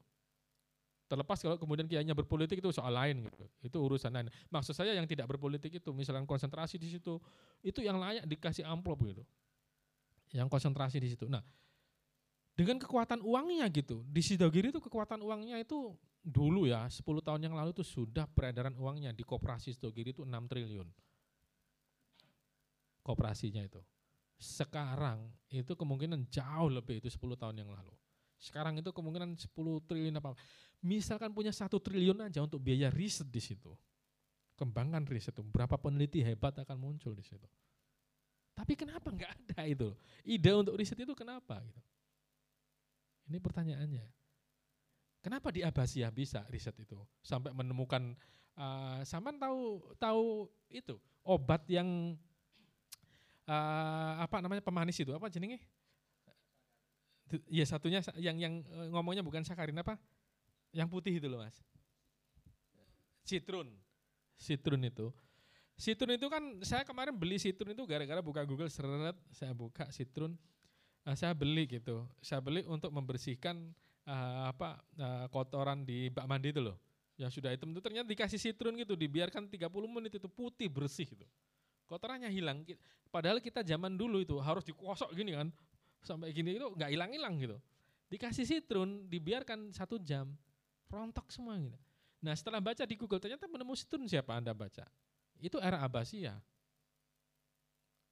Terlepas 1.10 1.42
kalau 1.42 1.58
kemudian 1.58 1.90
kiainya 1.90 2.14
berpolitik 2.14 2.62
itu 2.62 2.70
soal 2.70 2.94
lain 2.94 3.26
gitu. 3.26 3.42
Itu 3.66 3.82
urusan 3.82 4.14
lain. 4.14 4.30
Maksud 4.46 4.78
saya 4.78 4.94
yang 4.94 5.10
tidak 5.10 5.26
berpolitik 5.26 5.82
itu 5.82 5.90
misalnya 5.90 6.22
konsentrasi 6.22 6.78
di 6.78 6.86
situ 6.86 7.18
itu 7.66 7.82
yang 7.82 7.98
layak 7.98 8.22
dikasih 8.30 8.62
amplop 8.62 9.02
gitu. 9.02 9.26
Yang 10.30 10.46
konsentrasi 10.46 11.02
di 11.02 11.10
situ. 11.10 11.26
Nah, 11.26 11.42
dengan 12.54 12.78
kekuatan 12.78 13.26
uangnya 13.26 13.66
gitu. 13.74 14.06
Di 14.06 14.22
Sidogiri 14.22 14.70
itu 14.70 14.78
kekuatan 14.78 15.18
uangnya 15.18 15.58
itu 15.58 15.98
dulu 16.20 16.68
ya 16.68 16.84
10 16.84 17.00
tahun 17.24 17.40
yang 17.48 17.56
lalu 17.56 17.72
itu 17.72 17.84
sudah 17.84 18.28
peredaran 18.28 18.76
uangnya 18.76 19.16
di 19.16 19.24
koperasi 19.24 19.72
Sidogiri 19.72 20.12
itu 20.12 20.22
6 20.22 20.30
triliun. 20.46 20.88
Koperasinya 23.00 23.64
itu. 23.64 23.80
Sekarang 24.40 25.32
itu 25.48 25.72
kemungkinan 25.72 26.28
jauh 26.28 26.68
lebih 26.68 27.00
itu 27.00 27.08
10 27.08 27.36
tahun 27.36 27.64
yang 27.64 27.72
lalu. 27.72 27.92
Sekarang 28.40 28.76
itu 28.80 28.88
kemungkinan 28.92 29.36
10 29.36 29.52
triliun 29.84 30.16
apa. 30.16 30.36
Misalkan 30.80 31.32
punya 31.32 31.52
satu 31.52 31.76
triliun 31.76 32.24
aja 32.24 32.40
untuk 32.40 32.60
biaya 32.60 32.88
riset 32.88 33.28
di 33.28 33.40
situ. 33.40 33.72
Kembangkan 34.56 35.04
riset 35.08 35.36
itu. 35.36 35.44
Berapa 35.44 35.76
peneliti 35.76 36.24
hebat 36.24 36.56
akan 36.60 36.76
muncul 36.76 37.12
di 37.16 37.24
situ. 37.24 37.44
Tapi 38.56 38.76
kenapa 38.76 39.08
nggak 39.08 39.32
ada 39.32 39.60
itu? 39.64 39.92
Ide 40.24 40.52
untuk 40.52 40.76
riset 40.76 40.96
itu 41.00 41.12
kenapa 41.16 41.60
gitu? 41.64 41.80
Ini 43.28 43.40
pertanyaannya. 43.40 44.19
Kenapa 45.20 45.52
di 45.52 45.60
Abasia 45.60 46.08
bisa 46.08 46.48
riset 46.48 46.72
itu 46.80 46.96
sampai 47.20 47.52
menemukan 47.52 48.16
uh, 48.56 49.04
Saman 49.04 49.36
tahu 49.36 49.84
tahu 50.00 50.48
itu 50.72 50.96
obat 51.20 51.60
yang 51.68 52.16
uh, 53.44 54.12
apa 54.24 54.40
namanya 54.40 54.64
pemanis 54.64 54.96
itu 54.96 55.12
apa 55.12 55.28
jenenge? 55.28 55.60
Iya 57.46 57.62
satunya 57.62 58.02
yang 58.18 58.42
yang 58.42 58.54
eh, 58.64 58.88
ngomongnya 58.90 59.22
bukan 59.22 59.46
sakarin 59.46 59.78
apa? 59.78 59.94
Yang 60.74 60.88
putih 60.90 61.14
itu 61.22 61.30
loh 61.30 61.38
mas. 61.38 61.54
Citrun. 63.22 63.70
Citrun 64.34 64.82
itu. 64.82 65.14
Citrun 65.78 66.18
itu 66.18 66.26
kan 66.26 66.42
saya 66.66 66.82
kemarin 66.82 67.14
beli 67.14 67.38
citrun 67.38 67.70
itu 67.70 67.86
gara-gara 67.86 68.18
buka 68.18 68.42
Google 68.42 68.66
seret 68.66 69.14
saya 69.30 69.54
buka 69.54 69.86
citrun 69.94 70.34
uh, 71.06 71.14
saya 71.14 71.30
beli 71.36 71.70
gitu. 71.70 72.02
Saya 72.18 72.42
beli 72.42 72.66
untuk 72.66 72.90
membersihkan 72.90 73.70
uh, 74.10 74.50
apa 74.50 74.82
uh, 74.98 75.26
kotoran 75.30 75.86
di 75.86 76.10
bak 76.10 76.26
mandi 76.26 76.50
itu 76.50 76.60
loh. 76.60 76.76
Yang 77.14 77.38
sudah 77.38 77.52
hitam 77.52 77.70
itu 77.70 77.80
ternyata 77.84 78.08
dikasih 78.08 78.40
citrun 78.40 78.74
gitu, 78.80 78.96
dibiarkan 78.96 79.46
30 79.46 79.68
menit 79.86 80.12
itu 80.16 80.26
putih 80.26 80.72
bersih 80.72 81.06
gitu. 81.06 81.26
Kotorannya 81.84 82.32
hilang. 82.32 82.64
Padahal 83.12 83.38
kita 83.44 83.60
zaman 83.60 83.94
dulu 83.94 84.24
itu 84.24 84.40
harus 84.40 84.64
dikosok 84.64 85.12
gini 85.12 85.36
kan, 85.36 85.52
sampai 86.00 86.32
gini 86.32 86.56
itu 86.56 86.66
nggak 86.72 86.90
hilang-hilang 86.90 87.34
gitu. 87.36 87.56
Dikasih 88.10 88.48
citrun, 88.48 89.06
dibiarkan 89.06 89.70
satu 89.70 90.00
jam, 90.00 90.32
rontok 90.88 91.28
semua 91.30 91.60
gitu. 91.60 91.76
Nah 92.24 92.34
setelah 92.36 92.60
baca 92.60 92.84
di 92.84 92.94
Google 92.96 93.20
ternyata 93.20 93.44
penemu 93.46 93.72
citrun 93.76 94.08
siapa 94.08 94.36
anda 94.36 94.56
baca? 94.56 94.88
Itu 95.36 95.60
era 95.60 95.80
Abbasiyah. 95.84 96.38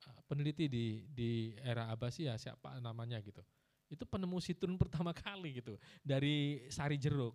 Ah, 0.09 0.21
peneliti 0.31 0.71
di 0.71 1.05
di 1.09 1.53
era 1.61 1.89
Abbasiyah 1.93 2.37
siapa 2.37 2.77
namanya 2.81 3.21
gitu. 3.25 3.41
Itu 3.89 4.05
penemu 4.05 4.37
citrun 4.41 4.77
pertama 4.83 5.11
kali 5.17 5.61
gitu 5.65 5.75
dari 6.05 6.69
sari 6.69 7.01
jeruk. 7.01 7.35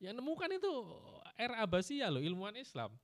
Yang 0.00 0.16
nemukan 0.16 0.50
itu 0.56 0.72
era 1.36 1.60
Abbasiyah 1.60 2.08
loh 2.08 2.24
ilmuwan 2.24 2.56
Islam. 2.56 2.96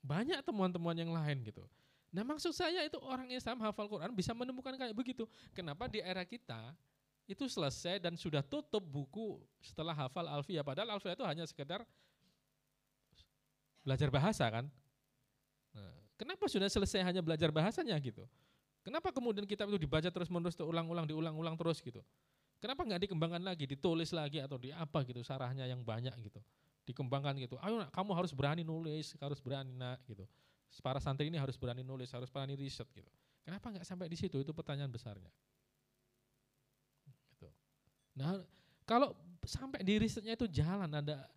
Banyak 0.00 0.40
temuan-temuan 0.40 0.96
yang 0.96 1.12
lain 1.12 1.44
gitu. 1.44 1.68
Nah 2.08 2.24
maksud 2.24 2.56
saya 2.56 2.80
itu 2.88 2.96
orang 3.04 3.28
Islam 3.28 3.60
hafal 3.60 3.84
Quran 3.84 4.16
bisa 4.16 4.32
menemukan 4.32 4.72
kayak 4.72 4.96
begitu. 4.96 5.28
Kenapa 5.52 5.84
di 5.92 6.00
era 6.00 6.24
kita 6.24 6.72
itu 7.28 7.44
selesai 7.44 8.00
dan 8.00 8.16
sudah 8.16 8.40
tutup 8.40 8.80
buku 8.80 9.36
setelah 9.60 9.92
hafal 9.92 10.24
Alfiyah. 10.24 10.64
Padahal 10.64 10.96
Alfiyah 10.96 11.12
itu 11.12 11.26
hanya 11.28 11.44
sekedar 11.44 11.84
belajar 13.84 14.08
bahasa 14.08 14.48
kan. 14.48 14.64
Nah, 15.76 15.92
kenapa 16.16 16.48
sudah 16.48 16.72
selesai 16.72 17.04
hanya 17.04 17.20
belajar 17.20 17.52
bahasanya 17.52 17.92
gitu? 18.00 18.24
Kenapa 18.88 19.12
kemudian 19.12 19.44
kitab 19.44 19.68
itu 19.68 19.76
dibaca 19.76 20.08
terus 20.08 20.32
menerus, 20.32 20.56
ulang-ulang, 20.56 21.04
diulang-ulang 21.04 21.60
terus 21.60 21.84
gitu? 21.84 22.00
Kenapa 22.56 22.88
nggak 22.88 23.04
dikembangkan 23.04 23.44
lagi, 23.44 23.68
ditulis 23.68 24.16
lagi 24.16 24.40
atau 24.40 24.56
di 24.56 24.72
apa 24.72 25.04
gitu, 25.04 25.20
sarahnya 25.20 25.68
yang 25.68 25.84
banyak 25.84 26.16
gitu, 26.24 26.40
dikembangkan 26.88 27.36
gitu. 27.36 27.60
Ayo 27.60 27.84
kamu 27.92 28.16
harus 28.16 28.32
berani 28.32 28.64
nulis, 28.64 29.12
harus 29.20 29.44
berani 29.44 29.76
nak 29.76 30.00
gitu. 30.08 30.24
Para 30.80 31.04
santri 31.04 31.28
ini 31.28 31.36
harus 31.36 31.60
berani 31.60 31.84
nulis, 31.84 32.08
harus 32.16 32.32
berani 32.32 32.56
riset 32.56 32.88
gitu. 32.96 33.12
Kenapa 33.44 33.68
nggak 33.68 33.84
sampai 33.84 34.08
di 34.08 34.16
situ? 34.16 34.40
Itu 34.40 34.56
pertanyaan 34.56 34.88
besarnya. 34.88 35.28
Gitu. 37.36 37.48
Nah, 38.16 38.40
kalau 38.88 39.12
sampai 39.44 39.84
di 39.84 40.00
risetnya 40.00 40.32
itu 40.32 40.48
jalan 40.48 40.88
ada 40.88 41.28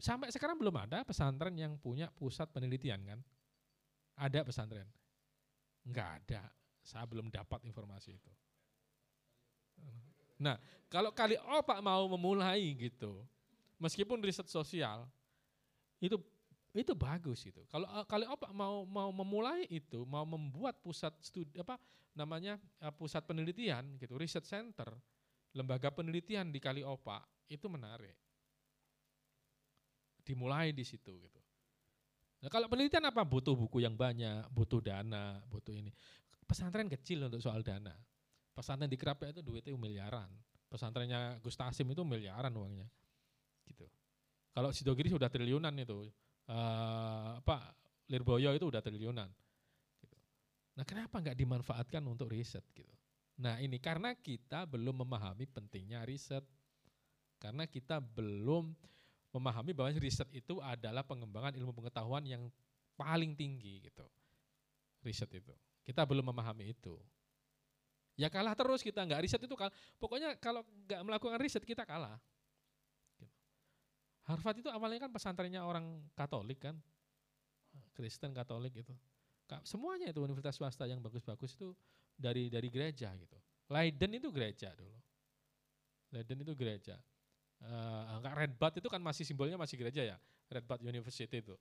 sampai 0.00 0.32
sekarang 0.32 0.56
belum 0.56 0.88
ada 0.88 1.04
pesantren 1.04 1.52
yang 1.52 1.76
punya 1.76 2.08
pusat 2.16 2.48
penelitian 2.48 3.04
kan? 3.04 3.20
Ada 4.16 4.40
pesantren? 4.40 4.88
Enggak 5.84 6.24
ada. 6.24 6.48
Saya 6.88 7.04
belum 7.04 7.28
dapat 7.28 7.60
informasi 7.68 8.16
itu. 8.16 8.32
Nah, 10.40 10.56
kalau 10.88 11.12
kali 11.12 11.36
opak 11.36 11.84
mau 11.84 12.08
memulai 12.16 12.72
gitu, 12.80 13.20
meskipun 13.76 14.24
riset 14.24 14.48
sosial, 14.48 15.04
itu 16.00 16.16
itu 16.72 16.96
bagus 16.96 17.44
itu. 17.44 17.60
Kalau 17.68 17.84
kali 18.08 18.24
opak 18.24 18.56
mau 18.56 18.88
mau 18.88 19.12
memulai 19.12 19.68
itu, 19.68 20.08
mau 20.08 20.24
membuat 20.24 20.80
pusat 20.80 21.12
studi 21.20 21.60
apa 21.60 21.76
namanya 22.16 22.56
eh, 22.80 22.94
pusat 22.94 23.20
penelitian 23.28 24.00
gitu, 24.00 24.16
riset 24.16 24.48
center, 24.48 24.88
lembaga 25.52 25.92
penelitian 25.92 26.48
di 26.48 26.62
Kali 26.62 26.80
Opak 26.86 27.50
itu 27.52 27.66
menarik. 27.68 28.16
Dimulai 30.24 30.72
di 30.76 30.84
situ 30.84 31.12
gitu. 31.20 31.40
Nah, 32.38 32.50
kalau 32.52 32.70
penelitian 32.70 33.02
apa? 33.10 33.26
Butuh 33.26 33.58
buku 33.58 33.82
yang 33.82 33.98
banyak, 33.98 34.46
butuh 34.54 34.78
dana, 34.78 35.42
butuh 35.50 35.74
ini. 35.74 35.90
Pesantren 36.48 36.88
kecil 36.88 37.28
untuk 37.28 37.44
soal 37.44 37.60
dana. 37.60 37.92
Pesantren 38.56 38.88
di 38.88 38.96
Kerapia 38.96 39.36
itu 39.36 39.44
duitnya 39.44 39.76
miliaran. 39.76 40.32
Pesantrennya 40.72 41.36
Gus 41.44 41.52
Tasim 41.52 41.84
itu 41.92 42.00
miliaran 42.08 42.48
uangnya. 42.56 42.88
Gitu. 43.68 43.84
Kalau 44.56 44.72
Sidogiri 44.72 45.12
sudah 45.12 45.28
triliunan 45.28 45.76
itu. 45.76 46.08
Uh, 46.48 47.36
apa 47.44 47.76
Lirboyo 48.08 48.56
itu 48.56 48.64
udah 48.64 48.80
triliunan. 48.80 49.28
Gitu. 50.00 50.16
Nah 50.80 50.84
kenapa 50.88 51.20
nggak 51.20 51.36
dimanfaatkan 51.36 52.00
untuk 52.08 52.32
riset 52.32 52.64
gitu? 52.72 52.96
Nah 53.44 53.60
ini 53.60 53.76
karena 53.76 54.16
kita 54.16 54.64
belum 54.64 55.04
memahami 55.04 55.44
pentingnya 55.52 56.08
riset. 56.08 56.42
Karena 57.36 57.68
kita 57.68 58.00
belum 58.00 58.72
memahami 59.36 59.76
bahwa 59.76 59.92
riset 60.00 60.26
itu 60.32 60.58
adalah 60.64 61.04
pengembangan 61.04 61.52
ilmu 61.52 61.76
pengetahuan 61.76 62.24
yang 62.24 62.48
paling 62.96 63.36
tinggi 63.36 63.84
gitu. 63.84 64.08
Riset 65.04 65.30
itu. 65.36 65.54
Kita 65.88 66.04
belum 66.04 66.28
memahami 66.28 66.76
itu. 66.76 67.00
Ya 68.20 68.28
kalah 68.28 68.52
terus 68.52 68.84
kita 68.84 69.00
nggak 69.08 69.24
riset 69.24 69.40
itu 69.40 69.56
kalah. 69.56 69.72
Pokoknya 69.96 70.36
kalau 70.36 70.60
nggak 70.84 71.00
melakukan 71.00 71.40
riset 71.40 71.64
kita 71.64 71.88
kalah. 71.88 72.20
Gitu. 73.16 73.32
Harvard 74.28 74.60
itu 74.60 74.68
awalnya 74.68 75.08
kan 75.08 75.10
pesantrennya 75.14 75.64
orang 75.64 76.04
Katolik 76.12 76.60
kan, 76.60 76.76
Kristen 77.96 78.36
Katolik 78.36 78.84
itu. 78.84 78.92
Semuanya 79.64 80.12
itu 80.12 80.20
universitas 80.20 80.60
swasta 80.60 80.84
yang 80.84 81.00
bagus-bagus 81.00 81.56
itu 81.56 81.72
dari 82.12 82.52
dari 82.52 82.68
gereja 82.68 83.08
gitu. 83.16 83.38
Leiden 83.72 84.20
itu 84.20 84.28
gereja 84.28 84.76
dulu. 84.76 84.98
Leiden 86.12 86.44
itu 86.44 86.52
gereja. 86.52 87.00
Uh, 87.64 88.20
Red 88.36 88.60
Bud 88.60 88.76
itu 88.76 88.88
kan 88.92 89.00
masih 89.00 89.24
simbolnya 89.24 89.56
masih 89.56 89.80
gereja 89.80 90.04
ya. 90.04 90.20
Red 90.52 90.68
Bud 90.68 90.84
University 90.84 91.40
itu 91.40 91.56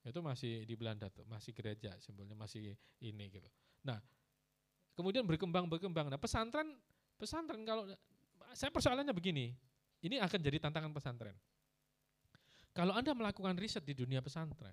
itu 0.00 0.20
masih 0.24 0.64
di 0.64 0.74
Belanda 0.78 1.12
tuh, 1.12 1.28
masih 1.28 1.52
gereja 1.52 1.92
simbolnya 2.00 2.32
masih 2.32 2.72
ini 3.04 3.24
gitu. 3.28 3.48
Nah, 3.84 4.00
kemudian 4.96 5.28
berkembang 5.28 5.68
berkembang. 5.68 6.08
Nah, 6.08 6.16
pesantren 6.16 6.80
pesantren 7.20 7.60
kalau 7.68 7.84
saya 8.56 8.72
persoalannya 8.72 9.12
begini, 9.12 9.52
ini 10.00 10.16
akan 10.16 10.40
jadi 10.40 10.56
tantangan 10.56 10.90
pesantren. 10.96 11.36
Kalau 12.72 12.96
Anda 12.96 13.12
melakukan 13.12 13.58
riset 13.60 13.84
di 13.84 13.92
dunia 13.92 14.24
pesantren, 14.24 14.72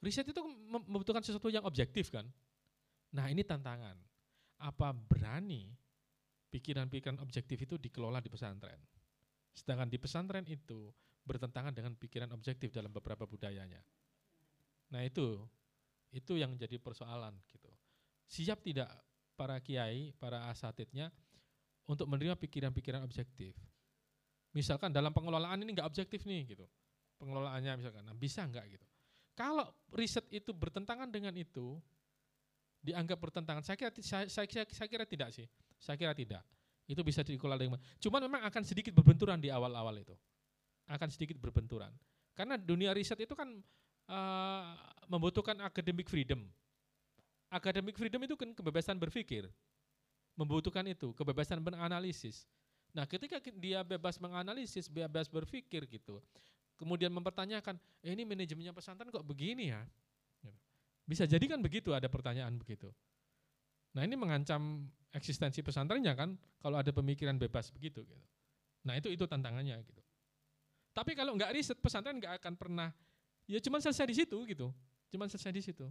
riset 0.00 0.24
itu 0.24 0.40
membutuhkan 0.70 1.20
sesuatu 1.20 1.52
yang 1.52 1.66
objektif 1.66 2.08
kan? 2.08 2.24
Nah, 3.14 3.28
ini 3.28 3.44
tantangan. 3.44 3.94
Apa 4.64 4.94
berani 4.94 5.68
pikiran-pikiran 6.48 7.20
objektif 7.20 7.68
itu 7.68 7.74
dikelola 7.76 8.22
di 8.22 8.30
pesantren? 8.32 8.80
Sedangkan 9.52 9.90
di 9.92 9.98
pesantren 10.00 10.46
itu 10.48 10.88
bertentangan 11.24 11.74
dengan 11.74 11.94
pikiran 11.94 12.30
objektif 12.32 12.70
dalam 12.70 12.90
beberapa 12.90 13.24
budayanya. 13.28 13.82
Nah 14.94 15.02
itu, 15.02 15.42
itu 16.14 16.38
yang 16.38 16.54
jadi 16.54 16.78
persoalan 16.78 17.34
gitu. 17.50 17.66
Siap 18.30 18.62
tidak 18.62 18.86
para 19.34 19.58
kiai, 19.58 20.14
para 20.14 20.46
asatidnya 20.46 21.10
untuk 21.90 22.06
menerima 22.06 22.38
pikiran-pikiran 22.38 23.02
objektif. 23.02 23.58
Misalkan 24.54 24.94
dalam 24.94 25.10
pengelolaan 25.10 25.58
ini 25.66 25.74
nggak 25.74 25.90
objektif 25.90 26.22
nih 26.22 26.54
gitu, 26.54 26.62
pengelolaannya 27.18 27.74
misalkan, 27.74 28.06
nah 28.06 28.14
bisa 28.14 28.46
nggak 28.46 28.78
gitu. 28.78 28.86
Kalau 29.34 29.66
riset 29.90 30.30
itu 30.30 30.54
bertentangan 30.54 31.10
dengan 31.10 31.34
itu, 31.34 31.74
dianggap 32.78 33.18
bertentangan, 33.18 33.66
saya 33.66 33.74
kira, 33.74 33.90
saya, 33.98 34.30
saya, 34.30 34.46
saya, 34.46 34.86
kira 34.86 35.02
tidak 35.02 35.34
sih, 35.34 35.42
saya 35.74 35.98
kira 35.98 36.14
tidak. 36.14 36.46
Itu 36.86 37.02
bisa 37.02 37.26
dikelola 37.26 37.58
dengan, 37.58 37.82
cuman 37.98 38.30
memang 38.30 38.42
akan 38.46 38.62
sedikit 38.62 38.94
berbenturan 38.94 39.42
di 39.42 39.50
awal-awal 39.50 39.98
itu, 39.98 40.14
akan 40.86 41.08
sedikit 41.10 41.34
berbenturan. 41.42 41.90
Karena 42.38 42.54
dunia 42.54 42.94
riset 42.94 43.18
itu 43.18 43.34
kan 43.34 43.58
uh, 44.08 44.74
membutuhkan 45.08 45.56
academic 45.62 46.08
freedom. 46.08 46.44
Academic 47.52 47.94
freedom 47.94 48.20
itu 48.26 48.34
kan 48.34 48.50
kebebasan 48.50 48.98
berpikir, 48.98 49.46
membutuhkan 50.34 50.82
itu, 50.90 51.14
kebebasan 51.14 51.62
menganalisis. 51.62 52.50
Nah 52.90 53.06
ketika 53.06 53.38
dia 53.54 53.86
bebas 53.86 54.18
menganalisis, 54.18 54.90
bebas 54.90 55.30
berpikir 55.30 55.86
gitu, 55.86 56.18
kemudian 56.74 57.14
mempertanyakan, 57.14 57.78
eh, 58.02 58.14
ini 58.14 58.26
manajemennya 58.26 58.74
pesantren 58.74 59.10
kok 59.10 59.22
begini 59.22 59.70
ya? 59.70 59.82
Gitu. 60.42 60.50
Bisa 61.06 61.24
jadi 61.30 61.46
kan 61.46 61.62
begitu, 61.62 61.94
ada 61.94 62.10
pertanyaan 62.10 62.58
begitu. 62.58 62.90
Nah 63.94 64.02
ini 64.02 64.18
mengancam 64.18 64.90
eksistensi 65.14 65.62
pesantrennya 65.62 66.18
kan, 66.18 66.34
kalau 66.58 66.82
ada 66.82 66.90
pemikiran 66.90 67.38
bebas 67.38 67.70
begitu. 67.70 68.02
Gitu. 68.02 68.26
Nah 68.82 68.98
itu 68.98 69.14
itu 69.14 69.24
tantangannya 69.30 69.78
gitu. 69.86 70.02
Tapi 70.94 71.14
kalau 71.18 71.34
nggak 71.34 71.50
riset 71.54 71.78
pesantren 71.78 72.18
nggak 72.18 72.42
akan 72.42 72.54
pernah 72.54 72.90
ya 73.44 73.58
cuma 73.60 73.80
selesai 73.80 74.06
di 74.08 74.16
situ 74.16 74.38
gitu. 74.48 74.72
Cuma 75.12 75.28
selesai 75.28 75.52
di 75.54 75.62
situ. 75.62 75.86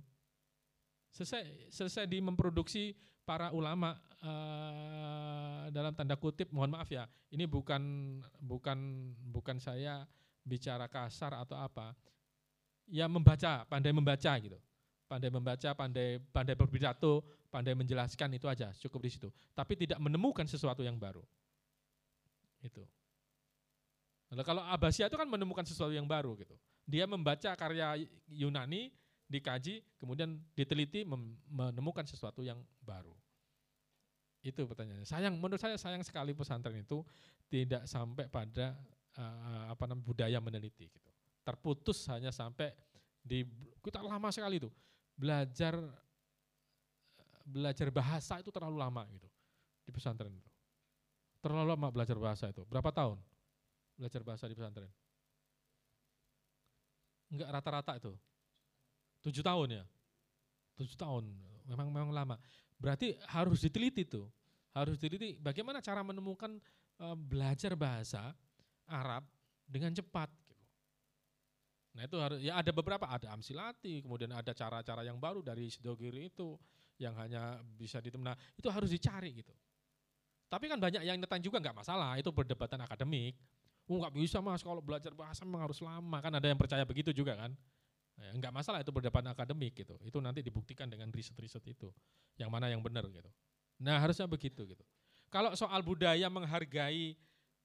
Selesai 1.14 1.70
selesai 1.70 2.06
di 2.10 2.20
memproduksi 2.20 2.98
para 3.24 3.54
ulama 3.54 3.96
uh, 4.20 5.70
dalam 5.72 5.96
tanda 5.96 6.20
kutip 6.20 6.52
mohon 6.52 6.76
maaf 6.76 6.92
ya 6.92 7.08
ini 7.32 7.48
bukan 7.48 8.20
bukan 8.42 8.80
bukan 9.32 9.58
saya 9.62 10.04
bicara 10.44 10.90
kasar 10.90 11.38
atau 11.40 11.56
apa. 11.56 11.96
Ya 12.90 13.08
membaca 13.08 13.64
pandai 13.70 13.96
membaca 13.96 14.32
gitu. 14.42 14.60
Pandai 15.08 15.30
membaca 15.30 15.70
pandai 15.78 16.20
pandai 16.34 16.56
berpidato 16.58 17.24
pandai 17.54 17.78
menjelaskan 17.78 18.34
itu 18.36 18.50
aja 18.50 18.74
cukup 18.82 19.06
di 19.06 19.10
situ. 19.14 19.30
Tapi 19.54 19.78
tidak 19.78 20.02
menemukan 20.02 20.50
sesuatu 20.50 20.82
yang 20.82 20.98
baru. 20.98 21.22
Itu. 22.66 22.82
Nah, 24.34 24.42
kalau 24.42 24.66
Abasia 24.66 25.06
itu 25.06 25.14
kan 25.14 25.30
menemukan 25.30 25.62
sesuatu 25.62 25.94
yang 25.94 26.10
baru 26.10 26.34
gitu. 26.42 26.58
Dia 26.84 27.08
membaca 27.08 27.56
karya 27.56 27.96
Yunani, 28.28 28.92
dikaji, 29.28 29.82
kemudian 29.98 30.38
diteliti 30.54 31.08
menemukan 31.50 32.06
sesuatu 32.06 32.44
yang 32.44 32.60
baru. 32.84 33.16
Itu 34.44 34.68
pertanyaannya. 34.68 35.08
Sayang, 35.08 35.40
menurut 35.40 35.58
saya 35.58 35.80
sayang 35.80 36.04
sekali 36.04 36.36
pesantren 36.36 36.84
itu 36.84 37.00
tidak 37.48 37.88
sampai 37.88 38.28
pada 38.28 38.76
uh, 39.16 39.72
apa 39.72 39.84
namanya 39.88 40.04
budaya 40.04 40.38
meneliti 40.44 40.92
gitu. 40.92 41.10
Terputus 41.44 42.04
hanya 42.12 42.30
sampai 42.30 42.76
di 43.24 43.48
kita 43.80 44.04
lama 44.04 44.28
sekali 44.36 44.60
itu 44.60 44.68
belajar 45.16 45.80
belajar 47.48 47.88
bahasa 47.92 48.40
itu 48.44 48.52
terlalu 48.52 48.78
lama 48.80 49.08
gitu 49.08 49.28
di 49.88 49.92
pesantren 49.96 50.36
itu. 50.36 50.52
Terlalu 51.40 51.76
lama 51.76 51.88
belajar 51.92 52.20
bahasa 52.20 52.52
itu. 52.52 52.68
Berapa 52.68 52.92
tahun? 52.92 53.20
belajar 53.94 54.22
bahasa 54.26 54.50
di 54.50 54.56
pesantren? 54.58 54.90
Enggak 57.34 57.50
rata-rata 57.50 57.98
itu. 57.98 58.14
Tujuh 59.26 59.42
tahun 59.42 59.82
ya? 59.82 59.84
Tujuh 60.78 60.94
tahun, 60.94 61.34
memang 61.66 61.90
memang 61.90 62.12
lama. 62.14 62.36
Berarti 62.78 63.18
harus 63.34 63.66
diteliti 63.66 64.06
tuh. 64.06 64.30
Harus 64.74 64.98
diteliti 65.02 65.38
bagaimana 65.42 65.82
cara 65.82 66.06
menemukan 66.06 66.62
uh, 67.02 67.18
belajar 67.18 67.74
bahasa 67.74 68.34
Arab 68.86 69.26
dengan 69.66 69.94
cepat. 69.94 70.30
Gitu. 70.30 70.66
Nah 71.98 72.02
itu 72.06 72.18
harus 72.22 72.38
ya 72.42 72.58
ada 72.58 72.70
beberapa 72.74 73.06
ada 73.10 73.34
amsilati, 73.34 74.02
kemudian 74.06 74.34
ada 74.34 74.54
cara-cara 74.54 75.02
yang 75.02 75.18
baru 75.18 75.42
dari 75.42 75.70
Sidogiri 75.70 76.30
itu 76.30 76.58
yang 77.02 77.18
hanya 77.18 77.62
bisa 77.78 78.02
ditemna. 78.02 78.38
Itu 78.58 78.70
harus 78.70 78.90
dicari 78.90 79.42
gitu. 79.42 79.54
Tapi 80.50 80.70
kan 80.70 80.78
banyak 80.78 81.02
yang 81.02 81.18
datang 81.18 81.42
juga 81.42 81.58
nggak 81.58 81.82
masalah, 81.82 82.14
itu 82.22 82.30
perdebatan 82.30 82.78
akademik. 82.86 83.34
Oh 83.94 84.02
nggak 84.02 84.18
bisa 84.18 84.42
mas, 84.42 84.66
kalau 84.66 84.82
belajar 84.82 85.14
bahasa 85.14 85.46
memang 85.46 85.70
harus 85.70 85.78
lama. 85.86 86.18
Kan 86.18 86.34
ada 86.34 86.50
yang 86.50 86.58
percaya 86.58 86.82
begitu 86.82 87.14
juga 87.14 87.38
kan. 87.38 87.54
Ya, 88.18 88.34
enggak 88.34 88.50
masalah 88.50 88.82
itu 88.82 88.90
perdebatan 88.90 89.30
akademik 89.30 89.78
gitu. 89.78 89.94
Itu 90.02 90.18
nanti 90.18 90.42
dibuktikan 90.42 90.90
dengan 90.90 91.14
riset-riset 91.14 91.62
itu. 91.70 91.94
Yang 92.42 92.50
mana 92.50 92.74
yang 92.74 92.82
benar 92.82 93.06
gitu. 93.06 93.30
Nah, 93.78 94.02
harusnya 94.02 94.26
begitu 94.26 94.66
gitu. 94.66 94.82
Kalau 95.30 95.54
soal 95.54 95.86
budaya 95.86 96.26
menghargai 96.26 97.14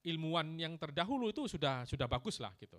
ilmuwan 0.05 0.53
yang 0.61 0.77
terdahulu 0.77 1.33
itu 1.33 1.49
sudah 1.49 1.89
sudah 1.89 2.05
bagus 2.05 2.37
lah 2.45 2.53
gitu. 2.61 2.77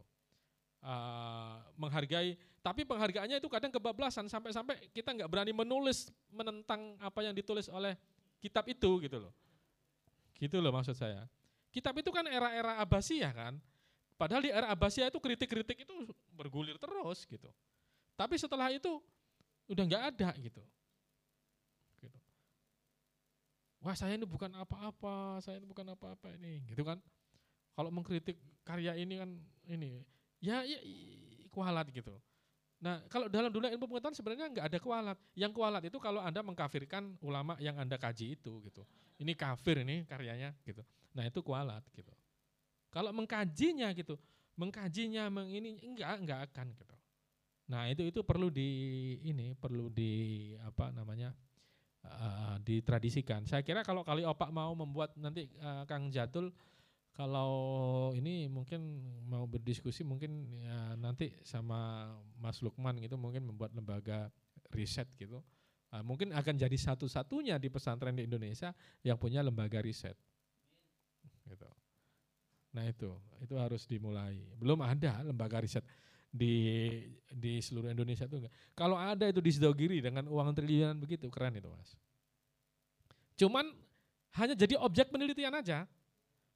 Uh, 0.80 1.60
menghargai, 1.76 2.38
tapi 2.62 2.88
penghargaannya 2.88 3.42
itu 3.42 3.50
kadang 3.52 3.74
kebablasan 3.74 4.32
sampai-sampai 4.32 4.94
kita 4.96 5.12
nggak 5.12 5.28
berani 5.28 5.52
menulis 5.52 6.08
menentang 6.32 6.96
apa 7.02 7.20
yang 7.26 7.36
ditulis 7.36 7.68
oleh 7.68 7.98
kitab 8.40 8.64
itu 8.70 9.02
gitu 9.04 9.18
loh. 9.18 9.34
Gitu 10.38 10.58
loh 10.62 10.72
maksud 10.72 10.96
saya. 10.96 11.28
Kitab 11.70 11.94
itu 12.02 12.10
kan 12.10 12.26
era-era 12.26 12.82
Abbasiyah 12.82 13.34
kan. 13.34 13.54
Padahal 14.20 14.44
di 14.44 14.52
era 14.52 14.68
Abbasiyah 14.74 15.14
itu 15.14 15.20
kritik-kritik 15.22 15.86
itu 15.86 15.94
bergulir 16.34 16.76
terus 16.76 17.24
gitu. 17.24 17.48
Tapi 18.20 18.36
setelah 18.36 18.68
itu 18.74 19.00
udah 19.70 19.84
nggak 19.86 20.04
ada 20.12 20.30
gitu. 20.42 20.60
gitu. 22.04 22.20
Wah 23.80 23.96
saya 23.96 24.18
ini 24.20 24.28
bukan 24.28 24.52
apa-apa, 24.60 25.40
saya 25.40 25.62
ini 25.62 25.68
bukan 25.70 25.96
apa-apa 25.96 26.36
ini, 26.36 26.68
gitu 26.68 26.84
kan. 26.84 27.00
Kalau 27.78 27.94
mengkritik 27.96 28.36
karya 28.68 28.92
ini 29.00 29.24
kan 29.24 29.30
ini, 29.72 30.04
ya, 30.44 30.68
ya 30.68 30.84
kualat 31.54 31.88
gitu. 31.96 32.12
Nah, 32.80 33.04
kalau 33.12 33.28
dalam 33.28 33.52
dunia 33.52 33.68
ilmu 33.76 33.92
pengetahuan 33.92 34.16
sebenarnya 34.16 34.48
nggak 34.56 34.66
ada 34.72 34.80
kualat. 34.80 35.18
Yang 35.36 35.52
kualat 35.60 35.84
itu 35.84 36.00
kalau 36.00 36.24
Anda 36.24 36.40
mengkafirkan 36.40 37.20
ulama 37.20 37.60
yang 37.60 37.76
Anda 37.76 38.00
kaji 38.00 38.40
itu 38.40 38.64
gitu. 38.64 38.88
Ini 39.20 39.36
kafir 39.36 39.84
ini 39.84 40.08
karyanya 40.08 40.56
gitu. 40.64 40.80
Nah, 41.12 41.28
itu 41.28 41.44
kualat 41.44 41.84
gitu. 41.92 42.12
Kalau 42.88 43.12
mengkajinya 43.12 43.92
gitu, 43.92 44.16
mengkajinya 44.56 45.28
meng 45.28 45.52
ini 45.52 45.76
enggak 45.84 46.24
enggak 46.24 46.40
akan 46.50 46.68
gitu. 46.72 46.96
Nah, 47.70 47.86
itu 47.92 48.08
itu 48.08 48.24
perlu 48.24 48.48
di 48.48 48.70
ini 49.28 49.52
perlu 49.60 49.92
di 49.92 50.56
apa 50.64 50.96
namanya? 50.96 51.36
Uh, 52.00 52.56
ditradisikan. 52.64 53.44
Saya 53.44 53.60
kira 53.60 53.84
kalau 53.84 54.08
kali 54.08 54.24
opak 54.24 54.56
mau 54.56 54.72
membuat 54.72 55.12
nanti 55.20 55.52
uh, 55.60 55.84
Kang 55.84 56.08
Jatul 56.08 56.56
kalau 57.20 57.52
ini 58.16 58.48
mungkin 58.48 59.04
mau 59.28 59.44
berdiskusi 59.44 60.08
mungkin 60.08 60.48
ya 60.56 60.96
nanti 60.96 61.36
sama 61.44 62.08
Mas 62.40 62.64
Lukman 62.64 62.96
gitu 63.04 63.20
mungkin 63.20 63.44
membuat 63.44 63.76
lembaga 63.76 64.32
riset 64.72 65.12
gitu. 65.20 65.44
Uh, 65.92 66.00
mungkin 66.00 66.32
akan 66.32 66.56
jadi 66.56 66.78
satu-satunya 66.80 67.60
di 67.60 67.68
pesantren 67.68 68.16
di 68.16 68.24
Indonesia 68.24 68.72
yang 69.04 69.20
punya 69.20 69.44
lembaga 69.44 69.84
riset. 69.84 70.16
Gitu. 71.44 71.68
Nah 72.72 72.88
itu, 72.88 73.12
itu 73.44 73.56
harus 73.60 73.84
dimulai. 73.84 74.40
Belum 74.56 74.80
ada 74.80 75.20
lembaga 75.20 75.60
riset 75.60 75.84
di 76.32 76.88
di 77.28 77.60
seluruh 77.60 77.92
Indonesia 77.92 78.32
itu 78.32 78.40
enggak. 78.40 78.56
Kalau 78.80 78.96
ada 78.96 79.28
itu 79.28 79.44
di 79.44 79.52
Sidogiri 79.52 80.00
dengan 80.00 80.24
uang 80.32 80.56
triliunan 80.56 80.96
begitu, 80.96 81.28
keren 81.28 81.60
itu 81.60 81.68
mas. 81.68 82.00
Cuman 83.36 83.76
hanya 84.40 84.56
jadi 84.56 84.80
objek 84.80 85.12
penelitian 85.12 85.52
aja. 85.60 85.84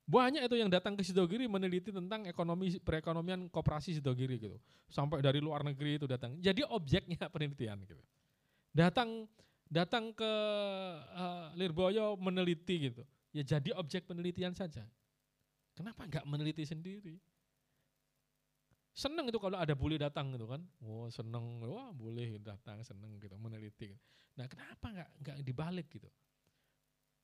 Banyak 0.03 0.43
itu 0.43 0.59
yang 0.59 0.67
datang 0.67 0.99
ke 0.99 1.03
Sidogiri 1.03 1.47
meneliti 1.47 1.87
tentang 1.87 2.27
ekonomi 2.27 2.75
perekonomian 2.75 3.47
koperasi 3.47 3.95
Sidogiri 3.95 4.35
gitu. 4.35 4.59
Sampai 4.91 5.23
dari 5.23 5.39
luar 5.39 5.63
negeri 5.63 5.95
itu 5.95 6.03
datang. 6.03 6.35
Jadi 6.43 6.67
objeknya 6.67 7.23
penelitian 7.33 7.79
gitu. 7.87 8.03
Datang 8.75 9.31
datang 9.71 10.11
ke 10.11 10.31
uh, 11.15 11.55
Lirboyo 11.55 12.19
meneliti 12.19 12.91
gitu. 12.91 13.03
Ya 13.31 13.41
jadi 13.47 13.71
objek 13.79 14.05
penelitian 14.05 14.51
saja. 14.51 14.83
Kenapa 15.73 16.05
enggak 16.05 16.27
meneliti 16.27 16.67
sendiri? 16.67 17.17
Seneng 18.93 19.25
itu 19.25 19.41
kalau 19.41 19.57
ada 19.57 19.73
boleh 19.73 19.97
datang 19.97 20.29
gitu 20.37 20.45
kan. 20.45 20.61
Oh 20.85 21.09
seneng, 21.09 21.65
wah 21.65 21.89
boleh 21.89 22.37
datang, 22.37 22.85
seneng 22.85 23.17
gitu, 23.17 23.33
meneliti. 23.41 23.89
Nah 24.37 24.45
kenapa 24.45 24.85
enggak, 24.93 25.09
enggak 25.17 25.37
dibalik 25.41 25.87
gitu? 25.89 26.09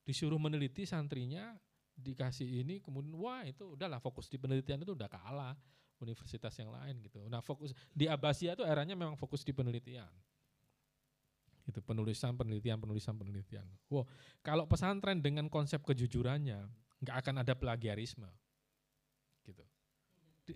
Disuruh 0.01 0.41
meneliti 0.41 0.89
santrinya, 0.89 1.53
dikasih 1.99 2.63
ini 2.63 2.79
kemudian 2.79 3.13
wah 3.19 3.43
itu 3.43 3.75
udahlah 3.75 3.99
fokus 3.99 4.31
di 4.31 4.39
penelitian 4.39 4.81
itu 4.81 4.95
udah 4.95 5.11
kalah 5.11 5.53
universitas 5.99 6.55
yang 6.55 6.71
lain 6.71 7.03
gitu. 7.03 7.19
Nah 7.27 7.43
fokus 7.43 7.75
di 7.91 8.07
Abasia 8.07 8.55
itu 8.55 8.63
eranya 8.63 8.95
memang 8.95 9.19
fokus 9.19 9.43
di 9.43 9.51
penelitian. 9.51 10.09
Itu 11.67 11.85
penulisan, 11.85 12.33
penelitian, 12.33 12.81
penulisan, 12.81 13.13
penelitian. 13.13 13.67
Wow, 13.91 14.07
kalau 14.41 14.65
pesantren 14.65 15.21
dengan 15.21 15.45
konsep 15.51 15.83
kejujurannya 15.85 16.65
nggak 17.05 17.15
akan 17.21 17.45
ada 17.45 17.53
plagiarisme. 17.53 18.25
Gitu. 19.45 19.61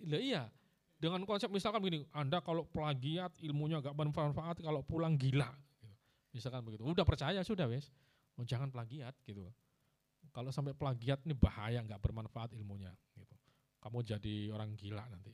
Loh, 0.09 0.17
iya, 0.17 0.49
dengan 0.97 1.21
konsep 1.27 1.51
misalkan 1.53 1.83
begini, 1.83 2.07
Anda 2.15 2.41
kalau 2.41 2.65
plagiat 2.65 3.37
ilmunya 3.45 3.83
nggak 3.83 3.93
bermanfaat, 3.93 4.63
kalau 4.65 4.81
pulang 4.81 5.13
gila. 5.13 5.53
Gitu. 5.77 5.93
Misalkan 6.33 6.65
begitu, 6.65 6.81
udah 6.81 7.05
percaya 7.05 7.45
sudah 7.45 7.69
wes, 7.69 7.93
oh, 8.39 8.45
jangan 8.47 8.73
plagiat 8.73 9.13
gitu. 9.27 9.45
Kalau 10.33 10.49
sampai 10.49 10.73
plagiat 10.73 11.21
ini 11.29 11.37
bahaya, 11.37 11.85
nggak 11.85 12.01
bermanfaat 12.01 12.57
ilmunya. 12.57 12.89
Gitu. 13.13 13.35
Kamu 13.77 14.01
jadi 14.01 14.49
orang 14.49 14.73
gila 14.73 15.05
nanti. 15.05 15.29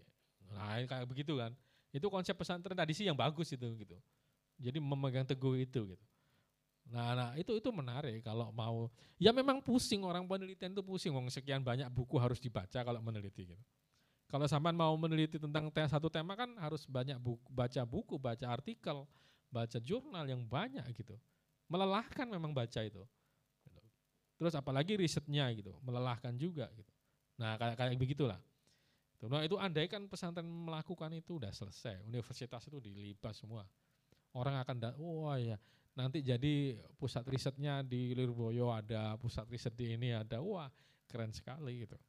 Nah 0.52 0.84
kayak 0.84 1.08
begitu 1.08 1.40
kan. 1.40 1.56
Itu 1.90 2.12
konsep 2.12 2.38
pesantren 2.38 2.76
tradisi 2.78 3.08
yang 3.08 3.16
bagus 3.16 3.50
itu 3.56 3.66
gitu. 3.80 3.98
Jadi 4.60 4.78
memegang 4.78 5.26
teguh 5.26 5.56
itu 5.56 5.96
gitu. 5.96 6.06
Nah, 6.90 7.14
nah 7.14 7.30
itu 7.38 7.54
itu 7.54 7.70
menarik 7.70 8.26
kalau 8.26 8.50
mau 8.50 8.90
ya 9.22 9.30
memang 9.30 9.62
pusing 9.62 10.02
orang 10.02 10.26
penelitian 10.26 10.74
itu 10.74 10.82
pusing 10.82 11.14
wong 11.14 11.30
sekian 11.30 11.62
banyak 11.62 11.86
buku 11.94 12.18
harus 12.18 12.42
dibaca 12.42 12.82
kalau 12.82 12.98
meneliti 13.00 13.46
gitu. 13.46 13.64
Kalau 14.30 14.46
sampai 14.46 14.70
mau 14.74 14.94
meneliti 14.94 15.42
tentang 15.42 15.74
satu 15.90 16.06
tema 16.06 16.38
kan 16.38 16.54
harus 16.62 16.86
banyak 16.86 17.18
buku, 17.18 17.50
baca 17.50 17.82
buku, 17.82 18.14
baca 18.22 18.46
artikel, 18.46 19.10
baca 19.50 19.78
jurnal 19.82 20.26
yang 20.30 20.46
banyak 20.46 20.86
gitu. 20.94 21.18
Melelahkan 21.66 22.30
memang 22.30 22.54
baca 22.54 22.82
itu. 22.86 23.02
Terus 24.40 24.56
apalagi 24.56 24.96
risetnya 24.96 25.52
gitu, 25.52 25.76
melelahkan 25.84 26.32
juga 26.40 26.72
gitu. 26.72 26.88
Nah 27.36 27.60
kayak 27.60 27.76
kayak 27.76 28.00
begitulah. 28.00 28.40
Nah 29.28 29.44
itu 29.44 29.60
andai 29.60 29.92
kan 29.92 30.08
pesantren 30.08 30.48
melakukan 30.48 31.12
itu 31.12 31.44
udah 31.44 31.52
selesai, 31.52 32.08
universitas 32.08 32.64
itu 32.72 32.80
dilibas 32.80 33.36
semua. 33.36 33.68
Orang 34.32 34.56
akan, 34.64 34.96
wah 34.96 35.36
oh 35.36 35.36
ya 35.36 35.60
nanti 36.00 36.24
jadi 36.24 36.80
pusat 36.96 37.28
risetnya 37.28 37.84
di 37.84 38.16
Lirboyo 38.16 38.72
ada, 38.72 39.20
pusat 39.20 39.44
riset 39.52 39.76
di 39.76 40.00
ini 40.00 40.16
ada, 40.16 40.40
wah 40.40 40.72
keren 41.12 41.36
sekali 41.36 41.84
gitu. 41.84 42.00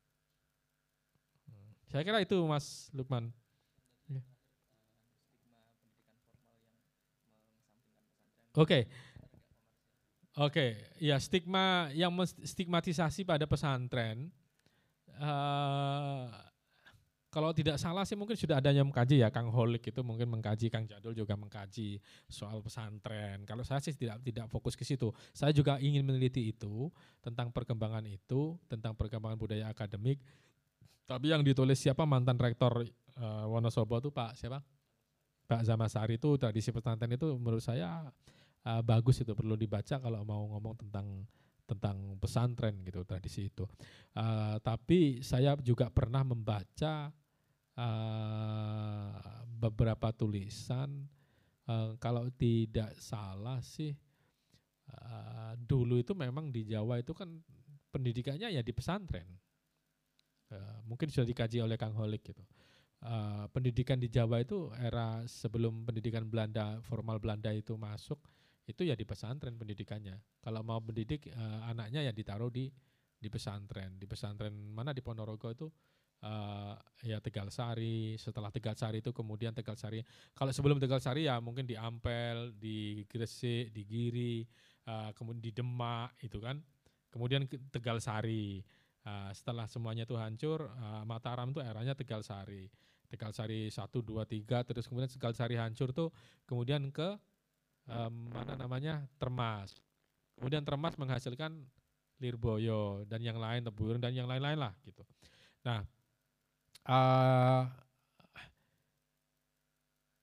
Hmm. 1.51 1.71
Saya 1.91 2.07
kira 2.07 2.23
itu 2.23 2.39
Mas 2.47 2.87
Lukman. 2.95 3.35
Ya. 4.07 4.23
Oke, 8.55 8.63
okay. 8.63 8.83
Oke, 10.39 10.79
ya 11.03 11.19
stigma 11.19 11.91
yang 11.91 12.15
stigmatisasi 12.23 13.27
pada 13.27 13.51
pesantren. 13.51 14.31
Uh, 15.19 16.31
kalau 17.31 17.51
tidak 17.55 17.79
salah 17.79 18.03
sih 18.03 18.19
mungkin 18.19 18.35
sudah 18.35 18.59
ada 18.59 18.75
yang 18.75 18.87
mengkaji 18.91 19.23
ya, 19.23 19.31
Kang 19.31 19.51
Holik 19.51 19.91
itu 19.91 20.03
mungkin 20.07 20.31
mengkaji, 20.31 20.67
Kang 20.71 20.87
Jadul 20.87 21.15
juga 21.15 21.35
mengkaji 21.35 21.99
soal 22.31 22.63
pesantren. 22.63 23.43
Kalau 23.47 23.63
saya 23.63 23.79
sih 23.83 23.95
tidak 23.95 24.23
tidak 24.23 24.47
fokus 24.51 24.75
ke 24.75 24.83
situ. 24.83 25.11
Saya 25.31 25.55
juga 25.55 25.79
ingin 25.83 26.03
meneliti 26.03 26.51
itu 26.51 26.91
tentang 27.23 27.55
perkembangan 27.55 28.03
itu, 28.07 28.59
tentang 28.67 28.95
perkembangan 28.99 29.39
budaya 29.39 29.67
akademik. 29.71 30.19
Tapi 31.07 31.31
yang 31.31 31.43
ditulis 31.43 31.79
siapa 31.79 32.07
mantan 32.07 32.39
rektor 32.39 32.87
uh, 33.19 33.47
Wonosobo 33.51 33.99
itu 33.99 34.11
Pak 34.15 34.35
siapa? 34.35 34.63
Pak 35.51 35.67
Zamasari 35.67 36.19
itu 36.19 36.39
tradisi 36.39 36.71
pesantren 36.71 37.11
itu 37.11 37.35
menurut 37.35 37.63
saya 37.63 38.07
uh, 38.67 38.83
bagus 38.85 39.23
itu 39.23 39.33
perlu 39.33 39.57
dibaca 39.57 39.97
kalau 40.01 40.21
mau 40.25 40.45
ngomong 40.57 40.75
tentang 40.77 41.25
tentang 41.71 42.19
pesantren 42.19 42.83
gitu 42.83 43.07
tradisi 43.07 43.47
itu. 43.47 43.63
Uh, 44.19 44.59
tapi 44.59 45.23
saya 45.23 45.55
juga 45.63 45.87
pernah 45.87 46.27
membaca 46.27 47.15
uh, 47.79 49.13
beberapa 49.47 50.11
tulisan 50.11 51.07
uh, 51.71 51.95
kalau 52.03 52.27
tidak 52.35 52.91
salah 52.99 53.63
sih 53.63 53.95
uh, 54.91 55.55
dulu 55.55 56.03
itu 56.03 56.11
memang 56.19 56.51
di 56.51 56.67
Jawa 56.67 56.99
itu 56.99 57.15
kan 57.15 57.31
pendidikannya 57.95 58.51
ya 58.51 58.63
di 58.67 58.75
pesantren. 58.75 59.31
Uh, 60.51 60.83
mungkin 60.91 61.07
sudah 61.07 61.31
dikaji 61.31 61.63
oleh 61.63 61.79
Kang 61.79 61.95
Holik 61.95 62.35
gitu. 62.35 62.43
Uh, 63.01 63.47
pendidikan 63.55 63.97
di 63.97 64.11
Jawa 64.11 64.43
itu 64.43 64.69
era 64.77 65.23
sebelum 65.25 65.87
pendidikan 65.87 66.27
Belanda 66.27 66.83
formal 66.85 67.23
Belanda 67.23 67.49
itu 67.55 67.79
masuk 67.79 68.19
itu 68.67 68.83
ya 68.87 68.95
di 68.95 69.05
pesantren 69.05 69.57
pendidikannya. 69.57 70.17
Kalau 70.41 70.61
mau 70.61 70.79
mendidik 70.81 71.31
uh, 71.33 71.69
anaknya 71.69 72.07
ya 72.07 72.13
ditaruh 72.13 72.53
di 72.53 72.69
di 73.21 73.29
pesantren. 73.29 74.01
Di 74.01 74.09
pesantren 74.09 74.53
mana 74.53 74.97
di 74.97 75.05
Ponorogo 75.05 75.49
itu 75.53 75.67
uh, 76.25 76.75
ya 77.05 77.19
Tegal 77.21 77.53
Sari. 77.53 78.17
Setelah 78.17 78.49
Tegal 78.49 78.77
Sari 78.77 79.05
itu 79.05 79.13
kemudian 79.13 79.53
Tegal 79.53 79.77
Sari. 79.77 80.01
Kalau 80.33 80.53
sebelum 80.53 80.81
Tegal 80.81 81.01
Sari 81.01 81.29
ya 81.29 81.37
mungkin 81.41 81.69
di 81.69 81.77
Ampel, 81.77 82.57
di 82.57 83.05
Gresik, 83.05 83.73
di 83.73 83.83
Giri, 83.85 84.45
uh, 84.89 85.13
kemudian 85.13 85.43
di 85.45 85.53
Demak 85.53 86.17
itu 86.25 86.41
kan. 86.41 86.61
Kemudian 87.11 87.45
Tegal 87.69 88.01
Sari. 88.01 88.63
Uh, 89.01 89.33
setelah 89.33 89.65
semuanya 89.65 90.05
itu 90.05 90.13
hancur, 90.17 90.69
uh, 90.77 91.03
Mataram 91.09 91.51
itu 91.53 91.61
eranya 91.61 91.97
Tegal 91.97 92.21
Sari. 92.21 92.69
Tegal 93.11 93.35
Sari 93.35 93.67
1 93.67 93.75
2 93.75 94.07
3 94.07 94.69
terus 94.71 94.87
kemudian 94.87 95.11
Tegal 95.11 95.35
Sari 95.35 95.59
hancur 95.59 95.91
tuh 95.91 96.15
kemudian 96.47 96.95
ke 96.95 97.19
um, 97.91 98.31
mana 98.31 98.55
namanya 98.55 99.03
Termas. 99.19 99.75
Kemudian 100.39 100.63
Termas 100.63 100.97
menghasilkan 100.97 101.67
Lirboyo 102.23 103.05
dan 103.09 103.21
yang 103.21 103.37
lain 103.37 103.67
Tebuireng 103.67 104.01
dan 104.01 104.15
yang 104.15 104.31
lain-lain 104.31 104.57
lah 104.61 104.73
gitu. 104.85 105.03
Nah, 105.67 105.85
uh, 106.89 107.65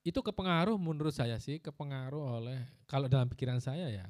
itu 0.07 0.18
kepengaruh 0.23 0.80
menurut 0.80 1.11
saya 1.11 1.35
sih 1.38 1.60
kepengaruh 1.60 2.41
oleh 2.41 2.60
kalau 2.88 3.11
dalam 3.11 3.27
pikiran 3.27 3.60
saya 3.60 3.91
ya. 3.91 4.07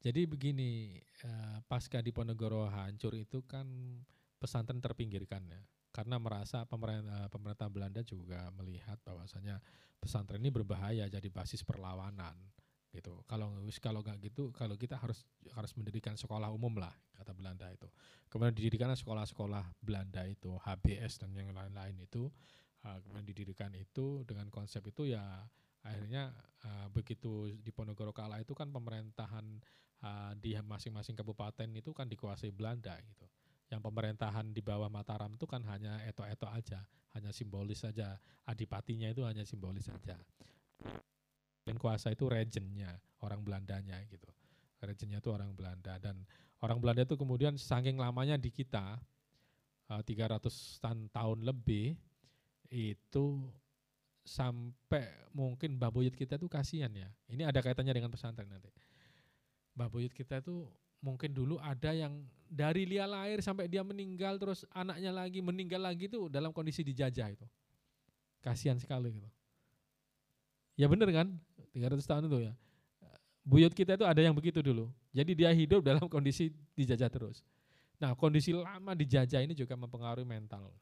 Jadi 0.00 0.24
begini, 0.24 0.96
uh, 1.28 1.60
pasca 1.68 2.00
Diponegoro 2.00 2.64
hancur 2.72 3.12
itu 3.12 3.44
kan 3.44 3.68
pesantren 4.40 4.80
terpinggirkan 4.80 5.44
ya 5.44 5.60
karena 5.90 6.16
merasa 6.22 6.62
pemerintah 6.64 7.26
pemerintah 7.28 7.68
Belanda 7.68 8.00
juga 8.06 8.48
melihat 8.54 8.96
bahwasanya 9.02 9.58
pesantren 9.98 10.40
ini 10.40 10.48
berbahaya 10.48 11.10
jadi 11.10 11.28
basis 11.28 11.66
perlawanan 11.66 12.32
gitu. 12.90 13.22
Kalau 13.26 13.54
kalau 13.80 14.00
nggak 14.02 14.18
gitu, 14.22 14.50
kalau 14.50 14.74
kita 14.74 14.98
harus 14.98 15.26
harus 15.54 15.72
mendirikan 15.78 16.14
sekolah 16.18 16.50
umum 16.50 16.78
lah 16.78 16.92
kata 17.14 17.32
Belanda 17.34 17.66
itu. 17.70 17.86
Kemudian 18.26 18.54
didirikan 18.54 18.90
sekolah-sekolah 18.94 19.78
Belanda 19.82 20.26
itu, 20.26 20.54
HBS 20.58 21.22
dan 21.22 21.34
yang 21.34 21.54
lain-lain 21.54 21.96
itu. 22.02 22.30
Uh, 22.80 22.96
kemudian 23.04 23.28
didirikan 23.28 23.68
itu 23.76 24.24
dengan 24.24 24.48
konsep 24.48 24.80
itu 24.88 25.12
ya 25.12 25.20
akhirnya 25.84 26.32
uh, 26.64 26.88
begitu 26.88 27.52
di 27.60 27.68
Ponorogo 27.76 28.08
kala 28.08 28.40
itu 28.40 28.56
kan 28.56 28.72
pemerintahan 28.72 29.44
uh, 30.00 30.32
di 30.40 30.56
masing-masing 30.56 31.12
kabupaten 31.12 31.68
itu 31.76 31.92
kan 31.92 32.08
dikuasai 32.08 32.48
Belanda 32.56 32.96
gitu 33.04 33.28
yang 33.70 33.80
pemerintahan 33.80 34.50
di 34.50 34.60
bawah 34.60 34.90
Mataram 34.90 35.30
itu 35.38 35.46
kan 35.46 35.62
hanya 35.70 36.02
eto-eto 36.02 36.50
aja, 36.50 36.82
hanya 37.14 37.30
simbolis 37.30 37.86
saja. 37.86 38.18
Adipatinya 38.42 39.06
itu 39.06 39.22
hanya 39.22 39.46
simbolis 39.46 39.86
saja. 39.86 40.18
Kuasa 41.80 42.12
itu 42.12 42.26
regennya, 42.26 42.98
orang 43.24 43.40
Belandanya 43.40 44.00
gitu. 44.08 44.28
Regennya 44.80 45.20
itu 45.20 45.30
orang 45.32 45.52
Belanda 45.52 46.00
dan 46.00 46.24
orang 46.60 46.80
Belanda 46.80 47.04
itu 47.04 47.16
kemudian 47.16 47.56
saking 47.56 48.00
lamanya 48.00 48.40
di 48.40 48.48
kita 48.48 49.00
300 49.90 50.04
eh, 50.06 51.08
tahun 51.10 51.38
lebih 51.44 51.98
itu 52.70 53.26
sampai 54.22 55.10
mungkin 55.34 55.74
Mbah 55.80 55.90
Buyut 55.90 56.14
kita 56.14 56.38
itu 56.38 56.46
kasihan 56.46 56.92
ya. 56.94 57.10
Ini 57.26 57.50
ada 57.50 57.58
kaitannya 57.58 57.90
dengan 57.90 58.12
pesantren 58.14 58.46
nanti. 58.46 58.70
Mbah 59.74 59.90
Buyut 59.90 60.14
kita 60.14 60.38
itu 60.38 60.70
mungkin 61.00 61.32
dulu 61.32 61.56
ada 61.58 61.90
yang 61.96 62.22
dari 62.46 62.84
liang 62.84 63.10
lahir 63.10 63.40
sampai 63.40 63.66
dia 63.66 63.80
meninggal 63.80 64.36
terus 64.36 64.68
anaknya 64.70 65.10
lagi 65.10 65.40
meninggal 65.40 65.80
lagi 65.80 66.06
itu 66.06 66.28
dalam 66.30 66.54
kondisi 66.54 66.86
dijajah 66.86 67.34
itu. 67.34 67.46
Kasihan 68.40 68.78
sekali 68.78 69.18
gitu. 69.18 69.28
Ya 70.80 70.88
benar 70.88 71.12
kan? 71.12 71.36
300 71.76 72.00
tahun 72.08 72.24
itu 72.32 72.48
ya. 72.48 72.52
Buyut 73.44 73.76
kita 73.76 74.00
itu 74.00 74.08
ada 74.08 74.20
yang 74.24 74.32
begitu 74.32 74.64
dulu. 74.64 74.88
Jadi 75.12 75.36
dia 75.36 75.52
hidup 75.52 75.84
dalam 75.88 76.08
kondisi 76.08 76.48
dijajah 76.72 77.12
terus. 77.12 77.44
Nah 78.00 78.16
kondisi 78.16 78.56
lama 78.56 78.96
dijajah 78.96 79.44
ini 79.44 79.52
juga 79.52 79.76
mempengaruhi 79.76 80.24
mental. 80.24 80.72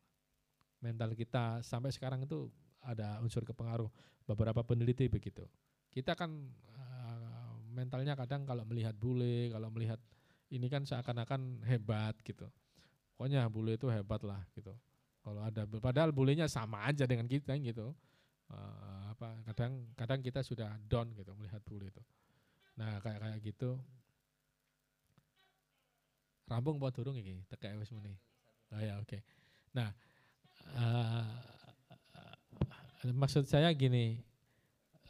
Mental 0.79 1.11
kita 1.19 1.59
sampai 1.67 1.91
sekarang 1.91 2.23
itu 2.23 2.47
ada 2.79 3.19
unsur 3.19 3.43
kepengaruh. 3.43 3.91
Beberapa 4.23 4.63
peneliti 4.63 5.11
begitu. 5.11 5.43
Kita 5.91 6.15
kan 6.15 6.31
mentalnya 7.75 8.19
kadang 8.19 8.43
kalau 8.43 8.67
melihat 8.67 8.95
bule, 8.95 9.55
kalau 9.55 9.71
melihat 9.71 9.99
ini 10.51 10.67
kan 10.67 10.83
seakan-akan 10.83 11.63
hebat 11.67 12.15
gitu. 12.27 12.47
Pokoknya 13.15 13.47
bule 13.47 13.79
itu 13.79 13.87
hebat 13.91 14.23
lah 14.27 14.43
gitu. 14.55 14.75
Kalau 15.23 15.43
ada 15.43 15.63
padahal 15.67 16.11
bulenya 16.11 16.47
sama 16.47 16.87
aja 16.87 17.07
dengan 17.07 17.27
kita 17.31 17.55
gitu. 17.59 17.95
Uh, 18.49 19.13
apa 19.13 19.29
kadang 19.53 19.73
kadang 19.93 20.21
kita 20.25 20.41
sudah 20.41 20.73
down 20.89 21.13
gitu 21.13 21.37
melihat 21.37 21.61
bule 21.69 21.93
itu. 21.93 22.03
Nah, 22.81 22.97
kayak 23.05 23.21
kayak 23.21 23.39
gitu. 23.45 23.77
Rampung 26.49 26.81
buat 26.81 26.97
turun 26.97 27.13
ini, 27.21 27.45
tekek 27.53 27.77
wis 27.77 27.93
muni. 27.93 28.17
Oh 28.73 28.81
ya, 28.81 28.97
oke. 28.97 29.05
Okay. 29.05 29.21
Nah, 29.77 29.93
uh, 30.73 31.29
maksud 33.13 33.45
saya 33.45 33.69
gini, 33.77 34.17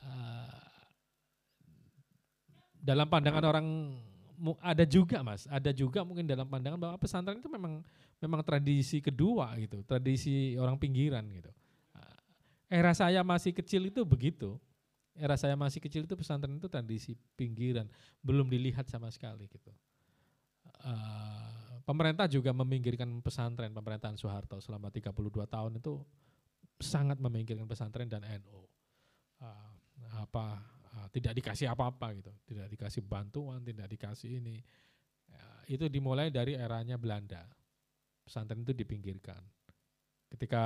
uh, 0.02 0.58
dalam 2.82 3.06
pandangan 3.06 3.44
orang 3.46 3.66
ada 4.62 4.82
juga 4.86 5.22
mas, 5.22 5.46
ada 5.50 5.70
juga 5.70 6.02
mungkin 6.02 6.26
dalam 6.26 6.46
pandangan 6.46 6.78
bahwa 6.78 6.96
pesantren 6.98 7.38
itu 7.38 7.50
memang 7.50 7.82
memang 8.18 8.42
tradisi 8.42 8.98
kedua 8.98 9.54
gitu, 9.62 9.82
tradisi 9.86 10.58
orang 10.58 10.78
pinggiran 10.78 11.22
gitu. 11.30 11.50
Era 12.68 12.92
saya 12.92 13.24
masih 13.24 13.56
kecil 13.56 13.88
itu 13.88 14.04
begitu, 14.04 14.60
era 15.16 15.34
saya 15.40 15.56
masih 15.56 15.80
kecil 15.80 16.04
itu 16.04 16.14
pesantren 16.14 16.52
itu 16.60 16.68
tradisi 16.68 17.16
pinggiran, 17.32 17.88
belum 18.20 18.46
dilihat 18.52 18.84
sama 18.86 19.08
sekali 19.08 19.48
gitu. 19.48 19.72
Uh, 20.84 21.80
pemerintah 21.88 22.28
juga 22.28 22.52
meminggirkan 22.52 23.08
pesantren, 23.24 23.72
pemerintahan 23.72 24.20
Soeharto 24.20 24.60
selama 24.60 24.92
32 24.92 25.16
tahun 25.48 25.80
itu 25.80 26.04
sangat 26.78 27.16
meminggirkan 27.18 27.64
pesantren 27.64 28.06
dan 28.06 28.22
NU. 28.44 28.62
Uh, 29.40 29.72
apa 30.20 30.60
Ah, 30.98 31.06
tidak 31.14 31.36
dikasih 31.38 31.70
apa-apa 31.70 32.16
gitu, 32.18 32.32
tidak 32.48 32.66
dikasih 32.74 33.02
bantuan, 33.06 33.62
tidak 33.62 33.86
dikasih 33.86 34.42
ini. 34.42 34.58
Ya, 35.30 35.44
itu 35.70 35.84
dimulai 35.86 36.32
dari 36.32 36.58
eranya 36.58 36.98
Belanda. 36.98 37.46
Pesantren 38.26 38.64
itu 38.66 38.74
dipinggirkan. 38.74 39.38
Ketika 40.28 40.62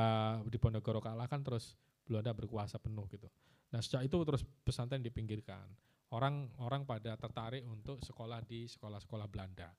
di 0.49 0.57
Ponegoro 0.57 1.05
kalah 1.05 1.29
kan 1.29 1.45
terus 1.45 1.77
Belanda 2.03 2.35
berkuasa 2.35 2.77
penuh 2.83 3.07
gitu. 3.11 3.31
Nah 3.73 3.81
sejak 3.81 4.07
itu 4.07 4.17
terus 4.27 4.43
pesantren 4.67 5.01
dipinggirkan. 5.01 5.65
Orang 6.13 6.53
orang 6.61 6.85
pada 6.85 7.17
tertarik 7.17 7.65
untuk 7.65 8.05
sekolah 8.05 8.45
di 8.45 8.69
sekolah-sekolah 8.69 9.27
Belanda 9.33 9.73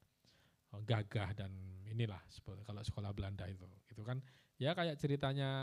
oh, 0.74 0.82
gagah 0.82 1.30
dan 1.38 1.54
inilah 1.86 2.18
kalau 2.66 2.82
sekolah 2.82 3.14
Belanda 3.14 3.46
itu 3.46 3.70
gitu 3.86 4.02
kan 4.02 4.18
ya 4.58 4.74
kayak 4.74 4.98
ceritanya 4.98 5.54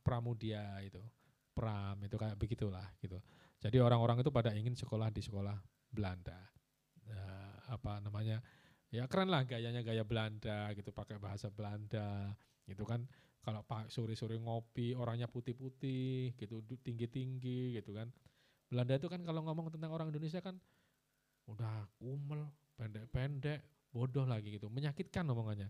Pramudia 0.00 0.80
itu 0.80 1.04
Pram 1.52 2.00
itu 2.00 2.16
kayak 2.16 2.40
begitulah 2.40 2.88
gitu 3.04 3.20
jadi 3.64 3.80
orang-orang 3.80 4.20
itu 4.20 4.28
pada 4.28 4.52
ingin 4.52 4.76
sekolah 4.76 5.08
di 5.08 5.24
sekolah 5.24 5.56
Belanda. 5.88 6.36
Uh, 7.08 7.56
apa 7.72 7.96
namanya? 8.04 8.44
Ya 8.92 9.08
keren 9.08 9.32
lah 9.32 9.48
gayanya 9.48 9.80
gaya 9.80 10.04
Belanda 10.04 10.68
gitu, 10.76 10.92
pakai 10.92 11.16
bahasa 11.16 11.48
Belanda. 11.48 12.36
Gitu 12.68 12.84
kan 12.84 13.08
kalau 13.44 13.60
pak 13.60 13.92
sore-sore 13.92 14.40
ngopi 14.40 14.96
orangnya 14.96 15.28
putih-putih 15.28 16.32
gitu, 16.34 16.64
tinggi-tinggi 16.80 17.76
gitu 17.76 17.92
kan. 17.92 18.08
Belanda 18.72 18.96
itu 18.96 19.06
kan 19.12 19.20
kalau 19.22 19.44
ngomong 19.44 19.68
tentang 19.68 19.92
orang 19.92 20.08
Indonesia 20.08 20.40
kan 20.40 20.56
udah 21.44 21.84
kumel, 22.00 22.48
pendek-pendek, 22.80 23.60
bodoh 23.92 24.24
lagi 24.24 24.56
gitu, 24.56 24.72
menyakitkan 24.72 25.28
omongannya. 25.28 25.68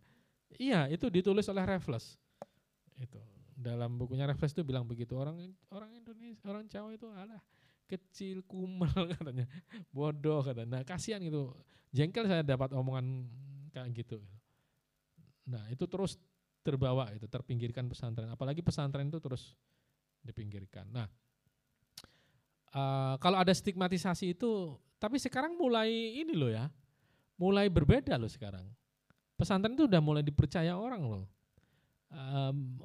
Iya, 0.55 0.86
itu 0.86 1.10
ditulis 1.10 1.51
oleh 1.51 1.66
Raffles. 1.66 2.14
Itu 2.94 3.18
dalam 3.55 3.98
bukunya 3.98 4.26
Raffles 4.26 4.55
itu 4.55 4.62
bilang 4.66 4.86
begitu 4.86 5.14
orang 5.14 5.38
orang 5.70 5.90
Indonesia, 5.94 6.46
orang 6.51 6.66
Jawa 6.66 6.90
itu 6.94 7.06
alah 7.10 7.42
kecil 7.86 8.42
kumel 8.48 8.90
katanya 9.14 9.46
bodoh 9.92 10.42
katanya 10.42 10.80
nah 10.80 10.82
kasihan 10.82 11.20
gitu 11.22 11.52
jengkel 11.94 12.26
saya 12.26 12.42
dapat 12.42 12.72
omongan 12.74 13.28
kayak 13.70 13.92
gitu 13.94 14.18
nah 15.44 15.62
itu 15.68 15.84
terus 15.84 16.16
terbawa 16.64 17.12
itu 17.12 17.28
terpinggirkan 17.28 17.86
pesantren. 17.86 18.32
Apalagi 18.32 18.64
pesantren 18.64 19.12
itu 19.12 19.20
terus 19.20 19.52
dipinggirkan. 20.24 20.88
Nah 20.88 21.06
uh, 22.72 23.14
kalau 23.20 23.36
ada 23.36 23.52
stigmatisasi 23.52 24.32
itu 24.32 24.74
tapi 24.96 25.20
sekarang 25.20 25.54
mulai 25.60 25.92
ini 26.24 26.32
loh 26.32 26.48
ya 26.48 26.72
mulai 27.36 27.68
berbeda 27.68 28.16
loh 28.16 28.30
sekarang. 28.30 28.64
Pesantren 29.34 29.74
itu 29.74 29.84
udah 29.84 30.00
mulai 30.00 30.22
dipercaya 30.22 30.72
orang 30.78 31.02
loh. 31.04 31.24
Um, 32.14 32.78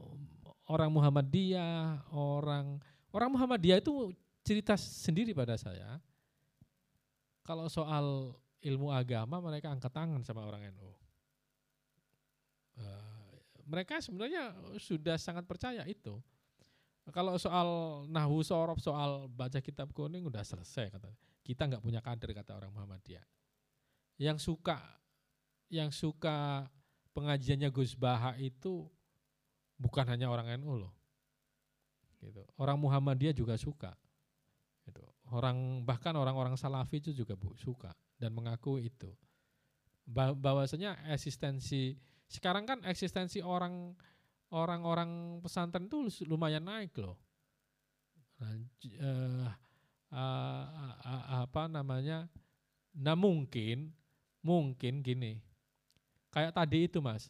orang 0.66 0.90
Muhammadiyah 0.90 2.10
orang 2.12 2.82
orang 3.14 3.30
Muhammadiyah 3.30 3.80
itu 3.82 4.14
cerita 4.42 4.74
sendiri 4.74 5.38
pada 5.38 5.54
saya, 5.54 6.02
kalau 7.46 7.70
soal 7.70 8.34
ilmu 8.66 8.90
agama 8.90 9.38
mereka 9.38 9.70
angkat 9.70 9.94
tangan 9.94 10.26
sama 10.26 10.46
orang 10.46 10.74
NU. 10.74 10.90
Uh, 12.80 12.82
eh, 12.82 13.09
mereka 13.70 14.02
sebenarnya 14.02 14.58
sudah 14.82 15.16
sangat 15.22 15.46
percaya 15.46 15.86
itu. 15.86 16.18
Kalau 17.10 17.38
soal 17.42 17.68
nahu 18.10 18.42
sorof, 18.46 18.82
soal 18.82 19.30
baca 19.30 19.58
kitab 19.62 19.90
kuning 19.94 20.26
udah 20.26 20.46
selesai 20.46 20.94
kata. 20.94 21.10
Kita 21.42 21.66
nggak 21.66 21.82
punya 21.82 22.02
kader 22.02 22.34
kata 22.34 22.58
orang 22.58 22.70
Muhammadiyah. 22.74 23.26
Yang 24.22 24.52
suka 24.52 24.78
yang 25.70 25.94
suka 25.94 26.66
pengajiannya 27.14 27.70
Gus 27.70 27.94
Baha 27.94 28.38
itu 28.38 28.90
bukan 29.78 30.06
hanya 30.10 30.30
orang 30.30 30.54
NU 30.62 30.86
loh. 30.86 30.94
Gitu. 32.20 32.44
Orang 32.60 32.78
Muhammadiyah 32.82 33.34
juga 33.34 33.56
suka. 33.56 33.96
Itu. 34.86 35.02
Orang 35.30 35.86
bahkan 35.86 36.14
orang-orang 36.18 36.58
Salafi 36.58 37.00
itu 37.00 37.14
juga 37.14 37.38
suka 37.58 37.94
dan 38.18 38.34
mengaku 38.34 38.82
itu. 38.82 39.10
bahwasanya 40.10 41.06
eksistensi 41.14 41.94
sekarang 42.30 42.70
kan 42.70 42.80
eksistensi 42.86 43.42
orang 43.42 43.98
orang-orang 44.54 45.42
pesantren 45.42 45.90
itu 45.90 46.10
lumayan 46.30 46.66
naik 46.66 46.94
loh. 46.98 47.18
Nah, 48.40 48.56
uh, 48.56 49.50
uh, 50.14 50.66
uh, 51.04 51.24
apa 51.44 51.68
namanya? 51.68 52.30
Nah 52.98 53.14
mungkin, 53.14 53.94
mungkin 54.42 55.02
gini, 55.06 55.38
kayak 56.34 56.56
tadi 56.56 56.90
itu 56.90 57.02
mas, 57.02 57.30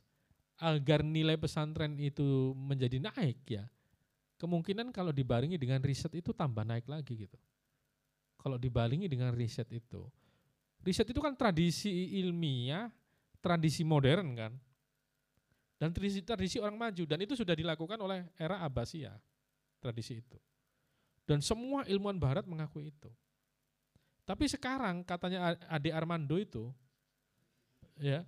agar 0.59 1.03
nilai 1.03 1.35
pesantren 1.35 1.95
itu 1.99 2.55
menjadi 2.55 2.99
naik 2.99 3.39
ya, 3.47 3.63
kemungkinan 4.39 4.91
kalau 4.95 5.11
dibarengi 5.11 5.59
dengan 5.59 5.83
riset 5.83 6.13
itu 6.15 6.31
tambah 6.31 6.63
naik 6.63 6.87
lagi 6.87 7.27
gitu. 7.27 7.39
Kalau 8.39 8.55
dibarengi 8.55 9.11
dengan 9.11 9.35
riset 9.35 9.67
itu, 9.75 10.07
riset 10.79 11.11
itu 11.11 11.19
kan 11.19 11.35
tradisi 11.35 12.15
ilmiah, 12.23 12.87
tradisi 13.43 13.83
modern 13.83 14.27
kan, 14.37 14.53
dan 15.79 15.95
tradisi, 15.95 16.19
tradisi 16.19 16.57
orang 16.59 16.75
maju 16.75 17.03
dan 17.07 17.23
itu 17.23 17.39
sudah 17.39 17.55
dilakukan 17.55 17.95
oleh 18.03 18.27
era 18.35 18.59
Abbasiyah 18.67 19.15
tradisi 19.79 20.19
itu. 20.19 20.35
Dan 21.23 21.39
semua 21.39 21.87
ilmuwan 21.87 22.19
barat 22.19 22.43
mengakui 22.43 22.91
itu. 22.91 23.07
Tapi 24.27 24.45
sekarang 24.45 25.01
katanya 25.07 25.55
Ade 25.71 25.89
Armando 25.89 26.37
itu, 26.37 26.69
ya, 27.97 28.21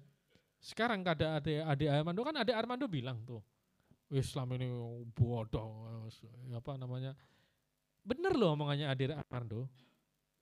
sekarang 0.64 1.06
ada 1.06 1.38
Ade, 1.38 1.62
Ade 1.62 1.86
Armando 1.92 2.22
kan 2.26 2.40
Ade 2.40 2.54
Armando 2.56 2.86
bilang 2.90 3.22
tuh, 3.22 3.44
Islam 4.10 4.56
ini 4.58 4.72
bodoh, 5.14 6.08
apa 6.56 6.72
namanya? 6.80 7.14
Bener 8.02 8.34
loh 8.34 8.58
omongannya 8.58 8.90
Ade 8.90 9.14
Armando. 9.14 9.70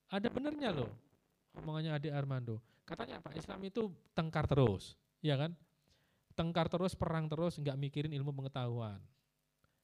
Ada 0.07 0.27
benernya 0.31 0.71
loh 0.71 0.91
omongannya 1.59 1.91
Ade 1.95 2.09
Armando. 2.13 2.61
Katanya 2.87 3.19
apa? 3.19 3.35
Islam 3.35 3.59
itu 3.67 3.91
tengkar 4.15 4.47
terus, 4.47 4.95
ya 5.19 5.35
kan? 5.35 5.55
Tengkar 6.39 6.71
terus, 6.71 6.95
perang 6.95 7.27
terus, 7.27 7.59
nggak 7.59 7.75
mikirin 7.75 8.15
ilmu 8.15 8.31
pengetahuan. 8.31 9.03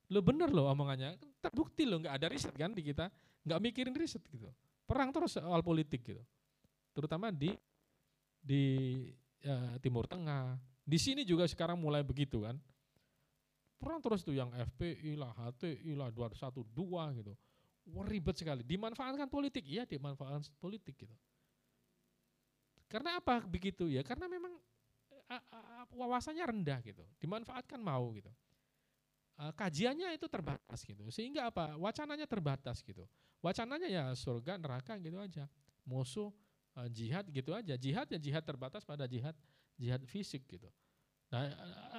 Lo 0.07 0.23
bener 0.23 0.47
loh 0.55 0.71
omongannya, 0.71 1.19
terbukti 1.43 1.83
loh 1.83 1.99
nggak 1.99 2.15
ada 2.15 2.27
riset 2.31 2.55
kan 2.55 2.71
di 2.71 2.79
kita, 2.79 3.11
nggak 3.43 3.59
mikirin 3.59 3.91
riset 3.91 4.23
gitu 4.31 4.47
perang 4.85 5.09
terus 5.09 5.35
soal 5.35 5.61
politik 5.65 6.05
gitu. 6.05 6.21
Terutama 6.93 7.33
di 7.33 7.51
di 8.39 8.63
ya, 9.41 9.75
Timur 9.81 10.05
Tengah. 10.05 10.55
Di 10.85 11.01
sini 11.01 11.25
juga 11.25 11.49
sekarang 11.49 11.81
mulai 11.81 12.05
begitu 12.05 12.45
kan. 12.45 12.55
Perang 13.81 13.99
terus 13.99 14.21
tuh 14.21 14.37
yang 14.37 14.53
FPI 14.53 15.17
lah, 15.17 15.33
HTI 15.33 15.97
lah, 15.97 16.09
212 16.13 16.63
gitu. 17.19 17.33
Wah, 17.91 18.05
ribet 18.05 18.37
sekali. 18.37 18.61
Dimanfaatkan 18.61 19.27
politik, 19.27 19.65
iya 19.65 19.83
dimanfaatkan 19.83 20.45
politik 20.61 20.95
gitu. 20.95 21.11
Karena 22.85 23.17
apa 23.17 23.41
begitu 23.43 23.89
ya? 23.89 24.05
Karena 24.05 24.29
memang 24.29 24.53
wawasannya 25.95 26.45
rendah 26.45 26.79
gitu. 26.85 27.01
Dimanfaatkan 27.21 27.81
mau 27.81 28.11
gitu. 28.13 28.29
Kajiannya 29.35 30.15
itu 30.15 30.31
terbatas 30.31 30.79
gitu. 30.87 31.03
Sehingga 31.11 31.51
apa? 31.51 31.75
Wacananya 31.75 32.23
terbatas 32.23 32.79
gitu. 32.85 33.03
Wacananya 33.43 33.87
ya 33.91 34.03
surga, 34.15 34.55
neraka 34.55 34.95
gitu 34.97 35.19
aja. 35.19 35.45
Musuh, 35.85 36.31
uh, 36.79 36.89
jihad 36.89 37.27
gitu 37.29 37.51
aja. 37.51 37.75
Jihad 37.75 38.07
ya 38.09 38.17
jihad 38.17 38.43
terbatas 38.47 38.87
pada 38.87 39.05
jihad 39.05 39.35
jihad 39.75 40.01
fisik 40.07 40.47
gitu. 40.47 40.71
Nah, 41.33 41.51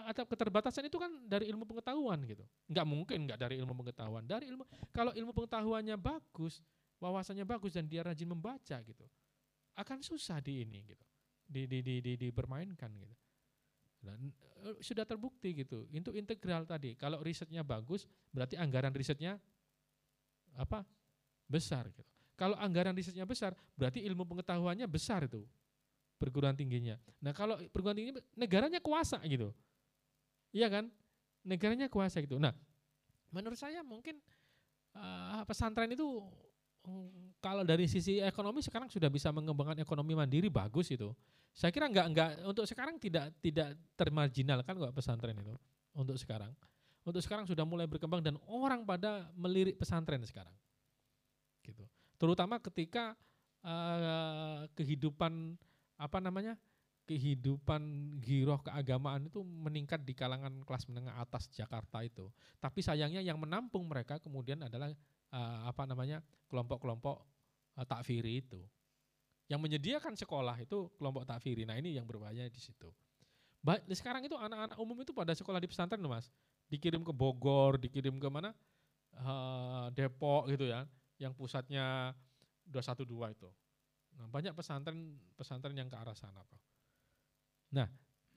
atau 0.09 0.25
keterbatasan 0.25 0.87
itu 0.87 0.97
kan 0.97 1.11
dari 1.27 1.51
ilmu 1.51 1.67
pengetahuan 1.67 2.23
gitu. 2.25 2.47
Enggak 2.71 2.87
mungkin 2.89 3.19
enggak 3.27 3.39
dari 3.43 3.61
ilmu 3.61 3.75
pengetahuan. 3.85 4.25
Dari 4.25 4.49
ilmu 4.49 4.65
kalau 4.95 5.13
ilmu 5.13 5.35
pengetahuannya 5.37 5.99
bagus, 5.99 6.65
wawasannya 7.03 7.45
bagus 7.45 7.77
dan 7.77 7.85
dia 7.85 8.01
rajin 8.01 8.33
membaca 8.33 8.81
gitu. 8.81 9.05
Akan 9.77 10.01
susah 10.01 10.41
di 10.41 10.65
ini 10.65 10.89
gitu. 10.89 11.05
Di 11.47 11.65
di 11.71 11.79
di, 11.81 12.03
di 12.03 12.13
dipermainkan 12.19 12.91
gitu. 12.99 13.15
Dan 14.03 14.31
uh, 14.67 14.77
sudah 14.83 15.07
terbukti 15.07 15.55
gitu. 15.55 15.87
Itu 15.95 16.11
integral 16.13 16.67
tadi. 16.67 16.99
Kalau 16.99 17.23
risetnya 17.23 17.63
bagus, 17.63 18.07
berarti 18.35 18.59
anggaran 18.59 18.95
risetnya 18.95 19.39
apa? 20.59 20.83
Besar 21.47 21.87
gitu. 21.91 22.03
Kalau 22.37 22.59
anggaran 22.61 22.93
risetnya 22.93 23.25
besar, 23.25 23.57
berarti 23.79 24.05
ilmu 24.05 24.29
pengetahuannya 24.29 24.85
besar 24.85 25.25
itu 25.25 25.47
perguruan 26.21 26.57
tingginya. 26.57 26.97
Nah, 27.21 27.33
kalau 27.33 27.57
perguruan 27.73 27.97
tinggi 27.97 28.13
negaranya 28.37 28.81
kuasa 28.81 29.21
gitu. 29.25 29.53
Iya 30.53 30.69
kan? 30.69 30.85
Negaranya 31.45 31.89
kuasa 31.89 32.21
gitu. 32.21 32.37
Nah, 32.41 32.53
menurut 33.33 33.57
saya 33.57 33.85
mungkin 33.85 34.21
uh, 34.97 35.45
pesantren 35.45 35.93
itu 35.93 36.25
kalau 37.43 37.63
dari 37.63 37.87
sisi 37.87 38.19
ekonomi 38.23 38.63
sekarang 38.63 38.91
sudah 38.91 39.11
bisa 39.11 39.31
mengembangkan 39.31 39.79
ekonomi 39.83 40.17
mandiri 40.17 40.51
bagus 40.51 40.91
itu. 40.91 41.13
Saya 41.57 41.73
kira 41.73 41.89
enggak 41.89 42.07
enggak 42.13 42.31
untuk 42.45 42.65
sekarang 42.69 43.01
tidak 43.01 43.33
tidak 43.41 43.75
termarginalkan 43.97 44.77
kok 44.77 44.93
pesantren 44.93 45.37
itu 45.41 45.57
untuk 45.97 46.17
sekarang. 46.21 46.53
Untuk 47.07 47.23
sekarang 47.23 47.47
sudah 47.47 47.63
mulai 47.63 47.87
berkembang 47.87 48.19
dan 48.19 48.35
orang 48.51 48.83
pada 48.83 49.31
melirik 49.39 49.79
pesantren 49.79 50.21
sekarang. 50.27 50.53
Gitu. 51.63 51.87
Terutama 52.19 52.59
ketika 52.59 53.15
uh, 53.63 54.67
kehidupan 54.75 55.55
apa 55.97 56.19
namanya? 56.19 56.59
kehidupan 57.07 58.19
giroh 58.19 58.59
keagamaan 58.59 59.31
itu 59.31 59.39
meningkat 59.47 60.03
di 60.03 60.11
kalangan 60.11 60.51
kelas 60.67 60.91
menengah 60.91 61.15
atas 61.23 61.47
Jakarta 61.55 62.03
itu. 62.03 62.27
Tapi 62.59 62.83
sayangnya 62.83 63.23
yang 63.23 63.39
menampung 63.39 63.87
mereka 63.87 64.19
kemudian 64.19 64.59
adalah 64.67 64.91
uh, 65.33 65.71
apa 65.71 65.83
namanya? 65.89 66.21
kelompok-kelompok 66.47 67.17
uh, 67.79 67.87
takfiri 67.87 68.39
itu. 68.43 68.63
Yang 69.47 69.61
menyediakan 69.63 70.15
sekolah 70.15 70.59
itu 70.63 70.91
kelompok 70.99 71.27
takfiri. 71.27 71.67
Nah 71.67 71.79
ini 71.79 71.95
yang 71.95 72.07
berbahaya 72.07 72.47
di 72.47 72.61
situ. 72.63 72.91
Ba 73.63 73.79
sekarang 73.91 74.23
itu 74.27 74.35
anak-anak 74.39 74.79
umum 74.79 74.99
itu 75.03 75.11
pada 75.11 75.35
sekolah 75.35 75.59
di 75.59 75.67
pesantren 75.67 76.03
mas. 76.07 76.31
Dikirim 76.67 77.03
ke 77.03 77.15
Bogor, 77.15 77.79
dikirim 77.79 78.19
ke 78.19 78.29
mana? 78.31 78.55
Uh, 79.15 79.91
Depok 79.95 80.51
gitu 80.51 80.71
ya. 80.71 80.87
Yang 81.19 81.35
pusatnya 81.39 82.15
212 82.71 83.07
itu. 83.39 83.51
Nah, 84.17 84.27
banyak 84.31 84.55
pesantren 84.57 85.19
pesantren 85.39 85.77
yang 85.77 85.87
ke 85.87 85.97
arah 85.99 86.17
sana 86.17 86.43
Pak. 86.43 86.61
Nah, 87.75 87.89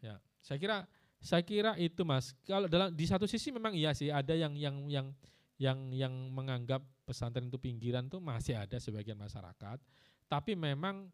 ya, 0.04 0.20
saya 0.42 0.58
kira 0.60 0.78
saya 1.20 1.44
kira 1.44 1.76
itu 1.76 2.02
Mas. 2.08 2.32
Kalau 2.48 2.68
dalam 2.72 2.96
di 2.96 3.06
satu 3.08 3.28
sisi 3.28 3.52
memang 3.52 3.76
iya 3.76 3.92
sih 3.92 4.08
ada 4.08 4.32
yang 4.36 4.56
yang 4.56 4.76
yang 4.88 5.08
yang 5.60 5.92
yang 5.92 6.16
menganggap 6.32 6.80
pesantren 7.04 7.52
itu 7.52 7.60
pinggiran 7.60 8.08
tuh 8.08 8.24
masih 8.24 8.56
ada 8.56 8.80
sebagian 8.80 9.20
masyarakat. 9.20 9.78
Tapi 10.32 10.56
memang 10.56 11.12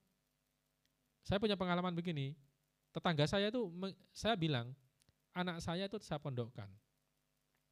saya 1.26 1.42
punya 1.42 1.58
pengalaman 1.58 1.98
begini. 1.98 2.38
Tetangga 2.94 3.26
saya 3.28 3.50
itu 3.50 3.68
saya 4.14 4.38
bilang 4.38 4.72
anak 5.34 5.60
saya 5.60 5.90
itu 5.90 5.98
saya 6.00 6.22
pondokkan. 6.22 6.70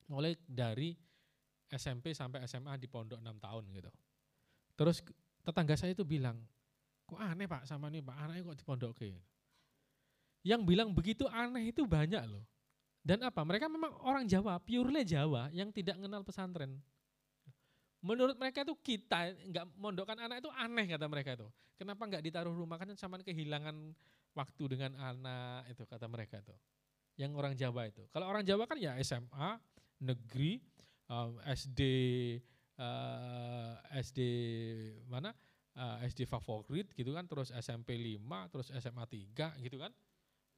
Mulai 0.10 0.36
dari 0.44 0.98
SMP 1.70 2.12
sampai 2.12 2.44
SMA 2.50 2.76
di 2.82 2.90
pondok 2.90 3.22
6 3.22 3.38
tahun 3.40 3.64
gitu. 3.72 3.92
Terus 4.74 5.06
tetangga 5.46 5.78
saya 5.78 5.94
itu 5.94 6.04
bilang, 6.04 6.42
kok 7.06 7.22
aneh 7.22 7.46
pak 7.46 7.70
sama 7.70 7.88
nih 7.94 8.02
pak 8.02 8.18
anaknya 8.18 8.42
kok 8.50 8.58
di 8.58 8.66
pondok 8.66 8.92
ke? 8.98 9.14
Yang 10.44 10.62
bilang 10.68 10.90
begitu 10.92 11.30
aneh 11.30 11.70
itu 11.70 11.86
banyak 11.86 12.26
loh. 12.28 12.44
Dan 13.04 13.20
apa? 13.28 13.44
Mereka 13.44 13.68
memang 13.68 13.92
orang 14.08 14.24
Jawa, 14.24 14.64
purely 14.64 15.04
Jawa 15.04 15.52
yang 15.52 15.76
tidak 15.76 16.00
mengenal 16.00 16.24
pesantren. 16.24 16.80
Menurut 18.00 18.40
mereka 18.40 18.64
itu 18.64 18.76
kita 18.80 19.36
nggak 19.52 19.66
mondokkan 19.76 20.16
anak 20.20 20.40
itu 20.40 20.52
aneh 20.56 20.88
kata 20.88 21.08
mereka 21.12 21.36
itu. 21.36 21.48
Kenapa 21.76 22.04
nggak 22.08 22.24
ditaruh 22.24 22.56
rumah 22.56 22.80
kan 22.80 22.92
sama 22.96 23.20
kehilangan 23.20 23.96
waktu 24.36 24.64
dengan 24.72 24.96
anak 25.00 25.68
itu 25.68 25.84
kata 25.84 26.08
mereka 26.08 26.40
itu. 26.40 26.56
Yang 27.20 27.32
orang 27.36 27.54
Jawa 27.60 27.82
itu. 27.92 28.04
Kalau 28.12 28.26
orang 28.32 28.44
Jawa 28.48 28.64
kan 28.68 28.80
ya 28.80 28.96
SMA, 29.04 29.60
negeri, 30.00 30.64
SD, 31.48 31.82
uh, 32.80 33.78
SD 34.00 34.20
mana? 35.12 35.36
Uh, 35.74 36.06
SD 36.06 36.30
favorit 36.30 36.86
gitu 36.94 37.18
kan, 37.18 37.26
terus 37.26 37.50
SMP 37.50 37.98
5, 37.98 38.52
terus 38.54 38.70
SMA 38.78 39.04
3 39.10 39.58
gitu 39.66 39.82
kan. 39.82 39.90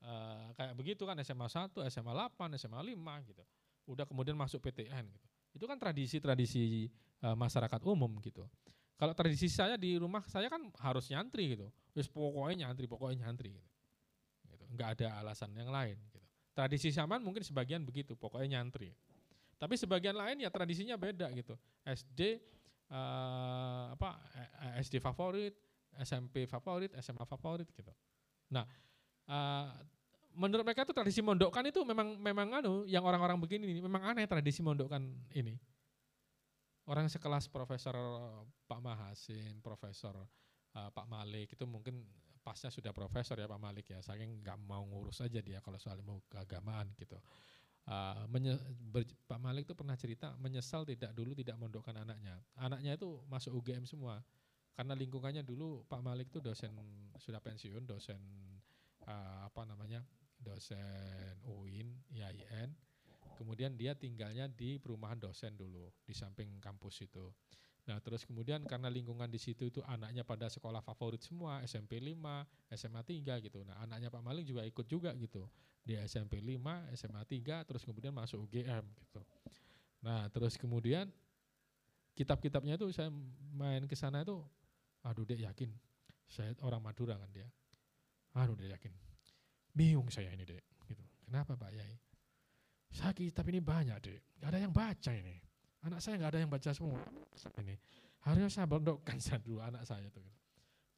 Uh, 0.01 0.53
kayak 0.53 0.73
begitu 0.77 1.03
kan 1.07 1.17
SMA 1.25 1.47
1, 1.49 1.71
SMA 1.89 2.13
8, 2.13 2.55
SMA 2.61 2.79
5 2.81 3.29
gitu. 3.29 3.43
Udah 3.89 4.05
kemudian 4.05 4.37
masuk 4.37 4.61
PTN 4.61 5.05
gitu. 5.09 5.27
Itu 5.55 5.65
kan 5.65 5.79
tradisi-tradisi 5.79 6.91
uh, 7.23 7.33
masyarakat 7.33 7.81
umum 7.87 8.11
gitu. 8.21 8.45
Kalau 8.95 9.11
tradisi 9.11 9.51
saya 9.51 9.75
di 9.75 9.99
rumah 9.99 10.23
saya 10.27 10.47
kan 10.47 10.71
harus 10.79 11.11
nyantri 11.11 11.55
gitu. 11.57 11.67
Wis 11.91 12.07
pokoknya 12.07 12.67
nyantri, 12.67 12.87
pokoknya 12.87 13.27
nyantri 13.27 13.55
gitu. 13.55 13.69
gitu. 14.51 14.63
Enggak 14.71 14.99
ada 14.99 15.19
alasan 15.19 15.51
yang 15.51 15.67
lain 15.67 15.99
gitu. 16.11 16.19
Tradisi 16.55 16.87
zaman 16.95 17.19
mungkin 17.19 17.43
sebagian 17.43 17.83
begitu, 17.83 18.15
pokoknya 18.15 18.59
nyantri. 18.59 18.95
Tapi 19.59 19.75
sebagian 19.75 20.15
lain 20.15 20.43
ya 20.43 20.51
tradisinya 20.51 20.95
beda 20.95 21.27
gitu. 21.35 21.55
SD 21.83 22.39
uh, 22.91 22.95
eh, 22.95 23.85
apa 23.95 24.09
SD 24.79 25.03
favorit, 25.03 25.55
SMP 25.99 26.47
favorit, 26.47 26.91
SMA 26.99 27.23
favorit 27.27 27.67
gitu. 27.71 27.91
Nah, 28.51 28.63
uh, 29.29 29.69
menurut 30.35 30.67
mereka 30.67 30.83
itu 30.83 30.93
tradisi 30.93 31.21
mondokkan 31.23 31.63
itu 31.65 31.81
memang 31.87 32.19
memang 32.19 32.59
anu 32.59 32.83
yang 32.85 33.05
orang-orang 33.07 33.39
begini 33.39 33.71
ini 33.71 33.79
memang 33.79 34.13
aneh 34.13 34.27
tradisi 34.27 34.59
mondokkan 34.59 35.01
ini 35.31 35.55
orang 36.85 37.09
sekelas 37.09 37.49
Profesor 37.49 37.97
Pak 38.65 38.79
Mahasin, 38.81 39.57
Profesor 39.61 40.15
uh, 40.75 40.89
Pak 40.93 41.07
Malik 41.09 41.57
itu 41.57 41.65
mungkin 41.65 42.05
pasnya 42.45 42.69
sudah 42.69 42.93
profesor 42.93 43.41
ya 43.41 43.49
Pak 43.49 43.57
Malik 43.57 43.89
ya, 43.89 43.99
saking 44.05 44.45
nggak 44.45 44.61
mau 44.69 44.85
ngurus 44.85 45.25
aja 45.25 45.41
dia 45.41 45.57
kalau 45.65 45.81
soal 45.81 45.97
ilmu 45.97 46.21
keagamaan 46.29 46.93
gitu. 46.93 47.17
uh, 47.89 48.29
menye, 48.29 48.53
ber, 48.93 49.01
Pak 49.25 49.41
Malik 49.41 49.65
itu 49.65 49.73
pernah 49.73 49.97
cerita 49.97 50.37
menyesal 50.37 50.85
tidak 50.85 51.09
dulu 51.17 51.33
tidak 51.33 51.57
mondokkan 51.57 51.97
anaknya. 51.97 52.37
Anaknya 52.53 53.01
itu 53.01 53.17
masuk 53.25 53.57
UGM 53.65 53.89
semua 53.89 54.21
karena 54.77 54.93
lingkungannya 54.93 55.41
dulu 55.41 55.81
Pak 55.89 56.01
Malik 56.05 56.29
itu 56.29 56.37
dosen 56.37 56.69
sudah 57.17 57.41
pensiun, 57.41 57.81
dosen 57.81 58.21
uh, 59.07 59.47
apa 59.47 59.61
namanya 59.65 60.03
dosen 60.37 61.41
UIN, 61.45 61.95
IAIN. 62.13 62.73
Kemudian 63.35 63.75
dia 63.75 63.91
tinggalnya 63.97 64.47
di 64.47 64.79
perumahan 64.79 65.19
dosen 65.19 65.59
dulu 65.59 65.91
di 66.07 66.15
samping 66.15 66.61
kampus 66.63 67.03
itu. 67.03 67.27
Nah, 67.85 68.01
terus 68.01 68.25
kemudian 68.25 68.65
karena 68.65 68.89
lingkungan 68.89 69.29
di 69.29 69.37
situ 69.37 69.69
itu 69.69 69.83
anaknya 69.85 70.25
pada 70.25 70.49
sekolah 70.49 70.81
favorit 70.81 71.21
semua, 71.21 71.61
SMP 71.61 72.01
5, 72.01 72.17
SMA 72.73 73.01
3 73.05 73.45
gitu. 73.45 73.61
Nah, 73.61 73.77
anaknya 73.85 74.09
Pak 74.09 74.23
Malik 74.25 74.47
juga 74.49 74.65
ikut 74.65 74.87
juga 74.89 75.13
gitu. 75.13 75.45
Dia 75.85 76.01
SMP 76.09 76.41
5, 76.41 76.89
SMA 76.97 77.21
3, 77.21 77.61
terus 77.61 77.85
kemudian 77.85 78.09
masuk 78.09 78.49
UGM 78.49 78.81
gitu. 79.05 79.21
Nah, 80.01 80.25
terus 80.33 80.57
kemudian 80.57 81.13
kitab-kitabnya 82.17 82.79
itu 82.79 82.89
saya 82.89 83.13
main 83.53 83.85
ke 83.85 83.93
sana 83.93 84.23
itu 84.23 84.39
aduh 85.05 85.27
Dek 85.27 85.45
yakin 85.45 85.69
saya 86.25 86.57
orang 86.65 86.81
Madura 86.81 87.21
kan 87.21 87.29
dia. 87.29 87.45
Aduh 88.35 88.55
Dek 88.59 88.69
yakin. 88.75 88.93
Bingung 89.75 90.07
saya 90.11 90.31
ini 90.31 90.43
Dek 90.43 90.63
gitu. 90.87 91.03
Kenapa 91.27 91.55
Pak 91.55 91.71
Yai? 91.71 91.95
Saya 92.91 93.11
kitab 93.11 93.47
ini 93.51 93.59
banyak 93.63 93.97
Dek. 93.99 94.21
Gak 94.39 94.49
ada 94.51 94.59
yang 94.59 94.71
baca 94.75 95.11
ini 95.15 95.45
anak 95.85 95.99
saya 96.01 96.17
nggak 96.17 96.31
ada 96.33 96.39
yang 96.41 96.51
baca 96.51 96.69
semua 96.73 97.01
ini 97.61 97.77
harusnya 98.25 98.49
saya 98.49 98.65
bondokkan 98.65 99.21
dulu 99.45 99.61
anak 99.61 99.85
saya 99.85 100.09
tuh 100.09 100.21
gitu. 100.25 100.41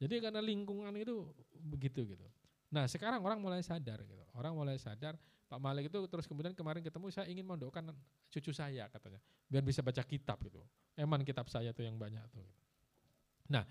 jadi 0.08 0.16
karena 0.24 0.40
lingkungan 0.40 0.96
itu 0.96 1.28
begitu 1.60 2.08
gitu 2.08 2.24
nah 2.72 2.88
sekarang 2.88 3.20
orang 3.24 3.40
mulai 3.40 3.60
sadar 3.64 4.00
gitu 4.04 4.24
orang 4.36 4.56
mulai 4.56 4.80
sadar 4.80 5.20
Pak 5.48 5.60
Malik 5.64 5.88
itu 5.88 6.00
terus 6.12 6.28
kemudian 6.28 6.52
kemarin 6.52 6.84
ketemu 6.84 7.08
saya 7.08 7.28
ingin 7.32 7.48
mondokkan 7.48 7.88
cucu 8.28 8.52
saya 8.52 8.92
katanya 8.92 9.20
biar 9.48 9.64
bisa 9.64 9.80
baca 9.80 10.04
kitab 10.04 10.40
gitu 10.44 10.60
emang 10.96 11.24
kitab 11.24 11.48
saya 11.48 11.72
tuh 11.72 11.88
yang 11.88 11.96
banyak 11.96 12.24
tuh 12.32 12.44
gitu. 12.44 12.64
nah 13.48 13.64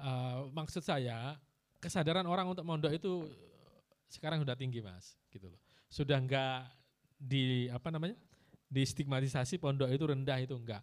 uh, 0.00 0.48
maksud 0.52 0.84
saya 0.84 1.40
kesadaran 1.82 2.24
orang 2.24 2.46
untuk 2.46 2.62
mondok 2.62 2.94
itu 2.94 3.26
sekarang 4.06 4.38
sudah 4.38 4.54
tinggi 4.54 4.78
mas 4.78 5.18
gitu 5.34 5.50
loh 5.50 5.60
sudah 5.92 6.16
enggak 6.16 6.70
di 7.20 7.68
apa 7.68 7.92
namanya 7.92 8.16
di 8.72 8.82
stigmatisasi 8.88 9.60
pondok 9.60 9.92
itu 9.92 10.04
rendah 10.08 10.40
itu 10.40 10.56
enggak. 10.56 10.80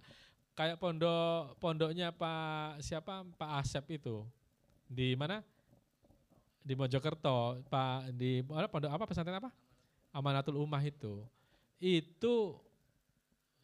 Kayak 0.53 0.77
pondok 0.77 1.57
pondoknya 1.57 2.13
Pak 2.13 2.85
siapa 2.85 3.26
Pak 3.34 3.51
Asep 3.65 3.97
itu 3.97 4.21
di 4.85 5.17
mana? 5.17 5.41
Di 6.61 6.77
Mojokerto, 6.77 7.57
Pak 7.65 8.13
di 8.13 8.45
mana 8.45 8.69
pondok 8.69 8.93
apa 8.93 9.09
pesantren 9.09 9.41
apa? 9.41 9.49
Amanatul 10.13 10.61
Ummah 10.61 10.85
itu. 10.85 11.26
Itu 11.81 12.61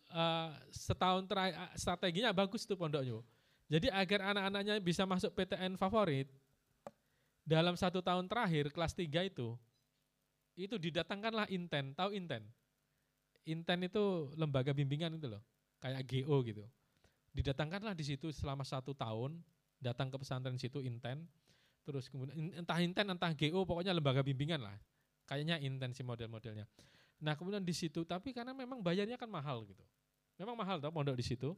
uh, 0.09 0.49
setahun 0.73 1.29
terakhir 1.29 1.53
strateginya 1.77 2.33
bagus 2.33 2.65
tuh 2.65 2.73
pondoknya. 2.73 3.21
Jadi 3.69 3.93
agar 3.93 4.33
anak-anaknya 4.33 4.81
bisa 4.81 5.05
masuk 5.05 5.29
PTN 5.37 5.77
favorit 5.77 6.25
dalam 7.45 7.77
satu 7.77 8.01
tahun 8.01 8.25
terakhir 8.25 8.73
kelas 8.73 8.97
3 8.97 9.29
itu 9.29 9.53
itu 10.57 10.75
didatangkanlah 10.81 11.45
Inten, 11.53 11.93
tahu 11.93 12.15
Inten? 12.15 12.41
Inten 13.45 13.79
itu 13.85 14.33
lembaga 14.33 14.73
bimbingan 14.73 15.13
itu 15.13 15.29
loh, 15.29 15.43
kayak 15.77 16.01
GO 16.09 16.41
gitu. 16.41 16.65
Didatangkanlah 17.35 17.93
di 17.93 18.01
situ 18.01 18.33
selama 18.33 18.65
satu 18.65 18.97
tahun, 18.97 19.37
datang 19.77 20.09
ke 20.09 20.17
pesantren 20.17 20.57
situ 20.57 20.81
Inten, 20.81 21.29
terus 21.85 22.09
kemudian 22.09 22.55
entah 22.57 22.81
Inten 22.81 23.05
entah 23.13 23.29
GO 23.35 23.61
pokoknya 23.67 23.93
lembaga 23.93 24.25
bimbingan 24.25 24.65
lah. 24.65 24.73
Kayaknya 25.29 25.61
Inten 25.61 25.93
si 25.93 26.01
model-modelnya. 26.01 26.65
Nah 27.21 27.37
kemudian 27.37 27.61
di 27.61 27.75
situ, 27.75 28.01
tapi 28.07 28.33
karena 28.33 28.55
memang 28.55 28.81
bayarnya 28.81 29.19
kan 29.19 29.29
mahal 29.29 29.67
gitu. 29.69 29.83
Memang 30.41 30.57
mahal 30.57 30.81
tau 30.81 30.89
pondok 30.89 31.15
di 31.19 31.25
situ. 31.25 31.53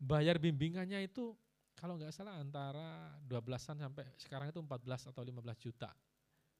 Bayar 0.00 0.40
bimbingannya 0.40 1.04
itu 1.04 1.36
kalau 1.80 1.96
nggak 1.96 2.12
salah 2.12 2.36
antara 2.36 3.16
12-an 3.24 3.80
sampai 3.80 4.04
sekarang 4.20 4.52
itu 4.52 4.60
14 4.60 5.10
atau 5.16 5.22
15 5.24 5.64
juta. 5.64 5.88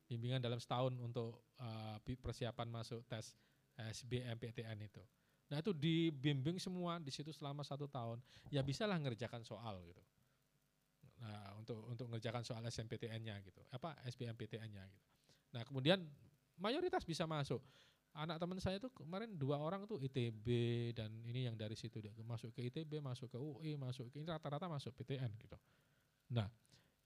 Bimbingan 0.09 0.41
dalam 0.41 0.57
setahun 0.59 0.97
untuk 0.97 1.53
uh, 1.61 2.01
persiapan 2.01 2.67
masuk 2.73 3.05
tes 3.05 3.37
SBMPTN 3.77 4.81
itu. 4.81 5.05
Nah 5.53 5.61
itu 5.61 5.77
dibimbing 5.77 6.57
semua 6.57 6.97
di 6.99 7.13
situ 7.13 7.31
selama 7.37 7.61
satu 7.61 7.85
tahun. 7.87 8.19
Ya 8.49 8.65
bisalah 8.65 8.97
ngerjakan 8.99 9.45
soal 9.45 9.79
gitu. 9.85 10.03
Nah 11.21 11.61
untuk 11.61 11.85
untuk 11.85 12.07
ngerjakan 12.11 12.43
soal 12.43 12.65
SMPTN-nya 12.65 13.37
gitu, 13.45 13.61
apa 13.71 14.01
SBMPTN-nya 14.09 14.85
gitu. 14.89 15.09
Nah 15.53 15.63
kemudian 15.69 16.01
mayoritas 16.57 17.05
bisa 17.05 17.29
masuk. 17.29 17.61
Anak 18.11 18.43
teman 18.43 18.59
saya 18.59 18.83
itu 18.83 18.91
kemarin 18.91 19.39
dua 19.39 19.63
orang 19.63 19.87
tuh 19.87 20.03
ITB 20.03 20.47
dan 20.99 21.15
ini 21.23 21.47
yang 21.47 21.55
dari 21.55 21.79
situ 21.79 22.03
dia 22.03 22.11
masuk 22.27 22.51
ke 22.51 22.67
ITB, 22.67 22.99
masuk 22.99 23.31
ke 23.31 23.39
UI, 23.39 23.79
masuk 23.79 24.11
ke 24.11 24.19
ini 24.19 24.27
rata-rata 24.27 24.67
masuk 24.67 24.91
PTN 24.99 25.31
gitu. 25.39 25.57
Nah 26.35 26.51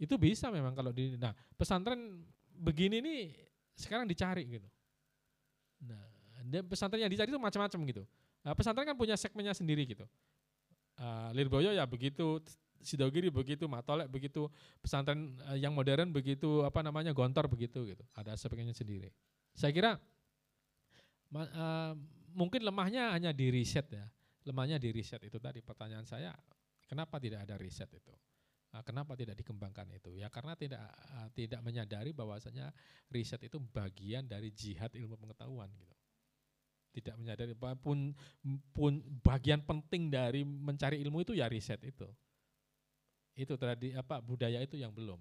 itu 0.01 0.17
bisa 0.17 0.49
memang 0.49 0.73
kalau 0.73 0.91
di, 0.91 1.15
nah 1.21 1.37
pesantren 1.55 2.25
begini 2.57 3.05
nih 3.05 3.37
sekarang 3.77 4.09
dicari 4.09 4.49
gitu. 4.49 4.69
Nah 5.85 6.03
dia 6.49 6.61
pesantren 6.65 7.01
yang 7.01 7.13
dicari 7.13 7.29
itu 7.33 7.41
macam-macam 7.41 7.81
gitu. 7.89 8.05
Nah, 8.45 8.53
pesantren 8.53 8.85
kan 8.85 8.97
punya 8.97 9.17
segmennya 9.17 9.57
sendiri 9.57 9.89
gitu. 9.89 10.05
Uh, 11.01 11.33
Lirboyo 11.33 11.73
ya 11.73 11.89
begitu, 11.89 12.39
Sidogiri 12.85 13.33
begitu, 13.33 13.65
Matolek 13.65 14.13
begitu, 14.13 14.53
pesantren 14.85 15.41
uh, 15.49 15.57
yang 15.57 15.73
modern 15.73 16.13
begitu, 16.13 16.61
apa 16.61 16.85
namanya 16.85 17.17
Gontor 17.17 17.49
begitu 17.49 17.89
gitu. 17.89 18.05
Ada 18.13 18.37
segmennya 18.37 18.77
sendiri. 18.77 19.09
Saya 19.57 19.73
kira 19.73 19.97
uh, 21.35 21.93
mungkin 22.39 22.63
lemahnya 22.63 23.11
hanya 23.11 23.35
di 23.35 23.51
riset 23.51 23.91
ya. 23.91 24.07
Lemahnya 24.45 24.79
di 24.79 24.93
riset 24.93 25.25
itu 25.25 25.41
tadi 25.41 25.65
pertanyaan 25.65 26.05
saya, 26.05 26.31
kenapa 26.87 27.17
tidak 27.19 27.49
ada 27.49 27.57
riset 27.57 27.89
itu? 27.91 28.13
Kenapa 28.83 29.15
tidak 29.15 29.39
dikembangkan 29.39 29.87
itu? 29.95 30.19
Ya 30.19 30.27
karena 30.27 30.59
tidak 30.59 30.83
tidak 31.31 31.63
menyadari 31.63 32.11
bahwasanya 32.11 32.75
riset 33.07 33.47
itu 33.47 33.63
bagian 33.63 34.27
dari 34.27 34.51
jihad 34.51 34.91
ilmu 34.99 35.15
pengetahuan 35.15 35.71
gitu 35.79 35.95
tidak 36.95 37.15
menyadari 37.19 37.55
pun 37.83 38.15
pun 38.71 38.93
bagian 39.27 39.59
penting 39.67 40.15
dari 40.15 40.47
mencari 40.47 41.03
ilmu 41.03 41.27
itu 41.27 41.35
ya 41.35 41.51
riset 41.51 41.83
itu 41.83 42.07
itu 43.35 43.59
tadi 43.59 43.91
apa 43.99 44.23
budaya 44.23 44.63
itu 44.63 44.79
yang 44.79 44.95
belum 44.95 45.19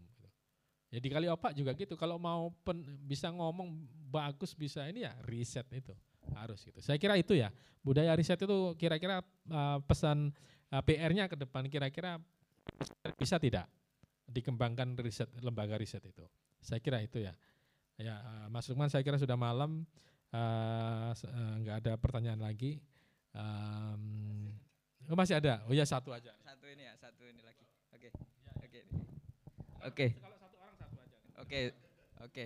gitu. 0.93 1.01
jadi 1.01 1.07
kali 1.09 1.27
opak 1.33 1.51
juga 1.57 1.73
gitu 1.73 1.97
kalau 1.97 2.21
mau 2.21 2.53
pen, 2.61 2.85
bisa 3.09 3.33
ngomong 3.33 3.73
bagus 4.13 4.53
bisa 4.53 4.85
ini 4.85 5.09
ya 5.09 5.17
riset 5.25 5.65
itu 5.73 5.97
harus 6.37 6.61
gitu 6.61 6.77
saya 6.85 7.01
kira 7.01 7.17
itu 7.17 7.33
ya 7.33 7.49
budaya 7.81 8.13
riset 8.13 8.37
itu 8.37 8.77
kira-kira 8.77 9.25
uh, 9.49 9.81
pesan 9.89 10.29
uh, 10.69 10.83
PR-nya 10.85 11.25
ke 11.25 11.35
depan 11.35 11.65
kira-kira 11.67 12.21
bisa 13.17 13.41
tidak 13.41 13.65
dikembangkan 14.29 14.93
riset 15.01 15.27
lembaga 15.41 15.75
riset 15.81 16.05
itu 16.05 16.23
saya 16.61 16.77
kira 16.77 17.01
itu 17.01 17.25
ya 17.25 17.33
ya 17.97 18.15
uh, 18.21 18.47
Mas 18.53 18.69
Lukman 18.69 18.87
saya 18.87 19.01
kira 19.01 19.17
sudah 19.17 19.35
malam 19.35 19.83
Eh, 20.33 21.11
eh, 21.13 21.53
nggak 21.61 21.75
uh, 21.77 21.81
ada 21.85 21.93
pertanyaan 21.93 22.41
lagi. 22.41 22.81
Um, 23.37 24.49
oh 25.05 25.13
masih 25.13 25.37
ada. 25.37 25.61
Oh 25.69 25.77
ya 25.77 25.85
satu 25.85 26.09
aja. 26.09 26.33
Satu 26.41 26.65
ini 26.65 26.89
ya, 26.89 26.97
satu 26.97 27.21
ini 27.29 27.45
lagi. 27.45 27.65
Oke. 27.93 28.09
Oke. 28.65 28.81
Oke. 29.85 30.07
Orang 30.17 30.17
satu 30.17 30.25
aja. 30.25 30.32
Oke. 31.43 31.75
Oke. 32.23 32.45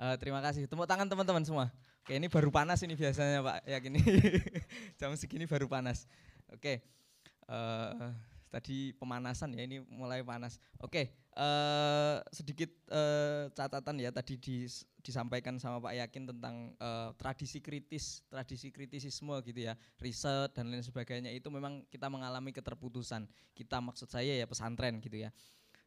Uh, 0.00 0.16
terima 0.16 0.40
kasih. 0.40 0.64
Tepuk 0.64 0.88
tangan 0.88 1.04
teman-teman 1.04 1.44
semua. 1.44 1.68
Oke, 2.00 2.16
ini 2.16 2.32
baru 2.32 2.48
panas 2.48 2.80
ini 2.80 2.96
biasanya 2.96 3.44
Pak. 3.44 3.68
Ya 3.68 3.76
gini. 3.76 4.00
Jam 4.98 5.12
segini 5.20 5.44
baru 5.44 5.68
panas. 5.68 6.08
Oke. 6.48 6.80
Uh, 7.44 8.08
tadi 8.48 8.96
pemanasan 8.96 9.52
ya 9.52 9.68
ini 9.68 9.84
mulai 9.92 10.24
panas. 10.24 10.56
Oke, 10.80 11.12
uh, 11.36 12.24
sedikit 12.32 12.72
uh, 12.88 13.52
catatan 13.52 14.00
ya 14.00 14.08
tadi 14.08 14.40
di, 14.40 14.64
disampaikan 15.04 15.60
sama 15.60 15.84
Pak 15.84 15.94
Yakin 16.00 16.32
tentang 16.32 16.72
uh, 16.80 17.12
tradisi 17.20 17.60
kritis, 17.60 18.24
tradisi 18.32 18.72
kritisisme 18.72 19.36
gitu 19.44 19.68
ya, 19.68 19.76
riset 20.00 20.56
dan 20.56 20.72
lain 20.72 20.80
sebagainya 20.80 21.28
itu 21.32 21.52
memang 21.52 21.84
kita 21.92 22.08
mengalami 22.08 22.52
keterputusan. 22.56 23.28
Kita 23.52 23.84
maksud 23.84 24.08
saya 24.08 24.32
ya 24.32 24.48
pesantren 24.48 24.96
gitu 25.04 25.20
ya. 25.20 25.30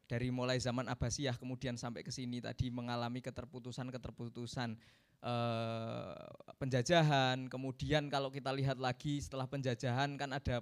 Dari 0.06 0.28
mulai 0.28 0.60
zaman 0.60 0.90
Abbasiyah 0.90 1.38
kemudian 1.40 1.78
sampai 1.80 2.04
ke 2.04 2.12
sini 2.12 2.42
tadi 2.42 2.68
mengalami 2.68 3.24
keterputusan-keterputusan 3.24 4.76
uh, 5.24 6.14
penjajahan. 6.60 7.48
Kemudian 7.48 8.12
kalau 8.12 8.28
kita 8.28 8.52
lihat 8.52 8.76
lagi 8.76 9.22
setelah 9.22 9.48
penjajahan 9.48 10.14
kan 10.20 10.30
ada 10.36 10.60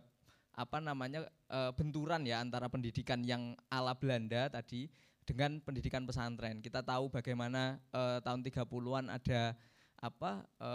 apa 0.61 0.83
namanya 0.83 1.25
e, 1.47 1.59
benturan 1.73 2.27
ya 2.27 2.43
antara 2.43 2.67
pendidikan 2.69 3.23
yang 3.23 3.55
ala 3.71 3.95
Belanda 3.95 4.51
tadi 4.51 4.91
dengan 5.25 5.63
pendidikan 5.63 6.05
pesantren. 6.05 6.59
Kita 6.61 6.83
tahu 6.83 7.09
bagaimana 7.09 7.79
e, 7.89 8.21
tahun 8.21 8.45
30-an 8.45 9.07
ada 9.09 9.57
apa 10.01 10.45
e, 10.61 10.71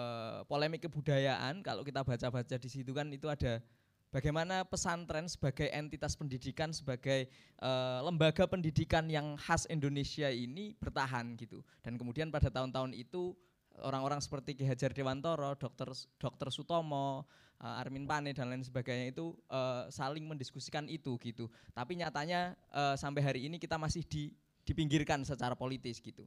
polemik 0.50 0.90
kebudayaan 0.90 1.62
kalau 1.62 1.86
kita 1.86 2.02
baca-baca 2.02 2.56
di 2.56 2.70
situ 2.70 2.92
kan 2.98 3.10
itu 3.14 3.30
ada 3.30 3.62
bagaimana 4.10 4.66
pesantren 4.66 5.30
sebagai 5.30 5.70
entitas 5.70 6.18
pendidikan 6.18 6.74
sebagai 6.74 7.30
e, 7.58 7.70
lembaga 8.02 8.46
pendidikan 8.46 9.06
yang 9.10 9.38
khas 9.38 9.70
Indonesia 9.70 10.30
ini 10.30 10.74
bertahan 10.78 11.38
gitu. 11.40 11.62
Dan 11.86 11.96
kemudian 11.96 12.34
pada 12.34 12.50
tahun-tahun 12.50 12.94
itu 12.94 13.34
orang-orang 13.84 14.24
seperti 14.24 14.56
Ki 14.56 14.66
Hajar 14.66 14.96
Dewantoro, 14.96 15.56
Dokter 15.60 15.92
Dokter 16.16 16.48
Sutomo, 16.48 17.28
uh, 17.60 17.82
Armin 17.82 18.08
Pane 18.08 18.32
dan 18.32 18.48
lain 18.48 18.64
sebagainya 18.64 19.12
itu 19.12 19.36
uh, 19.52 19.88
saling 19.92 20.24
mendiskusikan 20.24 20.88
itu 20.88 21.20
gitu. 21.20 21.52
Tapi 21.76 22.00
nyatanya 22.00 22.56
uh, 22.72 22.96
sampai 22.96 23.22
hari 23.24 23.42
ini 23.48 23.60
kita 23.60 23.76
masih 23.76 24.08
di 24.08 24.32
dipinggirkan 24.66 25.22
secara 25.22 25.54
politis 25.54 26.02
gitu 26.02 26.26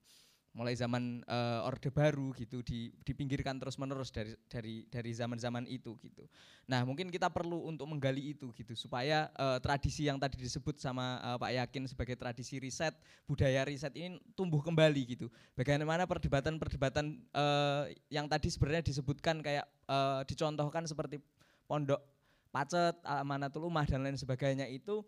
mulai 0.56 0.74
zaman 0.74 1.22
uh, 1.28 1.68
orde 1.68 1.92
baru 1.92 2.32
gitu 2.34 2.64
di, 2.64 2.90
dipinggirkan 3.04 3.60
terus 3.60 3.76
menerus 3.76 4.10
dari 4.10 4.34
dari 4.48 4.82
dari 4.88 5.10
zaman-zaman 5.14 5.68
itu 5.68 5.94
gitu. 6.02 6.24
Nah 6.66 6.82
mungkin 6.82 7.12
kita 7.12 7.30
perlu 7.30 7.68
untuk 7.68 7.86
menggali 7.86 8.32
itu 8.34 8.50
gitu 8.56 8.72
supaya 8.74 9.30
uh, 9.36 9.60
tradisi 9.62 10.08
yang 10.08 10.16
tadi 10.16 10.40
disebut 10.40 10.80
sama 10.80 11.20
uh, 11.22 11.36
Pak 11.36 11.52
Yakin 11.52 11.82
sebagai 11.86 12.16
tradisi 12.18 12.58
riset 12.58 12.96
budaya 13.28 13.62
riset 13.62 13.92
ini 13.94 14.18
tumbuh 14.34 14.64
kembali 14.64 15.18
gitu. 15.18 15.26
Bagaimana 15.54 16.08
perdebatan-perdebatan 16.08 17.22
uh, 17.36 17.86
yang 18.08 18.26
tadi 18.26 18.48
sebenarnya 18.50 18.82
disebutkan 18.82 19.44
kayak 19.44 19.68
uh, 19.86 20.24
dicontohkan 20.26 20.88
seperti 20.88 21.22
pondok 21.68 22.00
pacet, 22.48 22.96
amanatul 23.04 23.68
umah 23.68 23.84
dan 23.84 24.00
lain 24.00 24.16
sebagainya 24.16 24.66
itu 24.66 25.04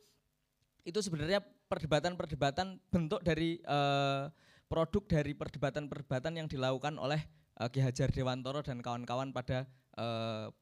itu 0.84 0.98
sebenarnya 1.00 1.44
perdebatan-perdebatan 1.68 2.80
bentuk 2.88 3.20
dari 3.20 3.60
uh, 3.68 4.28
produk 4.70 5.02
dari 5.02 5.34
perdebatan-perdebatan 5.34 6.38
yang 6.38 6.46
dilakukan 6.46 6.94
oleh 6.94 7.18
uh, 7.58 7.66
Ki 7.66 7.82
Hajar 7.82 8.14
Dewantoro 8.14 8.62
dan 8.62 8.78
kawan-kawan 8.78 9.34
pada 9.34 9.66
uh, 9.98 10.54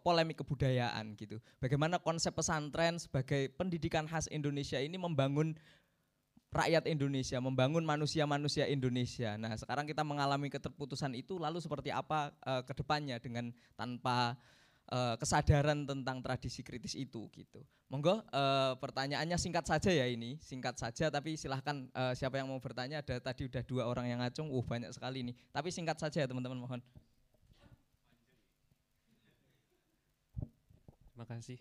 polemik 0.00 0.40
kebudayaan 0.40 1.12
gitu. 1.20 1.36
Bagaimana 1.60 2.00
konsep 2.00 2.32
pesantren 2.32 2.96
sebagai 2.96 3.52
pendidikan 3.52 4.08
khas 4.08 4.32
Indonesia 4.32 4.80
ini 4.80 4.96
membangun 4.96 5.52
rakyat 6.54 6.88
Indonesia, 6.88 7.36
membangun 7.42 7.84
manusia-manusia 7.84 8.64
Indonesia. 8.70 9.36
Nah, 9.36 9.52
sekarang 9.58 9.84
kita 9.84 10.00
mengalami 10.06 10.48
keterputusan 10.48 11.12
itu 11.12 11.36
lalu 11.36 11.60
seperti 11.60 11.92
apa 11.92 12.32
uh, 12.48 12.64
ke 12.64 12.72
depannya 12.72 13.20
dengan 13.20 13.52
tanpa 13.76 14.38
uh, 14.90 15.14
kesadaran 15.16 15.86
tentang 15.88 16.20
tradisi 16.20 16.60
kritis 16.60 16.92
itu 16.98 17.30
gitu. 17.32 17.62
Monggo 17.88 18.20
uh, 18.20 18.74
pertanyaannya 18.80 19.38
singkat 19.38 19.64
saja 19.64 19.88
ya 19.94 20.04
ini, 20.08 20.36
singkat 20.42 20.76
saja 20.76 21.08
tapi 21.08 21.38
silahkan 21.38 21.86
uh, 21.94 22.12
siapa 22.12 22.40
yang 22.40 22.50
mau 22.50 22.58
bertanya 22.58 23.00
ada 23.00 23.22
tadi 23.22 23.46
udah 23.46 23.62
dua 23.64 23.86
orang 23.88 24.10
yang 24.10 24.18
ngacung, 24.20 24.50
uh 24.50 24.64
banyak 24.64 24.90
sekali 24.92 25.24
ini. 25.24 25.32
Tapi 25.54 25.68
singkat 25.70 25.96
saja 25.96 26.24
ya 26.24 26.28
teman-teman 26.28 26.58
mohon. 26.58 26.80
Terima 31.14 31.26
kasih. 31.30 31.58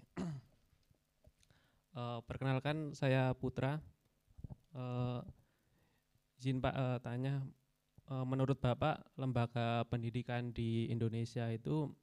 uh, 1.94 2.20
perkenalkan 2.28 2.98
saya 2.98 3.32
Putra. 3.38 3.78
Uh, 4.74 5.22
izin 6.42 6.58
Pak 6.58 6.74
uh, 6.74 6.98
tanya, 7.00 7.40
uh, 8.10 8.26
menurut 8.26 8.58
Bapak 8.58 9.06
lembaga 9.16 9.86
pendidikan 9.88 10.50
di 10.50 10.90
Indonesia 10.90 11.48
itu 11.54 11.94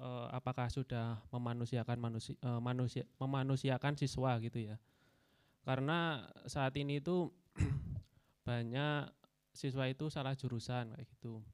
uh, 0.00 0.26
apakah 0.32 0.66
sudah 0.72 1.20
memanusiakan 1.30 1.98
manusia, 2.00 2.34
uh, 2.42 2.58
manusia 2.58 3.04
memanusiakan 3.20 3.94
siswa 4.00 4.40
gitu 4.40 4.72
ya. 4.72 4.76
Karena 5.62 6.24
saat 6.48 6.72
ini 6.80 7.04
itu 7.04 7.28
banyak 8.48 9.12
siswa 9.52 9.84
itu 9.86 10.08
salah 10.08 10.32
jurusan 10.32 10.96
kayak 10.96 11.06
gitu. 11.12 11.44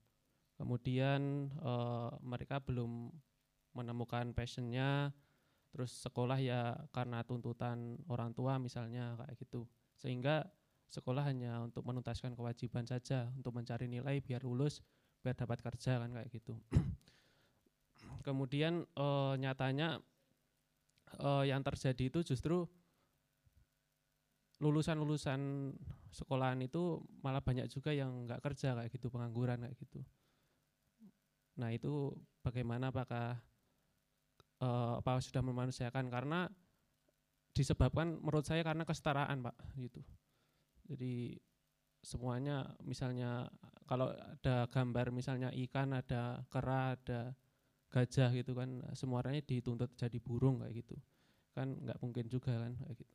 Kemudian 0.56 1.52
uh, 1.60 2.14
mereka 2.22 2.62
belum 2.62 3.12
menemukan 3.76 4.32
passionnya 4.32 5.12
terus 5.74 5.92
sekolah 6.00 6.40
ya 6.40 6.72
karena 6.88 7.20
tuntutan 7.20 8.00
orang 8.08 8.32
tua 8.32 8.56
misalnya 8.56 9.18
kayak 9.20 9.36
gitu. 9.36 9.68
Sehingga 9.98 10.48
sekolah 10.86 11.26
hanya 11.26 11.66
untuk 11.66 11.82
menuntaskan 11.82 12.38
kewajiban 12.38 12.86
saja 12.86 13.26
untuk 13.34 13.52
mencari 13.52 13.90
nilai 13.90 14.22
biar 14.22 14.46
lulus 14.46 14.80
biar 15.20 15.34
dapat 15.34 15.58
kerja 15.58 15.98
kan 15.98 16.14
kayak 16.14 16.30
gitu 16.30 16.54
kemudian 18.26 18.82
uh, 18.98 19.38
nyatanya 19.38 20.02
uh, 21.22 21.46
yang 21.46 21.62
terjadi 21.62 22.10
itu 22.10 22.34
justru 22.34 22.66
lulusan-lulusan 24.58 25.70
sekolahan 26.10 26.58
itu 26.64 27.04
malah 27.20 27.44
banyak 27.44 27.68
juga 27.68 27.92
yang 27.92 28.24
nggak 28.24 28.40
kerja 28.40 28.72
kayak 28.74 28.90
gitu 28.90 29.12
pengangguran 29.12 29.62
kayak 29.62 29.76
gitu. 29.78 30.00
Nah 31.60 31.70
itu 31.70 32.10
bagaimana 32.40 32.88
apakah 32.88 33.36
uh, 34.64 34.98
apa 34.98 35.20
sudah 35.20 35.44
memanusiakan? 35.44 36.08
Karena 36.08 36.48
disebabkan 37.52 38.20
menurut 38.20 38.44
saya 38.44 38.64
karena 38.64 38.84
kesetaraan 38.84 39.44
pak 39.44 39.56
gitu. 39.76 40.00
Jadi 40.88 41.36
semuanya 42.00 42.76
misalnya 42.84 43.48
kalau 43.84 44.12
ada 44.12 44.68
gambar 44.72 45.10
misalnya 45.12 45.50
ikan 45.68 45.96
ada 45.96 46.44
kera 46.48 46.96
ada 46.96 47.34
gajah 47.90 48.30
gitu 48.34 48.52
kan 48.52 48.82
semuanya 48.92 49.40
dituntut 49.42 49.94
jadi 49.94 50.18
burung 50.20 50.62
kayak 50.62 50.84
gitu. 50.84 50.96
Kan 51.54 51.76
nggak 51.80 51.98
mungkin 52.02 52.26
juga 52.28 52.52
kan 52.54 52.72
kayak 52.76 53.00
gitu. 53.00 53.14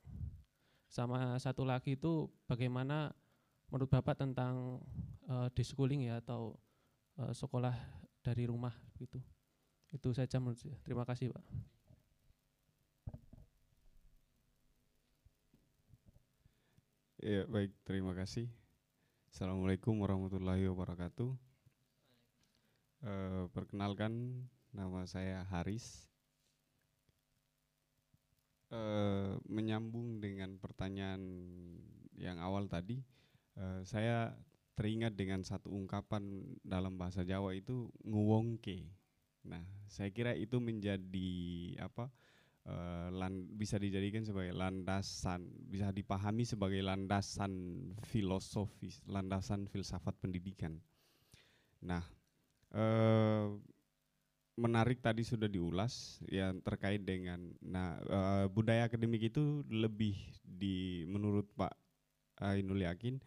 Sama 0.92 1.40
satu 1.40 1.64
lagi 1.64 1.96
itu 1.96 2.28
bagaimana 2.48 3.16
menurut 3.72 3.88
bapak 3.88 4.20
tentang 4.20 4.84
uh, 5.32 5.48
schooling 5.64 6.12
ya 6.12 6.20
atau 6.20 6.60
uh, 7.16 7.32
sekolah 7.32 7.74
dari 8.20 8.44
rumah 8.44 8.76
gitu. 9.00 9.22
Itu 9.92 10.12
saja 10.12 10.40
menurut 10.40 10.60
saya. 10.60 10.76
Terima 10.84 11.08
kasih 11.08 11.32
pak. 11.32 11.44
Ya 17.22 17.46
baik. 17.46 17.70
Terima 17.86 18.18
kasih. 18.18 18.50
Assalamualaikum 19.32 19.94
warahmatullahi 20.02 20.66
wabarakatuh. 20.68 21.32
Uh, 23.02 23.46
Perkenalkan 23.54 24.44
Nama 24.72 25.04
saya 25.04 25.44
Haris. 25.52 26.08
E, 28.72 28.82
menyambung 29.52 30.24
dengan 30.24 30.56
pertanyaan 30.56 31.20
yang 32.16 32.40
awal 32.40 32.72
tadi, 32.72 33.04
e, 33.60 33.84
saya 33.84 34.32
teringat 34.80 35.20
dengan 35.20 35.44
satu 35.44 35.68
ungkapan 35.76 36.56
dalam 36.64 36.96
bahasa 36.96 37.28
Jawa 37.28 37.52
itu 37.52 37.92
nguwongke. 38.08 38.88
Nah, 39.44 39.68
saya 39.92 40.08
kira 40.16 40.40
itu 40.40 40.64
menjadi 40.64 41.32
apa? 41.84 42.08
E, 42.64 42.76
lan, 43.12 43.52
bisa 43.52 43.76
dijadikan 43.76 44.24
sebagai 44.24 44.56
landasan, 44.56 45.52
bisa 45.68 45.92
dipahami 45.92 46.48
sebagai 46.48 46.80
landasan 46.80 47.52
filosofis, 48.08 49.04
landasan 49.04 49.68
filsafat 49.68 50.16
pendidikan. 50.16 50.80
Nah, 51.84 52.08
eh, 52.72 53.46
menarik 54.60 55.00
tadi 55.00 55.24
sudah 55.24 55.48
diulas 55.48 56.20
yang 56.28 56.60
terkait 56.60 57.02
dengan 57.02 57.40
nah 57.64 57.98
uh, 58.08 58.46
budaya 58.52 58.86
akademik 58.86 59.32
itu 59.32 59.64
lebih 59.72 60.18
di 60.44 61.08
menurut 61.08 61.48
Pak 61.56 61.72
Ainul 62.42 62.84
Yakin 62.84 63.22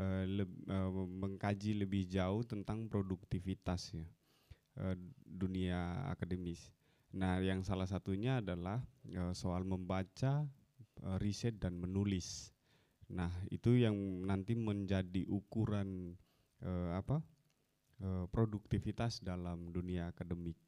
uh, 0.00 0.24
le, 0.24 0.44
uh, 0.70 0.90
mengkaji 1.06 1.76
lebih 1.76 2.08
jauh 2.08 2.40
tentang 2.46 2.88
produktivitas 2.88 3.92
ya 3.92 4.06
uh, 4.80 4.96
dunia 5.26 6.08
akademis. 6.12 6.72
Nah, 7.12 7.36
yang 7.44 7.60
salah 7.60 7.84
satunya 7.84 8.40
adalah 8.40 8.80
uh, 9.12 9.36
soal 9.36 9.68
membaca, 9.68 10.48
uh, 11.04 11.18
riset 11.20 11.60
dan 11.60 11.76
menulis. 11.76 12.52
Nah, 13.12 13.28
itu 13.52 13.76
yang 13.76 13.94
nanti 14.24 14.56
menjadi 14.56 15.28
ukuran 15.28 16.16
uh, 16.64 16.96
apa? 16.96 17.20
Eh, 18.02 18.26
produktivitas 18.34 19.22
dalam 19.22 19.70
dunia 19.70 20.10
akademik. 20.10 20.58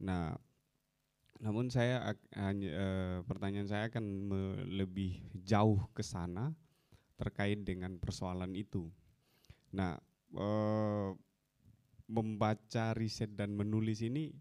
Nah, 0.00 0.32
namun 1.44 1.68
saya 1.68 2.16
hanya 2.32 2.70
uh, 2.72 3.18
pertanyaan 3.28 3.68
saya 3.68 3.92
akan 3.92 4.32
lebih 4.72 5.20
jauh 5.44 5.84
ke 5.92 6.00
sana 6.00 6.56
terkait 7.20 7.60
dengan 7.68 8.00
persoalan 8.00 8.56
itu. 8.56 8.88
Nah, 9.76 10.00
uh, 10.40 11.12
membaca 12.08 12.96
riset 12.96 13.36
dan 13.36 13.52
menulis 13.52 14.00
ini 14.00 14.32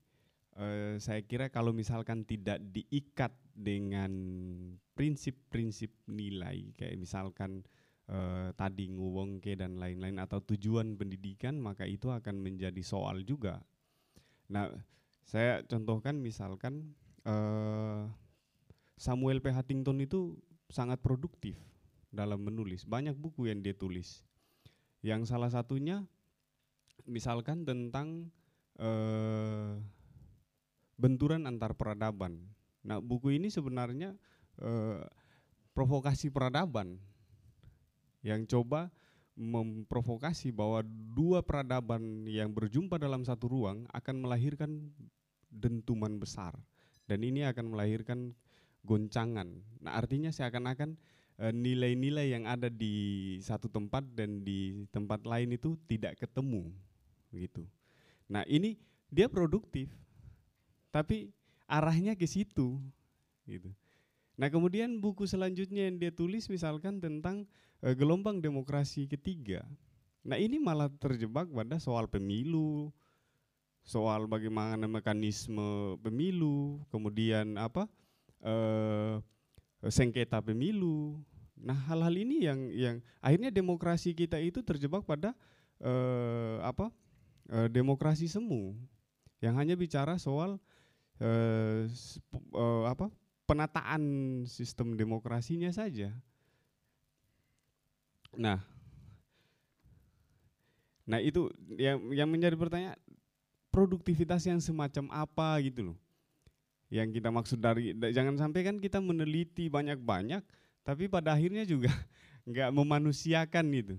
uh, 0.55 0.95
saya 1.03 1.27
kira 1.27 1.51
kalau 1.51 1.75
misalkan 1.75 2.23
tidak 2.23 2.63
diikat 2.71 3.35
dengan 3.51 4.15
prinsip-prinsip 4.95 5.91
nilai 6.07 6.71
kayak 6.79 6.95
misalkan 6.95 7.67
eh, 8.09 8.49
tadi 8.55 8.91
nguwongke 8.91 9.55
dan 9.55 9.79
lain-lain 9.79 10.19
atau 10.19 10.43
tujuan 10.43 10.95
pendidikan 10.99 11.55
maka 11.59 11.87
itu 11.87 12.11
akan 12.11 12.39
menjadi 12.43 12.81
soal 12.83 13.23
juga. 13.23 13.63
Nah, 14.51 14.67
saya 15.23 15.63
contohkan 15.63 16.19
misalkan 16.19 16.95
eh, 17.23 18.03
Samuel 18.99 19.39
P. 19.39 19.51
Huntington 19.51 20.03
itu 20.03 20.37
sangat 20.69 20.99
produktif 21.01 21.57
dalam 22.13 22.45
menulis, 22.45 22.85
banyak 22.85 23.17
buku 23.17 23.49
yang 23.49 23.65
dia 23.65 23.73
tulis. 23.73 24.21
Yang 25.03 25.33
salah 25.33 25.51
satunya 25.51 26.05
misalkan 27.03 27.67
tentang 27.67 28.31
eh, 28.79 29.75
benturan 30.95 31.49
antar 31.49 31.75
peradaban. 31.75 32.39
Nah, 32.83 32.99
buku 32.99 33.35
ini 33.35 33.49
sebenarnya 33.49 34.15
eh, 34.61 35.03
provokasi 35.73 36.29
peradaban 36.29 37.01
yang 38.23 38.47
coba 38.47 38.89
memprovokasi 39.33 40.53
bahwa 40.53 40.85
dua 41.13 41.41
peradaban 41.41 42.25
yang 42.29 42.53
berjumpa 42.53 43.01
dalam 43.01 43.25
satu 43.25 43.49
ruang 43.49 43.85
akan 43.91 44.25
melahirkan 44.25 44.93
dentuman 45.49 46.17
besar 46.17 46.53
dan 47.05 47.19
ini 47.21 47.43
akan 47.45 47.73
melahirkan 47.73 48.33
goncangan. 48.83 49.47
Nah, 49.79 49.95
artinya 49.95 50.29
seakan-akan 50.29 50.95
e, 51.39 51.45
nilai-nilai 51.51 52.35
yang 52.35 52.45
ada 52.45 52.67
di 52.67 53.37
satu 53.39 53.71
tempat 53.71 54.03
dan 54.13 54.43
di 54.43 54.87
tempat 54.91 55.23
lain 55.23 55.55
itu 55.55 55.75
tidak 55.87 56.19
ketemu 56.19 56.69
begitu. 57.31 57.63
Nah, 58.29 58.43
ini 58.45 58.77
dia 59.09 59.27
produktif. 59.27 59.89
Tapi 60.93 61.33
arahnya 61.65 62.13
ke 62.13 62.29
situ 62.29 62.77
gitu. 63.49 63.71
Nah, 64.37 64.49
kemudian 64.49 65.01
buku 65.01 65.25
selanjutnya 65.25 65.89
yang 65.89 65.97
dia 65.97 66.13
tulis 66.13 66.45
misalkan 66.49 67.01
tentang 67.01 67.49
gelombang 67.91 68.39
demokrasi 68.39 69.11
ketiga. 69.11 69.67
Nah, 70.23 70.39
ini 70.39 70.55
malah 70.55 70.87
terjebak 70.87 71.51
pada 71.51 71.75
soal 71.83 72.07
pemilu, 72.07 72.87
soal 73.83 74.23
bagaimana 74.23 74.87
mekanisme 74.87 75.99
pemilu, 75.99 76.79
kemudian 76.87 77.59
apa? 77.59 77.91
e, 78.43 78.55
sengketa 79.91 80.39
pemilu. 80.39 81.19
Nah, 81.59 81.75
hal-hal 81.87 82.15
ini 82.15 82.47
yang 82.47 82.59
yang 82.71 82.95
akhirnya 83.23 83.51
demokrasi 83.51 84.11
kita 84.15 84.39
itu 84.39 84.63
terjebak 84.63 85.03
pada 85.03 85.35
e, 85.79 85.93
apa? 86.63 86.91
E, 87.51 87.67
demokrasi 87.67 88.31
semu 88.31 88.75
yang 89.43 89.59
hanya 89.59 89.75
bicara 89.75 90.15
soal 90.15 90.59
e, 91.19 91.31
e, 92.31 92.65
apa? 92.87 93.11
penataan 93.43 94.03
sistem 94.47 94.95
demokrasinya 94.95 95.67
saja. 95.67 96.15
Nah, 98.33 98.59
nah 101.05 101.19
itu 101.21 101.51
yang 101.77 101.99
yang 102.13 102.29
menjadi 102.29 102.57
pertanyaan 102.57 102.97
produktivitas 103.73 104.45
yang 104.45 104.61
semacam 104.61 105.09
apa 105.13 105.57
gitu 105.65 105.93
loh. 105.93 105.97
Yang 106.93 107.21
kita 107.21 107.29
maksud 107.33 107.57
dari 107.57 107.93
jangan 108.13 108.37
sampai 108.37 108.61
kan 108.61 108.77
kita 108.77 109.01
meneliti 109.01 109.65
banyak-banyak, 109.69 110.45
tapi 110.85 111.09
pada 111.09 111.33
akhirnya 111.33 111.65
juga 111.65 111.89
nggak 112.49 112.69
memanusiakan 112.69 113.65
gitu. 113.73 113.95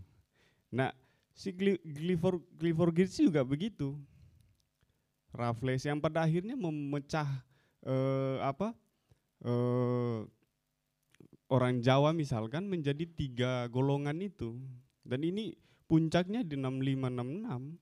Nah, 0.71 0.91
si 1.35 1.51
Clifford 1.55 2.43
Clifford 2.59 2.95
Geertz 2.95 3.19
juga 3.19 3.43
begitu. 3.43 3.99
Raffles 5.35 5.83
yang 5.83 5.99
pada 5.99 6.23
akhirnya 6.23 6.55
memecah 6.55 7.27
eh, 7.83 8.39
apa 8.39 8.71
uh, 9.43 10.23
orang 11.53 11.85
Jawa 11.85 12.17
misalkan 12.17 12.69
menjadi 12.69 13.05
tiga 13.05 13.69
golongan 13.69 14.17
itu 14.21 14.57
dan 15.05 15.21
ini 15.21 15.53
puncaknya 15.85 16.41
di 16.41 16.57
6566. 16.57 17.77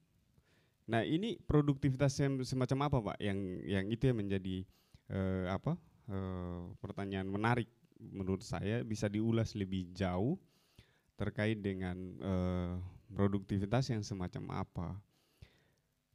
Nah 0.83 1.03
ini 1.07 1.39
produktivitas 1.39 2.19
yang 2.19 2.43
semacam 2.43 2.79
apa 2.91 2.97
pak? 3.13 3.17
Yang 3.23 3.39
yang 3.65 3.87
itu 3.87 4.03
yang 4.11 4.19
menjadi 4.19 4.57
uh, 5.15 5.55
apa 5.55 5.79
uh, 6.11 6.75
pertanyaan 6.83 7.31
menarik 7.31 7.71
menurut 8.03 8.43
saya 8.43 8.83
bisa 8.83 9.07
diulas 9.07 9.55
lebih 9.55 9.95
jauh 9.95 10.35
terkait 11.15 11.63
dengan 11.63 11.97
uh, 12.19 12.75
produktivitas 13.15 13.95
yang 13.95 14.03
semacam 14.03 14.67
apa. 14.67 14.89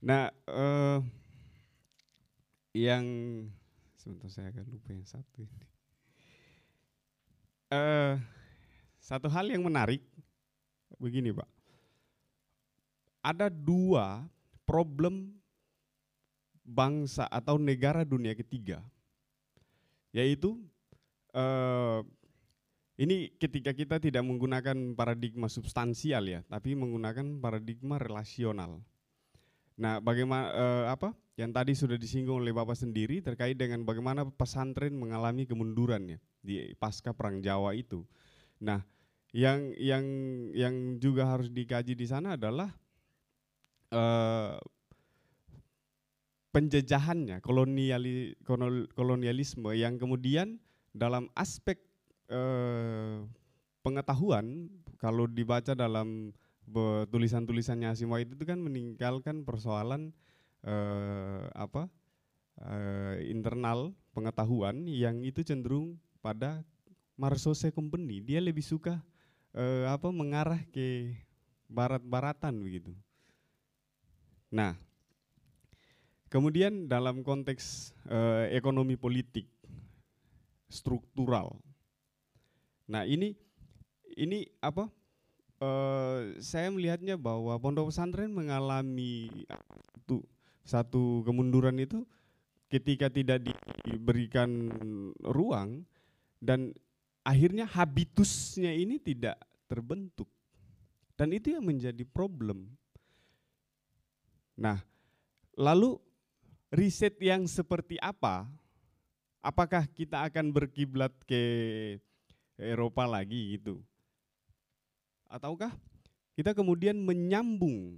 Nah 0.04 0.28
uh, 0.52 1.00
yang 2.76 3.06
sebentar 3.96 4.28
saya 4.30 4.52
akan 4.52 4.66
lupa 4.68 4.92
yang 4.92 5.08
satu 5.08 5.48
ini. 5.48 5.77
Uh, 7.68 8.16
satu 9.04 9.28
hal 9.28 9.52
yang 9.52 9.60
menarik 9.60 10.00
begini 10.96 11.36
pak, 11.36 11.48
ada 13.20 13.52
dua 13.52 14.24
problem 14.64 15.36
bangsa 16.64 17.28
atau 17.28 17.60
negara 17.60 18.08
dunia 18.08 18.32
ketiga, 18.40 18.80
yaitu 20.16 20.56
uh, 21.36 22.08
ini 22.96 23.36
ketika 23.36 23.76
kita 23.76 24.00
tidak 24.00 24.24
menggunakan 24.24 24.96
paradigma 24.96 25.52
substansial 25.52 26.24
ya, 26.24 26.40
tapi 26.48 26.72
menggunakan 26.72 27.36
paradigma 27.44 28.00
relasional. 28.00 28.80
Nah, 29.76 30.00
bagaimana 30.00 30.48
uh, 30.56 30.86
apa? 30.96 31.12
yang 31.38 31.54
tadi 31.54 31.78
sudah 31.78 32.02
disinggung 32.02 32.42
oleh 32.42 32.50
Bapak 32.50 32.74
sendiri 32.74 33.22
terkait 33.22 33.54
dengan 33.54 33.86
bagaimana 33.86 34.26
pesantren 34.26 34.90
mengalami 34.98 35.46
kemunduran 35.46 36.18
ya 36.18 36.20
di 36.42 36.74
pasca 36.78 37.12
perang 37.12 37.42
Jawa 37.44 37.74
itu. 37.74 38.06
Nah, 38.64 38.82
yang 39.36 39.76
yang 39.78 40.06
yang 40.56 40.76
juga 40.98 41.28
harus 41.28 41.52
dikaji 41.52 41.94
di 41.94 42.06
sana 42.08 42.40
adalah 42.40 42.72
uh, 43.92 44.58
penjajahannya, 46.56 47.44
koloniali, 47.44 48.34
kolonialisme 48.96 49.70
yang 49.78 50.00
kemudian 50.02 50.58
dalam 50.96 51.30
aspek 51.38 51.78
uh, 52.34 53.22
pengetahuan 53.86 54.72
kalau 54.98 55.30
dibaca 55.30 55.78
dalam 55.78 56.34
tulisan-tulisannya 57.14 57.96
Asimov 57.96 58.20
itu 58.20 58.44
kan 58.44 58.60
meninggalkan 58.60 59.48
persoalan 59.48 60.12
uh, 60.68 61.48
apa 61.56 61.88
uh, 62.60 63.16
internal 63.24 63.96
pengetahuan 64.12 64.84
yang 64.90 65.24
itu 65.24 65.46
cenderung 65.48 65.96
pada 66.28 66.60
Marsose 67.16 67.72
Company. 67.72 68.20
Dia 68.20 68.44
lebih 68.44 68.60
suka 68.60 69.00
uh, 69.56 69.88
apa 69.88 70.12
mengarah 70.12 70.60
ke 70.76 71.16
barat-baratan 71.72 72.52
begitu. 72.60 72.92
Nah, 74.52 74.76
kemudian 76.28 76.92
dalam 76.92 77.24
konteks 77.24 77.96
uh, 78.12 78.52
ekonomi 78.52 79.00
politik 79.00 79.48
struktural. 80.68 81.56
Nah, 82.92 83.08
ini 83.08 83.32
ini 84.20 84.52
apa? 84.60 84.92
Uh, 85.58 86.38
saya 86.38 86.70
melihatnya 86.70 87.18
bahwa 87.18 87.58
pondok 87.58 87.90
pesantren 87.90 88.30
mengalami 88.30 89.26
itu 89.98 90.22
satu 90.62 91.26
kemunduran 91.26 91.82
itu 91.82 92.06
ketika 92.70 93.10
tidak 93.10 93.42
diberikan 93.88 94.70
ruang 95.26 95.82
dan 96.38 96.74
akhirnya 97.26 97.68
habitusnya 97.68 98.72
ini 98.72 99.02
tidak 99.02 99.38
terbentuk. 99.68 100.30
Dan 101.18 101.34
itu 101.34 101.52
yang 101.58 101.66
menjadi 101.66 102.06
problem. 102.06 102.70
Nah, 104.54 104.82
lalu 105.58 105.98
riset 106.70 107.18
yang 107.18 107.50
seperti 107.50 107.98
apa? 107.98 108.46
Apakah 109.42 109.90
kita 109.90 110.26
akan 110.30 110.54
berkiblat 110.54 111.14
ke 111.26 111.42
Eropa 112.58 113.06
lagi 113.10 113.58
gitu? 113.58 113.82
Ataukah 115.30 115.74
kita 116.38 116.54
kemudian 116.54 116.98
menyambung 117.02 117.98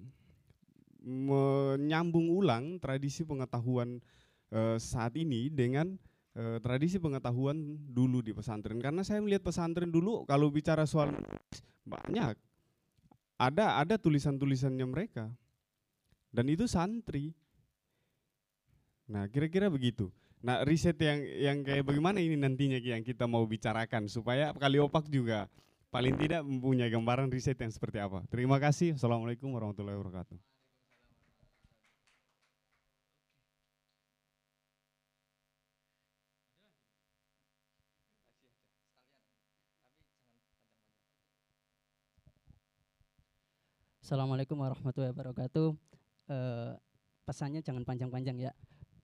menyambung 0.99 2.27
ulang 2.27 2.75
tradisi 2.79 3.23
pengetahuan 3.23 4.03
uh, 4.51 4.75
saat 4.75 5.15
ini 5.15 5.47
dengan 5.47 5.95
uh, 6.35 6.57
tradisi 6.61 7.01
pengetahuan 7.01 7.57
dulu 7.89 8.21
di 8.21 8.35
pesantren. 8.35 8.77
Karena 8.77 9.01
saya 9.01 9.23
melihat 9.23 9.45
pesantren 9.45 9.89
dulu 9.89 10.27
kalau 10.29 10.51
bicara 10.53 10.85
soal 10.85 11.15
banyak. 11.87 12.35
Ada 13.39 13.79
ada 13.79 13.95
tulisan-tulisannya 13.95 14.83
mereka. 14.83 15.31
Dan 16.29 16.51
itu 16.51 16.69
santri. 16.69 17.33
Nah 19.09 19.25
kira-kira 19.31 19.71
begitu. 19.71 20.11
Nah 20.43 20.61
riset 20.61 20.99
yang 21.01 21.19
yang 21.23 21.57
kayak 21.65 21.87
bagaimana 21.87 22.21
ini 22.21 22.37
nantinya 22.37 22.77
yang 22.77 23.01
kita 23.01 23.25
mau 23.25 23.43
bicarakan 23.47 24.05
supaya 24.11 24.53
kali 24.53 24.77
opak 24.77 25.09
juga 25.09 25.49
paling 25.89 26.15
tidak 26.21 26.45
mempunyai 26.45 26.91
gambaran 26.93 27.33
riset 27.33 27.57
yang 27.57 27.73
seperti 27.73 27.97
apa. 27.97 28.21
Terima 28.29 28.61
kasih. 28.61 28.93
Assalamualaikum 28.99 29.49
warahmatullahi 29.49 29.97
wabarakatuh 29.97 30.48
Assalamualaikum 44.09 44.57
warahmatullahi 44.57 45.13
wabarakatuh. 45.13 45.69
Uh, 46.33 46.73
pesannya 47.29 47.61
jangan 47.61 47.85
panjang-panjang 47.85 48.41
ya. 48.41 48.49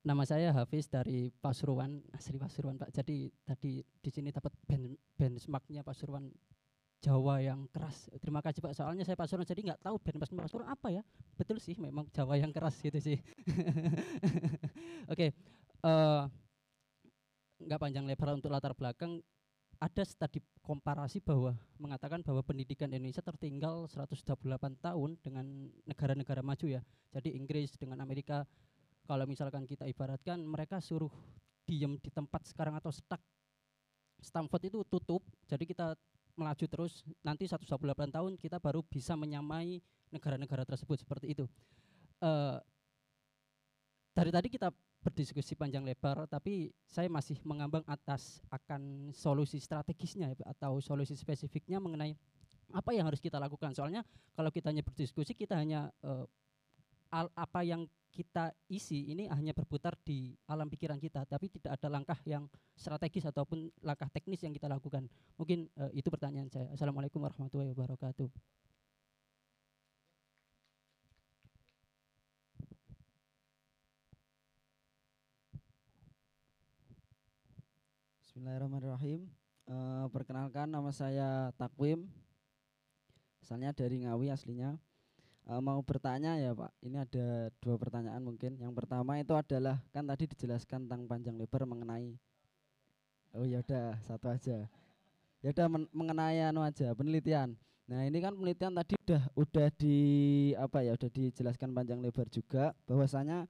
Nama 0.01 0.25
saya 0.25 0.49
Hafiz 0.49 0.89
dari 0.89 1.29
Pasuruan, 1.29 2.01
asli 2.09 2.41
Pasuruan 2.41 2.73
Pak. 2.73 2.89
Jadi 2.89 3.29
tadi 3.45 3.85
di 3.85 4.09
sini 4.09 4.33
dapat 4.33 4.57
ben, 4.65 4.97
benchmarknya 5.13 5.85
Pasuruan 5.85 6.33
Jawa 7.05 7.37
yang 7.37 7.69
keras. 7.69 8.09
Terima 8.17 8.41
kasih 8.41 8.65
Pak. 8.65 8.73
Soalnya 8.73 9.05
saya 9.05 9.13
Pasuruan 9.13 9.45
jadi 9.45 9.77
nggak 9.77 9.85
tahu 9.85 10.01
benchmark 10.01 10.49
Pasuruan 10.49 10.73
apa 10.73 10.89
ya. 10.89 11.05
Betul 11.37 11.61
sih, 11.61 11.77
memang 11.77 12.09
Jawa 12.09 12.41
yang 12.41 12.49
keras 12.49 12.81
gitu 12.81 12.97
sih. 12.97 13.21
Oke, 15.13 15.29
okay. 15.29 15.29
uh, 15.85 16.25
eh, 16.25 17.69
nggak 17.69 17.77
panjang 17.77 18.09
lebar 18.09 18.33
untuk 18.33 18.49
latar 18.49 18.73
belakang 18.73 19.21
ada 19.79 20.03
studi 20.07 20.39
komparasi 20.63 21.19
bahwa 21.21 21.53
mengatakan 21.77 22.23
bahwa 22.23 22.41
pendidikan 22.41 22.89
Indonesia 22.89 23.21
tertinggal 23.21 23.85
128 23.91 24.25
tahun 24.81 25.09
dengan 25.21 25.45
negara-negara 25.85 26.41
maju 26.41 26.65
ya. 26.65 26.81
Jadi 27.13 27.35
Inggris 27.35 27.75
dengan 27.77 28.01
Amerika 28.01 28.47
kalau 29.05 29.29
misalkan 29.29 29.69
kita 29.69 29.85
ibaratkan 29.85 30.41
mereka 30.41 30.81
suruh 30.81 31.11
diem 31.65 31.97
di 32.01 32.09
tempat 32.09 32.45
sekarang 32.49 32.77
atau 32.77 32.89
stuck 32.89 33.21
Stanford 34.25 34.73
itu 34.73 34.81
tutup, 34.89 35.21
jadi 35.45 35.61
kita 35.67 35.93
melaju 36.35 36.65
terus 36.65 37.05
nanti 37.21 37.47
128 37.47 37.77
tahun 38.09 38.31
kita 38.35 38.57
baru 38.59 38.81
bisa 38.83 39.13
menyamai 39.13 39.79
negara-negara 40.09 40.65
tersebut 40.65 40.99
seperti 40.99 41.37
itu. 41.37 41.45
Uh, 42.19 42.57
dari 44.15 44.31
tadi 44.31 44.47
kita 44.47 44.71
berdiskusi 45.05 45.53
panjang 45.53 45.85
lebar, 45.85 46.25
tapi 46.25 46.73
saya 46.89 47.05
masih 47.05 47.37
mengambang 47.45 47.85
atas 47.85 48.41
akan 48.49 49.13
solusi 49.13 49.61
strategisnya 49.61 50.33
ya, 50.33 50.49
atau 50.49 50.81
solusi 50.81 51.13
spesifiknya 51.13 51.77
mengenai 51.77 52.17
apa 52.73 52.89
yang 52.97 53.05
harus 53.05 53.21
kita 53.21 53.37
lakukan. 53.37 53.77
Soalnya 53.77 54.01
kalau 54.33 54.49
kita 54.49 54.73
hanya 54.73 54.81
berdiskusi, 54.81 55.37
kita 55.37 55.53
hanya 55.53 55.93
uh, 56.01 56.25
al, 57.13 57.29
apa 57.37 57.61
yang 57.61 57.85
kita 58.09 58.49
isi 58.71 59.11
ini 59.11 59.29
hanya 59.29 59.53
berputar 59.53 59.93
di 60.01 60.33
alam 60.49 60.65
pikiran 60.65 60.97
kita, 60.97 61.27
tapi 61.29 61.53
tidak 61.53 61.77
ada 61.77 61.87
langkah 61.91 62.17
yang 62.25 62.49
strategis 62.73 63.29
ataupun 63.29 63.69
langkah 63.85 64.09
teknis 64.09 64.41
yang 64.41 64.55
kita 64.57 64.65
lakukan. 64.65 65.05
Mungkin 65.37 65.69
uh, 65.77 65.93
itu 65.93 66.09
pertanyaan 66.09 66.49
saya. 66.49 66.73
Assalamualaikum 66.73 67.21
warahmatullahi 67.21 67.69
wabarakatuh. 67.77 68.31
Bismillahirrahmanirrahim. 78.35 79.31
Uh, 79.63 80.11
perkenalkan 80.11 80.67
nama 80.67 80.91
saya 80.91 81.55
Takwim. 81.55 82.03
Asalnya 83.39 83.71
dari 83.71 84.03
Ngawi 84.03 84.27
aslinya. 84.27 84.75
Uh, 85.47 85.63
mau 85.63 85.79
bertanya 85.79 86.35
ya 86.35 86.51
Pak. 86.51 86.67
Ini 86.83 87.07
ada 87.07 87.47
dua 87.63 87.79
pertanyaan 87.79 88.19
mungkin. 88.19 88.59
Yang 88.59 88.75
pertama 88.75 89.15
itu 89.23 89.31
adalah 89.31 89.79
kan 89.95 90.03
tadi 90.03 90.27
dijelaskan 90.27 90.83
tentang 90.83 91.07
panjang 91.07 91.39
lebar 91.39 91.63
mengenai 91.63 92.19
Oh 93.39 93.47
ya 93.47 93.63
udah 93.63 94.03
satu 94.03 94.27
aja. 94.27 94.67
Ya 95.39 95.49
udah 95.55 95.71
men 95.71 95.87
mengenai 95.95 96.43
anu 96.43 96.59
aja 96.59 96.91
penelitian. 96.91 97.55
Nah, 97.87 98.03
ini 98.03 98.19
kan 98.19 98.35
penelitian 98.35 98.75
tadi 98.75 98.99
udah 98.99 99.31
udah 99.39 99.67
di 99.79 99.95
apa 100.59 100.83
ya 100.83 100.91
udah 100.99 101.07
dijelaskan 101.07 101.71
panjang 101.71 102.03
lebar 102.03 102.27
juga 102.27 102.75
bahwasanya 102.83 103.47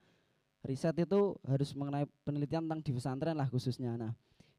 riset 0.62 0.94
itu 0.94 1.34
harus 1.42 1.74
mengenai 1.74 2.06
penelitian 2.22 2.70
tentang 2.70 2.86
di 2.86 2.94
pesantren 2.94 3.34
lah 3.34 3.50
khususnya. 3.50 3.98
Nah, 3.98 4.14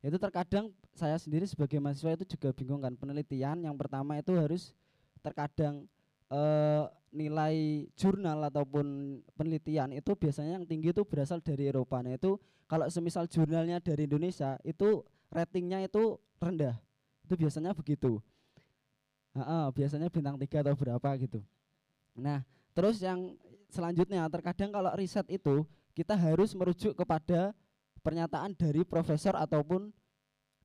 itu 0.06 0.18
terkadang 0.22 0.69
saya 0.94 1.18
sendiri 1.18 1.49
sebagai 1.49 1.82
mahasiswa 1.82 2.14
itu 2.14 2.38
juga 2.38 2.53
bingung 2.53 2.82
kan. 2.82 2.94
Penelitian 2.94 3.65
yang 3.65 3.74
pertama 3.74 4.18
itu 4.22 4.34
harus 4.38 4.72
terkadang 5.26 5.90
eh, 6.30 6.84
nilai 7.10 7.88
jurnal 7.98 8.45
ataupun 8.52 9.19
penelitian 9.34 9.95
itu 9.95 10.14
biasanya 10.14 10.61
yang 10.61 10.65
tinggi 10.69 10.94
itu 10.94 11.02
berasal 11.02 11.41
dari 11.41 11.72
Eropa. 11.72 12.03
Nah 12.06 12.14
itu 12.14 12.38
kalau 12.69 12.86
semisal 12.91 13.26
jurnalnya 13.26 13.82
dari 13.82 14.06
Indonesia 14.06 14.60
itu 14.61 15.02
ratingnya 15.34 15.88
itu 15.88 16.19
rendah. 16.38 16.78
Itu 17.26 17.34
biasanya 17.36 17.74
begitu. 17.74 18.22
Nah, 19.38 19.69
biasanya 19.69 20.10
bintang 20.10 20.34
tiga 20.41 20.65
atau 20.65 20.74
berapa 20.74 21.10
gitu. 21.22 21.41
Nah 22.18 22.45
terus 22.74 23.02
yang 23.02 23.34
selanjutnya 23.69 24.26
terkadang 24.30 24.69
kalau 24.69 24.91
riset 24.94 25.26
itu 25.30 25.65
kita 25.98 26.14
harus 26.14 26.53
merujuk 26.53 26.94
kepada 26.94 27.57
pernyataan 28.08 28.56
dari 28.56 28.88
profesor 28.88 29.36
ataupun 29.36 29.92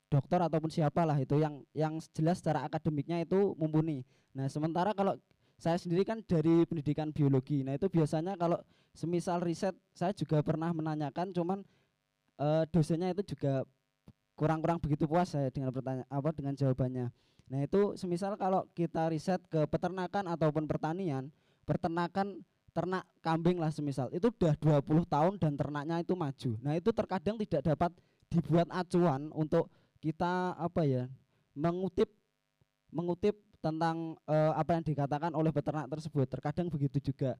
dokter 0.07 0.39
ataupun 0.39 0.71
siapalah 0.71 1.19
itu 1.19 1.43
yang 1.43 1.59
yang 1.75 1.99
jelas 2.15 2.39
secara 2.39 2.63
akademiknya 2.63 3.27
itu 3.27 3.51
mumpuni. 3.59 4.07
Nah, 4.31 4.47
sementara 4.47 4.95
kalau 4.95 5.19
saya 5.59 5.75
sendiri 5.75 6.07
kan 6.07 6.23
dari 6.23 6.63
pendidikan 6.63 7.11
biologi. 7.11 7.67
Nah, 7.67 7.75
itu 7.75 7.91
biasanya 7.91 8.39
kalau 8.39 8.63
semisal 8.95 9.43
riset 9.43 9.75
saya 9.91 10.15
juga 10.15 10.39
pernah 10.39 10.71
menanyakan 10.71 11.35
cuman 11.35 11.59
e, 12.39 12.47
dosennya 12.71 13.11
itu 13.11 13.35
juga 13.35 13.67
kurang-kurang 14.39 14.79
begitu 14.79 15.03
puas 15.03 15.33
saya 15.33 15.51
dengan 15.51 15.75
pertanyaan 15.75 16.07
apa 16.07 16.29
dengan 16.31 16.53
jawabannya. 16.55 17.11
Nah, 17.51 17.59
itu 17.59 17.99
semisal 17.99 18.39
kalau 18.39 18.69
kita 18.71 19.11
riset 19.11 19.43
ke 19.51 19.67
peternakan 19.67 20.31
ataupun 20.31 20.63
pertanian, 20.63 21.27
peternakan 21.67 22.39
ternak 22.73 23.05
kambing 23.21 23.61
lah 23.61 23.69
semisal 23.69 24.09
itu 24.09 24.33
udah 24.33 24.57
20 24.57 25.05
tahun 25.05 25.33
dan 25.37 25.53
ternaknya 25.53 26.01
itu 26.01 26.17
maju. 26.17 26.51
Nah, 26.59 26.73
itu 26.73 26.89
terkadang 26.89 27.37
tidak 27.37 27.61
dapat 27.61 27.93
dibuat 28.33 28.67
acuan 28.73 29.29
untuk 29.29 29.69
kita 30.01 30.57
apa 30.57 30.81
ya 30.83 31.05
mengutip 31.53 32.09
mengutip 32.89 33.37
tentang 33.63 34.19
uh, 34.27 34.53
apa 34.57 34.75
yang 34.75 34.83
dikatakan 34.83 35.31
oleh 35.31 35.53
peternak 35.53 35.87
tersebut. 35.87 36.27
Terkadang 36.27 36.67
begitu 36.67 36.99
juga. 36.99 37.39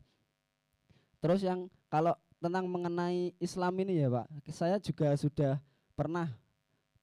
Terus 1.19 1.43
yang 1.43 1.67
kalau 1.91 2.15
tentang 2.39 2.67
mengenai 2.69 3.35
Islam 3.43 3.73
ini 3.83 3.99
ya, 3.99 4.07
Pak, 4.07 4.27
saya 4.51 4.77
juga 4.79 5.11
sudah 5.19 5.59
pernah 5.95 6.31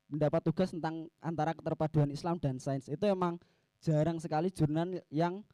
mendapat 0.08 0.40
tugas 0.44 0.72
tentang 0.72 1.06
antara 1.20 1.52
keterpaduan 1.52 2.08
Islam 2.10 2.40
dan 2.40 2.56
sains. 2.56 2.88
Itu 2.88 3.04
emang 3.04 3.36
jarang 3.80 4.16
sekali 4.20 4.48
jurnal 4.52 5.00
yang 5.08 5.44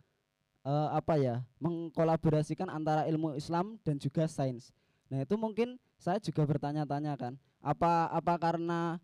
uh, 0.66 0.88
apa 0.90 1.14
ya 1.14 1.46
mengkolaborasikan 1.62 2.66
antara 2.66 3.06
ilmu 3.06 3.38
Islam 3.38 3.78
dan 3.86 3.94
juga 4.02 4.26
sains. 4.26 4.74
Nah 5.06 5.22
itu 5.22 5.38
mungkin 5.38 5.78
saya 5.96 6.18
juga 6.18 6.42
bertanya-tanya 6.42 7.14
kan, 7.14 7.38
apa 7.62 8.10
apa 8.10 8.34
karena 8.36 8.98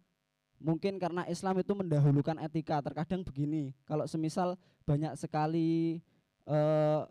mungkin 0.58 0.99
karena 0.99 1.23
Islam 1.31 1.62
itu 1.62 1.73
mendahulukan 1.73 2.36
etika. 2.42 2.82
Terkadang 2.82 3.23
begini, 3.23 3.70
kalau 3.86 4.05
semisal 4.10 4.58
banyak 4.82 5.15
sekali 5.15 6.02
uh, 6.50 7.07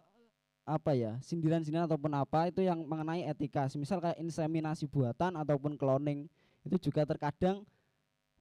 apa 0.67 0.93
ya 0.93 1.17
sindiran-sindiran 1.23 1.89
ataupun 1.89 2.11
apa 2.13 2.51
itu 2.51 2.61
yang 2.61 2.83
mengenai 2.83 3.23
etika. 3.23 3.71
Semisal 3.71 4.03
kayak 4.03 4.19
inseminasi 4.19 4.85
buatan 4.85 5.39
ataupun 5.39 5.79
cloning 5.79 6.27
itu 6.67 6.91
juga 6.91 7.07
terkadang 7.07 7.63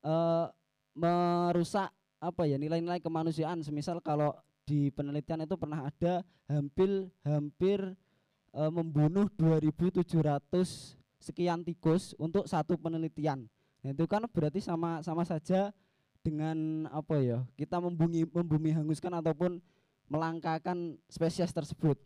uh, 0.03 0.51
merusak 0.93 1.89
apa 2.21 2.43
ya 2.45 2.59
nilai-nilai 2.59 2.99
kemanusiaan. 2.99 3.63
Semisal 3.65 4.03
kalau 4.03 4.35
di 4.71 4.87
penelitian 4.95 5.43
itu 5.43 5.59
pernah 5.59 5.83
ada 5.83 6.23
hampir 6.47 7.11
hampir 7.27 7.83
e, 8.55 8.63
membunuh 8.71 9.27
2700 9.35 10.95
sekian 11.19 11.67
tikus 11.67 12.15
untuk 12.23 12.47
satu 12.47 12.79
penelitian. 12.79 13.51
Nah, 13.83 13.91
itu 13.91 14.07
kan 14.07 14.23
berarti 14.31 14.63
sama 14.63 15.03
sama 15.03 15.27
saja 15.27 15.75
dengan 16.23 16.87
apa 16.95 17.19
ya? 17.19 17.43
Kita 17.59 17.83
membumi 17.83 18.23
membumi 18.31 18.71
hanguskan 18.71 19.11
ataupun 19.19 19.59
melangkakan 20.07 20.95
spesies 21.11 21.51
tersebut. 21.51 21.99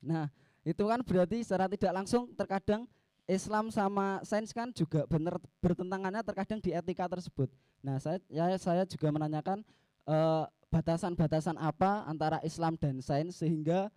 Nah, 0.00 0.32
itu 0.64 0.80
kan 0.80 1.04
berarti 1.04 1.44
secara 1.44 1.68
tidak 1.68 1.92
langsung 1.92 2.32
terkadang 2.32 2.88
Islam 3.28 3.68
sama 3.68 4.24
sains 4.24 4.54
kan 4.56 4.72
juga 4.72 5.04
benar 5.10 5.36
bertentangannya 5.60 6.24
terkadang 6.24 6.56
di 6.56 6.72
etika 6.72 7.04
tersebut. 7.04 7.52
Nah, 7.84 8.00
saya 8.00 8.16
ya 8.32 8.48
saya 8.56 8.88
juga 8.88 9.12
menanyakan 9.12 9.60
uh, 10.08 10.48
batasan-batasan 10.70 11.56
apa 11.56 12.04
antara 12.04 12.42
Islam 12.42 12.74
dan 12.76 12.98
sains 12.98 13.38
sehingga 13.38 13.88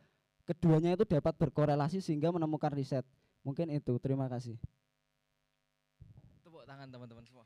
keduanya 0.46 0.98
itu 0.98 1.06
dapat 1.06 1.38
berkorelasi 1.38 2.02
sehingga 2.02 2.34
menemukan 2.34 2.74
riset. 2.74 3.06
Mungkin 3.46 3.70
itu. 3.70 3.96
Terima 4.02 4.26
kasih. 4.26 4.58
Tepuk 6.44 6.66
tangan 6.66 6.90
teman-teman 6.90 7.24
semua. 7.26 7.46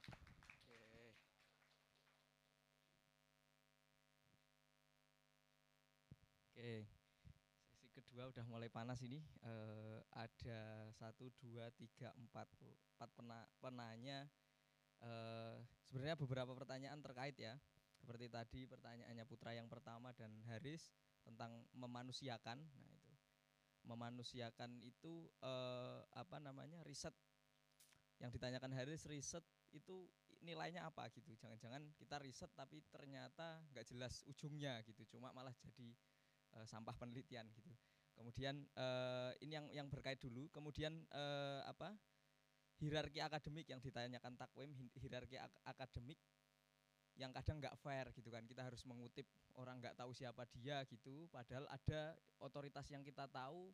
Oke. 6.54 6.88
Sesi 7.68 7.90
kedua 7.92 8.32
udah 8.32 8.46
mulai 8.48 8.72
panas 8.72 9.04
ini. 9.04 9.20
Uh, 9.44 10.00
ada 10.16 10.90
satu, 10.96 11.28
dua, 11.44 11.70
tiga, 11.76 12.16
empat, 12.16 12.48
empat 12.96 13.10
pena, 13.20 13.44
penanya. 13.60 14.26
Uh, 15.04 15.60
sebenarnya 15.84 16.16
beberapa 16.16 16.56
pertanyaan 16.56 17.04
terkait 17.04 17.36
ya 17.36 17.60
seperti 18.04 18.28
tadi 18.28 18.62
pertanyaannya 18.68 19.24
Putra 19.24 19.56
yang 19.56 19.72
pertama 19.72 20.12
dan 20.12 20.36
Haris 20.52 20.92
tentang 21.24 21.64
memanusiakan. 21.72 22.60
Nah, 22.60 22.92
itu. 22.92 23.12
Memanusiakan 23.88 24.84
itu 24.84 25.32
eh, 25.40 26.04
apa 26.12 26.44
namanya? 26.44 26.84
riset 26.84 27.16
yang 28.20 28.28
ditanyakan 28.28 28.76
Haris 28.76 29.08
riset 29.08 29.44
itu 29.72 30.12
nilainya 30.44 30.84
apa 30.84 31.08
gitu. 31.16 31.32
Jangan-jangan 31.40 31.96
kita 31.96 32.20
riset 32.20 32.52
tapi 32.52 32.84
ternyata 32.92 33.64
nggak 33.72 33.88
jelas 33.88 34.20
ujungnya 34.28 34.84
gitu. 34.84 35.08
Cuma 35.16 35.32
malah 35.32 35.56
jadi 35.56 35.96
eh, 36.60 36.66
sampah 36.68 37.00
penelitian 37.00 37.48
gitu. 37.56 37.72
Kemudian 38.20 38.68
eh, 38.68 39.32
ini 39.48 39.56
yang 39.56 39.68
yang 39.72 39.88
berkait 39.88 40.20
dulu. 40.20 40.52
Kemudian 40.52 41.08
eh, 41.08 41.64
apa? 41.64 41.96
hierarki 42.84 43.22
akademik 43.22 43.70
yang 43.70 43.80
ditanyakan 43.80 44.34
Takwim 44.36 44.74
hierarki 44.98 45.38
ak 45.38 45.54
akademik 45.64 46.20
yang 47.18 47.30
kadang 47.30 47.62
nggak 47.62 47.78
fair 47.78 48.10
gitu 48.18 48.34
kan 48.34 48.42
kita 48.46 48.66
harus 48.66 48.82
mengutip 48.90 49.30
orang 49.62 49.78
nggak 49.78 49.94
tahu 49.94 50.12
siapa 50.18 50.50
dia 50.50 50.82
gitu 50.90 51.30
padahal 51.30 51.70
ada 51.70 52.18
otoritas 52.42 52.90
yang 52.90 53.06
kita 53.06 53.30
tahu 53.30 53.70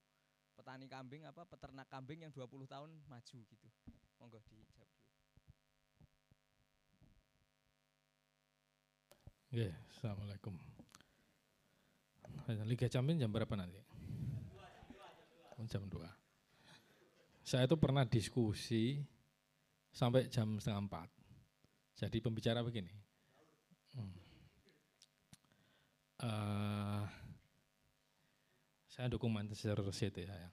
petani 0.59 0.91
kambing 0.91 1.23
apa 1.23 1.47
peternak 1.47 1.87
kambing 1.87 2.27
yang 2.27 2.31
20 2.35 2.67
tahun 2.67 2.91
maju 3.07 3.37
gitu 3.47 3.67
monggo 4.19 4.39
dijawab 4.43 4.67
dulu 4.75 4.87
Oke, 9.49 9.65
Assalamualaikum. 9.97 10.53
Liga 12.69 12.85
Champions 12.85 13.17
jam 13.17 13.33
berapa 13.33 13.49
nanti? 13.57 13.81
Jam 15.65 15.89
2. 15.89 15.97
Saya 17.41 17.65
itu 17.65 17.73
pernah 17.81 18.05
diskusi 18.05 19.01
sampai 19.89 20.29
jam 20.29 20.61
setengah 20.61 20.85
empat. 20.85 21.09
Jadi 21.97 22.21
pembicara 22.21 22.61
begini. 22.61 22.93
Uh, 26.19 27.07
saya 28.91 29.07
dukung 29.07 29.31
Manchester 29.31 29.79
City 29.95 30.27
ya. 30.27 30.51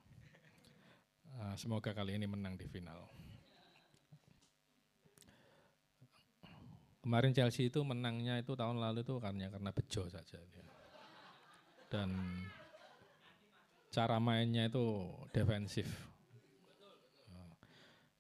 Uh, 1.37 1.55
semoga 1.59 1.91
kali 1.91 2.15
ini 2.15 2.31
menang 2.31 2.55
di 2.55 2.71
final. 2.71 3.11
Kemarin 7.03 7.35
Chelsea 7.35 7.67
itu 7.67 7.83
menangnya 7.83 8.39
itu 8.39 8.55
tahun 8.55 8.79
lalu 8.79 9.03
itu 9.03 9.19
karena 9.19 9.51
karena 9.51 9.71
bejo 9.75 10.07
saja 10.07 10.39
dia. 10.39 10.67
Dan 11.91 12.11
cara 13.91 14.19
mainnya 14.19 14.67
itu 14.67 15.11
defensif. 15.31 15.87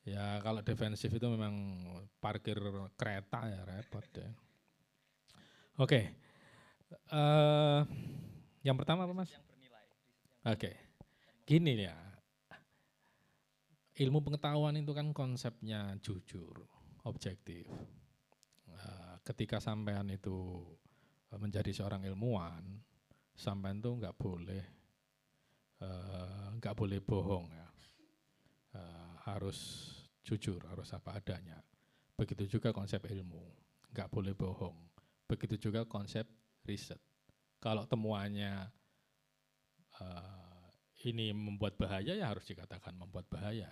Ya 0.06 0.38
kalau 0.38 0.62
defensif 0.62 1.10
itu 1.10 1.26
memang 1.26 1.82
parkir 2.22 2.58
kereta 2.94 3.50
ya 3.50 3.66
repot 3.66 4.06
ya. 4.14 4.30
Oke, 5.76 6.08
uh, 7.12 7.84
yang 8.64 8.76
pertama 8.80 9.04
apa 9.04 9.12
mas? 9.12 9.32
Oke, 10.46 10.72
gini 11.44 11.76
ya. 11.76 11.96
Ilmu 13.96 14.20
pengetahuan 14.24 14.76
itu 14.76 14.92
kan 14.92 15.12
konsepnya 15.12 15.96
jujur, 16.04 16.68
objektif 17.04 17.68
ketika 19.26 19.58
sampean 19.58 20.06
itu 20.14 20.62
eh, 21.34 21.40
menjadi 21.42 21.74
seorang 21.74 22.06
ilmuwan, 22.06 22.62
sampean 23.34 23.82
itu 23.82 23.90
nggak 23.98 24.14
boleh 24.14 24.64
eh, 25.82 26.46
nggak 26.56 26.74
uh, 26.74 26.78
boleh 26.78 27.02
bohong 27.02 27.50
ya, 27.50 27.68
uh, 28.78 29.12
harus 29.26 29.58
jujur, 30.22 30.62
harus 30.70 30.88
apa 30.94 31.18
adanya. 31.18 31.58
Begitu 32.16 32.56
juga 32.56 32.72
konsep 32.72 33.02
ilmu, 33.04 33.44
nggak 33.92 34.08
boleh 34.08 34.32
bohong. 34.32 34.85
Begitu 35.26 35.68
juga 35.68 35.82
konsep 35.90 36.22
riset. 36.62 37.02
Kalau 37.58 37.82
temuannya 37.82 38.70
uh, 39.98 40.66
ini 41.02 41.34
membuat 41.34 41.74
bahaya 41.74 42.14
ya 42.14 42.30
harus 42.30 42.46
dikatakan 42.46 42.94
membuat 42.94 43.26
bahaya. 43.26 43.66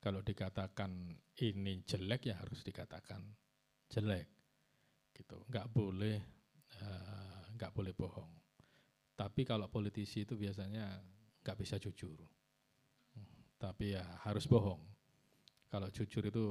Kalau 0.00 0.24
dikatakan 0.24 1.12
ini 1.44 1.84
jelek 1.84 2.32
ya 2.32 2.40
harus 2.40 2.64
dikatakan 2.64 3.20
jelek. 3.92 4.28
Gitu. 5.12 5.36
Nggak 5.48 5.66
boleh 5.76 6.18
uh, 6.80 7.72
boleh 7.72 7.92
bohong. 7.96 8.32
Tapi 9.14 9.44
kalau 9.44 9.68
politisi 9.68 10.24
itu 10.24 10.36
biasanya 10.36 11.00
nggak 11.44 11.56
bisa 11.60 11.76
jujur. 11.76 12.16
Tapi 13.60 13.96
ya 13.96 14.04
harus 14.24 14.48
bohong. 14.48 14.80
Kalau 15.68 15.88
jujur 15.92 16.24
itu 16.24 16.44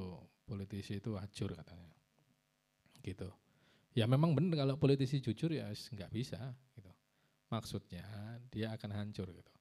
politisi 0.45 1.01
itu 1.01 1.17
acur 1.17 1.53
katanya. 1.57 1.93
Gitu 3.01 3.29
ya 3.93 4.09
memang 4.09 4.33
benar 4.33 4.65
kalau 4.65 4.75
politisi 4.77 5.21
jujur 5.21 5.53
ya 5.53 5.69
nggak 5.69 6.11
bisa 6.11 6.41
gitu 6.73 6.91
maksudnya 7.53 8.05
dia 8.49 8.73
akan 8.73 8.91
hancur 8.93 9.29
gitu 9.29 9.53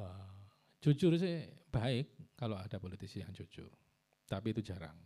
uh, 0.00 0.48
jujur 0.80 1.16
sih 1.20 1.44
baik 1.68 2.34
kalau 2.36 2.56
ada 2.56 2.80
politisi 2.80 3.20
yang 3.20 3.32
jujur 3.36 3.68
tapi 4.24 4.56
itu 4.56 4.64
jarang 4.64 4.96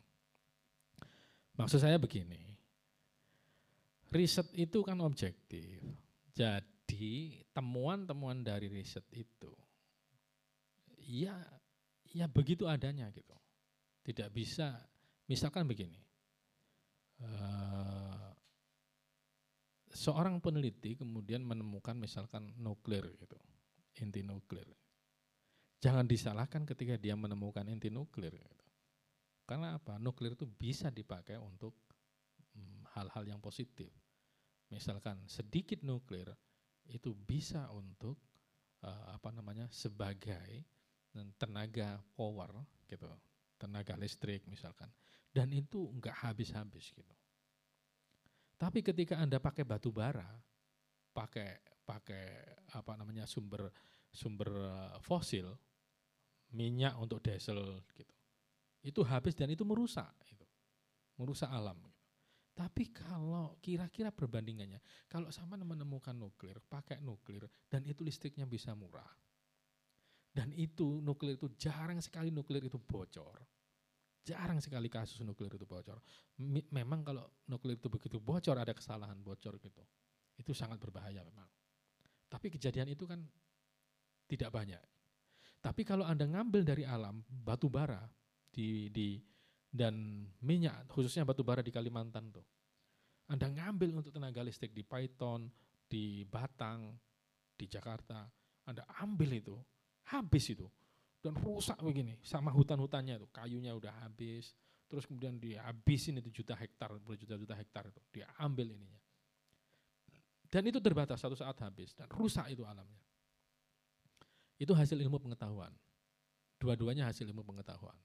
maksud 1.59 1.83
saya 1.83 1.99
begini 1.99 2.55
riset 4.15 4.47
itu 4.55 4.78
kan 4.86 5.02
objektif. 5.02 5.83
Jadi 6.31 7.43
temuan-temuan 7.51 8.47
dari 8.47 8.70
riset 8.70 9.02
itu 9.10 9.51
ya 11.05 11.34
ya 12.15 12.31
begitu 12.31 12.70
adanya 12.70 13.10
gitu. 13.10 13.34
Tidak 14.07 14.31
bisa 14.31 14.78
misalkan 15.26 15.67
begini. 15.67 15.99
Uh, 17.18 18.03
seorang 19.95 20.43
peneliti 20.43 20.99
kemudian 20.99 21.47
menemukan 21.47 21.95
misalkan 21.95 22.51
nuklir 22.59 23.07
gitu, 23.17 23.39
inti 24.03 24.27
nuklir. 24.27 24.67
Jangan 25.79 26.05
disalahkan 26.05 26.67
ketika 26.67 26.99
dia 26.99 27.15
menemukan 27.15 27.65
inti 27.71 27.89
nuklir 27.89 28.35
gitu. 28.35 28.59
Karena 29.45 29.77
apa? 29.77 30.01
Nuklir 30.01 30.35
itu 30.35 30.49
bisa 30.49 30.89
dipakai 30.89 31.37
untuk 31.37 31.77
hmm, 32.57 32.91
hal-hal 32.97 33.25
yang 33.29 33.41
positif 33.41 33.93
misalkan 34.75 35.23
sedikit 35.31 35.79
nuklir 35.87 36.27
itu 36.91 37.15
bisa 37.15 37.71
untuk 37.73 38.19
uh, 38.85 39.15
apa 39.15 39.31
namanya 39.31 39.71
sebagai 39.71 40.67
tenaga 41.39 42.03
power 42.19 42.51
gitu 42.91 43.07
tenaga 43.55 43.95
listrik 43.95 44.43
misalkan 44.51 44.91
dan 45.31 45.47
itu 45.55 45.87
enggak 45.95 46.19
habis-habis 46.27 46.91
gitu 46.91 47.15
tapi 48.65 48.81
ketika 48.81 49.20
anda 49.20 49.36
pakai 49.36 49.68
batu 49.68 49.93
bara 49.93 50.25
pakai 51.12 51.60
pakai 51.84 52.25
apa 52.73 52.97
namanya 52.97 53.28
sumber 53.28 53.68
sumber 54.09 54.49
uh, 54.57 54.97
fosil 55.05 55.52
minyak 56.57 56.97
untuk 56.97 57.20
diesel 57.20 57.84
gitu 57.93 58.17
itu 58.89 59.01
habis 59.05 59.36
dan 59.36 59.52
itu 59.52 59.68
merusak 59.68 60.09
itu 60.33 60.49
merusak 61.20 61.52
alam 61.52 61.76
tapi 62.55 62.94
kalau 62.94 63.59
kira-kira 63.59 64.15
perbandingannya, 64.15 64.78
kalau 65.10 65.26
sama 65.34 65.59
menemukan 65.59 66.15
nuklir, 66.15 66.62
pakai 66.70 67.02
nuklir, 67.02 67.51
dan 67.67 67.83
itu 67.83 68.07
listriknya 68.07 68.47
bisa 68.47 68.70
murah. 68.78 69.10
Dan 70.31 70.55
itu 70.55 71.02
nuklir 71.02 71.34
itu 71.34 71.51
jarang 71.59 71.99
sekali 71.99 72.31
nuklir 72.31 72.62
itu 72.62 72.78
bocor. 72.78 73.43
Jarang 74.25 74.57
sekali 74.57 74.89
kasus 74.89 75.20
nuklir 75.20 75.53
itu 75.53 75.69
bocor. 75.69 76.01
Memang 76.73 77.05
kalau 77.05 77.28
nuklir 77.44 77.77
itu 77.77 77.93
begitu 77.93 78.17
bocor, 78.17 78.57
ada 78.57 78.73
kesalahan 78.73 79.20
bocor 79.20 79.61
gitu. 79.61 79.85
Itu 80.41 80.57
sangat 80.57 80.81
berbahaya 80.81 81.20
memang. 81.20 81.47
Tapi 82.33 82.49
kejadian 82.49 82.89
itu 82.89 83.05
kan 83.05 83.20
tidak 84.25 84.49
banyak. 84.49 84.81
Tapi 85.61 85.85
kalau 85.85 86.09
Anda 86.09 86.25
ngambil 86.25 86.65
dari 86.65 86.85
alam 86.89 87.20
batu 87.28 87.69
bara 87.69 88.01
di, 88.49 88.89
di 88.89 89.20
dan 89.75 90.25
minyak, 90.41 90.89
khususnya 90.89 91.27
batu 91.28 91.44
bara 91.44 91.61
di 91.61 91.73
Kalimantan 91.73 92.33
tuh. 92.33 92.47
Anda 93.28 93.49
ngambil 93.49 93.97
untuk 93.97 94.12
tenaga 94.12 94.44
listrik 94.44 94.73
di 94.73 94.85
Python, 94.85 95.49
di 95.89 96.25
Batang, 96.28 96.93
di 97.57 97.65
Jakarta, 97.67 98.28
Anda 98.69 98.85
ambil 99.01 99.41
itu, 99.41 99.57
habis 100.12 100.53
itu. 100.53 100.69
Dan 101.25 101.41
rusak 101.41 101.81
begini, 101.81 102.20
sama 102.20 102.53
hutan-hutannya 102.53 103.17
itu, 103.17 103.25
kayunya 103.33 103.73
udah 103.73 104.05
habis, 104.05 104.53
terus 104.85 105.09
kemudian 105.09 105.41
dihabisin 105.41 106.20
itu 106.20 106.28
juta 106.28 106.53
hektar, 106.53 106.93
berjuta-juta 107.01 107.57
hektar 107.57 107.89
itu, 107.89 107.97
dia 108.12 108.28
ambil 108.44 108.77
ininya. 108.77 109.01
Dan 110.53 110.69
itu 110.69 110.85
terbatas 110.85 111.25
satu 111.25 111.33
saat 111.33 111.57
habis, 111.65 111.97
dan 111.97 112.12
rusak 112.12 112.44
itu 112.53 112.69
alamnya. 112.69 113.01
Itu 114.61 114.77
hasil 114.77 115.01
ilmu 115.01 115.17
pengetahuan. 115.17 115.73
Dua-duanya 116.61 117.09
hasil 117.09 117.25
ilmu 117.25 117.41
pengetahuan. 117.41 117.97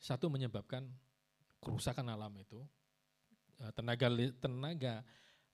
Satu 0.00 0.32
menyebabkan 0.32 0.88
kerusakan 1.60 2.08
alam 2.08 2.32
itu, 2.40 2.64
eh, 3.60 3.72
tenaga 3.76 4.08
tenaga 4.40 4.94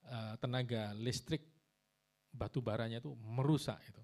eh, 0.07 0.35
tenaga 0.39 0.95
listrik 0.95 1.43
batu 2.31 2.63
baranya 2.63 3.03
itu 3.03 3.11
merusak 3.19 3.83
itu. 3.91 4.03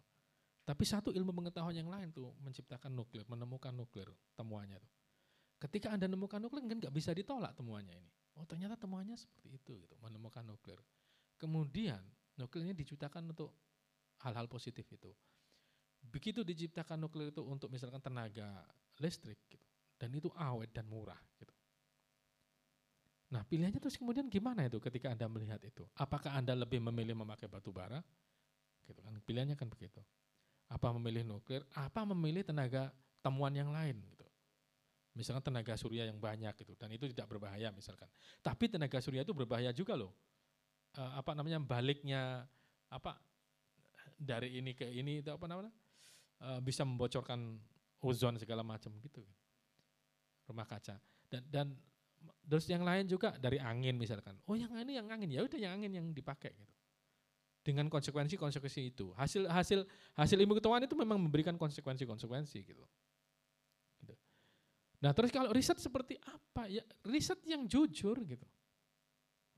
Tapi 0.71 0.87
satu 0.87 1.11
ilmu 1.11 1.35
pengetahuan 1.35 1.75
yang 1.75 1.91
lain 1.91 2.15
tuh 2.15 2.31
menciptakan 2.47 2.95
nuklir, 2.95 3.27
menemukan 3.27 3.75
nuklir 3.75 4.07
temuannya 4.39 4.79
tuh. 4.79 4.93
Ketika 5.67 5.91
Anda 5.91 6.07
menemukan 6.07 6.39
nuklir 6.39 6.63
kan 6.63 6.79
nggak 6.79 6.95
bisa 6.95 7.11
ditolak 7.11 7.59
temuannya 7.59 7.99
ini. 7.99 8.11
Oh 8.39 8.47
ternyata 8.47 8.79
temuannya 8.79 9.19
seperti 9.19 9.51
itu 9.59 9.83
gitu, 9.83 9.99
menemukan 9.99 10.47
nuklir. 10.47 10.79
Kemudian 11.43 11.99
nuklirnya 12.39 12.71
diciptakan 12.71 13.35
untuk 13.35 13.51
hal-hal 14.23 14.47
positif 14.47 14.87
itu. 14.95 15.11
Begitu 16.07 16.47
diciptakan 16.47 17.03
nuklir 17.03 17.35
itu 17.35 17.43
untuk 17.43 17.67
misalkan 17.67 17.99
tenaga 17.99 18.63
listrik 19.03 19.43
gitu 19.51 19.67
dan 19.99 20.15
itu 20.15 20.31
awet 20.39 20.71
dan 20.71 20.87
murah 20.87 21.19
gitu. 21.35 21.51
Nah 23.35 23.43
pilihannya 23.43 23.83
terus 23.83 23.99
kemudian 23.99 24.31
gimana 24.31 24.71
itu 24.71 24.79
ketika 24.79 25.11
Anda 25.11 25.27
melihat 25.27 25.59
itu? 25.67 25.83
Apakah 25.99 26.39
Anda 26.39 26.55
lebih 26.55 26.79
memilih 26.79 27.19
memakai 27.19 27.51
batu 27.51 27.75
bara? 27.75 27.99
Gitu 28.87 29.03
kan, 29.03 29.19
pilihannya 29.27 29.59
kan 29.59 29.67
begitu. 29.67 29.99
Apa 30.71 30.95
memilih 30.95 31.27
nuklir? 31.27 31.67
Apa 31.75 32.07
memilih 32.07 32.47
tenaga 32.47 32.95
temuan 33.21 33.51
yang 33.53 33.75
lain 33.75 33.99
gitu. 34.07 34.27
Misalkan 35.19 35.43
tenaga 35.43 35.75
surya 35.75 36.07
yang 36.07 36.23
banyak 36.23 36.55
gitu 36.55 36.73
dan 36.79 36.95
itu 36.95 37.11
tidak 37.11 37.27
berbahaya 37.27 37.75
misalkan. 37.75 38.07
Tapi 38.41 38.71
tenaga 38.71 39.03
surya 39.03 39.27
itu 39.27 39.35
berbahaya 39.35 39.75
juga 39.75 39.99
loh. 39.99 40.15
E, 40.95 41.03
apa 41.03 41.35
namanya 41.35 41.59
baliknya 41.59 42.47
apa 42.87 43.19
dari 44.15 44.63
ini 44.63 44.73
ke 44.73 44.87
ini 44.87 45.21
itu 45.21 45.35
apa 45.35 45.51
namanya? 45.51 45.75
E, 46.39 46.63
bisa 46.63 46.87
membocorkan 46.87 47.59
ozon 48.01 48.39
segala 48.39 48.63
macam 48.63 48.95
gitu 49.03 49.27
rumah 50.49 50.67
kaca 50.67 50.99
dan 51.31 51.43
dan 51.47 51.67
Terus 52.21 52.67
yang 52.67 52.83
lain 52.83 53.07
juga 53.07 53.39
dari 53.39 53.63
angin 53.63 53.95
misalkan. 53.97 54.37
Oh 54.45 54.59
yang 54.59 54.75
ini 54.75 54.99
yang 54.99 55.07
angin 55.07 55.31
ya 55.31 55.47
udah 55.47 55.59
yang 55.59 55.73
angin 55.79 55.93
yang 55.95 56.07
dipakai 56.11 56.51
gitu. 56.53 56.75
Dengan 57.61 57.93
konsekuensi-konsekuensi 57.93 58.81
itu. 58.89 59.13
Hasil 59.15 59.45
hasil 59.45 59.85
hasil 60.17 60.37
ilmu 60.41 60.57
ketahuan 60.57 60.81
itu 60.81 60.97
memang 60.97 61.21
memberikan 61.21 61.55
konsekuensi-konsekuensi 61.61 62.59
gitu. 62.65 62.85
gitu. 64.01 64.15
Nah 65.05 65.13
terus 65.13 65.29
kalau 65.29 65.53
riset 65.53 65.77
seperti 65.77 66.17
apa 66.25 66.67
ya 66.73 66.81
riset 67.05 67.41
yang 67.45 67.69
jujur 67.69 68.17
gitu. 68.25 68.47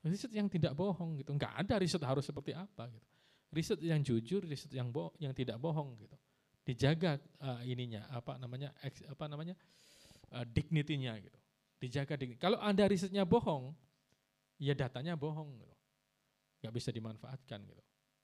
Riset 0.02 0.34
yang 0.34 0.50
tidak 0.50 0.74
bohong 0.74 1.22
gitu. 1.22 1.30
Enggak 1.30 1.54
ada 1.54 1.78
riset 1.78 2.02
harus 2.02 2.26
seperti 2.26 2.50
apa 2.58 2.90
gitu. 2.90 3.06
Riset 3.52 3.78
yang 3.84 4.02
jujur, 4.02 4.42
riset 4.42 4.72
yang 4.74 4.90
bohong, 4.90 5.14
yang 5.22 5.30
tidak 5.30 5.62
bohong 5.62 5.94
gitu. 5.94 6.16
Dijaga 6.66 7.22
uh, 7.42 7.62
ininya 7.62 8.06
apa 8.10 8.38
namanya 8.38 8.74
ex, 8.82 9.02
apa 9.06 9.30
namanya 9.30 9.54
uh, 10.34 10.46
dignity-nya 10.46 11.18
gitu 11.22 11.38
dijaga 11.82 12.14
di 12.14 12.38
kalau 12.38 12.62
anda 12.62 12.86
risetnya 12.86 13.26
bohong 13.26 13.74
ya 14.62 14.70
datanya 14.70 15.18
bohong 15.18 15.58
gitu. 15.58 15.74
nggak 16.62 16.74
bisa 16.78 16.94
dimanfaatkan 16.94 17.58
gitu 17.66 17.82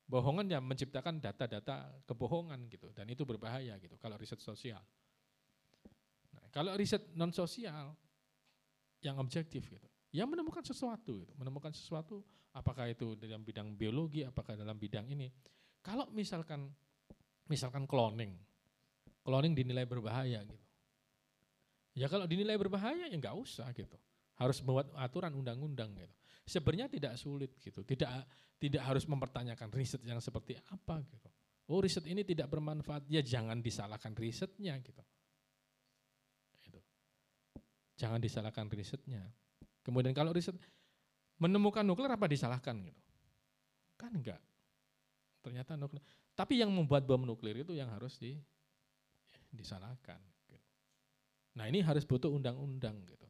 bohongan 0.08 0.48
yang 0.48 0.64
menciptakan 0.64 1.20
data-data 1.20 1.92
kebohongan 2.08 2.66
gitu 2.72 2.88
dan 2.96 3.06
itu 3.12 3.28
berbahaya 3.28 3.76
gitu 3.76 3.94
kalau 4.00 4.16
riset 4.16 4.40
sosial 4.40 4.80
nah, 6.32 6.48
kalau 6.48 6.72
riset 6.74 7.12
non 7.12 7.30
sosial 7.30 7.92
yang 9.04 9.16
objektif 9.20 9.68
gitu 9.68 9.88
ya 10.10 10.24
menemukan 10.24 10.64
sesuatu 10.64 11.20
gitu 11.20 11.32
menemukan 11.36 11.70
sesuatu 11.70 12.24
apakah 12.56 12.88
itu 12.88 13.14
dalam 13.20 13.44
bidang 13.44 13.76
biologi 13.76 14.24
apakah 14.24 14.56
dalam 14.56 14.80
bidang 14.80 15.04
ini 15.12 15.28
kalau 15.84 16.08
misalkan 16.10 16.72
misalkan 17.46 17.84
cloning 17.84 18.32
cloning 19.20 19.52
dinilai 19.52 19.84
berbahaya 19.84 20.40
gitu 20.48 20.68
Ya 21.98 22.06
kalau 22.06 22.30
dinilai 22.30 22.54
berbahaya 22.54 23.10
ya 23.10 23.16
nggak 23.18 23.34
usah 23.34 23.66
gitu. 23.74 23.98
Harus 24.38 24.62
membuat 24.62 24.94
aturan 24.94 25.34
undang-undang 25.34 25.90
gitu. 25.98 26.14
Sebenarnya 26.48 26.88
tidak 26.88 27.14
sulit 27.20 27.52
gitu. 27.60 27.84
Tidak 27.84 28.08
tidak 28.58 28.82
harus 28.82 29.04
mempertanyakan 29.04 29.68
riset 29.70 30.00
yang 30.02 30.18
seperti 30.18 30.56
apa 30.56 31.04
gitu. 31.04 31.28
Oh 31.68 31.84
riset 31.84 32.08
ini 32.08 32.24
tidak 32.24 32.48
bermanfaat, 32.48 33.04
ya 33.12 33.20
jangan 33.20 33.60
disalahkan 33.60 34.16
risetnya 34.16 34.72
gitu. 34.80 35.04
Itu. 36.64 36.80
Jangan 38.00 38.18
disalahkan 38.24 38.72
risetnya. 38.72 39.20
Kemudian 39.84 40.16
kalau 40.16 40.32
riset 40.32 40.56
menemukan 41.36 41.84
nuklir 41.84 42.08
apa 42.08 42.24
disalahkan 42.24 42.80
gitu? 42.80 43.00
Kan 44.00 44.16
enggak. 44.16 44.40
Ternyata 45.44 45.76
nuklir. 45.76 46.00
Tapi 46.32 46.64
yang 46.64 46.72
membuat 46.72 47.04
bom 47.04 47.20
nuklir 47.20 47.60
itu 47.60 47.76
yang 47.76 47.92
harus 47.92 48.16
di, 48.16 48.32
disalahkan. 49.52 50.18
Nah 51.58 51.66
ini 51.68 51.84
harus 51.84 52.06
butuh 52.08 52.32
undang-undang 52.32 53.04
gitu. 53.04 53.27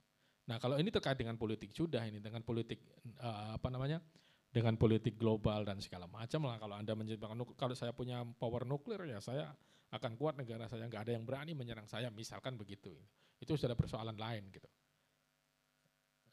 Nah 0.49 0.57
kalau 0.57 0.81
ini 0.81 0.89
terkait 0.89 1.21
dengan 1.21 1.37
politik 1.37 1.77
sudah 1.77 2.03
ini 2.09 2.25
dengan 2.25 2.41
politik 2.41 2.81
uh, 3.21 3.55
apa 3.61 3.69
namanya 3.69 4.01
dengan 4.49 4.81
politik 4.81 5.21
global 5.21 5.61
dan 5.69 5.77
segala 5.85 6.09
macam 6.09 6.49
lah 6.49 6.57
kalau 6.57 6.75
anda 6.81 6.97
menciptakan 6.97 7.45
kalau 7.53 7.77
saya 7.77 7.93
punya 7.93 8.25
power 8.41 8.65
nuklir 8.65 9.05
ya 9.05 9.21
saya 9.21 9.53
akan 9.93 10.17
kuat 10.17 10.41
negara 10.41 10.65
saya 10.65 10.89
nggak 10.89 11.05
ada 11.05 11.13
yang 11.13 11.25
berani 11.29 11.53
menyerang 11.53 11.85
saya 11.85 12.09
misalkan 12.09 12.57
begitu 12.57 12.97
itu 13.39 13.53
sudah 13.55 13.77
persoalan 13.77 14.17
lain 14.17 14.49
gitu. 14.49 14.69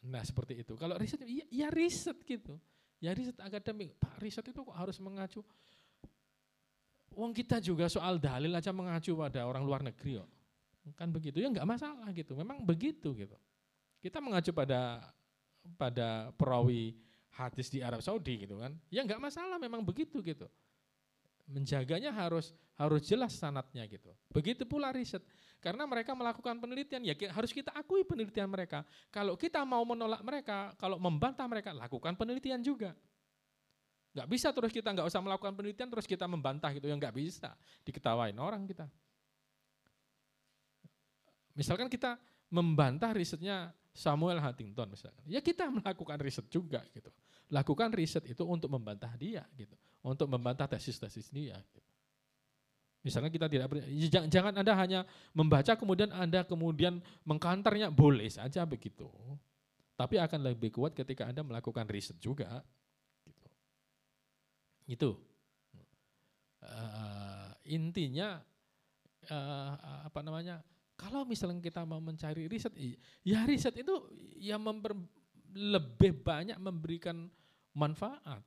Nah 0.07 0.23
seperti 0.23 0.63
itu 0.63 0.79
kalau 0.79 0.95
riset 0.95 1.19
ya, 1.27 1.43
ya 1.51 1.67
riset 1.67 2.15
gitu 2.23 2.55
ya 3.03 3.11
riset 3.11 3.35
akademik 3.43 3.99
pak 3.99 4.15
riset 4.23 4.47
itu 4.47 4.63
kok 4.63 4.75
harus 4.79 4.95
mengacu 5.03 5.43
Wong 7.15 7.31
kita 7.31 7.63
juga 7.63 7.87
soal 7.87 8.19
dalil 8.19 8.51
aja 8.51 8.75
mengacu 8.75 9.15
pada 9.15 9.47
orang 9.47 9.63
luar 9.63 9.79
negeri 9.79 10.19
kok. 10.19 10.29
Kan 10.99 11.15
begitu 11.15 11.39
ya 11.39 11.47
nggak 11.47 11.63
masalah 11.63 12.11
gitu. 12.11 12.35
Memang 12.35 12.59
begitu 12.67 13.15
gitu. 13.15 13.39
Kita 14.05 14.21
mengacu 14.21 14.53
pada 14.53 15.01
pada 15.81 16.29
perawi 16.37 16.93
hadis 17.33 17.73
di 17.73 17.81
Arab 17.81 18.05
Saudi 18.05 18.45
gitu 18.45 18.61
kan. 18.61 18.77
Ya 18.93 19.01
nggak 19.01 19.17
masalah 19.17 19.57
memang 19.57 19.81
begitu 19.81 20.21
gitu. 20.21 20.45
Menjaganya 21.49 22.13
harus 22.13 22.53
harus 22.77 23.01
jelas 23.01 23.33
sanatnya 23.33 23.81
gitu. 23.89 24.13
Begitu 24.29 24.61
pula 24.61 24.93
riset. 24.93 25.25
Karena 25.57 25.89
mereka 25.89 26.13
melakukan 26.13 26.61
penelitian 26.61 27.01
ya 27.01 27.17
harus 27.33 27.49
kita 27.49 27.73
akui 27.73 28.05
penelitian 28.05 28.45
mereka. 28.45 28.85
Kalau 29.09 29.33
kita 29.33 29.65
mau 29.65 29.81
menolak 29.81 30.21
mereka, 30.21 30.77
kalau 30.77 31.01
membantah 31.01 31.49
mereka, 31.49 31.73
lakukan 31.73 32.13
penelitian 32.13 32.61
juga. 32.61 32.93
Nggak 34.13 34.27
bisa 34.29 34.53
terus 34.53 34.69
kita 34.69 34.93
nggak 34.93 35.09
usah 35.09 35.17
melakukan 35.17 35.57
penelitian 35.57 35.89
terus 35.89 36.05
kita 36.05 36.29
membantah 36.29 36.69
gitu 36.77 36.85
ya 36.85 36.93
nggak 36.93 37.15
bisa. 37.17 37.57
Diketawain 37.81 38.37
orang 38.37 38.69
kita. 38.69 38.85
Misalkan 41.57 41.89
kita 41.89 42.21
membantah 42.53 43.09
risetnya 43.09 43.73
Samuel 43.95 44.43
Huntington 44.43 44.91
misalkan. 44.91 45.23
Ya 45.23 45.39
kita 45.39 45.71
melakukan 45.71 46.19
riset 46.19 46.51
juga 46.51 46.83
gitu. 46.91 47.07
Lakukan 47.47 47.95
riset 47.95 48.27
itu 48.27 48.43
untuk 48.43 48.67
membantah 48.67 49.15
dia 49.15 49.47
gitu. 49.55 49.71
Untuk 50.03 50.27
membantah 50.27 50.67
tesis-tesis 50.67 51.31
dia 51.31 51.55
gitu. 51.71 51.89
Misalnya 53.07 53.31
kita 53.31 53.47
tidak 53.47 53.69
jangan, 54.11 54.27
jangan 54.27 54.53
Anda 54.59 54.73
hanya 54.75 54.99
membaca 55.31 55.77
kemudian 55.79 56.11
Anda 56.11 56.43
kemudian 56.43 56.99
mengkantarnya 57.23 57.87
boleh 57.93 58.27
saja 58.27 58.67
begitu. 58.67 59.07
Tapi 59.95 60.19
akan 60.19 60.51
lebih 60.51 60.75
kuat 60.75 60.91
ketika 60.91 61.31
Anda 61.31 61.45
melakukan 61.45 61.87
riset 61.87 62.19
juga 62.19 62.59
gitu. 63.23 63.47
Itu. 64.91 65.11
Uh, 66.65 67.53
intinya 67.63 68.41
uh, 69.31 69.71
apa 70.03 70.19
namanya? 70.19 70.59
Kalau 70.95 71.27
misalnya 71.27 71.59
kita 71.59 71.83
mau 71.83 71.99
mencari 71.99 72.47
riset, 72.47 72.71
ya 73.27 73.43
riset 73.43 73.75
itu 73.75 74.07
yang 74.39 74.63
memper, 74.63 74.95
lebih 75.51 76.23
banyak 76.23 76.55
memberikan 76.55 77.27
manfaat. 77.75 78.39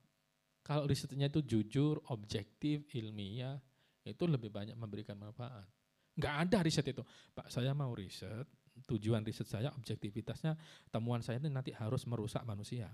Kalau 0.65 0.89
risetnya 0.89 1.29
itu 1.29 1.45
jujur, 1.45 2.01
objektif, 2.09 2.89
ilmiah, 2.97 3.57
itu 4.05 4.25
lebih 4.25 4.49
banyak 4.49 4.77
memberikan 4.81 5.21
manfaat. 5.21 5.69
Enggak 6.17 6.35
ada 6.49 6.59
riset 6.65 6.87
itu. 6.89 7.05
Pak, 7.37 7.53
saya 7.53 7.77
mau 7.77 7.93
riset, 7.93 8.49
tujuan 8.89 9.21
riset 9.25 9.49
saya, 9.49 9.69
objektivitasnya, 9.77 10.57
temuan 10.89 11.21
saya 11.21 11.41
ini 11.45 11.53
nanti 11.53 11.77
harus 11.77 12.09
merusak 12.09 12.49
manusia. 12.49 12.89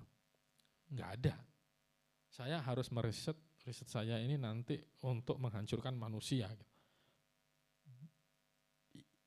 Enggak 0.91 1.09
ada. 1.23 1.35
Saya 2.27 2.59
harus 2.59 2.91
meriset, 2.91 3.39
riset 3.63 3.87
saya 3.87 4.19
ini 4.19 4.35
nanti 4.35 4.83
untuk 5.07 5.39
menghancurkan 5.39 5.95
manusia. 5.95 6.51
Gitu 6.51 6.74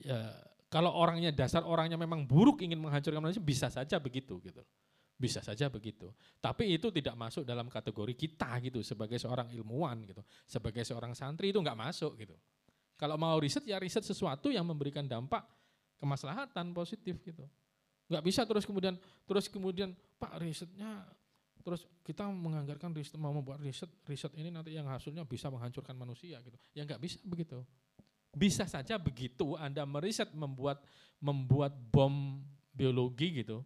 ya 0.02 0.34
kalau 0.68 0.92
orangnya 0.92 1.32
dasar 1.32 1.64
orangnya 1.64 1.96
memang 1.96 2.28
buruk 2.28 2.60
ingin 2.60 2.76
menghancurkan 2.76 3.24
manusia 3.24 3.40
bisa 3.40 3.72
saja 3.72 3.96
begitu 3.96 4.36
gitu. 4.44 4.60
Bisa 5.18 5.42
saja 5.42 5.66
begitu. 5.66 6.12
Tapi 6.38 6.78
itu 6.78 6.92
tidak 6.94 7.18
masuk 7.18 7.42
dalam 7.42 7.66
kategori 7.66 8.14
kita 8.14 8.54
gitu 8.62 8.84
sebagai 8.84 9.18
seorang 9.18 9.50
ilmuwan 9.50 10.04
gitu. 10.06 10.22
Sebagai 10.46 10.84
seorang 10.86 11.16
santri 11.16 11.50
itu 11.50 11.58
nggak 11.58 11.74
masuk 11.74 12.14
gitu. 12.20 12.36
Kalau 13.00 13.16
mau 13.18 13.34
riset 13.40 13.64
ya 13.64 13.80
riset 13.80 14.04
sesuatu 14.04 14.52
yang 14.52 14.62
memberikan 14.68 15.08
dampak 15.08 15.42
kemaslahatan 15.98 16.70
positif 16.76 17.18
gitu. 17.24 17.48
Nggak 18.06 18.22
bisa 18.28 18.44
terus 18.44 18.68
kemudian 18.68 18.94
terus 19.24 19.48
kemudian 19.50 19.96
Pak 20.20 20.38
risetnya 20.38 21.08
terus 21.64 21.88
kita 22.04 22.28
menganggarkan 22.28 22.94
riset 22.94 23.18
mau 23.18 23.34
membuat 23.34 23.58
riset 23.64 23.90
riset 24.06 24.30
ini 24.38 24.52
nanti 24.52 24.76
yang 24.76 24.86
hasilnya 24.86 25.24
bisa 25.24 25.48
menghancurkan 25.48 25.96
manusia 25.96 26.38
gitu. 26.44 26.60
Ya 26.76 26.84
nggak 26.84 27.00
bisa 27.00 27.18
begitu. 27.24 27.64
Bisa 28.32 28.68
saja 28.68 29.00
begitu 29.00 29.56
Anda 29.56 29.88
meriset 29.88 30.30
membuat 30.36 30.84
membuat 31.18 31.74
bom 31.90 32.38
biologi 32.70 33.42
gitu. 33.42 33.64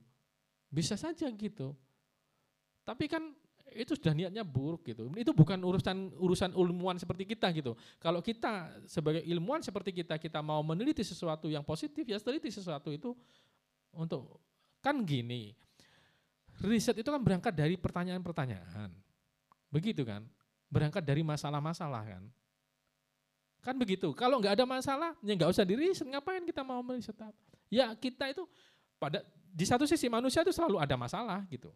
Bisa 0.73 0.97
saja 0.97 1.28
gitu. 1.28 1.76
Tapi 2.82 3.07
kan 3.07 3.34
itu 3.73 3.97
sudah 3.97 4.12
niatnya 4.12 4.44
buruk 4.44 4.84
gitu. 4.89 5.08
Itu 5.16 5.32
bukan 5.32 5.60
urusan 5.60 6.16
urusan 6.16 6.50
ilmuwan 6.57 6.97
seperti 7.00 7.24
kita 7.28 7.52
gitu. 7.57 7.76
Kalau 8.00 8.20
kita 8.20 8.84
sebagai 8.89 9.24
ilmuwan 9.24 9.65
seperti 9.65 9.92
kita 9.92 10.20
kita 10.20 10.41
mau 10.44 10.60
meneliti 10.60 11.05
sesuatu 11.05 11.49
yang 11.49 11.65
positif 11.65 12.05
ya 12.05 12.20
teliti 12.20 12.52
sesuatu 12.52 12.92
itu 12.92 13.16
untuk 13.97 14.41
kan 14.81 15.00
gini. 15.05 15.52
Riset 16.62 17.00
itu 17.00 17.08
kan 17.08 17.18
berangkat 17.18 17.57
dari 17.57 17.74
pertanyaan-pertanyaan. 17.81 18.92
Begitu 19.73 20.05
kan? 20.05 20.23
Berangkat 20.68 21.02
dari 21.02 21.24
masalah-masalah 21.24 22.05
kan. 22.05 22.23
Kan 23.62 23.78
begitu. 23.78 24.10
Kalau 24.18 24.42
nggak 24.42 24.58
ada 24.58 24.66
masalah, 24.66 25.15
ya 25.23 25.32
nggak 25.39 25.50
usah 25.55 25.62
diriset. 25.62 26.05
Ngapain 26.05 26.42
kita 26.42 26.66
mau 26.66 26.82
meriset? 26.82 27.15
Ya 27.70 27.94
kita 27.94 28.26
itu 28.34 28.42
pada 28.99 29.23
di 29.52 29.62
satu 29.62 29.86
sisi 29.86 30.10
manusia 30.10 30.42
itu 30.42 30.50
selalu 30.50 30.82
ada 30.82 30.99
masalah 30.99 31.47
gitu. 31.47 31.70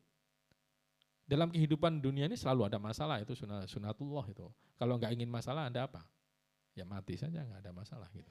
Dalam 1.26 1.50
kehidupan 1.50 2.02
dunia 2.02 2.26
ini 2.26 2.34
selalu 2.34 2.70
ada 2.70 2.78
masalah 2.78 3.22
itu 3.22 3.38
sunat, 3.38 3.70
sunatullah 3.70 4.26
itu. 4.30 4.46
Kalau 4.78 4.98
nggak 4.98 5.14
ingin 5.14 5.30
masalah 5.30 5.70
anda 5.70 5.86
apa? 5.86 6.02
Ya 6.74 6.82
mati 6.82 7.14
saja 7.14 7.42
nggak 7.42 7.62
ada 7.62 7.72
masalah 7.72 8.10
gitu. 8.10 8.30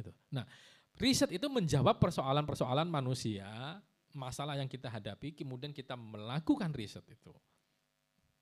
gitu. 0.00 0.12
Nah 0.32 0.48
riset 0.96 1.32
itu 1.36 1.46
menjawab 1.52 2.00
persoalan-persoalan 2.00 2.88
manusia, 2.88 3.76
masalah 4.16 4.56
yang 4.56 4.68
kita 4.68 4.88
hadapi, 4.88 5.36
kemudian 5.36 5.72
kita 5.72 5.96
melakukan 5.96 6.72
riset 6.72 7.04
itu. 7.12 7.32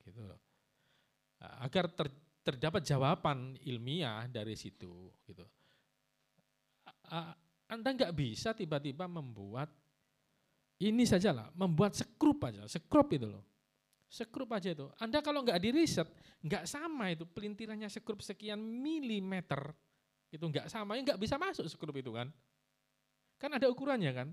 Gitu. 0.06 0.22
Agar 1.38 1.90
ter, 1.90 2.08
terdapat 2.44 2.84
jawaban 2.84 3.56
ilmiah 3.64 4.28
dari 4.28 4.52
situ 4.54 5.08
gitu. 5.24 5.42
Anda 7.64 7.88
nggak 7.96 8.12
bisa 8.12 8.52
tiba-tiba 8.52 9.08
membuat 9.08 9.72
Ini 10.74 11.06
sajalah 11.06 11.54
membuat 11.54 11.94
sekrup 11.94 12.42
aja, 12.50 12.66
sekrup 12.66 13.06
itu 13.14 13.30
loh. 13.30 13.46
Sekrup 14.10 14.50
aja 14.52 14.74
itu. 14.74 14.90
Anda 14.98 15.22
kalau 15.22 15.46
nggak 15.46 15.62
di 15.62 15.70
riset, 15.70 16.10
nggak 16.42 16.66
sama 16.66 17.14
itu 17.14 17.22
pelintirannya 17.24 17.86
sekrup 17.86 18.18
sekian 18.20 18.58
milimeter, 18.58 19.70
itu 20.34 20.42
nggak 20.42 20.66
sama, 20.66 20.98
nggak 20.98 21.16
bisa 21.16 21.38
masuk 21.38 21.70
sekrup 21.70 21.94
itu 21.94 22.10
kan. 22.10 22.26
Kan 23.38 23.54
ada 23.54 23.70
ukurannya 23.70 24.12
kan. 24.12 24.28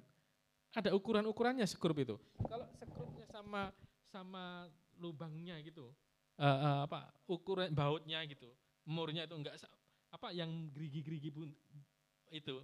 Ada 0.73 0.97
ukuran-ukurannya 0.97 1.67
sekrup 1.69 1.99
itu. 2.01 2.17
Kalau 2.41 2.65
sekrupnya 2.79 3.27
sama 3.29 3.69
sama 4.09 4.65
lubangnya 4.97 5.61
gitu, 5.61 5.93
uh, 6.41 6.89
apa 6.89 7.13
ukuran 7.29 7.69
bautnya 7.69 8.25
gitu, 8.25 8.49
murnya 8.89 9.29
itu 9.29 9.35
enggak 9.37 9.55
apa 10.11 10.27
yang 10.33 10.73
gerigi-gerigi 10.73 11.29
pun 11.31 11.47
itu 12.33 12.59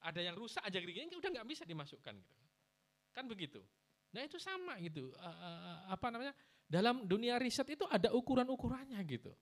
ada 0.00 0.20
yang 0.20 0.36
rusak 0.36 0.64
aja 0.64 0.78
geriginya 0.80 1.16
udah 1.16 1.30
nggak 1.40 1.48
bisa 1.48 1.62
dimasukkan 1.64 2.14
gitu. 2.16 2.44
Kan 3.12 3.24
begitu. 3.28 3.60
Nah 4.10 4.24
itu 4.24 4.40
sama 4.40 4.78
gitu. 4.82 5.12
Uh, 5.14 5.26
uh, 5.26 5.78
apa 5.92 6.06
namanya? 6.10 6.34
Dalam 6.70 7.02
dunia 7.02 7.36
riset 7.36 7.66
itu 7.74 7.82
ada 7.90 8.14
ukuran-ukurannya 8.14 8.98
gitu. 9.06 9.34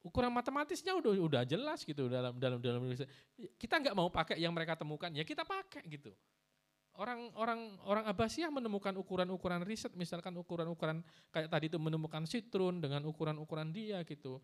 Ukuran 0.00 0.32
matematisnya 0.32 0.96
udah 0.96 1.12
udah 1.16 1.42
jelas 1.44 1.84
gitu 1.84 2.08
dalam 2.08 2.36
dalam 2.36 2.60
dalam 2.60 2.84
riset. 2.88 3.08
Kita 3.56 3.80
nggak 3.80 3.96
mau 3.96 4.08
pakai 4.08 4.40
yang 4.40 4.52
mereka 4.52 4.76
temukan, 4.76 5.12
ya 5.12 5.24
kita 5.24 5.44
pakai 5.44 5.84
gitu. 5.88 6.12
Orang 6.98 7.30
orang 7.86 8.04
Abbasiyah 8.10 8.52
menemukan 8.52 8.92
ukuran-ukuran 8.98 9.64
riset, 9.64 9.94
misalkan 9.96 10.36
ukuran-ukuran 10.36 11.00
kayak 11.32 11.48
tadi 11.48 11.72
itu 11.72 11.78
menemukan 11.80 12.26
sitrun 12.28 12.82
dengan 12.82 13.06
ukuran-ukuran 13.08 13.72
dia 13.72 14.04
gitu, 14.04 14.42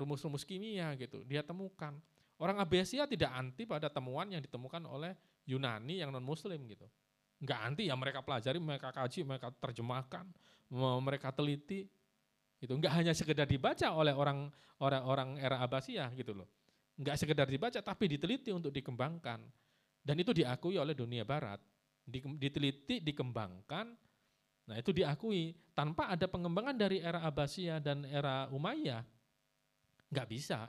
rumus-rumus 0.00 0.42
uh, 0.42 0.48
kimia 0.48 0.96
gitu, 0.98 1.22
dia 1.22 1.44
temukan. 1.46 1.94
Orang 2.40 2.58
Abbasiyah 2.58 3.06
tidak 3.06 3.30
anti 3.30 3.62
pada 3.62 3.86
temuan 3.92 4.26
yang 4.26 4.42
ditemukan 4.42 4.82
oleh 4.90 5.14
Yunani 5.46 6.02
yang 6.02 6.10
non 6.10 6.24
Muslim 6.26 6.66
gitu 6.66 6.88
nggak 7.44 7.60
anti 7.60 7.82
ya 7.92 7.94
mereka 7.94 8.24
pelajari, 8.24 8.56
mereka 8.56 8.88
kaji, 8.88 9.20
mereka 9.26 9.52
terjemahkan, 9.52 10.24
mereka 11.04 11.28
teliti. 11.36 11.84
Itu 12.56 12.72
nggak 12.80 12.92
hanya 12.96 13.12
sekedar 13.12 13.44
dibaca 13.44 13.92
oleh 13.92 14.16
orang 14.16 14.48
orang 14.80 15.36
era 15.36 15.60
Abbasiyah 15.60 16.08
gitu 16.16 16.32
loh. 16.32 16.48
Nggak 16.96 17.16
sekedar 17.20 17.44
dibaca 17.44 17.76
tapi 17.84 18.08
diteliti 18.08 18.48
untuk 18.54 18.72
dikembangkan. 18.72 19.44
Dan 20.04 20.16
itu 20.20 20.36
diakui 20.36 20.76
oleh 20.80 20.96
dunia 20.96 21.24
barat. 21.24 21.60
Diteliti, 22.04 23.00
dikembangkan, 23.00 23.96
nah 24.68 24.76
itu 24.76 24.92
diakui. 24.92 25.56
Tanpa 25.72 26.12
ada 26.12 26.28
pengembangan 26.28 26.76
dari 26.76 27.00
era 27.00 27.24
Abbasiyah 27.24 27.80
dan 27.80 28.04
era 28.04 28.46
Umayyah, 28.52 29.02
nggak 30.12 30.28
bisa. 30.28 30.68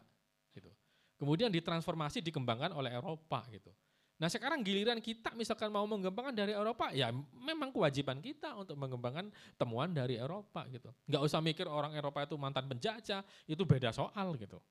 Gitu. 0.56 0.72
Kemudian 1.20 1.52
ditransformasi, 1.52 2.24
dikembangkan 2.24 2.72
oleh 2.72 2.96
Eropa 2.96 3.44
gitu. 3.52 3.70
Nah 4.16 4.32
sekarang 4.32 4.64
giliran 4.64 5.04
kita 5.04 5.36
misalkan 5.36 5.68
mau 5.68 5.84
mengembangkan 5.84 6.32
dari 6.32 6.56
Eropa, 6.56 6.88
ya 6.96 7.12
memang 7.36 7.68
kewajiban 7.76 8.24
kita 8.24 8.56
untuk 8.56 8.80
mengembangkan 8.80 9.28
temuan 9.60 9.92
dari 9.92 10.16
Eropa 10.16 10.64
gitu. 10.72 10.88
Nggak 11.04 11.22
usah 11.28 11.44
mikir 11.44 11.68
orang 11.68 11.92
Eropa 12.00 12.24
itu 12.24 12.40
mantan 12.40 12.64
penjajah, 12.72 13.28
itu 13.44 13.64
beda 13.68 13.92
soal 13.92 14.40
gitu. 14.40 14.64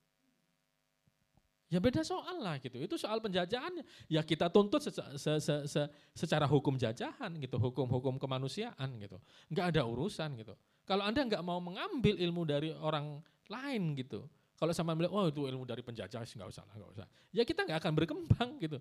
Ya 1.72 1.80
beda 1.80 2.04
soal 2.04 2.44
lah 2.44 2.60
gitu. 2.60 2.76
Itu 2.78 3.00
soal 3.00 3.18
penjajahan 3.24 3.80
ya 4.06 4.20
kita 4.20 4.52
tuntut 4.52 4.84
se 4.84 4.92
se 4.92 5.32
se 5.40 5.54
se 5.64 5.82
secara 6.12 6.44
hukum 6.44 6.76
jajahan 6.76 7.32
gitu, 7.40 7.56
hukum-hukum 7.56 8.20
kemanusiaan 8.20 8.88
gitu. 9.00 9.16
Nggak 9.48 9.74
ada 9.74 9.82
urusan 9.88 10.36
gitu. 10.38 10.54
Kalau 10.84 11.02
Anda 11.08 11.24
nggak 11.24 11.40
mau 11.40 11.58
mengambil 11.64 12.20
ilmu 12.20 12.44
dari 12.44 12.68
orang 12.68 13.24
lain 13.48 13.96
gitu, 13.96 14.28
kalau 14.60 14.70
sama 14.76 14.94
bilang, 14.94 15.12
oh 15.12 15.26
itu 15.28 15.44
ilmu 15.44 15.64
dari 15.66 15.82
penjajah, 15.82 16.22
nggak 16.22 16.48
usah 16.48 16.64
lah, 16.64 16.74
nggak 16.76 16.92
usah. 17.00 17.06
Ya 17.34 17.42
kita 17.42 17.66
nggak 17.66 17.80
akan 17.80 17.92
berkembang 17.96 18.50
gitu. 18.60 18.78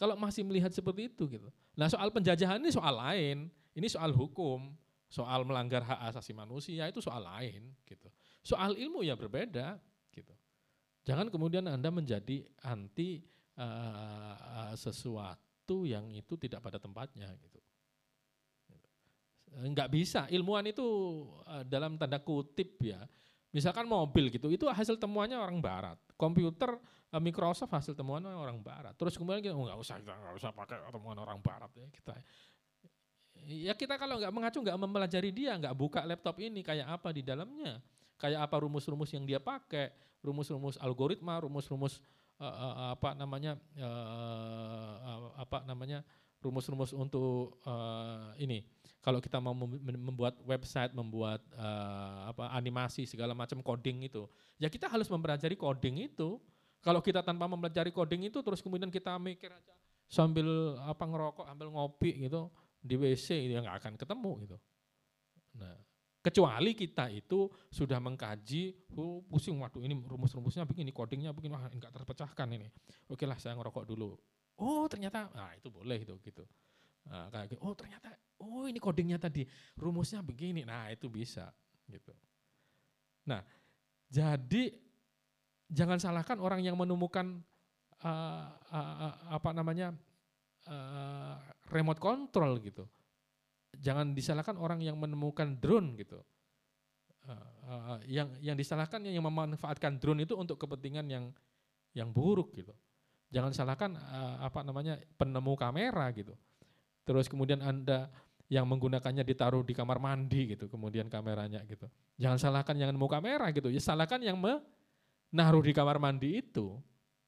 Kalau 0.00 0.16
masih 0.16 0.44
melihat 0.48 0.72
seperti 0.72 1.12
itu 1.12 1.28
gitu. 1.28 1.48
Nah 1.76 1.88
soal 1.88 2.08
penjajahan 2.08 2.56
ini 2.60 2.72
soal 2.72 2.96
lain, 2.96 3.52
ini 3.76 3.88
soal 3.88 4.12
hukum, 4.16 4.72
soal 5.10 5.44
melanggar 5.44 5.84
hak 5.84 6.14
asasi 6.14 6.32
manusia 6.32 6.88
itu 6.88 7.04
soal 7.04 7.20
lain 7.20 7.74
gitu. 7.84 8.08
Soal 8.40 8.78
ilmu 8.78 9.04
ya 9.04 9.18
berbeda. 9.18 9.76
Jangan 11.04 11.32
kemudian 11.32 11.64
Anda 11.66 11.88
menjadi 11.88 12.44
anti 12.64 13.24
uh, 13.56 14.36
uh, 14.36 14.74
sesuatu 14.76 15.88
yang 15.88 16.12
itu 16.12 16.36
tidak 16.36 16.60
pada 16.60 16.76
tempatnya 16.76 17.32
gitu. 17.40 17.60
Enggak 19.50 19.90
bisa, 19.90 20.30
ilmuwan 20.30 20.62
itu 20.70 20.86
uh, 21.48 21.66
dalam 21.66 21.98
tanda 21.98 22.22
kutip 22.22 22.78
ya, 22.78 23.02
misalkan 23.50 23.88
mobil 23.88 24.30
gitu, 24.30 24.46
itu 24.46 24.70
hasil 24.70 24.94
temuannya 24.94 25.34
orang 25.34 25.58
barat. 25.58 25.98
Komputer 26.14 26.78
Eh, 27.10 27.18
Microsoft 27.18 27.74
hasil 27.74 27.98
temuan 27.98 28.22
orang 28.22 28.62
barat. 28.62 28.94
Terus 28.94 29.18
kemudian 29.18 29.42
kita 29.42 29.50
oh, 29.50 29.66
nggak 29.66 29.78
usah 29.82 29.98
kita 29.98 30.14
nggak 30.14 30.34
usah 30.38 30.50
pakai 30.54 30.78
temuan 30.94 31.18
orang 31.18 31.42
barat 31.42 31.70
ya 31.74 31.86
kita. 31.90 32.14
Ya 33.50 33.74
kita 33.74 33.98
kalau 33.98 34.22
nggak 34.22 34.30
mengacu 34.30 34.62
nggak 34.62 34.78
mempelajari 34.78 35.30
dia 35.34 35.58
nggak 35.58 35.74
buka 35.74 36.06
laptop 36.06 36.38
ini 36.38 36.62
kayak 36.62 36.86
apa 36.86 37.10
di 37.10 37.26
dalamnya, 37.26 37.82
kayak 38.14 38.46
apa 38.46 38.62
rumus-rumus 38.62 39.10
yang 39.10 39.26
dia 39.26 39.42
pakai, 39.42 39.90
rumus-rumus 40.20 40.76
algoritma, 40.80 41.40
rumus-rumus 41.40 42.00
uh, 42.40 42.44
uh, 42.44 42.74
apa 42.96 43.16
namanya 43.16 43.56
apa 45.36 45.64
namanya 45.64 46.04
rumus-rumus 46.40 46.96
untuk 46.96 47.60
ini. 48.40 48.64
Kalau 49.00 49.20
kita 49.20 49.40
mau 49.40 49.56
membuat 49.56 50.36
website, 50.44 50.92
membuat 50.92 51.40
apa 52.28 52.52
animasi 52.52 53.08
segala 53.08 53.32
macam 53.32 53.60
coding 53.64 54.04
itu, 54.08 54.28
ya 54.60 54.68
kita 54.68 54.88
harus 54.88 55.08
mempelajari 55.08 55.56
coding 55.56 56.04
itu 56.08 56.40
kalau 56.80 57.04
kita 57.04 57.20
tanpa 57.20 57.44
mempelajari 57.44 57.92
coding 57.92 58.32
itu 58.32 58.40
terus 58.40 58.64
kemudian 58.64 58.88
kita 58.88 59.16
mikir 59.20 59.52
aja 59.52 59.74
sambil 60.10 60.74
apa 60.84 61.04
ngerokok, 61.06 61.46
ambil 61.46 61.68
ngopi 61.70 62.24
gitu 62.24 62.50
di 62.80 62.96
WC 62.96 63.46
itu 63.46 63.52
ya 63.56 63.60
nggak 63.60 63.78
akan 63.84 63.94
ketemu 64.00 64.30
gitu. 64.48 64.56
Nah, 65.60 65.76
kecuali 66.20 66.76
kita 66.76 67.08
itu 67.08 67.48
sudah 67.72 67.96
mengkaji, 67.96 68.92
oh, 68.96 69.24
pusing 69.24 69.56
waduh 69.56 69.80
ini 69.80 69.96
rumus-rumusnya 70.04 70.68
begini, 70.68 70.92
codingnya 70.92 71.32
begini, 71.32 71.56
wah 71.56 71.68
enggak 71.72 71.92
terpecahkan 71.92 72.48
ini. 72.52 72.68
Oke 73.08 73.24
lah 73.24 73.40
saya 73.40 73.56
ngerokok 73.56 73.84
dulu. 73.88 74.16
Oh 74.60 74.84
ternyata, 74.86 75.32
nah 75.32 75.56
itu 75.56 75.72
boleh 75.72 76.04
itu 76.04 76.12
gitu. 76.20 76.44
Nah, 77.08 77.32
kayak 77.32 77.56
gitu, 77.56 77.60
oh 77.64 77.72
ternyata, 77.72 78.12
oh 78.44 78.68
ini 78.68 78.76
codingnya 78.76 79.16
tadi, 79.16 79.48
rumusnya 79.80 80.20
begini, 80.20 80.68
nah 80.68 80.92
itu 80.92 81.08
bisa 81.08 81.48
gitu. 81.88 82.12
Nah, 83.24 83.40
jadi 84.12 84.76
jangan 85.72 85.96
salahkan 85.96 86.36
orang 86.44 86.60
yang 86.60 86.76
menemukan 86.76 87.40
uh, 88.04 88.52
uh, 88.52 88.94
uh, 89.08 89.16
apa 89.32 89.50
namanya 89.56 89.96
uh, 90.68 91.40
remote 91.72 91.98
control 92.02 92.60
gitu. 92.60 92.84
Jangan 93.80 94.12
disalahkan 94.12 94.60
orang 94.60 94.84
yang 94.84 95.00
menemukan 95.00 95.56
drone 95.56 95.96
gitu. 95.96 96.20
Uh, 97.24 97.36
uh, 97.68 97.98
yang 98.04 98.32
yang 98.40 98.56
disalahkan 98.56 99.00
yang 99.04 99.24
memanfaatkan 99.24 99.96
drone 99.96 100.24
itu 100.24 100.36
untuk 100.36 100.60
kepentingan 100.60 101.08
yang 101.08 101.24
yang 101.96 102.12
buruk 102.12 102.52
gitu. 102.56 102.76
Jangan 103.32 103.56
salahkan 103.56 103.96
uh, 103.96 104.44
apa 104.44 104.60
namanya 104.60 105.00
penemu 105.16 105.52
kamera 105.56 106.12
gitu. 106.12 106.36
Terus 107.08 107.26
kemudian 107.26 107.64
anda 107.64 108.12
yang 108.50 108.66
menggunakannya 108.66 109.22
ditaruh 109.22 109.62
di 109.62 109.70
kamar 109.70 110.02
mandi 110.02 110.58
gitu, 110.58 110.66
kemudian 110.66 111.06
kameranya 111.06 111.62
gitu. 111.70 111.86
Jangan 112.18 112.36
salahkan 112.36 112.74
yang 112.74 112.90
nemu 112.90 113.06
kamera 113.06 113.46
gitu, 113.54 113.70
ya 113.70 113.78
salahkan 113.78 114.18
yang 114.18 114.34
me, 114.34 114.58
naruh 115.30 115.62
di 115.62 115.70
kamar 115.70 116.02
mandi 116.02 116.42
itu. 116.42 116.74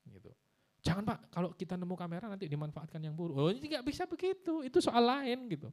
Gitu. 0.02 0.31
Jangan 0.82 1.06
pak, 1.06 1.18
kalau 1.31 1.55
kita 1.55 1.78
nemu 1.78 1.94
kamera 1.94 2.26
nanti 2.26 2.50
dimanfaatkan 2.50 2.98
yang 2.98 3.14
buruk. 3.14 3.39
Oh 3.39 3.50
ini 3.55 3.62
nggak 3.62 3.86
bisa 3.86 4.02
begitu, 4.10 4.66
itu 4.66 4.82
soal 4.82 5.06
lain 5.06 5.47
gitu. 5.47 5.70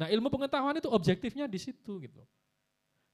Nah 0.00 0.08
ilmu 0.08 0.32
pengetahuan 0.32 0.80
itu 0.80 0.88
objektifnya 0.88 1.44
di 1.44 1.60
situ 1.60 2.00
gitu. 2.00 2.24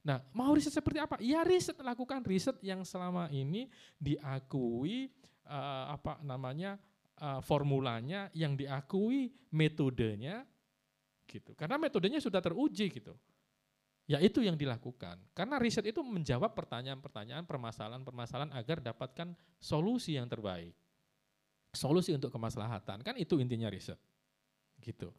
Nah 0.06 0.22
mau 0.30 0.54
riset 0.54 0.70
seperti 0.70 1.02
apa? 1.02 1.18
Ya 1.18 1.42
riset 1.42 1.74
lakukan 1.82 2.22
riset 2.22 2.54
yang 2.62 2.86
selama 2.86 3.26
ini 3.34 3.66
diakui 3.98 5.10
uh, 5.50 5.98
apa 5.98 6.22
namanya 6.22 6.78
uh, 7.18 7.42
formulanya, 7.42 8.30
yang 8.30 8.54
diakui 8.54 9.34
metodenya 9.50 10.46
gitu. 11.26 11.58
Karena 11.58 11.74
metodenya 11.80 12.22
sudah 12.22 12.38
teruji 12.38 12.86
gitu. 12.86 13.18
Ya 14.06 14.22
itu 14.22 14.38
yang 14.38 14.54
dilakukan. 14.54 15.18
Karena 15.34 15.58
riset 15.58 15.82
itu 15.90 15.98
menjawab 15.98 16.54
pertanyaan-pertanyaan, 16.54 17.42
permasalahan-permasalahan 17.42 18.54
agar 18.54 18.78
dapatkan 18.78 19.34
solusi 19.58 20.14
yang 20.14 20.30
terbaik. 20.30 20.70
Solusi 21.74 22.14
untuk 22.14 22.30
kemaslahatan, 22.30 23.02
kan 23.02 23.18
itu 23.18 23.42
intinya 23.42 23.66
riset. 23.66 23.98
Gitu. 24.78 25.10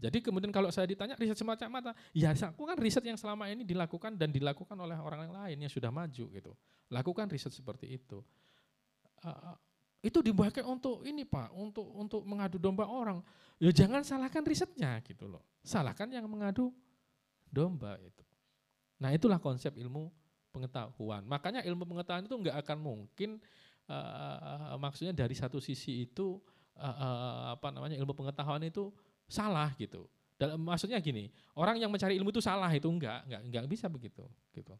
Jadi 0.00 0.24
kemudian 0.24 0.48
kalau 0.48 0.72
saya 0.72 0.88
ditanya 0.88 1.12
riset 1.20 1.36
semacam 1.36 1.68
apa? 1.84 1.92
Ya 2.16 2.32
aku 2.32 2.64
kan 2.64 2.80
riset 2.80 3.04
yang 3.04 3.20
selama 3.20 3.52
ini 3.52 3.68
dilakukan 3.68 4.16
dan 4.16 4.32
dilakukan 4.32 4.72
oleh 4.80 4.96
orang 4.96 5.28
lain 5.28 5.60
yang 5.60 5.68
sudah 5.68 5.92
maju 5.92 6.24
gitu. 6.32 6.52
Lakukan 6.88 7.28
riset 7.28 7.52
seperti 7.52 8.00
itu. 8.00 8.24
Uh, 9.20 9.52
itu 10.00 10.24
dipakai 10.24 10.64
untuk 10.64 11.04
ini 11.04 11.28
Pak, 11.28 11.52
untuk 11.52 11.84
untuk 11.92 12.24
mengadu 12.24 12.56
domba 12.56 12.88
orang. 12.88 13.20
Ya 13.60 13.68
jangan 13.68 14.00
salahkan 14.00 14.40
risetnya 14.48 14.96
gitu 15.04 15.28
loh. 15.28 15.44
Salahkan 15.60 16.08
yang 16.08 16.24
mengadu 16.24 16.72
domba 17.52 18.00
itu. 18.00 18.24
Nah 18.96 19.12
itulah 19.12 19.36
konsep 19.36 19.76
ilmu 19.76 20.08
pengetahuan. 20.48 21.20
Makanya 21.28 21.60
ilmu 21.68 21.84
pengetahuan 21.84 22.24
itu 22.24 22.36
nggak 22.40 22.56
akan 22.64 22.78
mungkin 22.80 23.36
uh, 23.92 24.80
maksudnya 24.80 25.12
dari 25.12 25.36
satu 25.36 25.60
sisi 25.60 26.08
itu 26.08 26.40
uh, 26.80 26.88
uh, 26.88 27.44
apa 27.60 27.68
namanya 27.68 28.00
ilmu 28.00 28.16
pengetahuan 28.16 28.64
itu 28.64 28.88
salah 29.30 29.72
gitu. 29.78 30.10
Dalam 30.34 30.58
maksudnya 30.58 30.98
gini, 30.98 31.30
orang 31.54 31.78
yang 31.78 31.92
mencari 31.92 32.18
ilmu 32.18 32.34
itu 32.34 32.42
salah 32.42 32.68
itu 32.72 32.88
enggak, 32.88 33.28
enggak 33.28 33.40
enggak 33.46 33.64
bisa 33.70 33.86
begitu 33.86 34.24
gitu. 34.50 34.74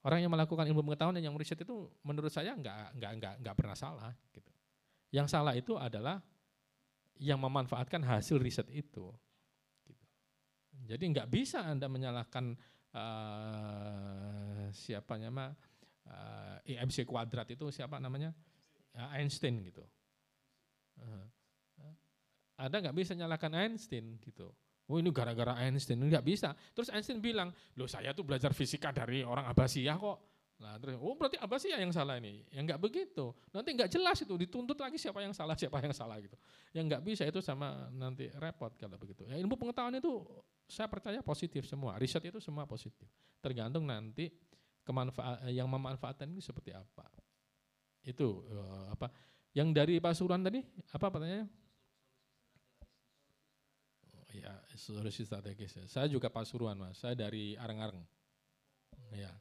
Orang 0.00 0.24
yang 0.24 0.32
melakukan 0.32 0.64
ilmu 0.64 0.80
pengetahuan 0.86 1.16
dan 1.16 1.28
yang 1.28 1.36
riset 1.36 1.60
itu 1.60 1.88
menurut 2.04 2.32
saya 2.32 2.56
enggak 2.56 2.92
enggak 2.96 3.12
enggak 3.18 3.34
enggak 3.40 3.54
pernah 3.56 3.76
salah 3.76 4.12
gitu. 4.32 4.52
Yang 5.12 5.26
salah 5.32 5.52
itu 5.52 5.76
adalah 5.76 6.22
yang 7.20 7.36
memanfaatkan 7.40 8.00
hasil 8.00 8.40
riset 8.40 8.68
itu. 8.72 9.12
Gitu. 9.84 10.06
Jadi 10.88 11.04
enggak 11.04 11.28
bisa 11.28 11.64
anda 11.64 11.88
menyalahkan 11.88 12.56
uh, 12.96 14.68
siapa 14.72 15.20
nama 15.20 15.52
uh, 16.08 16.56
IMC 16.64 17.04
kuadrat 17.04 17.48
itu 17.52 17.68
siapa 17.68 18.00
namanya 18.00 18.32
uh, 18.96 19.08
Einstein 19.16 19.60
gitu. 19.64 19.84
Uh, 21.00 21.24
ada 22.60 22.76
nggak 22.76 22.96
bisa 22.96 23.12
nyalakan 23.16 23.56
Einstein 23.56 24.20
gitu. 24.20 24.52
Oh 24.90 24.98
ini 24.98 25.14
gara-gara 25.14 25.54
Einstein, 25.62 26.02
nggak 26.02 26.26
bisa. 26.26 26.50
Terus 26.74 26.90
Einstein 26.90 27.22
bilang, 27.22 27.54
loh 27.78 27.86
saya 27.86 28.10
tuh 28.10 28.26
belajar 28.26 28.50
fisika 28.50 28.90
dari 28.90 29.22
orang 29.22 29.46
Abbasiyah 29.46 29.94
kok. 29.94 30.18
Nah 30.60 30.76
terus, 30.76 30.98
oh 30.98 31.14
berarti 31.14 31.38
Abbasiyah 31.38 31.78
yang 31.78 31.94
salah 31.94 32.18
ini. 32.18 32.42
Yang 32.50 32.74
nggak 32.74 32.80
begitu. 32.82 33.30
Nanti 33.54 33.70
nggak 33.70 33.86
jelas 33.86 34.18
itu, 34.18 34.34
dituntut 34.34 34.74
lagi 34.76 34.98
siapa 34.98 35.22
yang 35.22 35.30
salah, 35.30 35.54
siapa 35.54 35.78
yang 35.78 35.94
salah 35.94 36.18
gitu. 36.18 36.34
Yang 36.74 36.84
nggak 36.90 37.02
bisa 37.06 37.22
itu 37.22 37.38
sama 37.38 37.86
nanti 37.94 38.28
repot 38.34 38.74
kalau 38.74 38.98
begitu. 38.98 39.30
Ya, 39.30 39.38
ilmu 39.38 39.54
pengetahuan 39.54 39.94
itu 39.94 40.26
saya 40.66 40.90
percaya 40.90 41.22
positif 41.22 41.70
semua. 41.70 41.94
Riset 41.94 42.26
itu 42.26 42.42
semua 42.42 42.66
positif. 42.66 43.06
Tergantung 43.38 43.86
nanti 43.86 44.26
kemanfaat 44.82 45.46
yang 45.54 45.70
memanfaatkan 45.70 46.26
ini 46.26 46.42
seperti 46.42 46.74
apa. 46.74 47.06
Itu 48.02 48.42
uh, 48.50 48.90
apa? 48.90 49.06
Yang 49.54 49.68
dari 49.70 49.94
Pasuruan 50.02 50.42
tadi 50.42 50.66
apa 50.90 51.06
pertanyaannya? 51.14 51.59
Ya 54.34 54.52
solusi 54.78 55.26
strategis. 55.26 55.76
Ya. 55.76 55.84
Saya 55.90 56.06
juga 56.06 56.30
Pasuruan 56.30 56.78
mas, 56.78 56.98
saya 56.98 57.18
dari 57.18 57.58
Areng-Areng. 57.58 58.02
Ya, 59.10 59.32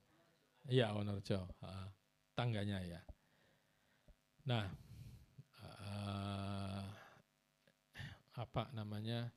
iya 0.65 0.89
Wonorejo, 0.93 1.45
uh, 1.61 1.87
tangganya 2.33 2.81
ya. 2.81 3.01
Nah, 4.49 4.65
uh, 5.61 6.85
apa 8.33 8.63
namanya? 8.73 9.29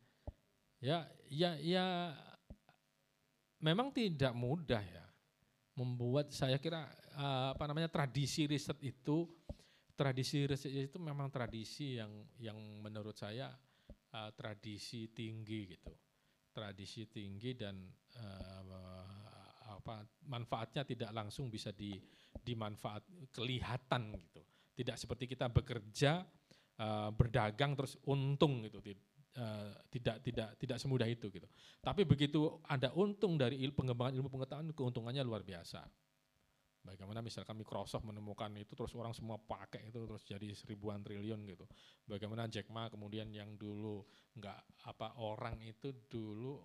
Ya, 0.82 1.06
ya, 1.28 1.54
ya, 1.60 2.16
memang 3.62 3.94
tidak 3.94 4.34
mudah 4.34 4.82
ya 4.82 5.06
membuat 5.76 6.28
saya 6.34 6.60
kira 6.60 6.84
uh, 7.16 7.56
apa 7.56 7.64
namanya 7.64 7.88
tradisi 7.88 8.44
riset 8.44 8.76
itu 8.84 9.24
tradisi 9.96 10.44
riset 10.44 10.92
itu 10.92 10.98
memang 11.00 11.32
tradisi 11.32 11.96
yang 11.96 12.12
yang 12.36 12.58
menurut 12.84 13.16
saya 13.16 13.48
uh, 14.12 14.30
tradisi 14.36 15.10
tinggi 15.10 15.76
gitu, 15.76 15.90
tradisi 16.52 17.08
tinggi 17.08 17.56
dan 17.56 17.76
uh, 18.20 18.62
apa 19.72 20.04
manfaatnya 20.28 20.84
tidak 20.84 21.10
langsung 21.16 21.48
bisa 21.48 21.72
di 21.72 21.96
dimanfaat 22.32 23.32
kelihatan 23.32 24.14
gitu, 24.16 24.42
tidak 24.76 24.96
seperti 25.00 25.24
kita 25.32 25.48
bekerja 25.48 26.22
uh, 26.80 27.10
berdagang 27.12 27.72
terus 27.76 27.96
untung 28.08 28.64
gitu, 28.68 28.78
uh, 29.36 29.72
tidak 29.88 30.20
tidak 30.24 30.48
tidak 30.60 30.76
semudah 30.80 31.08
itu 31.08 31.28
gitu. 31.32 31.48
Tapi 31.80 32.04
begitu 32.04 32.60
ada 32.68 32.92
untung 32.96 33.40
dari 33.40 33.60
il, 33.60 33.72
pengembangan 33.72 34.16
ilmu 34.16 34.28
pengetahuan 34.28 34.72
keuntungannya 34.76 35.24
luar 35.24 35.44
biasa. 35.44 35.84
Bagaimana 36.82 37.22
misalkan 37.22 37.54
Microsoft 37.54 38.02
menemukan 38.02 38.50
itu 38.58 38.74
terus 38.74 38.90
orang 38.98 39.14
semua 39.14 39.38
pakai 39.38 39.86
itu 39.86 40.02
terus 40.02 40.22
jadi 40.26 40.50
seribuan 40.50 40.98
triliun 40.98 41.46
gitu. 41.46 41.62
Bagaimana 42.10 42.50
Jack 42.50 42.66
Ma 42.74 42.90
kemudian 42.90 43.30
yang 43.30 43.54
dulu 43.54 44.02
nggak 44.34 44.82
apa 44.90 45.22
orang 45.22 45.62
itu 45.62 45.94
dulu 46.10 46.58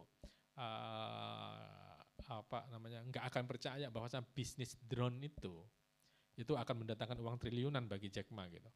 uh, 0.58 1.94
apa 2.28 2.60
namanya 2.74 3.06
nggak 3.06 3.30
akan 3.30 3.44
percaya 3.46 3.88
bahwa 3.94 4.10
bisnis 4.34 4.74
drone 4.82 5.22
itu 5.22 5.54
itu 6.38 6.54
akan 6.54 6.86
mendatangkan 6.86 7.18
uang 7.22 7.38
triliunan 7.38 7.86
bagi 7.86 8.10
Jack 8.10 8.34
Ma 8.34 8.50
gitu. 8.50 8.70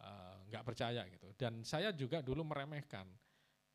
Uh, 0.00 0.40
nggak 0.48 0.64
percaya 0.64 1.04
gitu. 1.04 1.28
Dan 1.36 1.68
saya 1.68 1.92
juga 1.92 2.24
dulu 2.24 2.48
meremehkan 2.48 3.12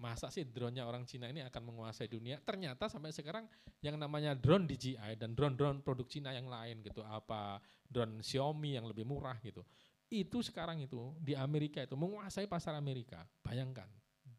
masa 0.02 0.28
sih 0.34 0.44
drone-nya 0.44 0.84
orang 0.84 1.06
Cina 1.06 1.30
ini 1.30 1.46
akan 1.46 1.74
menguasai 1.74 2.10
dunia? 2.10 2.42
Ternyata 2.42 2.90
sampai 2.90 3.14
sekarang 3.14 3.46
yang 3.80 3.96
namanya 3.96 4.34
drone 4.34 4.66
DJI 4.66 5.16
dan 5.16 5.38
drone-drone 5.38 5.86
produk 5.86 6.08
Cina 6.10 6.34
yang 6.34 6.50
lain 6.50 6.82
gitu, 6.82 7.06
apa 7.06 7.62
drone 7.86 8.22
Xiaomi 8.24 8.76
yang 8.78 8.86
lebih 8.90 9.06
murah 9.06 9.38
gitu. 9.42 9.62
Itu 10.10 10.42
sekarang 10.46 10.82
itu 10.82 11.14
di 11.18 11.34
Amerika 11.34 11.82
itu 11.82 11.98
menguasai 11.98 12.46
pasar 12.46 12.78
Amerika. 12.78 13.26
Bayangkan, 13.42 13.88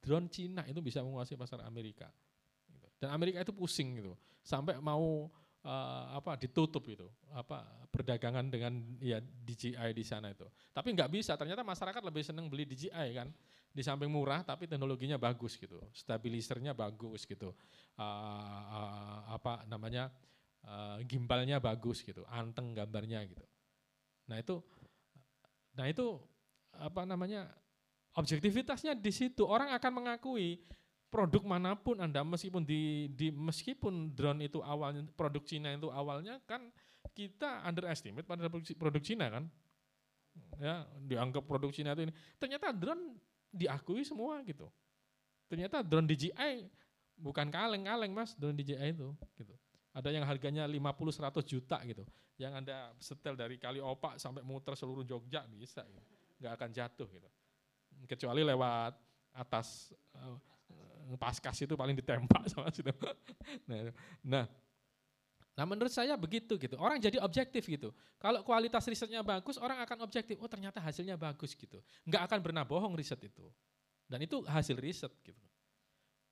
drone 0.02 0.28
Cina 0.30 0.62
itu 0.66 0.78
bisa 0.82 1.02
menguasai 1.02 1.38
pasar 1.38 1.62
Amerika. 1.64 2.10
Gitu. 2.68 2.86
Dan 3.00 3.14
Amerika 3.14 3.42
itu 3.42 3.54
pusing 3.54 3.98
gitu, 3.98 4.14
sampai 4.44 4.78
mau 4.78 5.30
uh, 5.64 6.04
apa 6.14 6.36
ditutup 6.36 6.84
itu 6.86 7.08
apa 7.32 7.64
perdagangan 7.88 8.46
dengan 8.52 8.74
ya 9.00 9.18
DJI 9.18 9.90
di 9.96 10.04
sana 10.04 10.30
itu. 10.30 10.46
Tapi 10.70 10.92
nggak 10.92 11.10
bisa, 11.10 11.38
ternyata 11.38 11.64
masyarakat 11.64 12.02
lebih 12.04 12.22
senang 12.22 12.46
beli 12.52 12.68
DJI 12.68 13.08
kan 13.16 13.28
di 13.74 13.82
samping 13.82 14.06
murah 14.06 14.46
tapi 14.46 14.70
teknologinya 14.70 15.18
bagus 15.18 15.58
gitu, 15.58 15.82
stabilisernya 15.90 16.78
bagus 16.78 17.26
gitu, 17.26 17.50
uh, 17.98 18.62
uh, 18.70 19.34
apa 19.34 19.66
namanya 19.66 20.14
uh, 20.62 21.02
gimbalnya 21.02 21.58
bagus 21.58 22.06
gitu, 22.06 22.22
anteng 22.30 22.70
gambarnya 22.70 23.26
gitu. 23.26 23.42
Nah 24.30 24.38
itu, 24.38 24.62
nah 25.74 25.90
itu 25.90 26.22
apa 26.70 27.02
namanya 27.02 27.50
objektivitasnya 28.14 28.94
di 28.94 29.10
situ. 29.10 29.42
Orang 29.42 29.74
akan 29.74 29.92
mengakui 30.06 30.62
produk 31.10 31.42
mana 31.42 31.74
pun 31.74 31.98
anda 31.98 32.22
meskipun 32.22 32.62
di, 32.62 33.10
di 33.10 33.34
meskipun 33.34 34.14
drone 34.14 34.46
itu 34.46 34.62
awalnya 34.62 35.02
produk 35.18 35.42
Cina 35.42 35.74
itu 35.74 35.90
awalnya 35.90 36.38
kan 36.46 36.70
kita 37.14 37.62
underestimate 37.66 38.26
pada 38.26 38.46
produk, 38.50 39.02
Cina 39.02 39.30
kan. 39.30 39.44
Ya 40.58 40.86
dianggap 40.98 41.46
produk 41.46 41.70
Cina 41.70 41.94
itu 41.94 42.10
ini. 42.10 42.14
Ternyata 42.38 42.70
drone 42.74 43.33
diakui 43.54 44.02
semua 44.02 44.42
gitu. 44.42 44.66
Ternyata 45.46 45.80
drone 45.86 46.10
DJI 46.10 46.66
bukan 47.14 47.46
kaleng-kaleng 47.48 48.10
mas 48.10 48.34
drone 48.34 48.58
DJI 48.58 48.98
itu 48.98 49.14
gitu. 49.38 49.54
Ada 49.94 50.10
yang 50.10 50.26
harganya 50.26 50.66
50-100 50.66 51.46
juta 51.46 51.78
gitu. 51.86 52.02
Yang 52.34 52.52
anda 52.58 52.90
setel 52.98 53.38
dari 53.38 53.62
kali 53.62 53.78
opak 53.78 54.18
sampai 54.18 54.42
muter 54.42 54.74
seluruh 54.74 55.06
Jogja 55.06 55.46
bisa 55.46 55.86
gitu. 55.86 56.02
Nggak 56.42 56.52
akan 56.58 56.70
jatuh 56.74 57.08
gitu. 57.14 57.28
Kecuali 58.10 58.42
lewat 58.42 58.98
atas 59.34 59.94
uh, 60.18 60.34
paskas 61.14 61.62
itu 61.62 61.78
paling 61.78 61.94
ditembak 61.94 62.42
sama 62.52 62.74
situ. 62.74 62.90
nah, 63.70 63.94
nah 64.22 64.44
Nah 65.54 65.64
menurut 65.64 65.90
saya 65.94 66.18
begitu 66.18 66.58
gitu. 66.58 66.74
Orang 66.78 66.98
jadi 66.98 67.22
objektif 67.22 67.62
gitu. 67.70 67.94
Kalau 68.18 68.42
kualitas 68.42 68.82
risetnya 68.90 69.22
bagus, 69.22 69.54
orang 69.62 69.78
akan 69.86 70.02
objektif. 70.02 70.38
Oh 70.42 70.50
ternyata 70.50 70.82
hasilnya 70.82 71.14
bagus 71.14 71.54
gitu. 71.54 71.78
Nggak 72.06 72.22
akan 72.30 72.38
pernah 72.42 72.62
bohong 72.66 72.98
riset 72.98 73.22
itu. 73.22 73.46
Dan 74.10 74.26
itu 74.26 74.42
hasil 74.44 74.74
riset 74.76 75.14
gitu. 75.22 75.38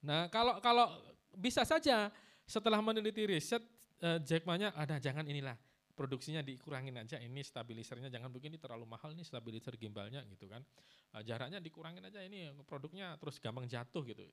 Nah 0.02 0.26
kalau 0.26 0.58
kalau 0.58 0.90
bisa 1.38 1.62
saja 1.62 2.10
setelah 2.42 2.82
meneliti 2.82 3.22
riset, 3.22 3.62
eh, 4.02 4.18
Jack 4.26 4.42
Ma-nya 4.42 4.74
ada 4.74 4.98
jangan 4.98 5.22
inilah 5.22 5.54
produksinya 5.92 6.40
dikurangin 6.40 6.96
aja 6.98 7.20
ini 7.20 7.44
stabilisernya 7.44 8.08
jangan 8.08 8.32
begini 8.32 8.56
terlalu 8.56 8.88
mahal 8.88 9.12
nih 9.12 9.22
stabilizer 9.22 9.76
gimbalnya 9.76 10.24
gitu 10.24 10.48
kan 10.48 10.64
uh, 11.14 11.22
jaraknya 11.22 11.60
dikurangin 11.60 12.02
aja 12.08 12.24
ini 12.24 12.48
produknya 12.64 13.14
terus 13.20 13.36
gampang 13.38 13.68
jatuh 13.68 14.00
gitu 14.08 14.24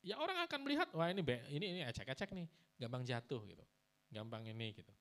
ya 0.00 0.16
orang 0.16 0.42
akan 0.48 0.58
melihat 0.64 0.88
wah 0.96 1.08
ini 1.12 1.20
ini 1.52 1.66
ini 1.76 1.80
ecek-ecek 1.84 2.32
nih 2.32 2.48
gampang 2.80 3.04
jatuh 3.04 3.40
gitu 3.44 3.64
gampang 4.14 4.46
ini 4.46 4.70
gitu 4.78 4.94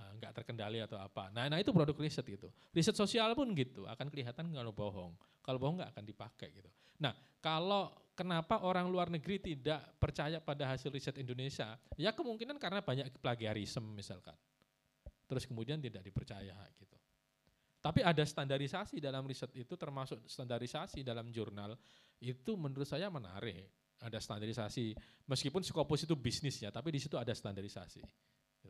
uh, 0.00 0.10
nggak 0.16 0.32
terkendali 0.42 0.80
atau 0.80 0.96
apa. 0.96 1.28
Nah, 1.30 1.46
nah 1.52 1.58
itu 1.60 1.70
produk 1.70 1.94
riset 2.00 2.24
gitu. 2.24 2.48
Riset 2.72 2.96
sosial 2.96 3.36
pun 3.36 3.52
gitu, 3.52 3.84
akan 3.84 4.08
kelihatan 4.08 4.48
kalau 4.50 4.72
bohong. 4.72 5.12
Kalau 5.44 5.58
bohong 5.60 5.80
nggak 5.80 5.92
akan 5.96 6.04
dipakai 6.04 6.48
gitu. 6.56 6.70
Nah, 7.00 7.12
kalau 7.40 7.92
kenapa 8.16 8.64
orang 8.64 8.88
luar 8.88 9.08
negeri 9.08 9.40
tidak 9.40 9.96
percaya 9.96 10.40
pada 10.40 10.68
hasil 10.72 10.92
riset 10.92 11.16
Indonesia? 11.20 11.76
Ya 11.96 12.12
kemungkinan 12.12 12.56
karena 12.60 12.80
banyak 12.84 13.12
plagiarisme 13.20 13.84
misalkan. 13.92 14.36
Terus 15.28 15.46
kemudian 15.46 15.78
tidak 15.78 16.02
dipercaya 16.02 16.56
gitu. 16.76 16.96
Tapi 17.80 18.04
ada 18.04 18.20
standarisasi 18.20 19.00
dalam 19.00 19.24
riset 19.24 19.48
itu 19.56 19.72
termasuk 19.72 20.20
standarisasi 20.28 21.00
dalam 21.00 21.32
jurnal 21.32 21.72
itu 22.20 22.52
menurut 22.52 22.84
saya 22.84 23.08
menarik 23.08 23.79
ada 24.00 24.18
standarisasi. 24.18 24.96
Meskipun 25.28 25.60
Scopus 25.60 26.08
itu 26.08 26.16
bisnis 26.16 26.58
ya, 26.60 26.72
tapi 26.72 26.90
di 26.90 27.00
situ 27.00 27.20
ada 27.20 27.32
standarisasi. 27.32 28.00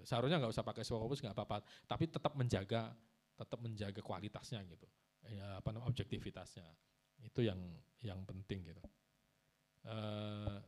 Seharusnya 0.02 0.38
nggak 0.42 0.52
usah 0.52 0.66
pakai 0.66 0.82
Scopus 0.82 1.22
nggak 1.22 1.34
apa-apa, 1.34 1.62
tapi 1.86 2.10
tetap 2.10 2.34
menjaga 2.34 2.94
tetap 3.38 3.58
menjaga 3.62 4.00
kualitasnya 4.04 4.60
gitu. 4.68 4.86
Ya, 5.30 5.56
apa 5.56 5.72
namanya 5.72 5.88
objektivitasnya. 5.94 6.66
Itu 7.24 7.40
yang 7.46 7.58
yang 8.04 8.20
penting 8.26 8.74
gitu. 8.74 8.82
Uh, 9.80 10.60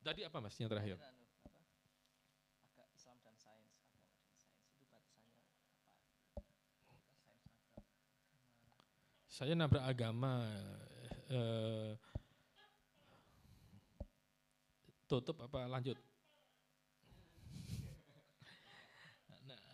tadi 0.00 0.24
apa 0.24 0.40
Mas 0.40 0.56
yang 0.56 0.72
terakhir? 0.72 0.96
saya 9.40 9.56
nabrak 9.56 9.80
agama 9.88 10.44
eh, 11.32 11.96
tutup 15.10 15.42
apa 15.42 15.66
lanjut? 15.66 15.98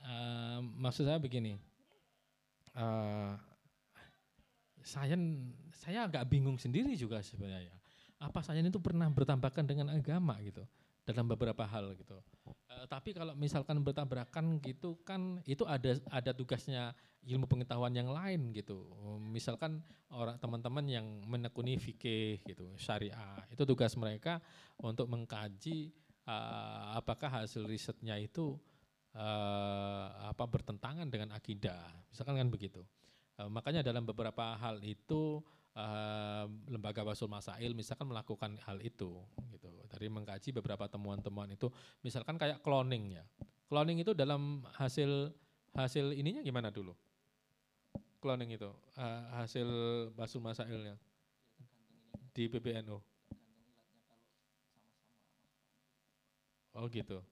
Eh, 0.06 0.58
maksud 0.80 1.04
saya 1.04 1.20
begini, 1.20 1.58
eh, 2.78 3.32
saya 4.86 5.18
saya 5.74 6.06
agak 6.08 6.24
bingung 6.30 6.56
sendiri 6.56 6.96
juga 6.96 7.20
sebenarnya. 7.20 7.74
Apa 8.16 8.40
saya 8.40 8.64
itu 8.64 8.80
pernah 8.80 9.10
bertambahkan 9.12 9.66
dengan 9.66 9.92
agama 9.92 10.40
gitu 10.40 10.64
dalam 11.06 11.26
beberapa 11.28 11.62
hal 11.68 11.94
gitu. 11.94 12.18
Uh, 12.46 12.86
tapi 12.90 13.14
kalau 13.14 13.36
misalkan 13.38 13.78
bertabrakan 13.78 14.58
gitu 14.58 14.98
kan 15.06 15.38
itu 15.46 15.62
ada 15.62 16.00
ada 16.10 16.30
tugasnya 16.34 16.96
ilmu 17.26 17.50
pengetahuan 17.50 17.90
yang 17.90 18.08
lain 18.14 18.54
gitu. 18.54 18.86
Misalkan 19.18 19.82
orang 20.14 20.38
teman-teman 20.38 20.86
yang 20.86 21.06
menekuni 21.26 21.74
fikih 21.74 22.38
gitu, 22.46 22.70
syariah, 22.78 23.42
itu 23.50 23.66
tugas 23.66 23.98
mereka 23.98 24.38
untuk 24.78 25.10
mengkaji 25.10 25.90
uh, 26.26 26.94
apakah 26.94 27.42
hasil 27.42 27.66
risetnya 27.66 28.14
itu 28.14 28.54
uh, 29.18 30.30
apa 30.30 30.44
bertentangan 30.46 31.10
dengan 31.10 31.34
akidah. 31.34 31.90
Misalkan 32.14 32.38
kan 32.38 32.48
begitu. 32.48 32.86
Uh, 33.36 33.50
makanya 33.50 33.82
dalam 33.82 34.06
beberapa 34.06 34.54
hal 34.56 34.78
itu 34.86 35.42
uh, 35.74 36.46
lembaga 36.70 37.02
Basul 37.02 37.26
Masail 37.28 37.74
misalkan 37.74 38.06
melakukan 38.06 38.54
hal 38.64 38.78
itu 38.80 39.18
gitu. 39.50 39.70
Dari 39.90 40.06
mengkaji 40.06 40.54
beberapa 40.54 40.86
temuan-temuan 40.86 41.50
itu 41.50 41.66
misalkan 42.06 42.38
kayak 42.38 42.62
cloning 42.62 43.18
ya. 43.18 43.24
Cloning 43.66 43.98
itu 43.98 44.14
dalam 44.14 44.62
hasil 44.78 45.34
hasil 45.74 46.14
ininya 46.16 46.40
gimana 46.40 46.70
dulu? 46.72 46.94
Cloning 48.18 48.56
itu 48.56 48.70
uh, 48.96 49.22
hasil 49.38 49.68
Basul 50.16 50.42
Masailnya 50.42 50.96
di 52.36 52.48
PBNU. 52.52 53.00
Oh 56.76 56.84
gitu. 56.92 57.24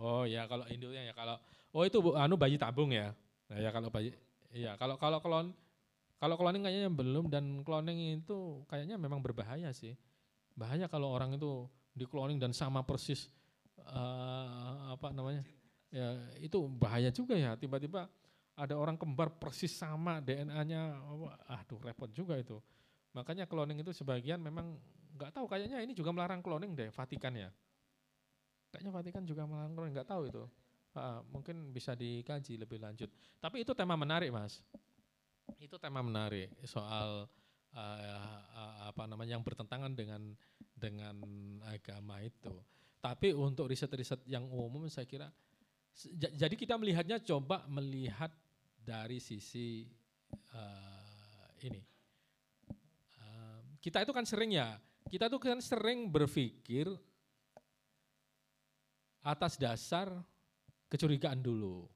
Oh 0.00 0.24
ya 0.24 0.48
kalau 0.48 0.64
Indonya 0.72 1.12
ya 1.12 1.14
kalau 1.14 1.36
oh 1.76 1.84
itu 1.84 2.00
anu 2.16 2.40
bayi 2.40 2.56
tabung 2.56 2.88
ya. 2.88 3.12
Nah 3.52 3.58
ya 3.60 3.68
kalau 3.68 3.92
bayi 3.92 4.16
iya 4.52 4.72
kalau 4.80 4.96
kalau 4.96 5.20
klon 5.20 5.52
kalau 6.16 6.38
cloning 6.40 6.64
kayaknya 6.64 6.88
belum 6.88 7.28
dan 7.28 7.66
cloning 7.66 8.22
itu 8.22 8.64
kayaknya 8.70 8.96
memang 8.96 9.20
berbahaya 9.20 9.68
sih. 9.76 9.92
Bahaya 10.56 10.88
kalau 10.88 11.12
orang 11.12 11.36
itu 11.36 11.68
di 11.92 12.08
cloning 12.08 12.40
dan 12.40 12.56
sama 12.56 12.80
persis 12.80 13.28
uh, 13.84 14.96
apa 14.96 15.12
namanya? 15.12 15.44
Ya 15.92 16.16
itu 16.40 16.56
bahaya 16.72 17.12
juga 17.12 17.36
ya. 17.36 17.52
Tiba-tiba 17.58 18.08
ada 18.52 18.74
orang 18.76 19.00
kembar 19.00 19.32
persis 19.40 19.72
sama 19.72 20.20
DNA-nya. 20.20 21.00
Aduh 21.48 21.80
repot 21.80 22.08
juga 22.12 22.36
itu. 22.36 22.60
Makanya 23.16 23.44
cloning 23.48 23.80
itu 23.80 23.92
sebagian 23.92 24.40
memang 24.40 24.76
nggak 25.16 25.32
tahu 25.36 25.44
kayaknya 25.44 25.84
ini 25.84 25.92
juga 25.92 26.08
melarang 26.12 26.40
cloning 26.40 26.72
deh 26.72 26.88
Vatikan 26.92 27.32
ya. 27.36 27.50
Kayaknya 28.72 28.92
Vatikan 28.92 29.22
juga 29.28 29.44
melarang 29.44 29.76
cloning, 29.76 29.94
nggak 29.96 30.08
tahu 30.08 30.22
itu. 30.28 30.44
Uh, 30.92 31.24
mungkin 31.32 31.72
bisa 31.72 31.96
dikaji 31.96 32.60
lebih 32.60 32.80
lanjut. 32.80 33.08
Tapi 33.40 33.64
itu 33.64 33.72
tema 33.72 33.96
menarik 33.96 34.28
mas. 34.32 34.60
Itu 35.56 35.80
tema 35.80 36.04
menarik 36.04 36.52
soal 36.68 37.28
uh, 37.72 38.40
uh, 38.52 38.74
apa 38.88 39.04
namanya 39.08 39.36
yang 39.36 39.44
bertentangan 39.44 39.92
dengan 39.92 40.36
dengan 40.72 41.16
agama 41.68 42.20
itu. 42.20 42.52
Tapi 43.00 43.32
untuk 43.32 43.68
riset-riset 43.68 44.24
yang 44.28 44.48
umum 44.52 44.88
saya 44.88 45.08
kira 45.08 45.28
jadi 46.16 46.54
kita 46.56 46.80
melihatnya 46.80 47.20
coba 47.20 47.68
melihat 47.68 48.32
dari 48.82 49.22
sisi 49.22 49.86
uh, 50.52 51.48
ini. 51.62 51.82
Uh, 53.22 53.60
kita 53.78 54.02
itu 54.02 54.12
kan 54.12 54.26
sering 54.26 54.58
ya, 54.58 54.76
kita 55.06 55.30
itu 55.30 55.38
kan 55.38 55.58
sering 55.62 56.10
berpikir 56.10 56.90
atas 59.22 59.54
dasar 59.54 60.10
kecurigaan 60.90 61.38
dulu. 61.40 61.86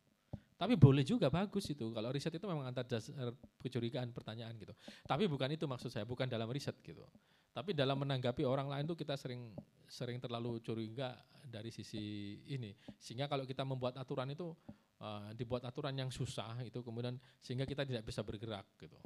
Tapi 0.57 0.73
boleh 0.73 1.05
juga 1.05 1.29
bagus 1.29 1.69
itu. 1.69 1.93
Kalau 1.93 2.09
riset 2.09 2.33
itu 2.33 2.47
memang 2.49 2.65
antar 2.65 2.89
dasar 2.89 3.29
kecurigaan 3.61 4.09
pertanyaan 4.17 4.57
gitu. 4.57 4.73
Tapi 5.05 5.29
bukan 5.29 5.53
itu 5.53 5.69
maksud 5.69 5.93
saya, 5.93 6.09
bukan 6.09 6.25
dalam 6.25 6.49
riset 6.49 6.81
gitu. 6.81 7.05
Tapi 7.53 7.77
dalam 7.77 8.01
menanggapi 8.01 8.41
orang 8.45 8.73
lain 8.73 8.89
tuh 8.89 8.97
kita 8.97 9.21
sering 9.21 9.53
sering 9.85 10.17
terlalu 10.17 10.65
curiga 10.65 11.13
dari 11.45 11.69
sisi 11.69 12.37
ini. 12.49 12.73
Sehingga 12.97 13.29
kalau 13.29 13.45
kita 13.45 13.69
membuat 13.69 14.01
aturan 14.01 14.33
itu 14.33 14.57
uh, 15.00 15.33
dibuat 15.36 15.65
aturan 15.66 15.92
yang 15.97 16.10
susah 16.12 16.60
itu 16.65 16.81
kemudian 16.81 17.16
sehingga 17.42 17.68
kita 17.68 17.84
tidak 17.84 18.05
bisa 18.07 18.23
bergerak 18.25 18.65
gitu. 18.81 18.97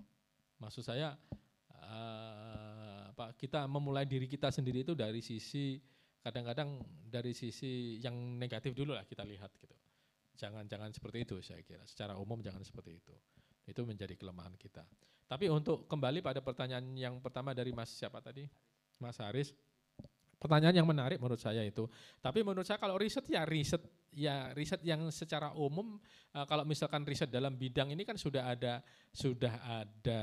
Maksud 0.60 0.84
saya 0.84 1.16
uh, 1.72 3.30
kita 3.36 3.64
memulai 3.66 4.04
diri 4.04 4.28
kita 4.28 4.52
sendiri 4.52 4.84
itu 4.84 4.92
dari 4.92 5.20
sisi 5.24 5.80
kadang-kadang 6.20 6.80
dari 7.08 7.32
sisi 7.32 7.96
yang 7.98 8.36
negatif 8.36 8.76
dulu 8.76 8.92
lah 8.92 9.08
kita 9.08 9.24
lihat 9.24 9.50
gitu. 9.56 9.76
Jangan-jangan 10.36 10.92
seperti 10.92 11.28
itu 11.28 11.36
saya 11.44 11.60
kira. 11.60 11.84
Secara 11.84 12.16
umum 12.16 12.40
jangan 12.40 12.64
seperti 12.64 12.96
itu. 12.96 13.12
Itu 13.68 13.84
menjadi 13.84 14.16
kelemahan 14.16 14.56
kita. 14.56 14.84
Tapi 15.28 15.46
untuk 15.52 15.84
kembali 15.84 16.24
pada 16.24 16.40
pertanyaan 16.40 16.96
yang 16.96 17.20
pertama 17.20 17.52
dari 17.52 17.70
Mas 17.76 17.92
siapa 17.92 18.24
tadi? 18.24 18.48
Mas 18.98 19.20
Haris. 19.20 19.52
Pertanyaan 20.40 20.80
yang 20.80 20.88
menarik 20.88 21.20
menurut 21.20 21.40
saya 21.40 21.60
itu. 21.60 21.84
Tapi 22.24 22.40
menurut 22.40 22.64
saya 22.64 22.80
kalau 22.80 22.96
riset 22.96 23.28
ya 23.28 23.44
riset 23.44 23.84
ya 24.10 24.50
riset 24.54 24.82
yang 24.82 25.06
secara 25.14 25.54
umum 25.54 25.98
uh, 26.34 26.46
kalau 26.46 26.66
misalkan 26.66 27.06
riset 27.06 27.30
dalam 27.30 27.54
bidang 27.54 27.94
ini 27.94 28.02
kan 28.02 28.18
sudah 28.18 28.50
ada 28.50 28.82
sudah 29.14 29.54
ada 29.82 30.20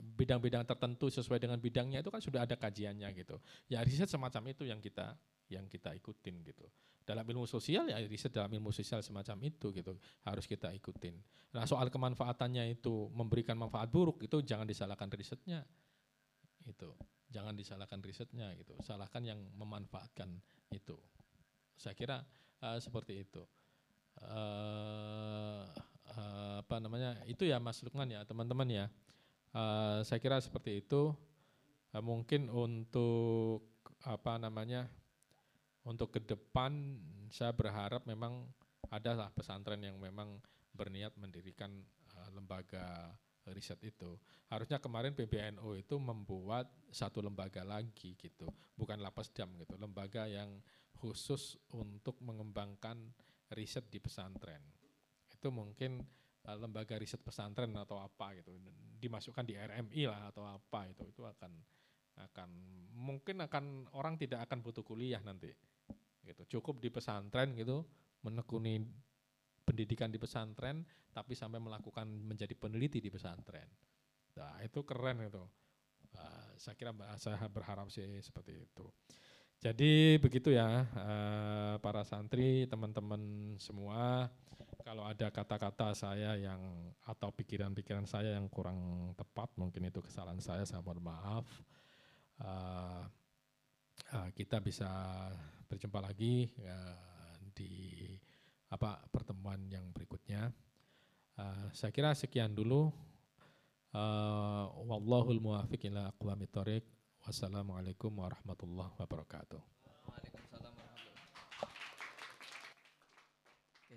bidang-bidang 0.00 0.64
tertentu 0.68 1.08
sesuai 1.08 1.40
dengan 1.40 1.56
bidangnya 1.56 2.04
itu 2.04 2.12
kan 2.12 2.20
sudah 2.20 2.44
ada 2.44 2.56
kajiannya 2.56 3.08
gitu. 3.16 3.40
Ya 3.68 3.80
riset 3.80 4.08
semacam 4.08 4.52
itu 4.52 4.68
yang 4.68 4.78
kita 4.78 5.16
yang 5.48 5.64
kita 5.68 5.92
ikutin 5.96 6.44
gitu. 6.44 6.68
Dalam 7.04 7.24
ilmu 7.28 7.44
sosial 7.44 7.92
ya 7.92 8.00
riset 8.00 8.32
dalam 8.32 8.48
ilmu 8.48 8.72
sosial 8.72 9.04
semacam 9.04 9.36
itu 9.44 9.72
gitu 9.72 9.96
harus 10.24 10.44
kita 10.48 10.72
ikutin. 10.72 11.16
Nah 11.52 11.64
soal 11.68 11.92
kemanfaatannya 11.92 12.72
itu 12.72 13.12
memberikan 13.12 13.56
manfaat 13.56 13.92
buruk 13.92 14.24
itu 14.24 14.40
jangan 14.44 14.64
disalahkan 14.64 15.08
risetnya 15.12 15.64
itu 16.64 16.88
jangan 17.28 17.52
disalahkan 17.52 18.00
risetnya 18.00 18.52
gitu 18.56 18.72
salahkan 18.80 19.20
yang 19.24 19.40
memanfaatkan 19.56 20.32
itu 20.72 20.96
saya 21.76 21.92
kira 21.92 22.24
uh, 22.62 22.78
seperti 22.78 23.24
itu. 23.26 23.42
Uh, 24.22 25.66
uh, 26.14 26.62
apa 26.62 26.76
namanya 26.78 27.18
itu 27.26 27.42
ya 27.48 27.58
Mas 27.58 27.82
Lukman 27.82 28.10
ya 28.10 28.22
teman-teman 28.22 28.68
ya. 28.70 28.86
Uh, 29.54 30.02
saya 30.06 30.18
kira 30.22 30.38
seperti 30.38 30.84
itu. 30.84 31.14
Uh, 31.94 32.02
mungkin 32.04 32.50
untuk 32.50 33.66
apa 34.04 34.36
namanya 34.36 34.86
untuk 35.84 36.12
ke 36.12 36.20
depan 36.20 37.00
saya 37.32 37.50
berharap 37.52 38.04
memang 38.04 38.46
adalah 38.92 39.32
pesantren 39.32 39.80
yang 39.80 39.96
memang 39.98 40.38
berniat 40.74 41.16
mendirikan 41.16 41.70
uh, 42.18 42.28
lembaga 42.34 43.14
riset 43.52 43.76
itu. 43.84 44.16
Harusnya 44.48 44.80
kemarin 44.80 45.12
PBNU 45.12 45.76
itu 45.76 46.00
membuat 46.00 46.72
satu 46.88 47.20
lembaga 47.20 47.60
lagi 47.66 48.16
gitu, 48.16 48.48
bukan 48.78 49.02
lapas 49.04 49.28
dam 49.34 49.52
gitu, 49.60 49.76
lembaga 49.76 50.24
yang 50.24 50.62
khusus 51.04 51.60
untuk 51.76 52.16
mengembangkan 52.24 52.96
riset 53.52 53.92
di 53.92 54.00
pesantren. 54.00 54.64
Itu 55.28 55.52
mungkin 55.52 56.00
uh, 56.48 56.56
lembaga 56.56 56.96
riset 56.96 57.20
pesantren 57.20 57.76
atau 57.76 58.00
apa 58.00 58.32
gitu, 58.40 58.56
dimasukkan 58.96 59.44
di 59.44 59.52
RMI 59.52 60.08
lah 60.08 60.32
atau 60.32 60.48
apa 60.48 60.88
itu, 60.88 61.04
itu 61.04 61.20
akan 61.28 61.52
akan 62.14 62.50
mungkin 62.96 63.44
akan 63.44 63.92
orang 63.92 64.16
tidak 64.16 64.48
akan 64.48 64.64
butuh 64.64 64.80
kuliah 64.80 65.20
nanti 65.20 65.52
gitu. 66.24 66.56
Cukup 66.56 66.80
di 66.80 66.88
pesantren 66.88 67.52
gitu 67.52 67.84
menekuni 68.24 68.80
pendidikan 69.60 70.08
di 70.08 70.16
pesantren 70.16 70.88
tapi 71.12 71.36
sampai 71.36 71.60
melakukan 71.60 72.08
menjadi 72.08 72.56
peneliti 72.56 73.04
di 73.04 73.12
pesantren. 73.12 73.68
Nah 74.40 74.56
itu 74.64 74.80
keren 74.88 75.20
itu. 75.20 75.44
Uh, 76.14 76.54
saya 76.56 76.78
kira 76.78 76.94
saya 77.18 77.44
berharap 77.50 77.90
sih 77.90 78.06
seperti 78.22 78.62
itu 78.62 78.86
jadi 79.64 80.20
begitu 80.20 80.52
ya 80.52 80.84
uh, 80.84 81.74
para 81.80 82.04
santri 82.04 82.68
teman-teman 82.68 83.56
semua 83.56 84.28
kalau 84.84 85.08
ada 85.08 85.32
kata-kata 85.32 85.96
saya 85.96 86.36
yang 86.36 86.60
atau 87.08 87.32
pikiran-pikiran 87.32 88.04
saya 88.04 88.36
yang 88.36 88.52
kurang 88.52 89.12
tepat 89.16 89.48
mungkin 89.56 89.88
itu 89.88 90.04
kesalahan 90.04 90.44
saya 90.44 90.68
saya 90.68 90.84
mohon 90.84 91.00
maaf 91.00 91.48
uh, 92.44 93.08
uh, 94.12 94.28
kita 94.36 94.60
bisa 94.60 94.92
berjumpa 95.64 96.04
lagi 96.04 96.52
di 97.54 98.04
apa 98.74 98.98
pertemuan 99.10 99.62
yang 99.70 99.86
berikutnya. 99.94 100.50
Saya 101.70 101.90
kira 101.94 102.10
sekian 102.14 102.54
dulu. 102.54 102.90
Uh, 103.94 104.66
wallahul 104.90 105.38
muwafiq 105.38 105.86
ila 105.86 106.10
aqwamit 106.10 106.50
thoriq. 106.50 106.82
Wassalamualaikum 107.24 108.12
warahmatullahi 108.20 108.92
wabarakatuh. 109.00 109.56
Waalaikumsalam 110.04 110.76
Oke, 113.80 113.96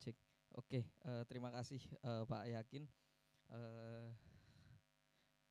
cek. 0.00 0.16
Oke, 0.56 0.80
uh, 1.04 1.28
terima 1.28 1.52
kasih 1.52 1.76
uh, 2.00 2.24
Pak 2.24 2.48
Yakin. 2.48 2.88
Uh, 3.52 4.08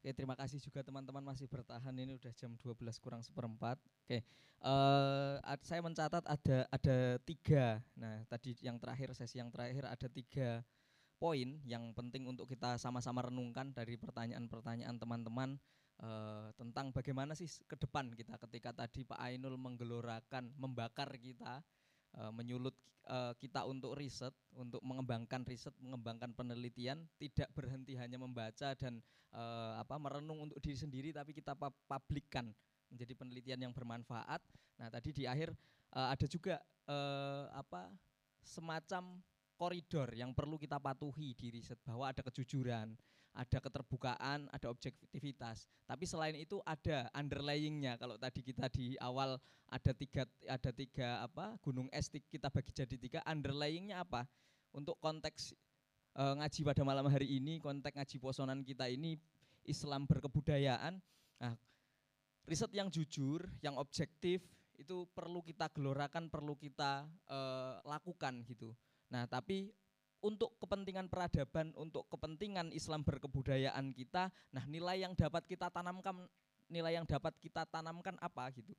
Oke, 0.02 0.10
terima 0.18 0.34
kasih 0.34 0.58
juga 0.58 0.82
teman-teman 0.82 1.22
masih 1.22 1.46
bertahan 1.46 1.94
ini 1.94 2.18
udah 2.18 2.34
jam 2.34 2.58
12 2.58 2.82
kurang 2.98 3.22
seperempat. 3.22 3.78
Oke, 4.10 4.26
uh, 4.66 5.38
saya 5.62 5.86
mencatat 5.86 6.26
ada 6.26 6.66
ada 6.66 6.98
tiga. 7.30 7.78
Nah, 7.94 8.26
tadi 8.26 8.58
yang 8.66 8.82
terakhir 8.82 9.14
sesi 9.14 9.38
yang 9.38 9.54
terakhir 9.54 9.86
ada 9.86 10.10
tiga 10.10 10.66
poin 11.22 11.62
yang 11.62 11.94
penting 11.94 12.26
untuk 12.26 12.50
kita 12.50 12.82
sama-sama 12.82 13.30
renungkan 13.30 13.70
dari 13.70 14.02
pertanyaan-pertanyaan 14.02 14.98
teman-teman 14.98 15.62
uh, 16.04 16.52
tentang 16.60 16.92
bagaimana 16.92 17.32
sih 17.34 17.48
ke 17.64 17.80
depan 17.80 18.12
kita 18.12 18.36
ketika 18.48 18.84
tadi 18.84 19.08
Pak 19.08 19.18
Ainul 19.24 19.56
menggelorakan, 19.56 20.52
membakar 20.60 21.10
kita 21.16 21.64
uh, 22.20 22.32
menyulut 22.36 22.76
uh, 23.08 23.32
kita 23.40 23.64
untuk 23.64 23.96
riset, 23.96 24.36
untuk 24.54 24.84
mengembangkan 24.84 25.48
riset, 25.48 25.72
mengembangkan 25.80 26.36
penelitian, 26.36 27.08
tidak 27.18 27.50
berhenti 27.56 27.96
hanya 27.96 28.20
membaca 28.20 28.76
dan 28.76 29.00
uh, 29.32 29.80
apa 29.80 29.96
merenung 29.96 30.44
untuk 30.52 30.60
diri 30.60 30.78
sendiri, 30.78 31.10
tapi 31.16 31.32
kita 31.32 31.56
publikkan 31.88 32.52
menjadi 32.92 33.14
penelitian 33.18 33.60
yang 33.70 33.74
bermanfaat. 33.74 34.44
Nah, 34.78 34.90
tadi 34.92 35.16
di 35.16 35.24
akhir 35.26 35.56
uh, 35.96 36.12
ada 36.14 36.26
juga 36.28 36.60
uh, 36.92 37.50
apa 37.56 37.90
semacam 38.44 39.24
koridor 39.56 40.12
yang 40.12 40.36
perlu 40.36 40.60
kita 40.60 40.78
patuhi 40.82 41.32
di 41.38 41.48
riset 41.54 41.80
bahwa 41.86 42.12
ada 42.12 42.20
kejujuran, 42.26 42.92
ada 43.34 43.58
keterbukaan, 43.58 44.46
ada 44.54 44.68
objektivitas. 44.70 45.66
Tapi 45.90 46.06
selain 46.06 46.38
itu 46.38 46.62
ada 46.64 47.10
underlyingnya. 47.18 47.98
Kalau 47.98 48.16
tadi 48.22 48.46
kita 48.46 48.70
di 48.70 48.94
awal 49.02 49.42
ada 49.74 49.92
tiga 49.98 50.30
ada 50.46 50.70
tiga 50.70 51.26
apa 51.26 51.58
gunung 51.66 51.90
es 51.90 52.08
kita 52.14 52.54
bagi 52.54 52.70
jadi 52.70 52.96
tiga. 52.96 53.20
Underlyingnya 53.26 54.06
apa? 54.06 54.30
Untuk 54.70 55.02
konteks 55.02 55.58
e, 56.14 56.24
ngaji 56.24 56.62
pada 56.62 56.82
malam 56.86 57.10
hari 57.10 57.42
ini, 57.42 57.58
konteks 57.58 57.98
ngaji 57.98 58.18
posonan 58.22 58.62
kita 58.62 58.86
ini 58.86 59.18
Islam 59.66 60.06
berkebudayaan. 60.06 61.02
Nah, 61.42 61.54
riset 62.46 62.70
yang 62.78 62.94
jujur, 62.94 63.50
yang 63.66 63.82
objektif 63.82 64.46
itu 64.78 65.10
perlu 65.14 65.42
kita 65.42 65.74
gelorakan, 65.74 66.30
perlu 66.30 66.54
kita 66.54 67.10
e, 67.26 67.40
lakukan 67.90 68.46
gitu. 68.46 68.78
Nah, 69.10 69.26
tapi 69.26 69.74
untuk 70.24 70.56
kepentingan 70.64 71.12
peradaban, 71.12 71.76
untuk 71.76 72.08
kepentingan 72.08 72.72
Islam 72.72 73.04
berkebudayaan 73.04 73.92
kita, 73.92 74.32
nah 74.56 74.64
nilai 74.64 75.04
yang 75.04 75.14
dapat 75.14 75.44
kita 75.44 75.68
tanamkan 75.68 76.16
nilai 76.72 76.96
yang 76.96 77.04
dapat 77.04 77.36
kita 77.44 77.68
tanamkan 77.68 78.16
apa 78.24 78.48
gitu. 78.56 78.72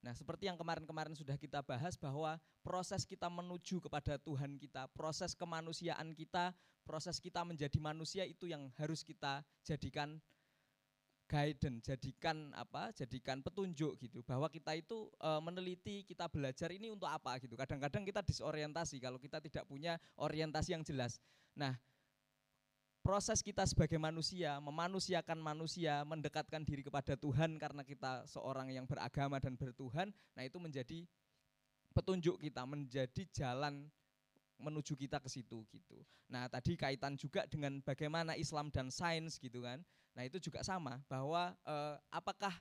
Nah, 0.00 0.14
seperti 0.14 0.46
yang 0.46 0.54
kemarin-kemarin 0.54 1.18
sudah 1.18 1.34
kita 1.34 1.60
bahas 1.66 1.98
bahwa 1.98 2.38
proses 2.62 3.02
kita 3.02 3.26
menuju 3.26 3.82
kepada 3.82 4.16
Tuhan 4.22 4.54
kita, 4.54 4.86
proses 4.94 5.34
kemanusiaan 5.34 6.14
kita, 6.14 6.54
proses 6.86 7.18
kita 7.18 7.42
menjadi 7.42 7.76
manusia 7.82 8.22
itu 8.22 8.46
yang 8.46 8.70
harus 8.78 9.02
kita 9.02 9.42
jadikan 9.66 10.22
guidance, 11.26 11.90
jadikan 11.90 12.54
apa? 12.54 12.94
Jadikan 12.94 13.42
petunjuk 13.42 13.98
gitu 13.98 14.22
bahwa 14.22 14.46
kita 14.46 14.78
itu 14.78 15.10
e, 15.18 15.30
meneliti, 15.42 15.96
kita 16.06 16.30
belajar 16.30 16.70
ini 16.70 16.88
untuk 16.88 17.10
apa 17.10 17.36
gitu. 17.42 17.58
Kadang-kadang 17.58 18.06
kita 18.06 18.22
disorientasi 18.22 19.02
kalau 19.02 19.18
kita 19.18 19.42
tidak 19.42 19.66
punya 19.66 19.98
orientasi 20.16 20.78
yang 20.78 20.86
jelas. 20.86 21.18
Nah, 21.58 21.74
proses 23.02 23.42
kita 23.42 23.62
sebagai 23.66 23.98
manusia, 23.98 24.58
memanusiakan 24.58 25.38
manusia, 25.38 26.02
mendekatkan 26.02 26.66
diri 26.66 26.82
kepada 26.82 27.14
Tuhan 27.14 27.54
karena 27.58 27.86
kita 27.86 28.26
seorang 28.26 28.70
yang 28.74 28.86
beragama 28.86 29.38
dan 29.38 29.54
bertuhan, 29.54 30.10
nah 30.34 30.42
itu 30.42 30.58
menjadi 30.58 31.06
petunjuk 31.94 32.42
kita, 32.42 32.66
menjadi 32.66 33.22
jalan 33.30 33.86
menuju 34.58 34.96
kita 34.96 35.20
ke 35.20 35.28
situ 35.30 35.62
gitu. 35.70 36.02
Nah, 36.26 36.50
tadi 36.50 36.74
kaitan 36.74 37.14
juga 37.14 37.46
dengan 37.46 37.78
bagaimana 37.84 38.34
Islam 38.34 38.72
dan 38.72 38.90
sains 38.90 39.38
gitu 39.38 39.62
kan. 39.62 39.84
Nah, 40.16 40.24
itu 40.24 40.40
juga 40.40 40.64
sama 40.64 40.96
bahwa 41.12 41.52
eh, 41.68 41.96
apakah 42.08 42.56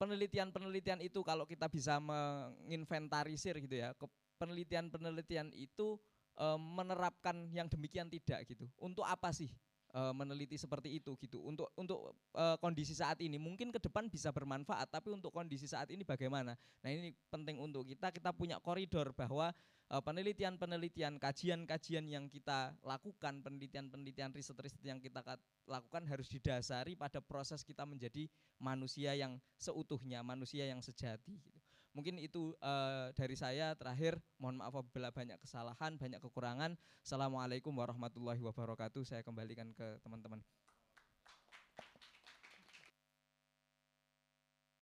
penelitian-penelitian 0.00 1.04
itu 1.04 1.20
kalau 1.20 1.44
kita 1.44 1.68
bisa 1.68 2.00
menginventarisir 2.00 3.60
gitu 3.60 3.76
ya, 3.76 3.92
penelitian-penelitian 4.40 5.52
itu 5.52 6.00
eh, 6.40 6.58
menerapkan 6.58 7.52
yang 7.52 7.68
demikian 7.68 8.08
tidak 8.08 8.48
gitu. 8.48 8.64
Untuk 8.80 9.04
apa 9.04 9.36
sih 9.36 9.52
uh, 9.94 10.12
meneliti 10.12 10.58
seperti 10.58 10.98
itu 10.98 11.14
gitu. 11.22 11.40
Untuk 11.40 11.70
untuk 11.78 12.12
uh, 12.34 12.58
kondisi 12.58 12.92
saat 12.92 13.22
ini 13.22 13.38
mungkin 13.38 13.70
ke 13.70 13.78
depan 13.78 14.10
bisa 14.10 14.34
bermanfaat, 14.34 14.90
tapi 14.90 15.14
untuk 15.14 15.30
kondisi 15.30 15.70
saat 15.70 15.88
ini 15.94 16.02
bagaimana? 16.02 16.58
Nah 16.82 16.88
ini 16.90 17.14
penting 17.30 17.62
untuk 17.62 17.86
kita 17.86 18.10
kita 18.10 18.34
punya 18.34 18.58
koridor 18.58 19.14
bahwa 19.14 19.54
uh, 19.88 20.02
penelitian-penelitian, 20.02 21.22
kajian-kajian 21.22 22.04
yang 22.10 22.26
kita 22.26 22.74
lakukan, 22.82 23.40
penelitian-penelitian 23.40 24.34
riset-riset 24.34 24.82
yang 24.82 24.98
kita 24.98 25.22
lakukan 25.64 26.04
harus 26.10 26.28
didasari 26.28 26.98
pada 26.98 27.22
proses 27.22 27.62
kita 27.62 27.86
menjadi 27.86 28.26
manusia 28.58 29.14
yang 29.14 29.38
seutuhnya, 29.56 30.20
manusia 30.20 30.66
yang 30.68 30.82
sejati. 30.82 31.38
Gitu. 31.38 31.63
Mungkin 31.94 32.18
itu 32.18 32.58
uh, 32.58 33.14
dari 33.14 33.38
saya 33.38 33.78
terakhir. 33.78 34.18
Mohon 34.42 34.66
maaf 34.66 34.74
apabila 34.74 35.14
banyak 35.14 35.38
kesalahan, 35.38 35.94
banyak 35.94 36.18
kekurangan. 36.18 36.74
Assalamualaikum 37.06 37.70
warahmatullahi 37.70 38.42
wabarakatuh. 38.42 39.06
Saya 39.06 39.22
kembalikan 39.22 39.70
ke 39.70 40.02
teman-teman. 40.02 40.42